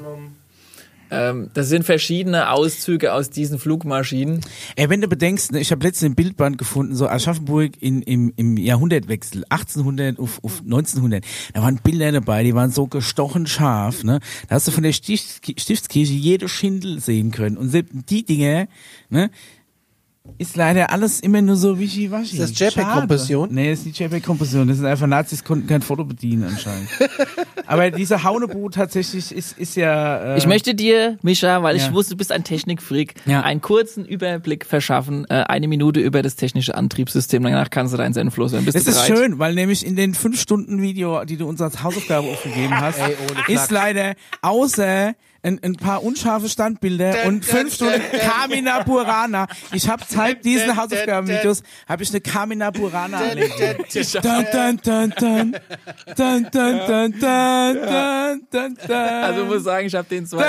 ähm, 1.11 1.51
das 1.55 1.69
sind 1.69 1.85
verschiedene 1.85 2.51
Auszüge 2.51 3.13
aus 3.13 3.31
diesen 3.31 3.59
Flugmaschinen. 3.59 4.41
Ey, 4.77 4.91
wenn 4.91 5.01
du 5.01 5.09
bedenkst, 5.09 5.53
ne, 5.53 5.61
ich 5.61 5.71
habe 5.71 5.85
letztens 5.85 6.11
ein 6.11 6.15
Bildband 6.15 6.59
gefunden, 6.59 6.95
so 6.95 7.09
Aschaffenburg 7.09 7.73
in, 7.81 8.03
im, 8.03 8.33
im 8.37 8.57
Jahrhundertwechsel, 8.57 9.45
1800 9.49 10.19
auf, 10.19 10.43
auf 10.43 10.61
1900. 10.61 11.25
Da 11.55 11.63
waren 11.63 11.81
Bilder 11.83 12.13
dabei, 12.13 12.43
die 12.43 12.55
waren 12.55 12.71
so 12.71 12.87
gestochen 12.87 13.47
scharf. 13.47 14.05
Ne? 14.05 14.21
Da 14.49 14.57
hast 14.57 14.69
du 14.69 14.73
von 14.73 14.83
der 14.83 14.93
Stifts 14.93 15.41
Stiftskirche 15.57 16.13
jede 16.13 16.49
Schindel 16.49 17.01
sehen 17.01 17.31
können. 17.31 17.57
Und 17.57 17.71
selbst 17.71 17.93
die 18.11 18.25
Dinge, 18.25 18.69
ne, 19.09 19.31
ist 20.37 20.57
leider 20.57 20.91
alles 20.93 21.21
immer 21.21 21.43
nur 21.43 21.57
so 21.57 21.79
wischiwaschi. 21.79 22.37
Ist 22.39 22.53
das 22.53 22.59
JPEG-Kompression? 22.59 23.49
Nee, 23.53 23.71
das 23.71 23.81
ist 23.81 23.87
nicht 23.87 23.99
JPEG-Kompression. 23.99 24.69
Das 24.69 24.77
sind 24.77 24.87
einfach 24.87 25.07
Nazis, 25.07 25.43
konnten 25.43 25.67
kein 25.67 25.83
Foto 25.83 26.05
bedienen 26.05 26.45
anscheinend. 26.45 26.89
Aber 27.67 27.91
diese 27.91 28.23
Haunebu 28.23 28.69
tatsächlich 28.71 29.33
ist, 29.35 29.59
ist 29.59 29.77
ja... 29.77 30.35
Äh, 30.35 30.39
Ich 30.39 30.47
möchte 30.47 30.75
dir, 30.75 31.19
Mischa, 31.23 31.63
weil 31.63 31.77
ich 31.77 31.87
Ja. 31.87 31.93
wusste, 31.93 32.13
du 32.15 32.19
bist 32.19 32.31
ein 32.33 32.45
Technikfreak, 32.45 33.15
Ja. 33.27 33.41
einen 33.43 33.61
kurzen 33.61 34.05
Überblick 34.05 34.65
verschaffen, 34.65 35.25
äh, 35.29 35.45
eine 35.49 35.69
Minute 35.69 36.01
über 36.01 36.23
das 36.23 36.37
technische 36.37 36.75
Antriebssystem. 36.75 37.43
Danach 37.43 37.71
kannst 37.71 37.93
du 37.93 37.97
deinen 37.99 38.15
Senf 38.15 38.37
loswerden. 38.37 38.65
Bist 38.65 38.77
Das 38.77 38.85
du 38.85 38.91
ist 38.93 39.07
schön, 39.07 39.39
weil 39.39 39.55
nämlich 39.55 39.85
in 39.85 39.97
den 39.97 40.15
fünf 40.15 40.41
Stunden 40.41 40.81
Video, 40.81 41.25
die 41.25 41.37
du 41.37 41.47
uns 41.49 41.61
als 41.61 41.83
Hausaufgabe 41.83 42.29
aufgegeben 42.31 42.79
hast, 42.81 42.99
Ey, 42.99 43.17
ist 43.55 43.71
leider 43.71 44.15
außer 44.43 45.15
ein, 45.43 45.61
ein 45.63 45.77
paar 45.77 46.03
unscharfe 46.03 46.49
Standbilder 46.49 47.13
Dun, 47.13 47.27
und 47.27 47.45
fünf 47.45 47.75
Stunden. 47.75 48.01
Carmina 48.19 48.83
Burana. 48.83 49.47
Ich 49.73 49.89
habe 49.89 50.03
seit 50.07 50.45
diesen 50.45 50.77
Hausaufgabenvideos 50.77 51.63
habe 51.89 52.03
ich 52.03 52.11
eine 52.11 52.21
Carmina 52.21 52.71
Burana. 52.71 53.19
Also 53.19 53.39
ich 59.43 59.49
muss 59.49 59.65
sagen, 59.65 59.87
ich 59.87 59.95
habe 59.95 60.09
den 60.09 60.29
dun, 60.29 60.41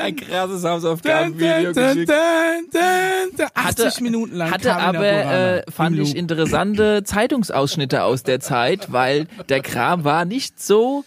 ein 0.00 0.16
krasses 0.16 0.64
Hausaufgabenvideo 0.64 1.72
dun, 1.72 1.74
dun, 1.74 1.94
geschickt. 1.94 2.10
dun, 2.10 2.70
dun, 2.72 3.36
dun. 3.36 3.46
80 3.54 4.00
Minuten 4.00 4.36
lang 4.36 4.50
Hatte 4.50 4.68
Carmina 4.68 4.88
aber, 4.88 5.06
äh, 5.06 5.62
fand 5.70 5.98
ich 5.98 6.16
interessante 6.16 7.04
Zeitungsausschnitte 7.04 8.02
aus 8.02 8.22
der 8.22 8.40
Zeit, 8.40 8.92
weil 8.92 9.26
der 9.48 9.60
Kram 9.60 10.04
war 10.04 10.24
nicht 10.24 10.60
so 10.60 11.04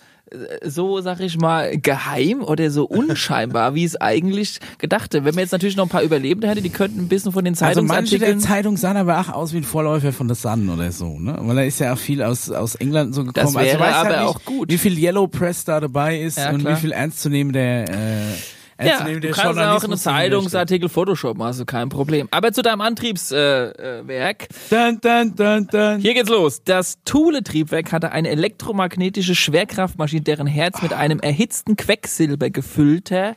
so, 0.64 1.02
sag 1.02 1.20
ich 1.20 1.38
mal, 1.38 1.78
geheim 1.78 2.44
oder 2.44 2.70
so 2.70 2.86
unscheinbar, 2.86 3.76
wie 3.76 3.84
es 3.84 3.96
eigentlich 3.96 4.60
gedachte. 4.78 5.24
Wenn 5.24 5.36
man 5.36 5.44
jetzt 5.44 5.52
natürlich 5.52 5.78
noch 5.78 5.86
ein 5.86 5.90
paar 5.90 6.04
Überlebende 6.04 6.48
hätte, 6.48 6.62
die 6.62 6.70
könnten 6.70 7.00
ein 7.00 7.08
bisschen 7.08 7.32
von 7.32 7.46
den 7.46 7.58
Also 7.62 7.82
manche 7.82 8.20
der 8.20 8.30
Zeitungsartikeln... 8.30 8.40
Zeitung 8.40 8.78
sahen 8.78 8.98
aber 8.98 9.20
auch 9.20 9.30
aus 9.30 9.54
wie 9.54 9.58
ein 9.58 9.64
Vorläufer 9.64 10.12
von 10.12 10.28
The 10.28 10.36
Sun 10.36 10.70
oder 10.70 10.92
so, 10.92 11.18
ne? 11.20 11.38
Weil 11.40 11.56
da 11.56 11.62
ist 11.62 11.80
ja 11.80 11.94
auch 11.94 11.98
viel 11.98 12.24
aus, 12.24 12.50
aus 12.50 12.76
England 12.76 13.16
so 13.16 13.24
gekommen. 13.24 13.34
Das 13.36 13.56
also 13.56 13.60
wäre 13.60 13.80
weißt 13.80 13.96
aber 13.96 14.10
halt 14.10 14.20
nicht, 14.20 14.36
auch 14.36 14.44
gut. 14.46 14.70
Wie 14.72 14.78
viel 14.78 14.98
Yellow 14.98 15.28
Press 15.28 15.64
da 15.64 15.80
dabei 15.80 16.20
ist 16.20 16.38
Ja, 16.38 16.52
und 16.52 16.66
wie 16.66 16.76
viel 16.76 16.92
ernstzunehmender, 16.92 17.90
äh, 17.90 18.34
ja, 18.80 18.86
ernstzunehmender 18.86 19.30
du 19.30 19.34
kannst 19.34 19.60
auch 19.60 19.84
einen. 19.84 19.98
Zeitungsartikel 19.98 20.90
Photoshoppen, 20.90 21.42
also 21.42 21.66
kein 21.66 21.90
Problem. 21.90 22.28
Aber 22.32 22.52
zu 22.52 22.62
deinem 22.62 22.82
Antriebswerk. 22.82 24.48
Äh. 24.72 25.98
Hier 26.00 26.14
geht's 26.14 26.30
los. 26.30 26.64
Das 26.64 27.00
Thule-Triebwerk 27.04 27.92
hatte 27.92 28.12
eine 28.12 28.30
elektromagnetische 28.30 29.36
Schwerkraftmaschine, 29.36 30.22
deren 30.22 30.48
Herz 30.48 30.82
mit 30.82 30.94
einem 30.94 31.20
erhitzten 31.20 31.76
Quecksilber 31.76 32.50
gefüllter, 32.50 33.36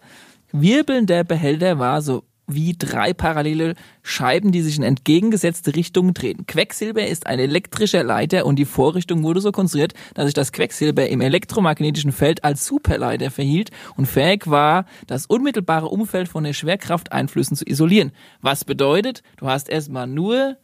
wirbelnder 0.53 1.25
Behälter 1.25 1.79
war, 1.79 2.03
so 2.03 2.25
wie 2.55 2.75
drei 2.77 3.13
parallele 3.13 3.75
Scheiben, 4.03 4.53
die 4.53 4.63
sich 4.63 4.77
in 4.77 4.83
entgegengesetzte 4.83 5.75
Richtungen 5.75 6.15
drehen. 6.15 6.47
Quecksilber 6.47 7.07
ist 7.07 7.27
ein 7.27 7.39
elektrischer 7.39 8.03
Leiter 8.03 8.47
und 8.47 8.57
die 8.57 8.65
Vorrichtung 8.65 9.23
wurde 9.23 9.41
so 9.41 9.53
konstruiert, 9.53 9.95
dass 10.15 10.27
sich 10.27 10.35
das 10.35 10.53
Quecksilber 10.53 11.09
im 11.09 11.21
elektromagnetischen 11.21 12.13
Feld 12.13 12.45
als 12.45 12.67
Superleiter 12.67 13.31
verhielt 13.31 13.71
und 13.97 14.07
fähig 14.07 14.49
war, 14.49 14.87
das 15.07 15.27
unmittelbare 15.27 15.89
Umfeld 15.89 16.29
von 16.29 16.45
der 16.45 16.53
Schwerkrafteinflüssen 16.53 17.57
zu 17.57 17.65
isolieren. 17.67 18.13
Was 18.41 18.65
bedeutet, 18.65 19.23
du 19.37 19.47
hast 19.47 19.69
erstmal 19.69 20.07
nur 20.07 20.57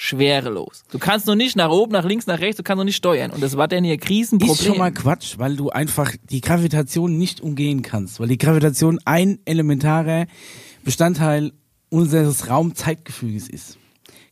schwerelos. 0.00 0.84
Du 0.90 0.98
kannst 0.98 1.26
noch 1.26 1.34
nicht 1.34 1.56
nach 1.56 1.70
oben, 1.70 1.92
nach 1.92 2.06
links, 2.06 2.26
nach 2.26 2.40
rechts, 2.40 2.56
du 2.56 2.62
kannst 2.62 2.78
noch 2.78 2.84
nicht 2.84 2.96
steuern. 2.96 3.30
Und 3.30 3.42
das 3.42 3.58
war 3.58 3.68
dann 3.68 3.84
ihr 3.84 3.98
Krisenproblem. 3.98 4.54
Ist 4.54 4.64
schon 4.64 4.78
mal 4.78 4.92
Quatsch, 4.92 5.34
weil 5.36 5.56
du 5.56 5.68
einfach 5.68 6.12
die 6.30 6.40
Gravitation 6.40 7.18
nicht 7.18 7.42
umgehen 7.42 7.82
kannst, 7.82 8.18
weil 8.18 8.28
die 8.28 8.38
Gravitation 8.38 8.98
ein 9.04 9.40
elementarer 9.44 10.26
Bestandteil 10.84 11.52
unseres 11.88 12.48
Raumzeitgefüges 12.48 13.48
ist. 13.48 13.78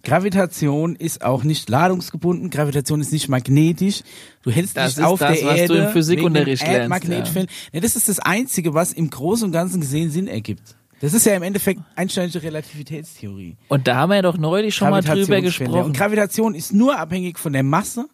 Gravitation 0.05 0.95
ist 0.97 1.23
auch 1.23 1.43
nicht 1.45 1.69
ladungsgebunden, 1.69 2.51
Gravitation 2.51 3.01
ist 3.01 3.13
nicht 3.13 3.29
magnetisch. 3.29 4.03
Du 4.43 4.51
hältst 4.51 4.77
Das 4.77 4.95
dich 4.95 5.03
ist 5.03 5.05
auf 5.05 5.19
das, 5.19 5.41
der 5.41 5.47
was 5.49 5.55
du 5.55 5.61
Erde 5.61 5.77
im 5.79 5.89
Physikunterricht 5.89 6.63
lernst, 6.63 6.81
Erdmagnetfeld. 6.81 7.51
Nee, 7.73 7.81
das 7.81 7.97
ist 7.97 8.09
das 8.09 8.19
Einzige, 8.21 8.75
was 8.75 8.93
im 8.93 9.11
Großen 9.11 9.45
und 9.47 9.53
Ganzen 9.53 9.81
gesehen 9.81 10.11
Sinn 10.11 10.29
ergibt. 10.29 10.77
Das 11.01 11.15
ist 11.15 11.27
ja 11.27 11.35
im 11.35 11.43
Endeffekt 11.43 11.81
Einsteinische 11.95 12.43
Relativitätstheorie. 12.43 13.57
Und 13.69 13.87
da 13.87 13.97
haben 13.97 14.11
wir 14.11 14.17
ja 14.17 14.23
doch 14.23 14.39
neulich 14.39 14.75
schon 14.75 14.91
mal 14.91 15.03
drüber 15.03 15.41
gesprochen. 15.41 15.83
Und 15.83 15.97
Gravitation 15.97 16.55
ist 16.55 16.73
nur 16.73 16.99
abhängig 16.99 17.39
von 17.39 17.53
der 17.53 17.63
Masse 17.63 18.09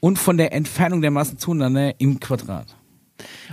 und 0.00 0.18
von 0.18 0.36
der 0.36 0.52
Entfernung 0.52 1.02
der 1.02 1.10
Massen 1.10 1.38
zueinander 1.38 1.98
im 1.98 2.20
Quadrat. 2.20 2.76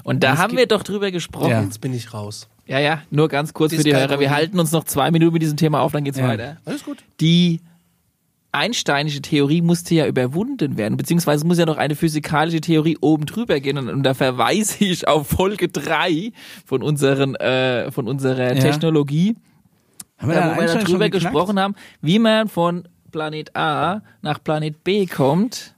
Und 0.03 0.23
da 0.23 0.33
es 0.33 0.39
haben 0.39 0.57
wir 0.57 0.65
doch 0.65 0.83
drüber 0.83 1.11
gesprochen. 1.11 1.49
Ja. 1.49 1.59
Ja, 1.59 1.63
Jetzt 1.63 1.81
bin 1.81 1.93
ich 1.93 2.13
raus. 2.13 2.47
Ja, 2.67 3.01
nur 3.11 3.27
ganz 3.27 3.53
kurz 3.53 3.73
für 3.73 3.83
die. 3.83 3.93
Hörer. 3.95 4.19
Wir 4.19 4.31
halten 4.31 4.59
uns 4.59 4.71
noch 4.71 4.83
zwei 4.85 5.11
Minuten 5.11 5.33
mit 5.33 5.41
diesem 5.41 5.57
Thema 5.57 5.81
auf, 5.81 5.91
dann 5.91 6.03
geht's 6.03 6.17
Ja. 6.17 6.27
weiter. 6.27 6.57
Alles 6.65 6.83
gut. 6.83 7.03
Die 7.19 7.59
Einsteinische 8.53 9.21
Theorie 9.21 9.61
musste 9.61 9.95
ja 9.95 10.05
überwunden 10.07 10.75
werden, 10.77 10.97
beziehungsweise 10.97 11.47
muss 11.47 11.57
ja 11.57 11.65
noch 11.65 11.77
eine 11.77 11.95
physikalische 11.95 12.59
Theorie 12.59 12.97
oben 12.99 13.25
drüber 13.25 13.61
gehen 13.61 13.77
und, 13.77 13.87
und 13.87 14.03
da 14.03 14.13
verweise 14.13 14.83
ich 14.83 15.07
auf 15.07 15.27
Folge 15.27 15.69
drei 15.69 16.33
von 16.65 16.83
unseren 16.83 17.35
äh, 17.35 17.91
von 17.91 18.09
unserer 18.09 18.53
Ja. 18.53 18.59
Technologie. 18.61 19.35
Haben 20.17 20.29
wir 20.29 20.35
Ja, 20.35 20.49
da 20.49 20.55
wo 20.57 20.61
wir 20.61 20.67
darüber 20.67 21.09
gesprochen 21.09 21.59
haben, 21.59 21.75
wie 22.01 22.19
man 22.19 22.49
von 22.49 22.83
Planet 23.13 23.55
A 23.55 24.01
nach 24.21 24.43
Planet 24.43 24.83
B 24.83 25.05
kommt. 25.05 25.70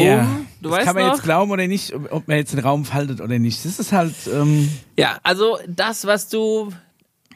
Um, 0.00 0.06
ja, 0.06 0.40
du 0.60 0.68
das 0.68 0.78
weißt 0.78 0.86
kann 0.86 0.94
man 0.96 1.04
noch? 1.06 1.14
jetzt 1.14 1.22
glauben 1.22 1.50
oder 1.50 1.66
nicht, 1.66 1.94
ob, 2.10 2.26
man 2.28 2.36
jetzt 2.36 2.52
den 2.52 2.60
Raum 2.60 2.84
faltet 2.84 3.20
oder 3.20 3.38
nicht. 3.38 3.64
Das 3.64 3.78
ist 3.78 3.92
halt, 3.92 4.14
ähm, 4.32 4.68
Ja, 4.96 5.18
also 5.22 5.58
das, 5.68 6.06
was 6.06 6.28
du 6.28 6.70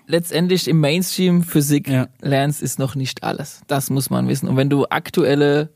letztendlich 0.06 0.68
im 0.68 0.80
Mainstream 0.80 1.42
Physik 1.42 1.88
Ja. 1.88 2.08
lernst, 2.20 2.62
ist 2.62 2.78
noch 2.78 2.94
nicht 2.94 3.22
alles. 3.22 3.62
Das 3.66 3.90
muss 3.90 4.10
man 4.10 4.28
wissen. 4.28 4.48
Und 4.48 4.56
wenn 4.56 4.70
du 4.70 4.86
aktuelle 4.90 5.70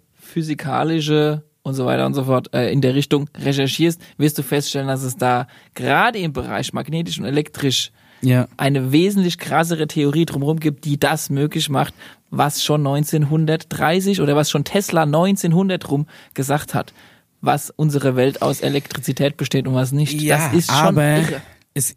physikalische 0.53 1.43
und 1.62 1.74
so 1.74 1.84
weiter 1.86 2.07
und 2.07 2.14
so 2.14 2.24
fort 2.24 2.53
äh, 2.55 2.70
in 2.72 2.80
der 2.80 2.95
Richtung 2.95 3.28
recherchierst, 3.36 4.01
wirst 4.16 4.39
du 4.39 4.43
feststellen, 4.43 4.89
dass 4.89 5.03
es 5.03 5.16
da 5.16 5.47
gerade 5.74 6.18
im 6.18 6.32
Bereich 6.32 6.72
magnetisch 6.72 7.18
und 7.18 7.24
elektrisch 7.26 7.91
ja. 8.22 8.49
eine 8.57 8.93
wesentlich 8.93 9.39
krassere 9.39 9.86
Theorie 9.86 10.24
drumherum 10.26 10.59
gibt, 10.61 10.84
die 10.84 10.99
das 10.99 11.30
möglich 11.30 11.68
macht, 11.68 11.95
was 12.31 12.62
schon 12.62 12.87
1930 12.87 14.20
oder 14.20 14.37
was 14.37 14.51
schon 14.51 14.64
Tesla 14.64 15.03
1900 15.03 15.91
rum 15.91 16.07
gesagt 16.35 16.74
hat, 16.74 16.93
was 17.41 17.70
unsere 17.70 18.16
Welt 18.16 18.43
aus 18.43 18.61
Elektrizität 18.61 19.37
besteht 19.37 19.66
und 19.66 19.74
was 19.74 19.93
nicht. 19.93 20.20
Ja, 20.20 20.49
das 20.49 20.55
ist 20.55 20.70
schon 20.70 20.87
aber 20.87 21.16
irre. 21.16 21.43
es, 21.74 21.97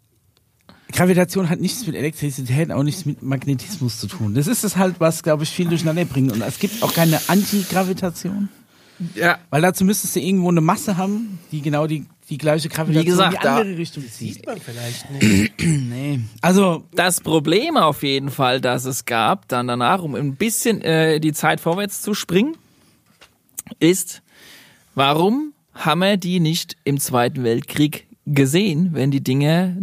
Gravitation 0.92 1.48
hat 1.48 1.60
nichts 1.60 1.86
mit 1.86 1.96
Elektrizität, 1.96 2.70
auch 2.70 2.82
nichts 2.82 3.06
mit 3.06 3.22
Magnetismus 3.22 3.98
zu 3.98 4.06
tun. 4.06 4.34
Das 4.34 4.46
ist 4.46 4.62
es 4.62 4.76
halt, 4.76 5.00
was, 5.00 5.22
glaube 5.22 5.42
ich, 5.42 5.50
viel 5.50 5.68
durcheinander 5.68 6.04
bringt. 6.04 6.32
Und 6.32 6.42
es 6.42 6.58
gibt 6.58 6.82
auch 6.82 6.92
keine 6.92 7.18
Antigravitation, 7.28 8.48
Ja, 9.14 9.38
weil 9.50 9.62
dazu 9.62 9.84
müsstest 9.84 10.14
du 10.16 10.20
irgendwo 10.20 10.48
eine 10.48 10.60
Masse 10.60 10.96
haben, 10.96 11.38
die 11.50 11.60
genau 11.62 11.86
die, 11.86 12.06
die 12.30 12.38
gleiche 12.38 12.68
Gravitation 12.68 13.04
Wie 13.04 13.10
gesagt, 13.10 13.34
in 13.34 13.38
die 13.40 13.44
da- 13.44 13.56
andere 13.58 13.76
Richtung 13.78 14.04
zieht. 14.08 14.34
Sieht 14.34 14.46
man 14.46 14.58
vielleicht 14.60 15.10
nicht. 15.10 15.52
Nee. 15.64 16.20
Also, 16.40 16.84
das 16.94 17.20
Problem 17.20 17.76
auf 17.76 18.02
jeden 18.02 18.30
Fall, 18.30 18.60
das 18.60 18.84
es 18.84 19.04
gab, 19.04 19.48
dann 19.48 19.66
danach, 19.68 20.02
um 20.02 20.14
ein 20.14 20.34
bisschen 20.36 20.80
äh, 20.82 21.20
die 21.20 21.32
Zeit 21.32 21.60
vorwärts 21.60 22.02
zu 22.02 22.14
springen, 22.14 22.56
ist, 23.78 24.22
warum 24.94 25.52
haben 25.74 26.00
wir 26.00 26.16
die 26.16 26.40
nicht 26.40 26.76
im 26.84 26.98
Zweiten 27.00 27.44
Weltkrieg 27.44 28.06
gesehen, 28.26 28.90
wenn 28.92 29.10
die 29.10 29.22
Dinge 29.22 29.76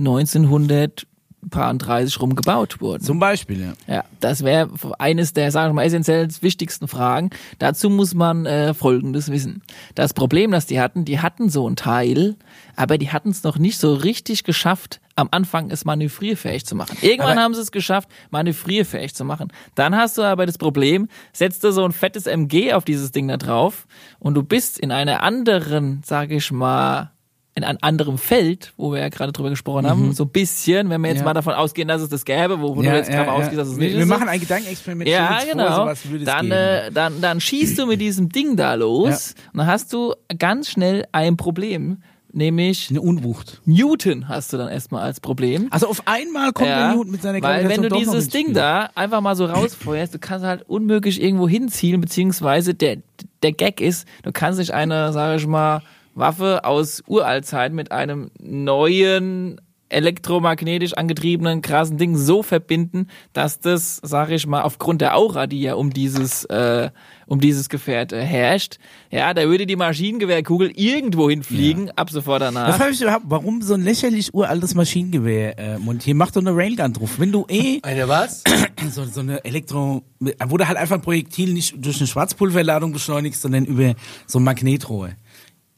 1930 1.44 2.20
rum 2.22 2.36
gebaut 2.36 2.82
wurden? 2.82 3.04
zum 3.04 3.20
Beispiel, 3.20 3.62
ja. 3.88 3.96
Ja, 3.96 4.04
das 4.20 4.44
wäre 4.44 4.70
eines 5.00 5.34
der, 5.34 5.52
sagen 5.52 5.70
wir 5.72 5.76
mal, 5.76 5.84
essentiell 5.86 6.28
wichtigsten 6.42 6.88
Fragen. 6.88 7.30
Dazu 7.60 7.90
muss 7.90 8.14
man 8.14 8.46
äh, 8.46 8.74
Folgendes 8.74 9.32
wissen. 9.32 9.62
Das 9.96 10.14
Problem, 10.14 10.52
das 10.52 10.66
die 10.66 10.80
hatten, 10.80 11.06
die 11.06 11.20
hatten 11.20 11.50
so 11.50 11.68
ein 11.70 11.76
Teil, 11.76 12.36
aber 12.76 12.98
die 12.98 13.12
hatten 13.12 13.30
es 13.30 13.44
noch 13.44 13.58
nicht 13.58 13.78
so 13.78 13.94
richtig 13.94 14.44
geschafft, 14.44 15.00
am 15.16 15.28
Anfang 15.32 15.70
es 15.70 15.84
manövrierfähig 15.86 16.66
zu 16.66 16.76
machen. 16.76 16.98
Irgendwann 17.02 17.34
Aber- 17.34 17.42
haben 17.42 17.54
sie 17.54 17.62
es 17.62 17.72
geschafft, 17.72 18.08
manövrierfähig 18.32 19.14
zu 19.16 19.26
machen. 19.26 19.50
Dann 19.76 19.96
hast 19.96 20.18
du 20.18 20.22
aber 20.24 20.46
das 20.46 20.58
Problem, 20.58 21.08
setzt 21.34 21.64
du 21.64 21.72
so 21.72 21.84
ein 21.84 21.92
fettes 21.92 22.26
MG 22.26 22.74
auf 22.74 22.86
dieses 22.86 23.12
Ding 23.12 23.28
da 23.28 23.38
drauf 23.38 23.86
und 24.20 24.34
du 24.36 24.44
bist 24.44 24.80
in 24.80 24.92
einer 24.92 25.22
anderen, 25.24 26.02
sage 26.06 26.36
ich 26.36 26.52
mal, 26.52 27.12
in 27.60 27.64
einem 27.66 27.78
anderen 27.82 28.18
Feld, 28.18 28.74
wo 28.78 28.92
wir 28.92 29.00
ja 29.00 29.10
gerade 29.10 29.32
drüber 29.32 29.50
gesprochen 29.50 29.88
haben, 29.88 30.14
so 30.14 30.24
ein 30.24 30.30
bisschen, 30.30 30.90
wenn 30.90 31.02
wir 31.02 31.08
jetzt 31.10 31.18
Mhm. 31.18 31.22
Ja. 31.22 31.26
mal 31.26 31.34
davon 31.34 31.54
ausgehen, 31.54 31.88
dass 31.88 32.02
es 32.02 32.10
das 32.10 32.26
gäbe, 32.26 32.60
wo, 32.62 32.76
wo 32.76 32.82
du 32.82 32.88
jetzt 32.88 33.10
gerade 33.12 33.32
ausgehst, 33.32 33.58
dass 33.58 33.68
es 33.70 33.78
wir, 33.78 33.86
nicht 33.88 33.96
wir 33.96 34.04
ist. 34.04 34.10
machen 34.10 34.28
ein 34.28 34.40
Gedankenexperiment. 34.40 35.10
Ja, 35.10 35.40
genau. 35.50 35.76
Vor, 35.76 35.92
es 35.92 36.04
dann, 36.26 36.50
äh, 36.52 36.92
dann, 36.92 37.22
dann 37.22 37.40
schießt 37.40 37.78
du 37.78 37.86
mit 37.86 38.02
diesem 38.02 38.30
Ding 38.30 38.56
da 38.56 38.74
los 38.74 39.36
und 39.54 39.60
dann 39.60 39.68
hast 39.68 39.94
du 39.94 40.14
ganz 40.38 40.70
schnell 40.70 41.06
ein 41.12 41.38
Problem, 41.38 41.98
nämlich 42.32 42.90
eine 42.92 43.02
Unwucht. 43.02 43.60
Newton 43.66 44.28
hast 44.28 44.54
du 44.54 44.58
dann 44.58 44.70
erstmal 44.70 45.02
als 45.04 45.20
Problem. 45.20 45.68
Also 45.72 45.88
auf 45.88 46.04
einmal 46.06 46.52
kommt 46.54 46.70
der 46.70 46.94
Newton 46.94 47.12
mit 47.12 47.22
seiner 47.22 47.42
weil 47.42 47.68
wenn 47.68 47.82
du 47.82 47.90
dieses 47.90 48.30
Ding 48.30 48.54
da 48.54 48.90
einfach 48.96 49.22
mal 49.22 49.36
so 49.36 49.46
rausfeuerst, 49.46 50.14
du 50.14 50.20
kannst 50.20 50.46
halt 50.46 50.62
unmöglich 50.70 51.22
irgendwo 51.22 51.50
hinzielen, 51.50 52.00
beziehungsweise 52.02 52.74
der, 52.76 52.98
der 53.44 53.52
Gag 53.52 53.82
ist, 53.82 54.08
du 54.24 54.32
kannst 54.32 54.60
nicht 54.60 54.72
eine, 54.74 55.12
sage 55.12 55.38
ich 55.38 55.48
mal, 55.48 55.82
Waffe 56.16 56.66
aus 56.66 57.04
Uraltzeit 57.08 57.74
mit 57.74 57.92
einem 57.92 58.32
neuen 58.40 59.60
elektromagnetisch 59.90 60.94
angetriebenen 60.94 61.62
krassen 61.62 61.98
Ding 61.98 62.16
so 62.16 62.44
verbinden, 62.44 63.08
dass 63.34 63.60
das, 63.60 63.98
sage 63.98 64.36
ich 64.36 64.48
mal, 64.48 64.62
aufgrund 64.62 65.02
der 65.02 65.18
Aura, 65.18 65.48
die 65.48 65.62
ja 65.62 65.74
um 65.74 65.92
dieses 65.92 66.46
äh, 66.46 66.90
um 67.26 67.40
dieses 67.40 67.70
Gefährt 67.70 68.12
äh, 68.12 68.24
herrscht, 68.24 68.78
ja, 69.12 69.34
da 69.34 69.48
würde 69.48 69.66
die 69.68 69.76
Maschinengewehrkugel 69.76 70.72
irgendwo 70.76 71.30
hinfliegen, 71.30 71.92
ab 71.92 72.10
sofort 72.10 72.42
Da 72.42 72.52
danach. 72.52 72.78
frage 72.78 72.92
ich 72.92 73.02
überhaupt, 73.02 73.26
warum 73.28 73.62
so 73.62 73.76
ein 73.76 73.84
lächerlich 73.84 74.34
uraltes 74.34 74.74
Maschinengewehr 74.74 75.60
äh, 75.60 75.78
montieren? 75.78 76.18
Mach 76.18 76.32
doch 76.32 76.42
eine 76.42 76.56
Railgun 76.56 76.94
drauf. 76.94 77.20
Wenn 77.20 77.32
du 77.32 77.46
eh 77.50 77.80
Eine 77.84 78.08
was? 78.08 78.44
so, 78.92 79.06
so 79.06 79.20
eine 79.20 79.44
Elektro, 79.44 80.04
du 80.20 80.68
halt 80.68 80.78
einfach 80.78 80.96
ein 80.96 81.02
Projektil 81.02 81.54
nicht 81.54 81.76
durch 81.78 81.98
eine 81.98 82.08
Schwarzpulverladung 82.08 82.92
beschleunigst, 82.92 83.42
sondern 83.42 83.66
über 83.66 83.94
so 84.26 84.40
ein 84.40 84.44
Magnetrohr. 84.44 85.12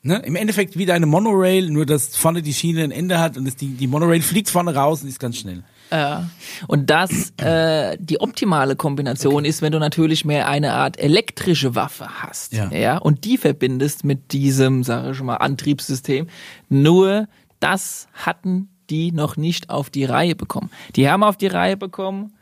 Ne? 0.04 0.20
Im 0.26 0.36
Endeffekt 0.36 0.78
wie 0.78 0.88
deine 0.88 1.06
Monorail, 1.06 1.70
nur 1.70 1.86
dass 1.86 2.16
vorne 2.16 2.42
die 2.42 2.54
Schiene 2.54 2.84
ein 2.84 2.92
Ende 2.92 3.20
hat 3.20 3.38
und 3.38 3.46
das, 3.46 3.56
die, 3.56 3.68
die 3.68 3.86
Monorail 3.86 4.22
fliegt 4.22 4.50
vorne 4.50 4.74
raus 4.74 5.04
und 5.04 5.10
ist 5.10 5.20
ganz 5.20 5.38
schnell. 5.38 5.64
Ja. 5.92 6.30
Und 6.68 6.90
das 6.90 7.34
äh, 7.38 7.98
die 8.00 8.20
optimale 8.20 8.76
Kombination 8.76 9.46
ist, 9.46 9.62
wenn 9.62 9.72
du 9.72 9.80
natürlich 9.80 10.26
mehr 10.26 10.48
eine 10.48 10.74
Art 10.74 11.00
elektrische 11.00 11.76
Waffe 11.76 12.24
hast. 12.24 12.54
Ja. 12.54 12.72
ja 12.72 12.98
und 12.98 13.26
die 13.26 13.38
verbindest 13.38 14.04
mit 14.04 14.32
diesem, 14.32 14.84
sage 14.84 15.12
ich 15.12 15.22
mal, 15.22 15.36
Antriebssystem. 15.36 16.28
Nur 16.70 17.28
das 17.60 18.08
hatten 18.14 18.70
die 18.90 19.12
noch 19.12 19.38
nicht 19.38 19.70
auf 19.70 19.90
die 19.90 20.06
Reihe 20.06 20.36
bekommen. 20.36 20.72
Die 20.96 21.10
haben 21.10 21.24
auf 21.24 21.38
die 21.38 21.48
Reihe 21.48 21.78
bekommen, 21.78 22.34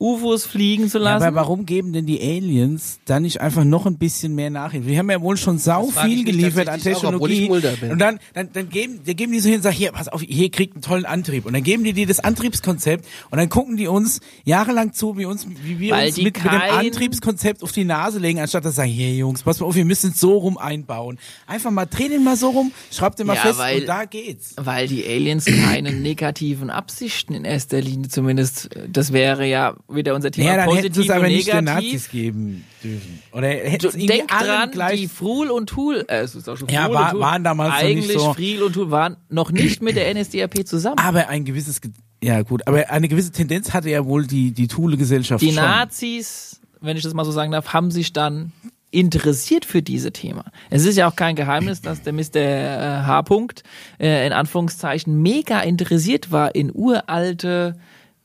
UFOs 0.00 0.44
fliegen 0.44 0.88
zu 0.90 0.98
Ja, 0.98 1.04
lassen. 1.04 1.24
aber 1.24 1.36
warum 1.36 1.66
geben 1.66 1.92
denn 1.92 2.04
die 2.04 2.20
Aliens 2.20 2.98
da 3.06 3.20
nicht 3.20 3.40
einfach 3.40 3.64
noch 3.64 3.86
ein 3.86 3.96
bisschen 3.96 4.34
mehr 4.34 4.50
Nachhilfe? 4.50 4.88
Wir 4.88 4.98
haben 4.98 5.10
ja 5.10 5.20
wohl 5.20 5.36
schon 5.36 5.58
sau 5.58 5.86
viel 5.86 6.24
geliefert 6.24 6.68
an 6.68 6.80
auch, 6.80 6.82
Technologie. 6.82 7.48
Bin. 7.80 7.92
Und 7.92 7.98
dann, 8.00 8.18
dann, 8.34 8.50
dann 8.52 8.68
geben, 8.68 9.00
dann 9.06 9.16
geben 9.16 9.32
die 9.32 9.40
so 9.40 9.48
hin 9.48 9.58
und 9.58 9.62
sagen, 9.62 9.76
hier, 9.76 9.92
pass 9.92 10.08
auf, 10.08 10.20
hier 10.20 10.50
kriegt 10.50 10.74
einen 10.74 10.82
tollen 10.82 11.04
Antrieb. 11.06 11.46
Und 11.46 11.52
dann 11.52 11.62
geben 11.62 11.84
die 11.84 11.92
dir 11.92 12.06
das 12.06 12.20
Antriebskonzept 12.20 13.06
und 13.30 13.38
dann 13.38 13.48
gucken 13.48 13.76
die 13.76 13.86
uns 13.86 14.20
jahrelang 14.44 14.92
zu, 14.92 15.16
wie 15.16 15.24
uns, 15.26 15.46
wie 15.62 15.78
wir 15.78 15.94
Weil 15.94 16.08
uns 16.08 16.16
mit, 16.16 16.42
mit 16.42 16.52
dem 16.52 16.60
Antriebskonzept 16.60 17.62
auf 17.62 17.72
die 17.72 17.84
Nase 17.84 18.18
legen, 18.18 18.40
anstatt 18.40 18.64
dass 18.64 18.74
sagen, 18.74 18.90
hier 18.90 19.14
Jungs, 19.14 19.42
pass 19.42 19.60
mal 19.60 19.66
auf, 19.66 19.74
wir 19.74 19.84
müssen 19.84 20.10
es 20.10 20.20
so 20.20 20.36
rum 20.38 20.58
einbauen. 20.58 21.18
Einfach 21.46 21.70
mal, 21.70 21.86
dreh 21.86 22.08
den 22.08 22.24
mal 22.24 22.36
so 22.36 22.50
rum, 22.50 22.72
schraub 22.90 23.16
den 23.16 23.26
mal 23.26 23.34
Ja, 23.36 23.42
fest 23.42 23.58
weil- 23.58 23.80
und 23.80 23.86
da 23.88 24.04
geht's. 24.04 24.54
Weil 24.56 24.88
die 24.88 25.04
Aliens 25.06 25.44
keine 25.44 25.92
negativen 25.92 26.70
Absichten 26.70 27.34
in 27.34 27.44
erster 27.44 27.80
Linie 27.80 28.08
zumindest, 28.08 28.70
das 28.90 29.12
wäre 29.12 29.46
ja 29.46 29.74
wieder 29.88 30.14
unser 30.14 30.30
Thema 30.30 30.48
Ja, 30.50 30.56
dann 30.56 30.74
hätten 30.74 30.88
positiv 30.92 31.04
es 31.04 31.10
aber 31.10 31.20
und 31.26 31.32
nicht 31.32 31.46
den 31.48 31.64
negativ. 31.64 31.84
Nazis 31.92 32.10
geben 32.10 32.64
dürfen. 32.82 33.22
Oder 33.32 33.48
hätten 33.48 33.86
es 33.86 33.94
denk 33.94 34.28
dran, 34.28 34.70
gleich 34.70 35.00
die 35.00 35.08
Frul 35.08 35.50
und 35.50 35.66
Thul, 35.68 36.04
äh, 36.08 36.20
es 36.20 36.34
ist 36.34 36.48
auch 36.48 36.56
schon 36.56 36.68
Ja, 36.68 36.86
Frul 36.86 36.94
war- 36.94 37.04
und 37.06 37.10
Thul, 37.12 37.20
waren 37.20 37.44
damals 37.44 37.74
eigentlich 37.74 38.12
so- 38.18 38.32
Friel 38.34 38.62
und 38.62 38.72
Thul 38.72 38.90
waren 38.90 39.16
noch 39.28 39.50
nicht 39.52 39.82
mit 39.82 39.96
der 39.96 40.08
NSDAP 40.14 40.66
zusammen. 40.66 40.98
Aber 40.98 41.28
ein 41.28 41.44
gewisses, 41.44 41.80
Ge- 41.80 41.90
ja 42.22 42.40
gut, 42.42 42.66
aber 42.66 42.90
eine 42.90 43.08
gewisse 43.08 43.30
Tendenz 43.32 43.74
hatte 43.74 43.90
ja 43.90 44.06
wohl 44.06 44.26
die, 44.26 44.52
die 44.52 44.68
Thule-Gesellschaft 44.68 45.42
die 45.42 45.48
schon. 45.52 45.56
Nazis, 45.56 46.60
wenn 46.80 46.96
ich 46.96 47.02
das 47.02 47.12
mal 47.12 47.24
so 47.24 47.32
sagen 47.32 47.52
darf, 47.52 47.72
haben 47.74 47.90
sich 47.90 48.12
dann 48.14 48.52
interessiert 48.90 49.64
für 49.64 49.82
diese 49.82 50.12
Thema. 50.12 50.44
Es 50.70 50.84
ist 50.84 50.96
ja 50.96 51.08
auch 51.08 51.16
kein 51.16 51.34
Geheimnis, 51.34 51.82
dass 51.82 52.02
der 52.02 52.12
Mr. 52.12 52.36
äh, 52.36 53.02
H. 53.04 53.20
-Punkt, 53.20 53.62
äh, 53.98 54.24
in 54.26 54.32
Anführungszeichen 54.32 55.20
mega 55.20 55.60
interessiert 55.60 56.30
war 56.30 56.54
in 56.54 56.70
uralte 56.72 57.76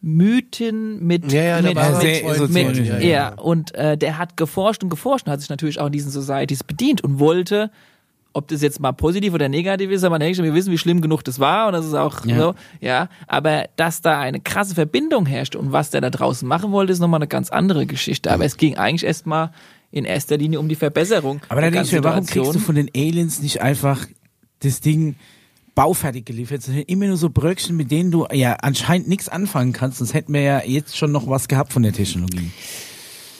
Mythen 0.01 1.05
mit 1.05 1.31
Ja, 1.31 1.41
ja, 1.41 1.61
der 1.61 1.73
mit, 1.73 1.75
mit, 1.75 2.01
sehr 2.01 2.23
mit, 2.23 2.35
esoterisch, 2.35 2.87
ja, 2.87 2.99
ja, 2.99 3.09
ja. 3.09 3.33
und 3.33 3.75
äh, 3.75 3.97
der 3.97 4.17
hat 4.17 4.37
geforscht 4.37 4.83
und 4.83 4.89
geforscht 4.89 5.27
und 5.27 5.33
hat 5.33 5.41
sich 5.41 5.49
natürlich 5.49 5.79
auch 5.79 5.87
in 5.87 5.91
diesen 5.91 6.11
Societies 6.11 6.63
bedient 6.63 7.03
und 7.03 7.19
wollte 7.19 7.69
ob 8.33 8.47
das 8.47 8.61
jetzt 8.61 8.79
mal 8.79 8.91
positiv 8.91 9.33
oder 9.33 9.49
negativ 9.49 9.89
ist, 9.89 10.03
aber 10.03 10.19
wir 10.19 10.53
wissen, 10.53 10.71
wie 10.71 10.77
schlimm 10.77 11.01
genug 11.01 11.23
das 11.23 11.39
war 11.39 11.67
und 11.67 11.73
das 11.73 11.85
ist 11.85 11.95
auch 11.95 12.25
Ja. 12.25 12.37
so, 12.37 12.55
ja. 12.79 13.09
Aber 13.27 13.65
dass 13.75 14.01
da 14.01 14.19
eine 14.19 14.39
krasse 14.39 14.75
Verbindung 14.75 15.25
herrscht 15.25 15.55
und 15.55 15.71
was 15.71 15.89
der 15.89 16.01
da 16.01 16.09
draußen 16.09 16.47
machen 16.47 16.71
wollte, 16.71 16.93
ist 16.93 16.99
nochmal 16.99 17.19
eine 17.19 17.27
ganz 17.27 17.49
andere 17.49 17.85
Geschichte. 17.85 18.31
Aber 18.31 18.45
es 18.45 18.57
ging 18.57 18.77
eigentlich 18.77 19.03
erstmal 19.03 19.51
in 19.91 20.05
erster 20.05 20.37
Linie 20.37 20.59
um 20.59 20.69
die 20.69 20.75
Verbesserung. 20.75 21.41
Aber 21.49 21.61
der 21.61 21.71
da 21.71 21.75
denke 21.77 21.87
ich 21.87 21.93
mir, 21.93 22.03
warum 22.03 22.25
kriegst 22.25 22.53
du 22.53 22.59
von 22.59 22.75
den 22.75 22.89
Aliens 22.95 23.41
nicht 23.41 23.61
einfach 23.61 24.05
das 24.59 24.81
Ding 24.81 25.15
baufertig 25.79 26.25
geliefert, 26.25 26.61
sondern 26.61 26.83
immer 26.87 27.05
nur 27.05 27.15
so 27.15 27.29
Bröckchen, 27.29 27.77
mit 27.77 27.89
denen 27.89 28.11
du 28.11 28.27
ja 28.33 28.57
anscheinend 28.61 29.07
nichts 29.07 29.29
anfangen 29.29 29.71
kannst, 29.71 29.99
sonst 29.99 30.13
hätten 30.13 30.33
wir 30.33 30.41
ja 30.41 30.61
jetzt 30.65 30.97
schon 30.97 31.13
noch 31.13 31.29
was 31.29 31.47
gehabt 31.47 31.71
von 31.71 31.83
der 31.83 31.93
Technologie. 31.93 32.51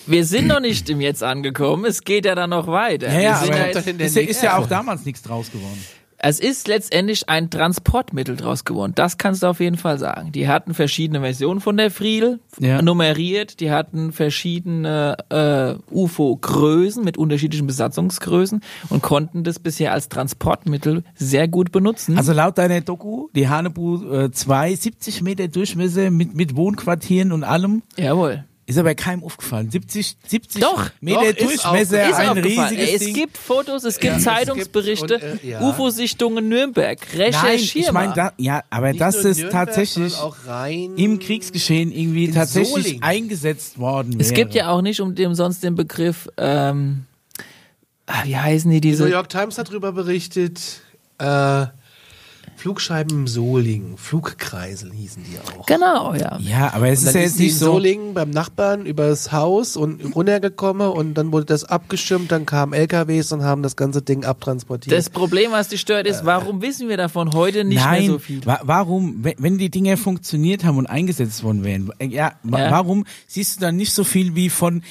Wir 0.07 0.23
sind 0.23 0.47
noch 0.47 0.61
nicht 0.61 0.89
im 0.89 1.01
Jetzt 1.01 1.21
angekommen, 1.21 1.83
es 1.83 2.01
geht 2.01 2.23
ja 2.23 2.35
dann 2.35 2.51
noch 2.51 2.67
weiter. 2.67 3.11
Ja, 3.11 3.19
ja, 3.19 3.35
sind 3.39 3.53
aber 3.53 3.73
ja 3.73 3.81
der 3.81 4.07
ist 4.07 4.15
ja, 4.15 4.21
ist 4.21 4.41
ja 4.41 4.57
auch 4.57 4.67
damals 4.67 5.03
nichts 5.03 5.21
draus 5.21 5.51
geworden. 5.51 5.83
Es 6.21 6.39
ist 6.39 6.67
letztendlich 6.67 7.29
ein 7.29 7.49
Transportmittel 7.49 8.35
draus 8.35 8.65
geworden. 8.65 8.91
Das 8.95 9.17
kannst 9.17 9.41
du 9.43 9.47
auf 9.47 9.59
jeden 9.59 9.77
Fall 9.77 9.97
sagen. 9.97 10.31
Die 10.31 10.47
hatten 10.47 10.73
verschiedene 10.73 11.21
Versionen 11.21 11.61
von 11.61 11.77
der 11.77 11.91
Friel 11.91 12.39
Ja. 12.59 12.81
nummeriert. 12.81 13.59
Die 13.61 13.71
hatten 13.71 14.11
verschiedene 14.11 15.15
äh, 15.29 15.75
UFO-Größen 15.93 17.03
mit 17.03 17.17
unterschiedlichen 17.17 17.67
Besatzungsgrößen 17.67 18.61
und 18.89 19.01
konnten 19.01 19.43
das 19.43 19.59
bisher 19.59 19.93
als 19.93 20.09
Transportmittel 20.09 21.03
sehr 21.15 21.47
gut 21.47 21.71
benutzen. 21.71 22.17
Also 22.17 22.33
laut 22.33 22.57
deiner 22.57 22.81
Doku, 22.81 23.29
die 23.35 23.47
Hanebu 23.47 24.03
äh, 24.11 24.31
2, 24.31 24.75
70 24.75 25.21
Meter 25.21 25.47
Durchmesser 25.47 26.11
mit, 26.11 26.35
mit 26.35 26.55
Wohnquartieren 26.55 27.31
und 27.31 27.43
allem, 27.43 27.81
Jawohl. 27.97 28.43
Ist 28.69 28.77
aber 28.77 28.93
keinem 28.95 29.23
aufgefallen. 29.23 29.69
70, 29.71 30.15
70 30.27 30.61
Doch, 30.61 30.89
Meter 31.01 31.19
doch, 31.21 31.25
ist 31.29 31.41
Durchmesser, 31.41 32.03
auch- 32.05 32.09
Ist 32.09 32.15
ein 32.15 32.37
riesiges 32.37 32.89
es 32.93 32.99
Ding. 32.99 33.13
gibt 33.15 33.37
Fotos, 33.37 33.83
es 33.83 33.97
gibt 33.99 34.13
Ja, 34.15 34.19
Zeitungsberichte, 34.19 35.39
äh, 35.43 35.49
ja. 35.49 35.61
UFO-Sichtungen 35.61 36.47
Nürnberg. 36.47 36.99
Nein, 37.13 37.21
Recherchier 37.33 37.81
ich 37.87 37.91
meine, 37.91 38.13
da, 38.13 38.33
ja, 38.37 38.61
aber 38.69 38.89
Nicht 38.91 39.01
dass 39.01 39.15
nur 39.15 39.25
es 39.31 39.37
Nürnberg, 39.39 39.65
tatsächlich 39.65 40.13
sondern 40.13 40.31
auch 40.31 40.47
rein 40.47 40.95
im 40.97 41.19
Kriegsgeschehen 41.19 41.91
irgendwie 41.91 42.31
tatsächlich 42.31 42.71
Solingen. 42.85 43.03
eingesetzt 43.03 43.79
worden 43.79 44.13
wäre. 44.13 44.21
Es 44.21 44.33
gibt 44.33 44.53
ja 44.53 44.69
auch 44.69 44.81
nicht 44.81 45.01
um 45.01 45.15
dem 45.15 45.33
sonst 45.33 45.63
den 45.63 45.75
Begriff, 45.75 46.29
ähm, 46.37 47.05
ah, 48.05 48.23
wie 48.23 48.37
heißen 48.37 48.69
die 48.69 48.81
Die 48.81 48.89
New 48.89 48.97
diese? 48.97 49.09
York 49.09 49.29
Times 49.29 49.57
hat 49.57 49.69
darüber 49.69 49.91
berichtet. 49.91 50.59
Äh, 51.17 51.65
Flugscheiben 52.59 53.19
im 53.19 53.27
Solingen, 53.27 53.97
Flugkreisel 53.97 54.91
hießen 54.91 55.23
die 55.23 55.37
auch. 55.57 55.65
Genau, 55.65 56.13
ja. 56.13 56.37
Ja, 56.41 56.73
aber 56.73 56.89
es 56.89 57.03
ist 57.03 57.15
ja 57.15 57.21
jetzt 57.21 57.39
nicht 57.39 57.57
so. 57.57 57.67
Solingen 57.67 58.13
beim 58.13 58.31
Nachbarn 58.31 58.85
übers 58.85 59.31
Haus 59.31 59.77
und 59.77 60.13
runtergekommen 60.13 60.89
und 60.89 61.13
dann 61.13 61.31
wurde 61.31 61.45
das 61.45 61.63
abgeschirmt, 61.63 62.33
dann 62.33 62.45
kamen 62.45 62.73
LKWs 62.73 63.31
und 63.31 63.43
haben 63.43 63.63
das 63.63 63.77
ganze 63.77 64.01
Ding 64.01 64.25
abtransportiert. 64.25 64.93
Das 64.93 65.09
Problem, 65.09 65.51
was 65.53 65.69
dich 65.69 65.79
stört, 65.79 66.05
ist, 66.05 66.25
warum 66.25 66.61
wissen 66.61 66.89
wir 66.89 66.97
davon 66.97 67.31
heute 67.31 67.63
nicht 67.63 67.77
Nein, 67.81 68.01
mehr 68.01 68.11
so 68.11 68.19
viel? 68.19 68.45
wa 68.45 68.59
warum, 68.63 69.23
wenn, 69.23 69.57
die 69.57 69.69
Dinge 69.69 69.95
funktioniert 69.95 70.65
haben 70.65 70.77
und 70.77 70.87
eingesetzt 70.87 71.43
worden 71.43 71.63
wären, 71.63 71.91
äh, 71.99 72.07
ja, 72.07 72.33
wa 72.43 72.59
Ja. 72.59 72.71
warum 72.71 73.05
siehst 73.25 73.55
du 73.55 73.61
dann 73.61 73.77
nicht 73.77 73.93
so 73.93 74.03
viel 74.03 74.35
wie 74.35 74.49
von 74.49 74.83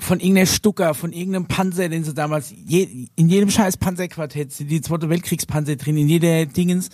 von 0.00 0.20
irgendeiner 0.20 0.46
Stucker, 0.46 0.94
von 0.94 1.12
irgendeinem 1.12 1.46
Panzer, 1.46 1.88
den 1.88 2.04
sie 2.04 2.14
damals, 2.14 2.52
je, 2.66 3.08
in 3.16 3.28
jedem 3.28 3.50
scheiß 3.50 3.76
Panzerquartett 3.78 4.52
sind 4.52 4.70
die 4.70 4.80
Zweite 4.80 5.08
Weltkriegspanzer 5.10 5.76
drin, 5.76 5.96
in 5.96 6.08
jeder 6.08 6.46
Dingens. 6.46 6.90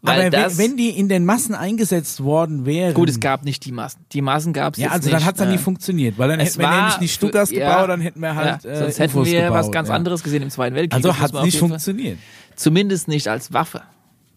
Weil 0.00 0.20
Aber 0.20 0.30
das- 0.30 0.58
wenn, 0.58 0.70
wenn 0.72 0.76
die 0.76 0.90
in 0.90 1.08
den 1.08 1.24
Massen 1.24 1.54
eingesetzt 1.56 2.22
worden 2.22 2.64
wären. 2.66 2.94
Gut, 2.94 3.08
es 3.08 3.18
gab 3.18 3.44
nicht 3.44 3.64
die 3.64 3.72
Massen. 3.72 3.98
Die 4.12 4.20
Massen 4.22 4.52
gab 4.52 4.74
es 4.74 4.80
Ja, 4.80 4.90
also 4.90 5.06
nicht. 5.08 5.14
dann 5.16 5.24
hat's 5.24 5.38
dann 5.38 5.48
ne? 5.48 5.54
nicht 5.54 5.64
funktioniert, 5.64 6.18
weil 6.18 6.28
dann 6.28 6.38
Es 6.38 6.50
hätten 6.50 6.58
wir 6.60 6.66
war 6.68 6.76
nämlich 6.82 7.00
nicht 7.00 7.14
Stuckers 7.14 7.50
ja, 7.50 7.68
gebaut, 7.72 7.88
dann 7.88 8.00
hätten 8.00 8.20
wir 8.20 8.34
halt 8.36 8.62
ja, 8.62 8.70
äh, 8.70 8.78
sonst 8.78 8.98
hätten 9.00 9.16
UFOs 9.18 9.26
wir 9.28 9.42
gebaut, 9.42 9.58
was 9.58 9.72
ganz 9.72 9.88
ja. 9.88 9.94
anderes 9.94 10.22
gesehen 10.22 10.42
im 10.44 10.50
Zweiten 10.50 10.76
Weltkrieg. 10.76 10.94
Also 11.04 11.18
hat 11.18 11.34
auf 11.34 11.44
nicht 11.44 11.58
Fall- 11.58 11.68
funktioniert. 11.68 12.18
Zumindest 12.54 13.08
nicht 13.08 13.26
als 13.26 13.52
Waffe. 13.52 13.82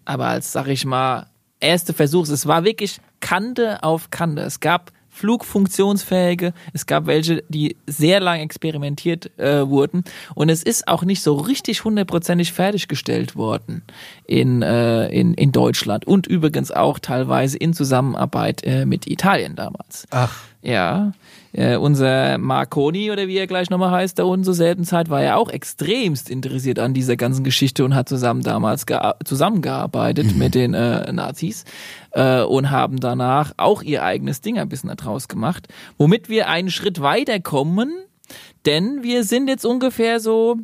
Aber 0.05 0.25
als, 0.27 0.51
sag 0.51 0.67
ich 0.67 0.84
mal, 0.86 1.27
erste 1.59 1.93
Versuch. 1.93 2.27
Es 2.27 2.47
war 2.47 2.63
wirklich 2.63 2.97
Kante 3.19 3.84
auf 3.84 4.09
Kante. 4.09 4.41
Es 4.41 4.59
gab 4.61 4.91
flugfunktionsfähige, 5.22 6.53
es 6.74 6.88
gab 6.88 7.05
welche, 7.05 7.43
die 7.47 7.78
sehr 7.86 8.19
lang 8.19 8.39
experimentiert 8.39 9.38
äh, 9.38 9.67
wurden. 9.67 10.03
Und 10.34 10.49
es 10.49 10.63
ist 10.63 10.88
auch 10.88 11.03
nicht 11.03 11.22
so 11.22 11.36
richtig 11.36 11.84
hundertprozentig 11.84 12.51
fertiggestellt 12.51 13.36
worden 13.36 13.84
in, 14.26 14.63
äh, 14.63 15.07
in, 15.09 15.36
in 15.36 15.51
Deutschland 15.51 16.07
und 16.07 16.26
übrigens 16.26 16.72
auch 16.72 16.97
teilweise 16.97 17.57
in 17.57 17.74
Zusammenarbeit 17.74 18.63
äh, 18.63 18.86
mit 18.86 19.05
Italien 19.05 19.55
damals. 19.55 20.07
Ach, 20.09 20.39
Ja, 20.63 21.13
äh, 21.54 21.76
unser 21.76 22.38
Marconi 22.38 23.12
oder 23.12 23.28
wie 23.28 23.38
er 23.38 23.47
gleich 23.47 23.70
nochmal 23.70 23.91
heißt, 23.91 24.18
da 24.18 24.24
unten 24.24 24.43
zur 24.43 24.54
selben 24.54 24.84
Zeit 24.84 25.10
war 25.10 25.22
ja 25.24 25.36
auch 25.36 25.49
extremst 25.49 26.30
interessiert 26.30 26.80
an 26.80 26.93
dieser 26.93 27.18
ganzen 27.18 27.43
Geschichte 27.43 27.84
und 27.84 27.95
hat 27.95 28.08
zusammen 28.10 28.41
damals 28.41 28.88
gea- 28.88 29.16
zusammengearbeitet 29.26 30.36
mit 30.36 30.56
den 30.56 30.74
äh, 30.74 31.12
Nazis 31.12 31.66
äh, 32.12 32.41
und 32.41 32.72
haben 32.72 32.99
danach 32.99 33.54
auch 33.58 33.84
ihr 33.84 34.04
eigenes 34.04 34.41
Ding 34.41 34.58
ein 34.58 34.70
bisschen 34.70 34.91
daraus 34.95 35.28
gemacht, 35.28 35.68
womit 35.97 36.30
wir 36.30 36.47
einen 36.47 36.70
Schritt 36.70 37.02
weiterkommen, 37.02 37.91
denn 38.66 39.04
wir 39.04 39.24
sind 39.24 39.47
jetzt 39.47 39.66
ungefähr 39.66 40.20
so 40.20 40.58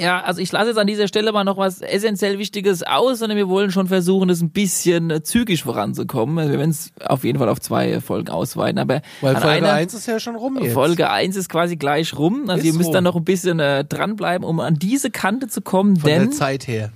ja, 0.00 0.22
also 0.22 0.40
ich 0.40 0.50
lasse 0.50 0.68
jetzt 0.68 0.78
an 0.78 0.86
dieser 0.86 1.06
Stelle 1.08 1.30
mal 1.32 1.44
noch 1.44 1.58
was 1.58 1.80
essentiell 1.82 2.38
Wichtiges 2.38 2.82
aus, 2.82 3.18
sondern 3.18 3.36
wir 3.36 3.48
wollen 3.48 3.70
schon 3.70 3.86
versuchen, 3.86 4.28
das 4.28 4.40
ein 4.40 4.50
bisschen 4.50 5.10
äh, 5.10 5.22
zügig 5.22 5.62
voranzukommen. 5.62 6.38
Also 6.38 6.52
wir 6.52 6.58
werden 6.58 6.70
es 6.70 6.90
auf 7.04 7.22
jeden 7.24 7.38
Fall 7.38 7.48
auf 7.48 7.60
zwei 7.60 7.90
äh, 7.90 8.00
Folgen 8.00 8.30
ausweiten, 8.30 8.78
aber 8.78 9.02
weil 9.20 9.34
Folge 9.34 9.48
einer 9.48 9.72
1 9.74 9.92
ist 9.94 10.06
ja 10.06 10.18
schon 10.18 10.36
rum 10.36 10.58
jetzt. 10.62 10.72
Folge 10.72 11.10
1 11.10 11.36
ist 11.36 11.48
quasi 11.50 11.76
gleich 11.76 12.16
rum. 12.18 12.44
Also 12.48 12.60
Ist 12.60 12.64
ihr 12.64 12.72
müsst 12.74 12.86
rum. 12.88 12.94
dann 12.94 13.04
noch 13.04 13.16
ein 13.16 13.24
bisschen 13.24 13.60
äh, 13.60 13.84
dranbleiben, 13.84 14.46
um 14.46 14.58
an 14.60 14.74
diese 14.76 15.10
Kante 15.10 15.48
zu 15.48 15.60
kommen, 15.60 15.96
Von 15.96 16.08
denn 16.10 16.22
der 16.22 16.30
Zeit 16.30 16.66
her. 16.66 16.90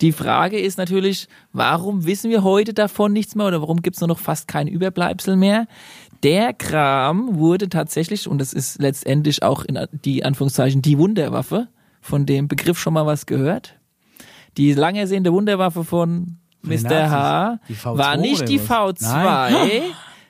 die 0.00 0.12
Frage 0.12 0.58
ist 0.58 0.76
natürlich, 0.76 1.28
warum 1.52 2.04
wissen 2.06 2.30
wir 2.30 2.42
heute 2.42 2.74
davon 2.74 3.12
nichts 3.12 3.34
mehr 3.36 3.46
oder 3.46 3.60
warum 3.60 3.80
gibt 3.82 3.96
es 3.96 4.00
nur 4.00 4.08
noch 4.08 4.18
fast 4.18 4.48
kein 4.48 4.66
Überbleibsel 4.66 5.36
mehr? 5.36 5.66
Der 6.22 6.52
Kram 6.52 7.38
wurde 7.38 7.68
tatsächlich, 7.70 8.28
und 8.28 8.38
das 8.38 8.52
ist 8.52 8.78
letztendlich 8.80 9.42
auch 9.42 9.64
in 9.64 9.78
die 10.04 10.24
Anführungszeichen 10.24 10.82
die 10.82 10.98
Wunderwaffe, 10.98 11.68
von 12.10 12.26
dem 12.26 12.48
Begriff 12.48 12.78
schon 12.78 12.92
mal 12.92 13.06
was 13.06 13.24
gehört. 13.26 13.76
Die 14.56 14.74
lang 14.74 14.96
ersehnte 14.96 15.32
Wunderwaffe 15.32 15.84
von 15.84 16.36
Mr. 16.62 17.08
H. 17.10 17.58
Nazis. 17.62 17.66
Die 17.68 17.74
V2 17.74 17.98
war 17.98 18.16
nicht 18.16 18.48
die 18.48 18.60
was? 18.60 19.00
V2, 19.00 19.80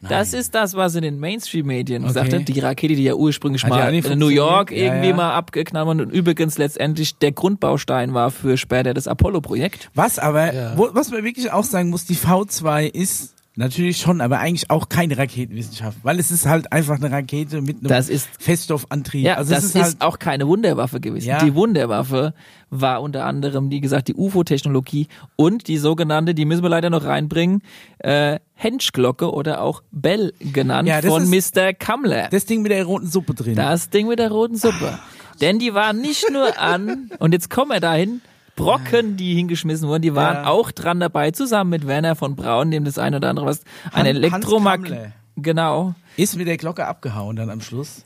Das 0.09 0.33
ist 0.33 0.55
das, 0.55 0.74
was 0.74 0.95
in 0.95 1.03
den 1.03 1.18
Mainstream-Medien 1.18 2.05
Okay. 2.05 2.12
sagte. 2.12 2.41
Die 2.41 2.59
Rakete, 2.61 2.95
die 2.95 3.03
ja 3.05 3.14
ursprünglich 3.14 3.62
Hat 3.64 3.70
mal 3.70 3.93
in 3.93 4.18
New 4.18 4.28
York. 4.28 4.70
Ja, 4.70 4.76
irgendwie 4.95 5.09
ja. 5.11 5.14
mal 5.16 5.33
abgeknallt 5.35 5.87
wurde 5.87 6.05
und 6.05 6.11
übrigens 6.11 6.57
letztendlich 6.57 7.16
der 7.18 7.33
Grundbaustein 7.33 8.14
war 8.14 8.31
für 8.31 8.57
später 8.57 8.95
das 8.95 9.07
Apollo-Projekt. 9.09 9.91
Was 9.95 10.18
aber, 10.18 10.55
Ja. 10.55 10.78
wo, 10.78 10.89
was 10.93 11.11
man 11.11 11.22
wirklich 11.24 11.53
auch 11.53 11.64
sagen 11.64 11.91
muss, 11.91 12.05
die 12.07 12.16
V2 12.16 12.87
ist 12.87 13.35
natürlich 13.57 13.99
schon, 13.99 14.21
aber 14.21 14.39
eigentlich 14.39 14.71
auch 14.71 14.89
keine 14.89 15.19
Raketenwissenschaft, 15.19 15.99
weil 16.03 16.19
es 16.19 16.31
ist 16.31 16.47
halt 16.47 16.73
einfach 16.73 16.97
eine 16.97 17.11
Rakete 17.11 17.61
mit 17.61 17.79
einem 17.79 17.89
Das 17.89 18.09
ist- 18.09 18.29
Feststoffantrieb. 18.39 19.25
Ja, 19.25 19.35
also 19.35 19.53
das 19.55 19.65
ist, 19.65 19.75
ist, 19.77 19.83
halt, 19.83 19.97
auch 20.01 20.19
keine 20.19 20.47
Wunderwaffe 20.47 21.01
gewesen. 21.01 21.29
Ja. 21.29 21.43
Die 21.45 21.55
Wunderwaffe 21.55 22.33
war 22.71 23.03
unter 23.03 23.25
anderem, 23.27 23.71
wie 23.71 23.81
gesagt, 23.81 24.09
die 24.09 24.15
UFO-Technologie 24.15 25.09
und 25.37 25.67
die 25.69 25.79
sogenannte, 25.79 26.35
die 26.35 26.45
müssen 26.45 26.63
wir 26.63 26.69
leider 26.71 26.91
noch 26.91 27.05
reinbringen, 27.05 27.63
äh, 27.99 28.39
Henschglocke 28.55 29.33
oder 29.33 29.61
auch 29.63 29.83
Bell 29.91 30.33
genannt 30.39 30.89
Ja, 30.89 31.03
von 31.03 31.31
ist- 31.33 31.55
Mr. 31.57 31.73
Kammler. 31.73 32.29
das 32.31 32.47
Ding 32.47 32.63
mit 32.63 32.71
der 32.73 32.85
roten 32.85 33.09
Suppe 33.09 33.35
drin. 33.35 33.57
Das 33.57 33.91
Ding 33.91 34.07
mit 34.09 34.19
der 34.19 34.31
roten 34.31 34.57
Suppe. 34.57 34.99
Denn 35.41 35.59
die 35.59 35.75
waren 35.75 36.01
nicht 36.01 36.31
nur 36.31 36.59
an, 36.59 37.11
und 37.19 37.33
jetzt 37.33 37.51
kommen 37.51 37.71
wir 37.71 37.81
dahin, 37.81 38.21
Brocken, 38.65 39.17
die 39.17 39.35
hingeschmissen 39.35 39.89
wurden, 39.89 40.03
die 40.03 40.15
waren 40.15 40.45
Ja. 40.45 40.47
auch 40.47 40.71
dran 40.71 41.01
dabei, 41.01 41.31
zusammen 41.31 41.71
mit 41.71 41.87
Werner 41.87 42.15
von 42.17 42.37
Braun, 42.37 42.71
dem 42.71 42.85
das 42.85 42.99
eine 42.99 43.17
oder 43.17 43.31
andere 43.31 43.47
was, 43.47 43.63
ein 43.93 44.07
Hans 44.07 44.09
Elektromag... 44.09 44.83
Kammler. 44.83 45.13
Genau. 45.37 45.95
ist 46.17 46.37
mit 46.37 46.47
der 46.49 46.59
Glocke 46.59 46.87
abgehauen 46.87 47.37
dann 47.37 47.49
am 47.51 47.61
Schluss. 47.63 48.05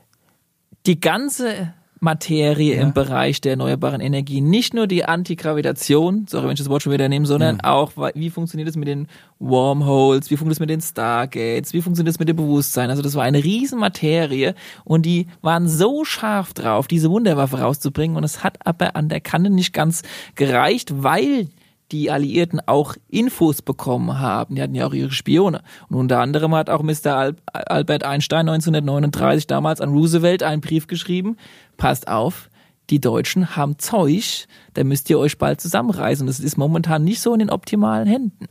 die 0.87 1.01
ganze 1.01 1.73
Materie 2.05 2.77
Ja. 2.77 2.83
im 2.83 2.93
Bereich 2.93 3.41
der 3.41 3.53
erneuerbaren 3.53 4.01
Energie, 4.01 4.41
nicht 4.41 4.73
nur 4.75 4.87
die 4.87 5.05
Antigravitation, 5.05 6.27
sorry, 6.29 6.45
wenn 6.45 6.53
ich 6.53 6.59
das 6.61 6.69
Wort 6.69 6.83
schon 6.83 6.93
wieder 6.93 7.09
nehme, 7.09 7.27
sondern 7.27 7.61
auch, 7.63 7.97
wa- 7.97 8.13
wie 8.15 8.31
funktioniert 8.31 8.69
es 8.69 8.77
mit 8.77 8.87
den 8.87 9.09
Wormholes, 9.41 10.31
wie 10.31 10.37
funktioniert 10.37 10.57
es 10.57 10.61
mit 10.61 10.71
den 10.71 10.81
Stargates, 10.81 11.73
wie 11.73 11.83
funktioniert 11.83 12.15
es 12.15 12.19
mit 12.19 12.29
dem 12.29 12.37
Bewusstsein. 12.37 12.91
Also 12.91 13.03
das 13.03 13.15
war 13.15 13.25
eine 13.25 13.43
Riesenmaterie 13.43 14.55
und 14.85 15.05
die 15.07 15.27
waren 15.43 15.69
so 15.69 16.05
scharf 16.05 16.55
drauf, 16.55 16.87
diese 16.87 17.11
Wunderwaffe 17.11 17.59
rauszubringen 17.59 18.17
und 18.17 18.25
es 18.25 18.45
hat 18.45 18.59
aber 18.65 18.97
an 18.97 19.09
der 19.09 19.21
Kante 19.21 19.51
nicht 19.51 19.73
ganz 19.73 20.03
gereicht, 20.35 21.03
weil 21.03 21.49
die 21.95 22.11
Alliierten 22.11 22.61
auch 22.67 22.97
Infos 23.09 23.63
bekommen 23.63 24.19
haben. 24.19 24.57
Die 24.57 24.63
hatten 24.63 24.75
ja 24.75 24.85
auch 24.85 24.93
ihre 24.93 25.13
Spione. 25.13 25.63
Und 25.89 25.97
unter 25.97 26.19
anderem 26.19 26.53
hat 26.55 26.69
auch 26.69 26.83
Mr. 26.83 27.15
Al 27.17 27.37
Albert 27.53 28.03
Einstein 28.03 28.49
1939 28.49 29.47
damals 29.47 29.81
an 29.81 29.91
Roosevelt 29.91 30.43
einen 30.43 30.61
Brief 30.61 30.89
geschrieben. 30.89 31.37
Passt 31.77 32.09
auf, 32.09 32.51
die 32.91 33.01
Deutschen 33.01 33.55
haben 33.55 33.79
Zeug, 33.79 34.47
da 34.75 34.83
müsst 34.83 35.09
ihr 35.09 35.21
euch 35.21 35.39
bald 35.39 35.61
zusammenreißen. 35.61 36.27
Das 36.27 36.41
ist 36.41 36.59
momentan 36.59 37.05
nicht 37.05 37.21
so 37.21 37.33
in 37.33 37.39
den 37.39 37.51
optimalen 37.51 38.09
Händen. 38.09 38.47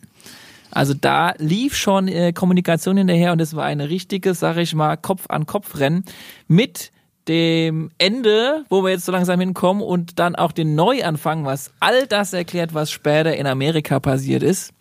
Also 0.72 0.94
da 0.94 1.34
lief 1.38 1.76
schon 1.76 2.08
äh, 2.08 2.32
Kommunikation 2.32 2.96
hinterher 2.96 3.34
und 3.34 3.41
es 3.41 3.58
war 3.58 3.66
eine 3.66 3.89
richtige, 3.89 4.34
sag 4.34 4.56
ich 4.56 4.74
mal, 4.74 4.96
Kopf-an-Kopf-Rennen 4.96 6.06
mit 6.48 6.93
dem 7.28 7.91
Ende, 7.97 8.65
wo 8.69 8.84
wir 8.84 8.91
jetzt 8.91 9.05
so 9.05 9.11
langsam 9.11 9.39
hinkommen 9.39 9.82
und 9.82 10.19
dann 10.19 10.36
auch 10.36 10.51
den 10.51 10.76
Neuanfang, 10.76 11.45
was 11.45 11.71
all 11.80 12.07
das 12.07 12.34
erklärt, 12.34 12.74
was 12.74 12.91
später 12.91 13.36
in 13.36 13.47
Amerika 13.47 13.99
passiert 13.99 14.43
ist. 14.43 14.74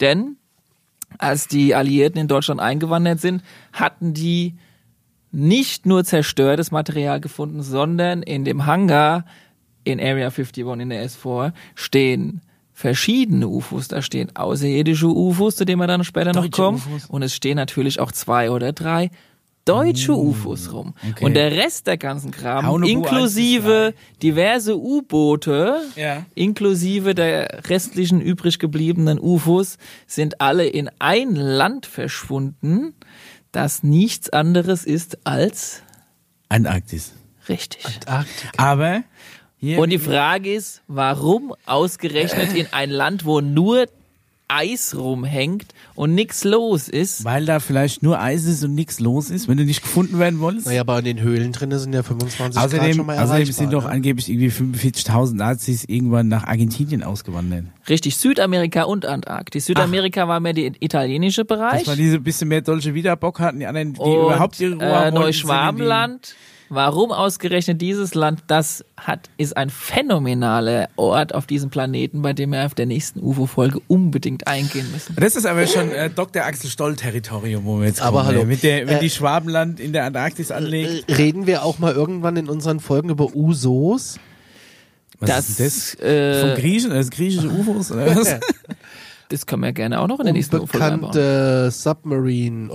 Denn 0.00 0.36
als 1.18 1.48
die 1.48 1.74
Alliierten 1.74 2.20
in 2.20 2.28
Deutschland 2.28 2.60
eingewandert 2.60 3.20
sind, 3.20 3.42
hatten 3.72 4.14
die 4.14 4.54
nicht 5.30 5.86
nur 5.86 6.04
zerstörtes 6.04 6.70
Material 6.70 7.20
gefunden, 7.20 7.62
sondern 7.62 8.22
in 8.22 8.44
dem 8.44 8.66
Hangar 8.66 9.24
in 9.84 10.00
Area 10.00 10.28
51 10.28 10.64
in 10.80 10.90
der 10.90 11.08
S4 11.08 11.52
stehen 11.74 12.42
verschiedene 12.72 13.48
UFOs. 13.48 13.88
Da 13.88 14.02
stehen 14.02 14.34
außerirdische 14.36 15.08
UFOs, 15.08 15.56
zu 15.56 15.64
denen 15.64 15.80
wir 15.80 15.86
dann 15.86 16.04
später 16.04 16.32
noch 16.32 16.42
Deutsche 16.42 16.62
kommen. 16.62 16.76
UFOs? 16.76 17.06
Und 17.06 17.22
es 17.22 17.34
stehen 17.34 17.56
natürlich 17.56 18.00
auch 18.00 18.12
zwei 18.12 18.50
oder 18.50 18.72
drei 18.72 19.10
deutsche 19.68 20.14
UFOs 20.14 20.72
rum. 20.72 20.94
okay. 21.10 21.24
Und 21.24 21.34
der 21.34 21.52
Rest 21.52 21.86
der 21.86 21.96
ganzen 21.98 22.30
Kram, 22.30 22.82
inklusive 22.82 23.94
diverse 24.22 24.78
U-Boote, 24.78 25.80
Ja. 25.96 26.24
inklusive 26.34 27.14
der 27.14 27.62
restlichen 27.68 28.20
übrig 28.20 28.58
gebliebenen 28.58 29.18
UFOs, 29.20 29.78
sind 30.06 30.40
alle 30.40 30.66
in 30.66 30.90
ein 30.98 31.34
Land 31.34 31.86
verschwunden, 31.86 32.94
das 33.52 33.82
nichts 33.82 34.30
anderes 34.30 34.84
ist 34.84 35.18
als 35.26 35.82
Antarktis. 36.48 37.12
richtig. 37.48 37.84
Antarktika. 37.86 38.50
Aber 38.56 39.02
hier 39.56 39.78
Und 39.80 39.90
die 39.90 39.98
Frage 39.98 40.54
ist, 40.54 40.82
warum 40.86 41.52
ausgerechnet 41.66 42.54
in 42.54 42.68
ein 42.72 42.90
Land, 42.90 43.24
wo 43.24 43.40
nur 43.40 43.86
Eis 44.48 44.96
rumhängt 44.96 45.66
und 45.94 46.14
nichts 46.14 46.44
los 46.44 46.88
ist? 46.88 47.24
weil 47.24 47.44
da 47.44 47.60
vielleicht 47.60 48.02
nur 48.02 48.20
Eis 48.20 48.44
ist 48.44 48.64
und 48.64 48.74
nichts 48.74 48.98
los 48.98 49.28
ist, 49.30 49.46
wenn 49.46 49.58
du 49.58 49.64
nicht 49.64 49.82
gefunden 49.82 50.18
werden 50.18 50.40
wolltest. 50.40 50.66
Naja, 50.66 50.80
aber 50.80 50.98
in 51.00 51.04
den 51.04 51.20
Höhlen 51.20 51.52
drinnen 51.52 51.78
sind 51.78 51.92
ja 51.92 52.02
25 52.02 52.54
Grad 52.54 52.64
Außerdem, 52.64 52.94
schon 52.94 53.06
mal 53.06 53.18
außerdem 53.18 53.52
sind 53.52 53.72
doch 53.72 53.84
ne? 53.84 53.90
angeblich 53.90 54.28
irgendwie 54.30 54.48
45.000 54.48 55.34
Nazis 55.36 55.84
irgendwann 55.86 56.28
nach 56.28 56.44
Argentinien 56.44 57.02
ausgewandert. 57.02 57.64
Richtig, 57.88 58.16
Südamerika 58.16 58.84
und 58.84 59.04
Antarktis. 59.04 59.66
Südamerika 59.66 60.28
war 60.28 60.40
mehr 60.40 60.54
der 60.54 60.72
italienische 60.80 61.44
Bereich. 61.44 61.80
Dass 61.80 61.86
man 61.86 61.98
diese 61.98 62.18
bisschen 62.18 62.48
mehr 62.48 62.62
Deutsche 62.62 62.94
wieder 62.94 63.16
Bock 63.16 63.40
hatten, 63.40 63.60
die 63.60 63.66
anderen, 63.66 63.94
die 63.94 64.00
und 64.00 64.26
überhaupt 64.26 64.58
ihre 64.60 64.74
Ruhe 64.74 65.04
äh, 65.06 65.10
Neuschwabenland. 65.10 66.34
Warum 66.70 67.12
ausgerechnet 67.12 67.80
dieses 67.80 68.14
Land? 68.14 68.42
Das 68.46 68.84
hat 68.96 69.30
ist 69.38 69.56
ein 69.56 69.70
phänomenaler 69.70 70.88
Ort 70.96 71.34
auf 71.34 71.46
diesem 71.46 71.70
Planeten, 71.70 72.20
bei 72.22 72.32
dem 72.34 72.52
wir 72.52 72.66
auf 72.66 72.74
der 72.74 72.86
nächsten 72.86 73.20
UFO-Folge 73.20 73.80
unbedingt 73.88 74.46
eingehen 74.46 74.90
müssen. 74.92 75.16
Das 75.16 75.34
ist 75.36 75.46
aber 75.46 75.66
schon 75.66 75.90
äh, 75.90 76.10
Dr. 76.10 76.42
Axel 76.44 76.68
Stoll-Territorium, 76.68 77.64
wo 77.64 77.78
wir 77.80 77.86
jetzt 77.86 78.02
Aber 78.02 78.18
kommen. 78.18 78.28
hallo. 78.36 78.44
Mit 78.44 78.62
der, 78.62 78.86
wenn 78.86 78.96
Äh, 78.98 79.00
die 79.00 79.10
Schwabenland 79.10 79.80
in 79.80 79.92
der 79.92 80.04
Antarktis 80.04 80.50
anlegt. 80.50 81.08
Äh, 81.10 81.14
Reden 81.14 81.46
wir 81.46 81.64
auch 81.64 81.78
mal 81.78 81.92
irgendwann 81.94 82.36
in 82.36 82.48
unseren 82.48 82.80
Folgen 82.80 83.08
über 83.08 83.34
Usos? 83.34 84.18
Was 85.20 85.30
das, 85.30 85.48
ist 85.48 85.60
das? 85.60 86.00
äh, 86.00 86.40
Von 86.40 86.54
Griechen? 86.62 86.90
Das 86.90 87.10
griechische 87.10 87.48
UFOs? 87.48 87.90
Oder 87.92 88.14
was? 88.14 88.36
Das 89.30 89.46
können 89.46 89.62
wir 89.62 89.72
gerne 89.72 90.00
auch 90.00 90.06
noch 90.06 90.20
in 90.20 90.24
der 90.26 90.32
nächsten 90.34 90.56
Folge 90.58 90.72
einbauen. 90.84 91.10
Unbekannte 91.10 91.70
Submarine 91.70 92.70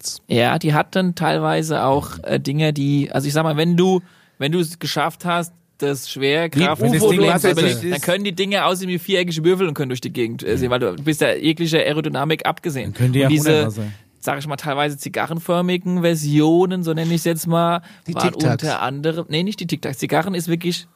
Objects. 0.00 0.22
Ja, 0.28 0.58
die 0.58 0.74
hatten 0.74 1.14
teilweise 1.14 1.84
auch 1.84 2.18
äh, 2.22 2.40
Dinge, 2.40 2.72
die, 2.72 3.10
also 3.12 3.26
ich 3.26 3.34
sag 3.34 3.44
mal, 3.44 3.56
wenn 3.56 3.76
du, 3.76 4.00
wenn 4.38 4.52
du 4.52 4.58
es 4.58 4.78
geschafft 4.78 5.24
hast, 5.24 5.52
das 5.78 6.10
Schwerkraft 6.10 6.82
UFO 6.82 7.10
dann 7.12 8.00
können 8.02 8.24
die 8.24 8.34
Dinge 8.34 8.66
aussehen 8.66 8.90
wie 8.90 8.98
viereckige 8.98 9.42
Würfel 9.44 9.66
und 9.66 9.72
können 9.72 9.88
durch 9.88 10.02
die 10.02 10.12
Gegend 10.12 10.42
äh, 10.42 10.58
sehen, 10.58 10.70
weil 10.70 10.78
du 10.78 10.94
bist 10.96 11.22
ja 11.22 11.32
jeglicher 11.32 11.78
Aerodynamik 11.78 12.44
abgesehen. 12.44 12.92
Dann 12.92 12.94
können 12.94 13.12
die 13.14 13.20
ja 13.20 13.28
diese, 13.28 13.50
Hundertwasser. 13.50 13.86
sag 14.20 14.38
ich 14.38 14.46
mal, 14.46 14.56
teilweise 14.56 14.98
zigarrenförmigen 14.98 16.02
Versionen, 16.02 16.82
so 16.82 16.92
nenne 16.92 17.08
ich 17.08 17.20
es 17.20 17.24
jetzt 17.24 17.46
mal, 17.46 17.80
Die 18.06 18.14
waren 18.14 18.34
unter 18.34 18.82
anderem, 18.82 19.24
nee, 19.30 19.42
nicht 19.42 19.60
die 19.60 19.66
Tic-Tacs, 19.66 19.98
Zigarren 19.98 20.34
ist 20.34 20.48
wirklich, 20.48 20.86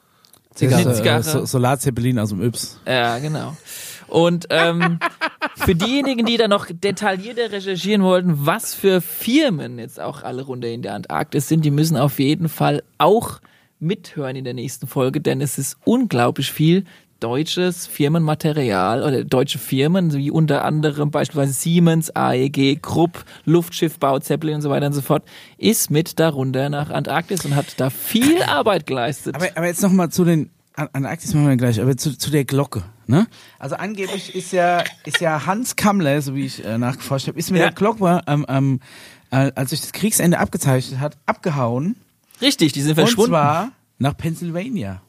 Zigarre. 0.55 0.95
Zigarre. 0.95 1.21
Äh, 1.21 1.23
so 1.23 1.47
Solarzeppelin 1.47 2.19
aus 2.19 2.29
dem 2.29 2.43
Yps. 2.43 2.79
ja, 2.87 3.19
genau. 3.19 3.57
Und 4.09 4.47
ähm, 4.51 4.99
für 5.57 5.75
diejenigen, 5.75 6.27
die 6.27 6.37
da 6.37 6.49
noch 6.49 6.67
detaillierter 6.71 7.53
recherchieren 7.53 8.03
wollten, 8.03 8.47
was 8.47 8.75
für 8.75 9.01
Firmen 9.01 9.79
jetzt 9.79 10.01
auch 10.01 10.23
alle 10.23 10.43
runter 10.43 10.69
in 10.69 10.83
der 10.83 10.95
Antarktis 10.95 11.49
sind, 11.49 11.65
die 11.65 11.71
müssen 11.71 11.97
auf 11.97 12.19
jeden 12.19 12.49
Fall 12.49 12.83
auch 12.99 13.41
mithören 13.81 14.37
in 14.37 14.45
der 14.45 14.55
nächsten 14.55 14.87
Folge, 14.87 15.21
denn 15.21 15.41
es 15.41 15.59
ist 15.59 15.77
unglaublich 15.85 16.51
viel 16.53 16.85
deutsches 17.21 17.87
Firmenmaterial 17.87 19.03
oder 19.03 19.25
deutsche 19.25 19.59
Firmen, 19.59 20.13
wie 20.13 20.31
unter 20.31 20.65
anderem 20.65 21.11
beispielsweise 21.11 21.53
Siemens, 21.55 22.15
AEG, 22.15 22.83
Krupp, 22.83 23.25
Luftschiffbau, 23.47 24.19
Zeppelin 24.19 24.57
und 24.57 24.63
so 24.63 24.69
weiter 24.71 24.87
und 24.87 24.93
so 24.93 25.01
fort, 25.01 25.25
ist 25.57 25.91
mit 25.91 26.19
darunter 26.21 26.69
nach 26.69 26.91
Antarktis 26.91 27.45
und 27.47 27.55
hat 27.57 27.67
da 27.79 27.89
viel 27.91 28.43
Arbeit 28.47 28.87
geleistet. 28.87 29.35
Aber, 29.37 29.47
aber 29.55 29.67
jetzt 29.67 29.83
nochmal 29.83 30.11
zu 30.11 30.25
den, 30.25 30.51
An- 30.75 30.89
Antarktis 30.93 31.33
machen 31.35 31.49
wir 31.49 31.57
gleich, 31.57 31.81
aber 31.81 31.97
zu, 31.97 32.17
zu 32.19 32.31
der 32.31 32.45
Glocke. 32.45 32.83
Ne? 33.07 33.27
Also 33.59 33.77
angeblich 33.77 34.35
ist 34.35 34.53
ja, 34.53 34.83
ist 35.05 35.21
ja 35.21 35.47
Hans 35.47 35.77
Kammler, 35.77 36.21
so 36.23 36.35
wie 36.35 36.47
ich 36.47 36.65
äh, 36.65 36.79
nachgeforscht 36.79 37.29
habe, 37.29 37.39
ist 37.39 37.51
mit 37.51 37.61
Ja. 37.61 37.67
der 37.69 37.75
Glocke, 37.75 38.23
ähm, 38.27 38.45
ähm, 38.49 38.81
äh, 39.31 39.51
als 39.55 39.71
sich 39.71 39.81
das 39.81 39.93
Kriegsende 39.93 40.39
abgezeichnet 40.39 41.01
hat, 41.01 41.17
abgehauen. 41.27 41.97
Richtig, 42.41 42.73
die 42.73 42.81
sind 42.81 42.91
Und 42.91 42.97
verschwunden. 42.97 43.31
zwar 43.33 43.73
nach 43.99 44.17
Pennsylvania. 44.17 45.01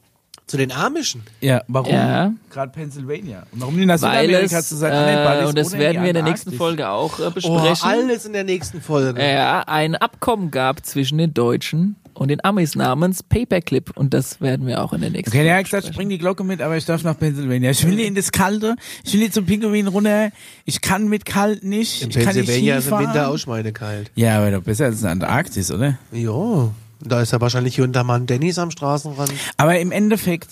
Zu 0.46 0.56
den 0.58 0.70
Amischen. 0.70 1.22
Ja, 1.40 1.62
warum 1.66 1.92
Ja. 1.92 2.32
gerade 2.52 2.70
Pennsylvania? 2.70 3.42
Und 3.50 3.60
warum 3.62 3.76
weil 3.76 3.98
Südamerika 3.98 4.58
es, 4.60 4.68
zu 4.68 4.76
sein 4.76 4.92
Annenball 4.92 5.42
äh, 5.42 5.46
und 5.46 5.58
das 5.58 5.72
werden 5.72 6.02
wir 6.02 6.08
in 6.10 6.14
der 6.14 6.22
nächsten 6.22 6.52
Folge 6.52 6.88
auch 6.88 7.18
äh, 7.18 7.24
Oh, 7.24 7.30
besprechen. 7.32 7.76
alles 7.82 8.26
in 8.26 8.32
der 8.32 8.44
nächsten 8.44 8.80
Folge. 8.80 9.20
ja, 9.20 9.62
ein 9.66 9.96
Abkommen 9.96 10.52
gab 10.52 10.86
zwischen 10.86 11.18
den 11.18 11.34
Deutschen 11.34 11.96
und 12.14 12.28
den 12.28 12.44
Amis 12.44 12.76
namens 12.76 13.24
Paperclip 13.24 13.90
und 13.96 14.14
das 14.14 14.40
werden 14.40 14.68
wir 14.68 14.84
auch 14.84 14.92
in 14.92 15.00
der 15.00 15.10
nächsten 15.10 15.30
Okay, 15.30 15.42
der 15.42 15.54
Folge 15.54 15.58
hat 15.58 15.64
gesagt, 15.64 15.84
ich 15.90 15.96
bring 15.96 16.08
die 16.10 16.18
Glocke 16.18 16.44
mit, 16.44 16.62
aber 16.62 16.76
ich 16.76 16.84
darf 16.84 17.02
nach 17.02 17.18
Pennsylvania. 17.18 17.72
Ich 17.72 17.84
will 17.84 17.96
nicht 17.96 18.06
in 18.06 18.14
das 18.14 18.30
Kalte, 18.30 18.76
ich 19.04 19.12
will 19.14 19.20
nicht 19.20 19.34
zum 19.34 19.46
Pinguin 19.46 19.88
runter, 19.88 20.30
ich 20.64 20.80
kann 20.80 21.08
mit 21.08 21.26
kalt 21.26 21.64
nicht, 21.64 22.02
In 22.02 22.10
ich 22.10 22.14
kann 22.14 22.26
nicht 22.26 22.34
Pennsylvania 22.46 22.76
ist 22.78 22.86
im. 22.86 22.98
Winter 23.00 23.30
auch 23.30 23.36
schweinekalt. 23.36 24.12
Ja, 24.14 24.38
aber 24.38 24.52
doch 24.52 24.62
besser 24.62 24.84
als 24.84 24.98
in 24.98 25.02
der 25.02 25.10
Antarktis, 25.10 25.72
oder? 25.72 25.98
Ja, 26.12 26.70
da 27.00 27.20
ist 27.20 27.32
ja 27.32 27.40
wahrscheinlich 27.40 27.74
hier 27.74 27.84
und 27.84 27.92
da 27.92 28.04
mal 28.04 28.16
ein 28.16 28.26
Dennis 28.26 28.58
am 28.58 28.70
Straßenrand. 28.70 29.32
Aber 29.56 29.78
im 29.78 29.92
Endeffekt 29.92 30.50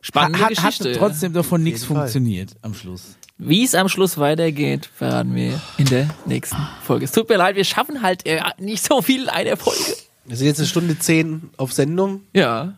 Spannende 0.00 0.40
hat, 0.40 0.48
Geschichte. 0.48 0.90
hat 0.90 0.96
trotzdem 0.98 1.32
davon 1.32 1.62
nichts 1.62 1.84
Fall. 1.84 1.96
funktioniert 1.96 2.56
am 2.62 2.74
Schluss. 2.74 3.16
Wie 3.38 3.64
es 3.64 3.74
am 3.74 3.88
Schluss 3.88 4.18
weitergeht, 4.18 4.88
verraten 4.94 5.34
wir 5.34 5.60
in 5.78 5.86
der 5.86 6.08
nächsten 6.26 6.56
Folge. 6.82 7.04
Es 7.04 7.12
tut 7.12 7.28
mir 7.28 7.36
leid, 7.36 7.56
wir 7.56 7.64
schaffen 7.64 8.02
halt 8.02 8.26
äh, 8.26 8.40
nicht 8.58 8.84
so 8.84 9.02
viel 9.02 9.22
in 9.24 9.28
einer 9.28 9.56
Folge. 9.56 9.96
Wir 10.24 10.36
sind 10.36 10.46
jetzt 10.46 10.58
eine 10.58 10.68
Stunde 10.68 10.98
zehn 10.98 11.50
auf 11.56 11.72
Sendung. 11.72 12.22
Ja. 12.32 12.74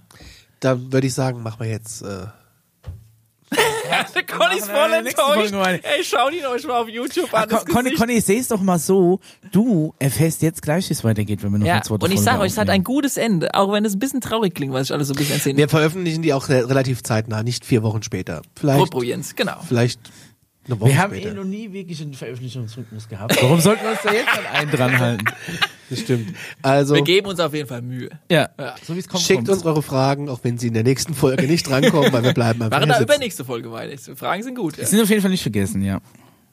Da 0.61 0.93
würde 0.93 1.07
ich 1.07 1.15
sagen, 1.15 1.43
machen 1.43 1.61
wir 1.61 1.69
jetzt. 1.69 2.03
Äh, 2.03 2.27
Conny 4.39 4.57
ist 4.59 4.67
voll 4.71 4.91
Folge 4.91 5.09
enttäuscht. 5.09 5.55
Ey, 5.85 6.05
schaut 6.05 6.33
ihn 6.33 6.45
euch 6.47 6.67
mal 6.67 6.81
auf 6.83 6.89
YouTube 6.89 7.29
Ah, 7.33 7.43
an. 7.43 7.49
Con- 7.49 7.65
Conny. 7.67 7.95
Conny, 7.95 8.13
ich 8.15 8.25
sehe 8.25 8.41
es 8.41 8.49
doch 8.49 8.61
mal 8.61 8.79
so. 8.79 9.21
Du 9.53 9.95
erfährst 9.99 10.43
jetzt 10.43 10.63
gleich, 10.63 10.89
wie 10.89 10.93
es 10.95 11.05
weitergeht, 11.05 11.43
wenn 11.43 11.53
wir 11.53 11.59
noch 11.59 11.67
Ja, 11.67 11.75
eine 11.75 11.83
zweite 11.83 12.05
und 12.05 12.11
ich 12.13 12.21
sage 12.21 12.41
euch, 12.41 12.53
es 12.53 12.59
hat 12.59 12.71
ein 12.71 12.85
gutes 12.85 13.17
Ende, 13.17 13.55
auch 13.55 13.73
wenn 13.73 13.85
es 13.85 13.95
ein 13.95 13.99
bisschen 13.99 14.21
traurig 14.21 14.55
klingt, 14.55 14.73
was 14.73 14.89
ich 14.89 14.93
alles 14.93 15.09
so 15.09 15.15
ein 15.15 15.17
bisschen 15.19 15.35
erzähle. 15.37 15.57
wir 15.57 15.69
veröffentlichen 15.69 16.23
die 16.23 16.33
auch 16.33 16.49
re- 16.49 16.69
relativ 16.69 17.03
zeitnah, 17.03 17.43
nicht 17.43 17.65
vier 17.65 17.83
Wochen 17.83 18.03
später. 18.03 18.43
Vielleicht, 18.57 18.91
Pro 18.91 19.03
Jens, 19.03 19.35
genau. 19.37 19.57
vielleicht 19.67 20.01
Wir 20.67 20.99
haben 20.99 21.13
später. 21.15 21.31
eh 21.31 21.35
noch 21.35 21.45
nie 21.45 21.73
wirklich 21.73 22.01
einen 22.01 22.15
Veröffentlichungsrhythmus 22.15 23.09
gehabt. 23.09 23.37
Warum 23.43 23.61
sollten 23.61 23.83
wir 23.85 23.91
uns 23.91 24.01
da 24.03 24.13
jetzt 24.13 24.29
an 24.29 24.47
einen 24.47 24.71
dran 24.71 24.99
halten? 24.99 25.25
Das 25.91 26.01
stimmt. 26.01 26.35
Also 26.63 26.95
Wir 26.95 27.03
geben 27.03 27.27
uns 27.29 27.39
auf 27.41 27.53
jeden 27.53 27.69
Fall 27.69 27.83
Mühe. 27.83 28.09
Ja, 28.31 28.49
Ja. 28.59 28.75
so 28.83 28.95
wie 28.95 29.01
es 29.01 29.09
kommt. 29.09 29.23
schickt 29.23 29.39
kommt's. 29.47 29.51
uns 29.51 29.65
eure 29.67 29.83
Fragen, 29.83 30.29
auch 30.31 30.41
wenn 30.43 30.57
sie 30.57 30.69
in 30.69 30.75
der 30.75 30.83
nächsten 30.85 31.15
Folge 31.15 31.47
nicht 31.47 31.69
drankommen, 31.69 32.13
weil 32.13 32.23
wir 32.25 32.33
bleiben 32.33 32.63
einfach 32.63 32.79
Machen 32.79 32.89
da 32.89 33.01
übernächste 33.01 33.45
Folge 33.45 33.71
weiter. 33.71 33.95
Die 33.95 34.17
Fragen 34.17 34.43
sind 34.43 34.55
gut. 34.55 34.77
Ja. 34.79 34.85
Die 34.85 34.89
sind 34.91 35.03
auf 35.03 35.11
jeden 35.11 35.21
Fall 35.21 35.31
nicht 35.31 35.43
vergessen, 35.43 35.83
ja. 35.83 36.01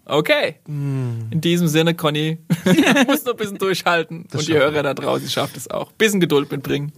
Okay. 0.04 0.56
Hm. 0.66 1.28
In 1.32 1.40
diesem 1.42 1.68
Sinne, 1.70 1.94
Conny, 1.94 2.40
muss 3.08 3.24
noch 3.24 3.34
ein 3.34 3.38
bisschen 3.38 3.58
durchhalten. 3.60 4.28
und 4.34 4.48
die 4.48 4.54
Hörer 4.54 4.84
da 4.84 4.94
draußen 4.94 5.30
schafft 5.30 5.56
es 5.56 5.70
auch. 5.72 5.92
Bisschen 5.94 6.20
Geduld 6.20 6.52
mitbringen. 6.52 6.92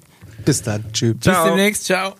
Bis 0.45 0.61
dann. 0.63 0.83
Tschüss. 0.91 1.17
Bis 1.17 1.43
demnächst, 1.45 1.83
ciao. 1.85 2.15